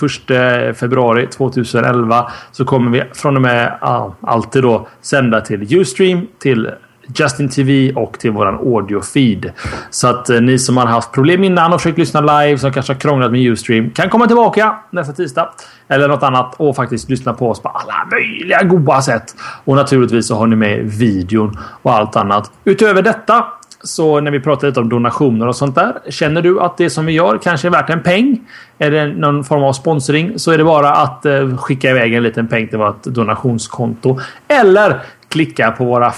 februari 0.77 1.27
2011 1.27 2.31
så 2.53 2.65
kommer 2.65 2.91
vi 2.91 3.03
från 3.15 3.37
och 3.37 3.43
med 3.43 3.79
ja, 3.81 4.17
alltid 4.21 4.63
då 4.63 4.89
sända 5.01 5.41
till 5.41 5.79
Ustream, 5.81 6.27
till 6.39 6.71
Justin 7.15 7.49
TV 7.49 7.93
och 7.93 8.19
till 8.19 8.31
våran 8.31 8.55
audio 8.55 9.01
feed. 9.01 9.53
Så 9.91 10.09
att 10.09 10.31
eh, 10.31 10.41
ni 10.41 10.59
som 10.59 10.77
har 10.77 10.87
haft 10.87 11.13
problem 11.13 11.45
innan 11.45 11.73
och 11.73 11.81
försökt 11.81 11.99
lyssna 11.99 12.21
live 12.21 12.59
som 12.59 12.73
kanske 12.73 12.93
har 12.93 13.01
krånglat 13.01 13.33
med 13.33 13.53
Ustream 13.53 13.91
kan 13.91 14.11
komma 14.11 14.27
tillbaka 14.27 14.77
nästa 14.91 15.13
tisdag. 15.13 15.49
Eller 15.89 16.09
något 16.09 16.23
annat 16.23 16.55
och 16.57 16.77
faktiskt 16.77 17.11
lyssna 17.11 17.33
på 17.33 17.51
oss 17.51 17.63
på 17.63 17.69
alla 17.69 18.09
möjliga 18.11 18.63
goda 18.63 19.03
sätt. 19.03 19.35
Och 19.65 19.77
naturligtvis 19.77 20.27
så 20.27 20.37
har 20.37 20.47
ni 20.47 20.57
med 20.57 20.85
videon 20.85 21.59
och 21.83 21.93
allt 21.93 22.17
annat. 22.17 22.51
Utöver 22.65 23.03
detta 23.03 23.45
så 23.85 24.21
när 24.21 24.31
vi 24.31 24.41
pratar 24.41 24.69
lite 24.69 24.81
om 24.81 24.89
donationer 24.89 25.49
och 25.49 25.57
sånt 25.57 25.75
där. 25.75 25.95
Känner 26.11 26.43
du 26.43 26.61
att 26.61 26.77
det 26.77 26.91
som 26.91 27.07
vi 27.07 27.13
gör 27.13 27.39
kanske 27.43 27.69
är 27.69 27.71
värt 27.71 27.91
en 27.91 28.03
peng? 28.03 28.41
Är 28.79 28.91
det 28.91 29.07
någon 29.07 29.45
form 29.45 29.63
av 29.63 29.73
sponsring 29.73 30.39
så 30.39 30.51
är 30.51 30.59
det 30.59 30.65
bara 30.65 30.93
att 30.93 31.27
eh, 31.27 31.57
skicka 31.57 31.91
iväg 31.91 32.15
en 32.15 32.23
liten 32.23 32.49
peng 32.49 32.69
till 32.69 32.79
vårt 32.79 33.03
donationskonto. 33.03 34.19
Eller 34.49 35.01
klicka 35.29 35.71
på 35.71 35.85
våra 35.85 36.11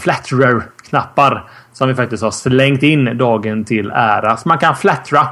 knappar 0.95 1.45
som 1.73 1.89
vi 1.89 1.95
faktiskt 1.95 2.23
har 2.23 2.31
slängt 2.31 2.83
in 2.83 3.19
dagen 3.19 3.65
till 3.65 3.91
ära. 3.95 4.37
Så 4.37 4.49
man 4.49 4.59
kan 4.59 4.77
flattra 4.77 5.29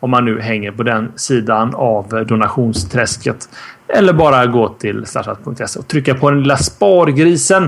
om 0.00 0.10
man 0.10 0.24
nu 0.24 0.40
hänger 0.40 0.72
på 0.72 0.82
den 0.82 1.12
sidan 1.16 1.74
av 1.74 2.24
donationsträsket. 2.28 3.48
Eller 3.88 4.12
bara 4.12 4.46
gå 4.46 4.68
till 4.68 5.06
slashat.se 5.06 5.78
och 5.78 5.88
trycka 5.88 6.14
på 6.14 6.30
den 6.30 6.40
lilla 6.40 6.56
spargrisen. 6.56 7.62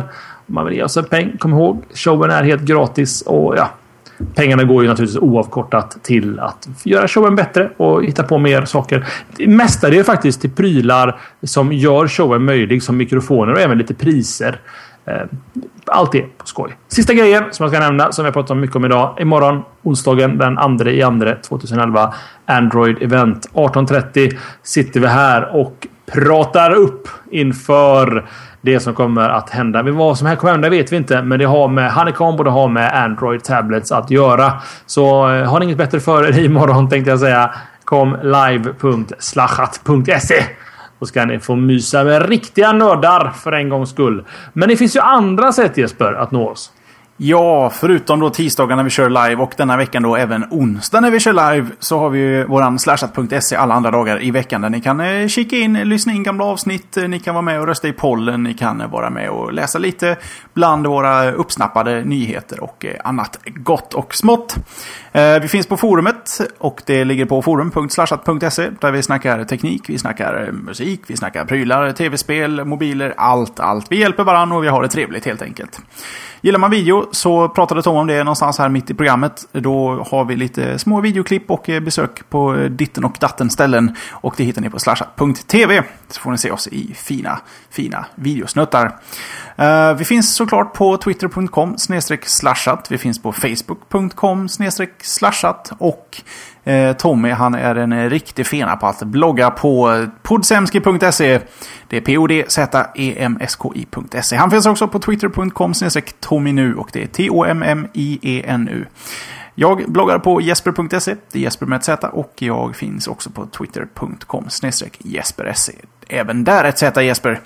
Om 0.48 0.54
man 0.54 0.66
vill 0.66 0.74
ge 0.74 0.82
oss 0.82 0.96
en 0.96 1.04
peng. 1.04 1.36
Kom 1.38 1.52
ihåg, 1.52 1.84
showen 1.94 2.30
är 2.30 2.42
helt 2.42 2.62
gratis 2.62 3.22
och 3.22 3.56
ja, 3.56 3.70
Pengarna 4.34 4.64
går 4.64 4.82
ju 4.82 4.88
naturligtvis 4.88 5.22
oavkortat 5.22 5.98
till 6.02 6.40
att 6.40 6.68
göra 6.84 7.08
showen 7.08 7.36
bättre 7.36 7.70
och 7.76 8.04
hitta 8.04 8.22
på 8.22 8.38
mer 8.38 8.64
saker. 8.64 9.06
Det 9.36 9.46
mesta 9.46 9.88
är 9.88 10.02
faktiskt 10.02 10.40
till 10.40 10.50
prylar 10.50 11.20
som 11.42 11.72
gör 11.72 12.08
showen 12.08 12.44
möjlig 12.44 12.82
som 12.82 12.96
mikrofoner 12.96 13.52
och 13.52 13.60
även 13.60 13.78
lite 13.78 13.94
priser. 13.94 14.60
Eh, 15.06 15.22
Allt 15.86 16.14
är 16.14 16.26
på 16.38 16.46
skoj. 16.46 16.76
Sista 16.88 17.14
grejen 17.14 17.44
som 17.50 17.64
jag 17.64 17.72
ska 17.72 17.80
nämna, 17.80 18.12
som 18.12 18.24
jag 18.24 18.34
pratat 18.34 18.50
om 18.50 18.60
mycket 18.60 18.76
om 18.76 18.84
idag. 18.84 19.16
Imorgon, 19.20 19.62
onsdagen 19.82 20.38
den 20.38 20.78
2 20.78 20.84
i 20.84 21.02
andra 21.02 21.34
2011. 21.34 22.14
Android 22.46 23.02
Event 23.02 23.50
18.30 23.54 24.36
sitter 24.62 25.00
vi 25.00 25.06
här 25.06 25.56
och 25.56 25.86
pratar 26.12 26.74
upp 26.74 27.08
inför 27.30 28.26
det 28.60 28.80
som 28.80 28.94
kommer 28.94 29.28
att 29.28 29.50
hända. 29.50 29.82
Men 29.82 29.96
Vad 29.96 30.18
som 30.18 30.26
här 30.26 30.36
kommer 30.36 30.52
att 30.52 30.56
hända 30.56 30.68
vet 30.68 30.92
vi 30.92 30.96
inte, 30.96 31.22
men 31.22 31.38
det 31.38 31.44
har 31.44 31.68
med 31.68 31.92
Honeycomb 31.92 32.38
och 32.38 32.44
det 32.44 32.50
har 32.50 32.68
med 32.68 33.04
Android 33.04 33.44
Tablets 33.44 33.92
att 33.92 34.10
göra. 34.10 34.52
Så 34.86 35.32
eh, 35.32 35.50
har 35.50 35.60
ni 35.60 35.64
inget 35.64 35.78
bättre 35.78 36.00
för 36.00 36.28
er 36.28 36.38
imorgon 36.44 36.88
tänkte 36.88 37.10
jag 37.10 37.20
säga. 37.20 37.54
Kom 37.84 38.16
live.slachat.se 38.22 40.44
då 40.98 41.06
ska 41.06 41.24
ni 41.24 41.38
få 41.38 41.56
mysa 41.56 42.04
med 42.04 42.28
riktiga 42.28 42.72
nördar 42.72 43.30
för 43.30 43.52
en 43.52 43.68
gångs 43.68 43.90
skull. 43.90 44.24
Men 44.52 44.68
det 44.68 44.76
finns 44.76 44.96
ju 44.96 45.00
andra 45.00 45.52
sätt 45.52 45.76
Jesper 45.76 46.12
att 46.12 46.30
nå 46.30 46.48
oss. 46.48 46.72
Ja, 47.18 47.70
förutom 47.70 48.20
då 48.20 48.30
tisdagar 48.30 48.76
när 48.76 48.82
vi 48.82 48.90
kör 48.90 49.10
live 49.10 49.42
och 49.42 49.54
denna 49.56 49.76
veckan 49.76 50.02
då 50.02 50.16
även 50.16 50.44
onsdag 50.50 51.00
när 51.00 51.10
vi 51.10 51.20
kör 51.20 51.52
live 51.52 51.70
så 51.78 51.98
har 51.98 52.10
vi 52.10 52.18
ju 52.18 52.44
våran 52.44 52.78
slashat.se 52.78 53.56
alla 53.56 53.74
andra 53.74 53.90
dagar 53.90 54.22
i 54.22 54.30
veckan 54.30 54.60
där 54.60 54.70
ni 54.70 54.80
kan 54.80 55.00
eh, 55.00 55.28
kika 55.28 55.56
in, 55.56 55.72
lyssna 55.72 56.12
in 56.12 56.22
gamla 56.22 56.44
avsnitt, 56.44 56.96
eh, 56.96 57.08
ni 57.08 57.18
kan 57.18 57.34
vara 57.34 57.42
med 57.42 57.60
och 57.60 57.66
rösta 57.66 57.88
i 57.88 57.92
pollen, 57.92 58.42
ni 58.42 58.54
kan 58.54 58.80
eh, 58.80 58.90
vara 58.90 59.10
med 59.10 59.30
och 59.30 59.52
läsa 59.52 59.78
lite 59.78 60.16
bland 60.54 60.86
våra 60.86 61.32
uppsnappade 61.32 62.04
nyheter 62.04 62.62
och 62.62 62.86
annat 63.04 63.38
gott 63.44 63.94
och 63.94 64.14
smått. 64.14 64.56
Vi 65.42 65.48
finns 65.48 65.66
på 65.66 65.76
forumet 65.76 66.40
och 66.58 66.82
det 66.86 67.04
ligger 67.04 67.24
på 67.24 67.42
forum.slashat.se 67.42 68.70
där 68.80 68.90
vi 68.90 69.02
snackar 69.02 69.44
teknik, 69.44 69.82
vi 69.88 69.98
snackar 69.98 70.52
musik, 70.52 71.02
vi 71.06 71.16
snackar 71.16 71.44
prylar, 71.44 71.92
tv-spel, 71.92 72.64
mobiler, 72.64 73.14
allt, 73.16 73.60
allt. 73.60 73.86
Vi 73.92 74.00
hjälper 74.00 74.24
varandra 74.24 74.56
och 74.56 74.64
vi 74.64 74.68
har 74.68 74.82
det 74.82 74.88
trevligt 74.88 75.24
helt 75.24 75.42
enkelt. 75.42 75.80
Gillar 76.40 76.58
man 76.58 76.70
video 76.70 77.05
så 77.12 77.48
pratade 77.48 77.82
Tom 77.82 77.96
om 77.96 78.06
det 78.06 78.24
någonstans 78.24 78.58
här 78.58 78.68
mitt 78.68 78.90
i 78.90 78.94
programmet. 78.94 79.48
Då 79.52 80.04
har 80.10 80.24
vi 80.24 80.36
lite 80.36 80.78
små 80.78 81.00
videoklipp 81.00 81.50
och 81.50 81.68
eh, 81.68 81.80
besök 81.80 82.30
på 82.30 82.54
eh, 82.54 82.64
ditten 82.64 83.04
och 83.04 83.16
datten 83.20 83.50
ställen. 83.50 83.96
Och 84.10 84.34
det 84.36 84.44
hittar 84.44 84.62
ni 84.62 84.70
på 84.70 84.78
slashat.tv. 84.78 85.82
Så 86.08 86.20
får 86.20 86.30
ni 86.30 86.38
se 86.38 86.50
oss 86.50 86.68
i 86.68 86.94
fina, 86.94 87.38
fina 87.70 88.06
videosnuttar. 88.14 88.96
Eh, 89.56 89.94
vi 89.94 90.04
finns 90.04 90.34
såklart 90.34 90.74
på 90.74 90.96
twitter.com 90.96 91.76
slashat. 92.22 92.90
Vi 92.90 92.98
finns 92.98 93.22
på 93.22 93.32
facebook.com 93.32 94.48
slashat. 95.02 95.72
Och 95.78 96.22
eh, 96.64 96.96
Tommy 96.96 97.30
han 97.30 97.54
är 97.54 97.74
en 97.74 98.10
riktig 98.10 98.46
fena 98.46 98.76
på 98.76 98.86
att 98.86 99.02
blogga 99.02 99.50
på 99.50 100.06
podsemski.se. 100.22 101.40
Det 101.88 101.96
är 101.96 102.00
p-o-d-z-e-m-s-k-i.se. 102.00 104.36
Han 104.36 104.50
finns 104.50 104.66
också 104.66 104.88
på 104.88 104.98
twitter.com 104.98 105.72
tominu 106.20 106.74
och 106.74 106.90
det 106.92 107.02
är 107.02 107.06
T-O-M-M-I-E-N-U. 107.06 108.84
Jag 109.58 109.92
bloggar 109.92 110.18
på 110.18 110.40
jesper.se, 110.40 111.14
det 111.32 111.38
är 111.38 111.42
Jesper 111.42 111.66
med 111.66 111.76
ett 111.76 111.84
Z 111.84 112.08
och 112.08 112.34
jag 112.38 112.76
finns 112.76 113.08
också 113.08 113.30
på 113.30 113.46
twitter.com 113.46 114.48
jesper.se. 114.98 115.72
Även 116.08 116.44
där 116.44 116.64
ett 116.64 116.78
Z 116.78 117.02
Jesper. 117.02 117.40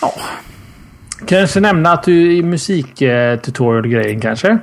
Ja. 0.00 0.12
Kanske 1.26 1.60
nämna 1.60 1.92
att 1.92 2.02
du 2.02 2.26
är 2.26 2.30
i 2.30 2.42
musiktutorial-grejen 2.42 4.20
kanske? 4.20 4.58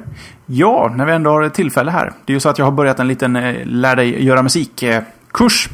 Ja, 0.46 0.94
när 0.96 1.06
vi 1.06 1.12
ändå 1.12 1.30
har 1.30 1.50
tillfälle 1.50 1.92
här. 1.92 2.12
Det 2.26 2.32
är 2.32 2.34
ju 2.34 2.40
så 2.40 2.50
att 2.50 2.58
jag 2.58 2.66
har 2.66 2.72
börjat 2.72 3.00
en 3.00 3.08
liten 3.08 3.36
eh, 3.36 3.66
lär 3.66 3.96
dig 3.96 4.26
göra 4.26 4.44
musik-kurs 4.44 5.70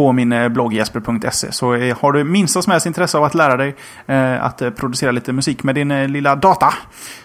på 0.00 0.12
min 0.12 0.32
eh, 0.32 0.48
blogg 0.48 0.72
jesper.se. 0.72 1.52
Så 1.52 1.74
eh, 1.74 1.96
har 2.00 2.12
du 2.12 2.24
minsta 2.24 2.62
som 2.62 2.70
helst 2.70 2.86
intresse 2.86 3.18
av 3.18 3.24
att 3.24 3.34
lära 3.34 3.56
dig 3.56 3.76
eh, 4.06 4.44
att 4.44 4.62
producera 4.76 5.10
lite 5.10 5.32
musik 5.32 5.62
med 5.62 5.74
din 5.74 6.12
lilla 6.12 6.36
data 6.36 6.74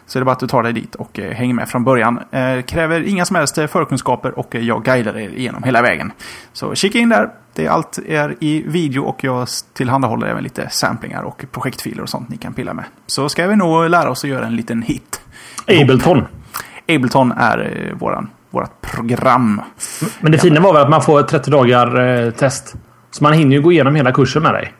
så 0.05 0.17
är 0.17 0.21
det 0.21 0.25
bara 0.25 0.31
att 0.31 0.39
du 0.39 0.47
tar 0.47 0.63
dig 0.63 0.73
dit 0.73 0.95
och 0.95 1.19
hänger 1.19 1.53
med 1.53 1.69
från 1.69 1.83
början. 1.83 2.19
Kräver 2.67 3.03
inga 3.03 3.25
som 3.25 3.35
helst 3.35 3.55
förkunskaper 3.55 4.39
och 4.39 4.55
jag 4.55 4.83
guidar 4.83 5.17
er 5.17 5.29
igenom 5.29 5.63
hela 5.63 5.81
vägen. 5.81 6.11
Så 6.53 6.75
kika 6.75 6.97
in 6.99 7.09
där. 7.09 7.29
Det 7.53 7.67
allt 7.67 7.99
är 8.07 8.35
i 8.39 8.63
video 8.67 9.03
och 9.03 9.23
jag 9.23 9.47
tillhandahåller 9.73 10.27
även 10.27 10.43
lite 10.43 10.69
samplingar 10.69 11.23
och 11.23 11.45
projektfiler 11.51 12.03
och 12.03 12.09
sånt 12.09 12.29
ni 12.29 12.37
kan 12.37 12.53
pilla 12.53 12.73
med. 12.73 12.85
Så 13.07 13.29
ska 13.29 13.47
vi 13.47 13.55
nog 13.55 13.89
lära 13.89 14.09
oss 14.09 14.23
att 14.23 14.29
göra 14.29 14.45
en 14.45 14.55
liten 14.55 14.81
hit. 14.81 15.21
Ableton. 15.67 16.25
Ableton 16.87 17.31
är 17.31 17.91
våran 17.99 18.29
vårt 18.55 18.81
program. 18.81 19.61
Men 20.19 20.31
det 20.31 20.37
fina 20.37 20.59
var 20.59 20.73
väl 20.73 20.81
att 20.81 20.89
man 20.89 21.01
får 21.01 21.23
30 21.23 21.51
dagar 21.51 21.99
eh, 21.99 22.31
test. 22.31 22.75
Så 23.11 23.23
man 23.23 23.33
hinner 23.33 23.55
ju 23.55 23.61
gå 23.61 23.71
igenom 23.71 23.95
hela 23.95 24.11
kursen 24.11 24.43
med 24.43 24.53
dig. 24.53 24.73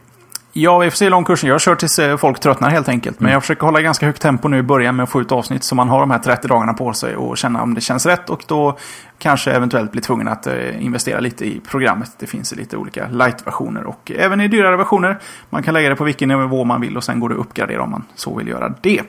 Ja, 0.57 0.77
vi 0.77 0.91
får 0.91 0.97
se 0.97 1.05
hur 1.05 1.09
lång 1.09 1.23
kursen 1.23 1.49
Jag 1.49 1.61
kör 1.61 1.75
tills 1.75 1.99
eh, 1.99 2.17
folk 2.17 2.39
tröttnar 2.39 2.69
helt 2.69 2.89
enkelt. 2.89 3.19
Men 3.19 3.25
mm. 3.25 3.33
jag 3.33 3.43
försöker 3.43 3.65
hålla 3.65 3.81
ganska 3.81 4.05
högt 4.05 4.21
tempo 4.21 4.47
nu 4.47 4.57
i 4.57 4.63
början 4.63 4.95
med 4.95 5.03
att 5.03 5.09
få 5.09 5.21
ut 5.21 5.31
avsnitt. 5.31 5.63
Så 5.63 5.75
man 5.75 5.89
har 5.89 5.99
de 5.99 6.11
här 6.11 6.19
30 6.19 6.47
dagarna 6.47 6.73
på 6.73 6.93
sig 6.93 7.15
och 7.15 7.37
känna 7.37 7.63
om 7.63 7.73
det 7.73 7.81
känns 7.81 8.05
rätt. 8.05 8.29
Och 8.29 8.43
då 8.47 8.77
kanske 9.19 9.51
eventuellt 9.51 9.91
blir 9.91 10.01
tvungen 10.01 10.27
att 10.27 10.47
eh, 10.47 10.83
investera 10.83 11.19
lite 11.19 11.45
i 11.45 11.61
programmet. 11.69 12.11
Det 12.19 12.27
finns 12.27 12.55
lite 12.55 12.77
olika 12.77 13.07
light-versioner 13.07 13.83
och 13.83 14.11
även 14.15 14.41
i 14.41 14.47
dyrare 14.47 14.77
versioner. 14.77 15.19
Man 15.49 15.63
kan 15.63 15.73
lägga 15.73 15.89
det 15.89 15.95
på 15.95 16.03
vilken 16.03 16.29
nivå 16.29 16.63
man 16.63 16.81
vill 16.81 16.97
och 16.97 17.03
sen 17.03 17.19
går 17.19 17.29
det 17.29 17.35
att 17.35 17.41
uppgradera 17.41 17.83
om 17.83 17.91
man 17.91 18.03
så 18.15 18.37
vill 18.37 18.47
göra 18.47 18.73
det. 18.81 19.01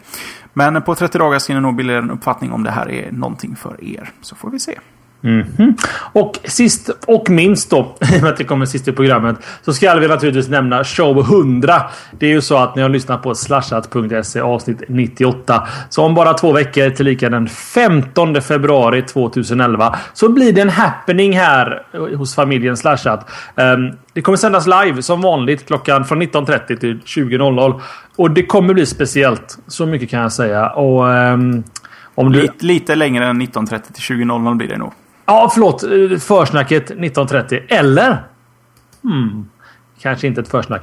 Men 0.52 0.82
på 0.82 0.94
30 0.94 1.18
dagar 1.18 1.39
ska 1.39 1.55
ni 1.55 1.60
nog 1.60 1.77
bilda 1.77 1.98
en 1.98 2.10
uppfattning 2.10 2.52
om 2.52 2.62
det 2.62 2.70
här 2.70 2.90
är 2.90 3.12
någonting 3.12 3.56
för 3.56 3.85
er. 3.85 4.10
Så 4.20 4.36
får 4.36 4.51
vi 4.51 4.59
se. 4.59 4.78
Mm 5.22 5.47
-hmm. 5.56 5.74
Och 6.12 6.38
sist 6.44 6.90
och 7.06 7.30
minst 7.30 7.70
då, 7.70 7.78
i 8.14 8.18
och 8.18 8.22
med 8.22 8.32
att 8.32 8.36
det 8.36 8.44
kommer 8.44 8.66
sist 8.66 8.88
i 8.88 8.93
programmet, 8.93 9.36
så 9.62 9.72
ska 9.72 9.94
vi 9.94 10.09
naturligtvis 10.09 10.48
nämna 10.48 10.84
show 10.84 11.18
100. 11.18 11.82
Det 12.18 12.26
är 12.26 12.30
ju 12.30 12.40
så 12.40 12.56
att 12.56 12.76
ni 12.76 12.82
har 12.82 12.88
lyssnat 12.88 13.22
på 13.22 13.34
slashat.se 13.34 14.40
avsnitt 14.40 14.82
98. 14.88 15.68
Så 15.88 16.02
om 16.02 16.14
bara 16.14 16.34
två 16.34 16.52
veckor, 16.52 16.90
tillika 16.90 17.28
den 17.28 17.48
15 17.48 18.43
februari 18.43 19.02
2011, 19.02 19.97
så 20.12 20.28
blir 20.28 20.52
det 20.52 20.60
en 20.60 20.70
happening 20.70 21.36
här 21.38 21.82
eh, 21.93 22.18
hos 22.18 22.34
familjen 22.34 22.76
Slashat. 22.76 23.30
Um, 23.55 23.93
det 24.12 24.22
kommer 24.22 24.36
sändas 24.36 24.66
live 24.66 25.02
som 25.02 25.20
vanligt 25.20 25.66
klockan 25.66 26.05
från 26.05 26.22
19.30 26.22 26.76
till 26.76 26.98
20.00. 26.98 27.80
Och 28.16 28.30
det 28.30 28.47
kommer 28.47 28.74
bli 28.74 28.86
speciellt. 28.86 29.59
Så 29.66 29.86
mycket 29.86 30.10
kan 30.10 30.20
jag 30.20 30.32
säga. 30.32 30.68
Och, 30.68 31.05
um, 31.05 31.64
om 32.14 32.32
du... 32.32 32.43
lite, 32.43 32.66
lite 32.66 32.94
längre 32.94 33.26
än 33.26 33.43
19.30 33.43 33.93
till 33.93 34.16
20.00 34.16 34.56
blir 34.56 34.68
det 34.68 34.78
nog. 34.78 34.93
Ja, 35.27 35.51
förlåt. 35.55 35.81
Försnacket 36.23 36.85
1930. 36.85 37.62
Eller? 37.69 38.27
Hmm. 39.03 39.48
Kanske 40.02 40.27
inte 40.27 40.40
ett 40.40 40.48
försnack. 40.48 40.82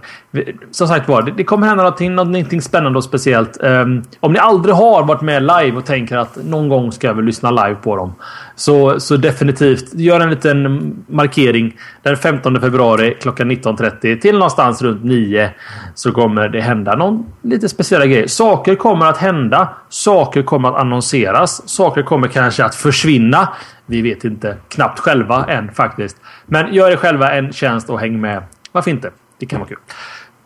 Som 0.71 0.87
sagt 0.87 1.07
var, 1.07 1.21
det 1.21 1.43
kommer 1.43 1.67
hända 1.67 1.83
någonting, 1.83 2.15
någonting 2.15 2.61
spännande 2.61 2.97
och 2.97 3.03
speciellt. 3.03 3.63
Ehm, 3.63 4.03
om 4.19 4.33
ni 4.33 4.39
aldrig 4.39 4.75
har 4.75 5.03
varit 5.03 5.21
med 5.21 5.41
live 5.41 5.77
och 5.77 5.85
tänker 5.85 6.17
att 6.17 6.37
någon 6.45 6.69
gång 6.69 6.91
ska 6.91 7.07
jag 7.07 7.13
väl 7.13 7.25
lyssna 7.25 7.51
live 7.51 7.75
på 7.75 7.95
dem. 7.95 8.13
Så, 8.55 8.99
så 8.99 9.17
definitivt, 9.17 9.93
gör 9.93 10.19
en 10.19 10.29
liten 10.29 10.93
markering. 11.07 11.77
Den 12.03 12.17
15 12.17 12.61
februari 12.61 13.17
klockan 13.21 13.51
19.30 13.51 14.19
till 14.19 14.33
någonstans 14.33 14.81
runt 14.81 15.03
9 15.03 15.49
så 15.95 16.11
kommer 16.11 16.49
det 16.49 16.61
hända 16.61 16.95
någon 16.95 17.25
lite 17.41 17.69
speciella 17.69 18.05
grejer. 18.05 18.27
Saker 18.27 18.75
kommer 18.75 19.05
att 19.05 19.17
hända. 19.17 19.69
Saker 19.89 20.43
kommer 20.43 20.69
att 20.69 20.75
annonseras. 20.75 21.69
Saker 21.69 22.03
kommer 22.03 22.27
kanske 22.27 22.65
att 22.65 22.75
försvinna. 22.75 23.49
Vi 23.85 24.01
vet 24.01 24.23
inte 24.23 24.57
knappt 24.69 24.99
själva 24.99 25.45
än 25.45 25.71
faktiskt. 25.71 26.17
Men 26.45 26.73
gör 26.73 26.91
er 26.91 26.95
själva 26.95 27.31
en 27.31 27.53
tjänst 27.53 27.89
och 27.89 27.99
häng 27.99 28.21
med. 28.21 28.43
Varför 28.73 28.91
inte? 28.91 29.11
Det 29.39 29.45
kan 29.45 29.59
vara 29.59 29.69
kul. 29.69 29.77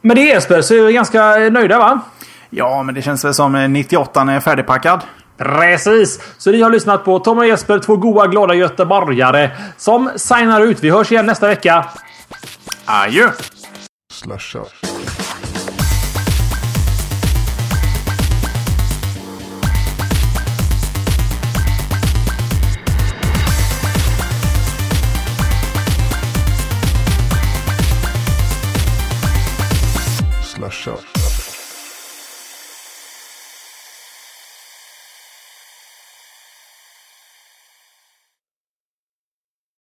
Med 0.01 0.17
det 0.17 0.21
Jesper 0.21 0.61
så 0.61 0.73
är 0.73 0.81
vi 0.81 0.93
ganska 0.93 1.35
nöjda 1.35 1.79
va? 1.79 1.99
Ja, 2.49 2.83
men 2.83 2.95
det 2.95 3.01
känns 3.01 3.25
väl 3.25 3.33
som 3.33 3.73
98 3.73 4.21
är 4.21 4.39
färdigpackad. 4.39 5.01
Precis! 5.37 6.19
Så 6.37 6.51
ni 6.51 6.61
har 6.61 6.69
lyssnat 6.69 7.05
på 7.05 7.19
Tom 7.19 7.37
och 7.37 7.47
Jesper, 7.47 7.79
två 7.79 7.95
goa 7.95 8.27
glada 8.27 8.53
göteborgare 8.53 9.51
som 9.77 10.09
signar 10.15 10.61
ut. 10.61 10.83
Vi 10.83 10.89
hörs 10.89 11.11
igen 11.11 11.25
nästa 11.25 11.47
vecka. 11.47 11.85
Adjö! 12.85 13.29
Slasha. 14.13 14.59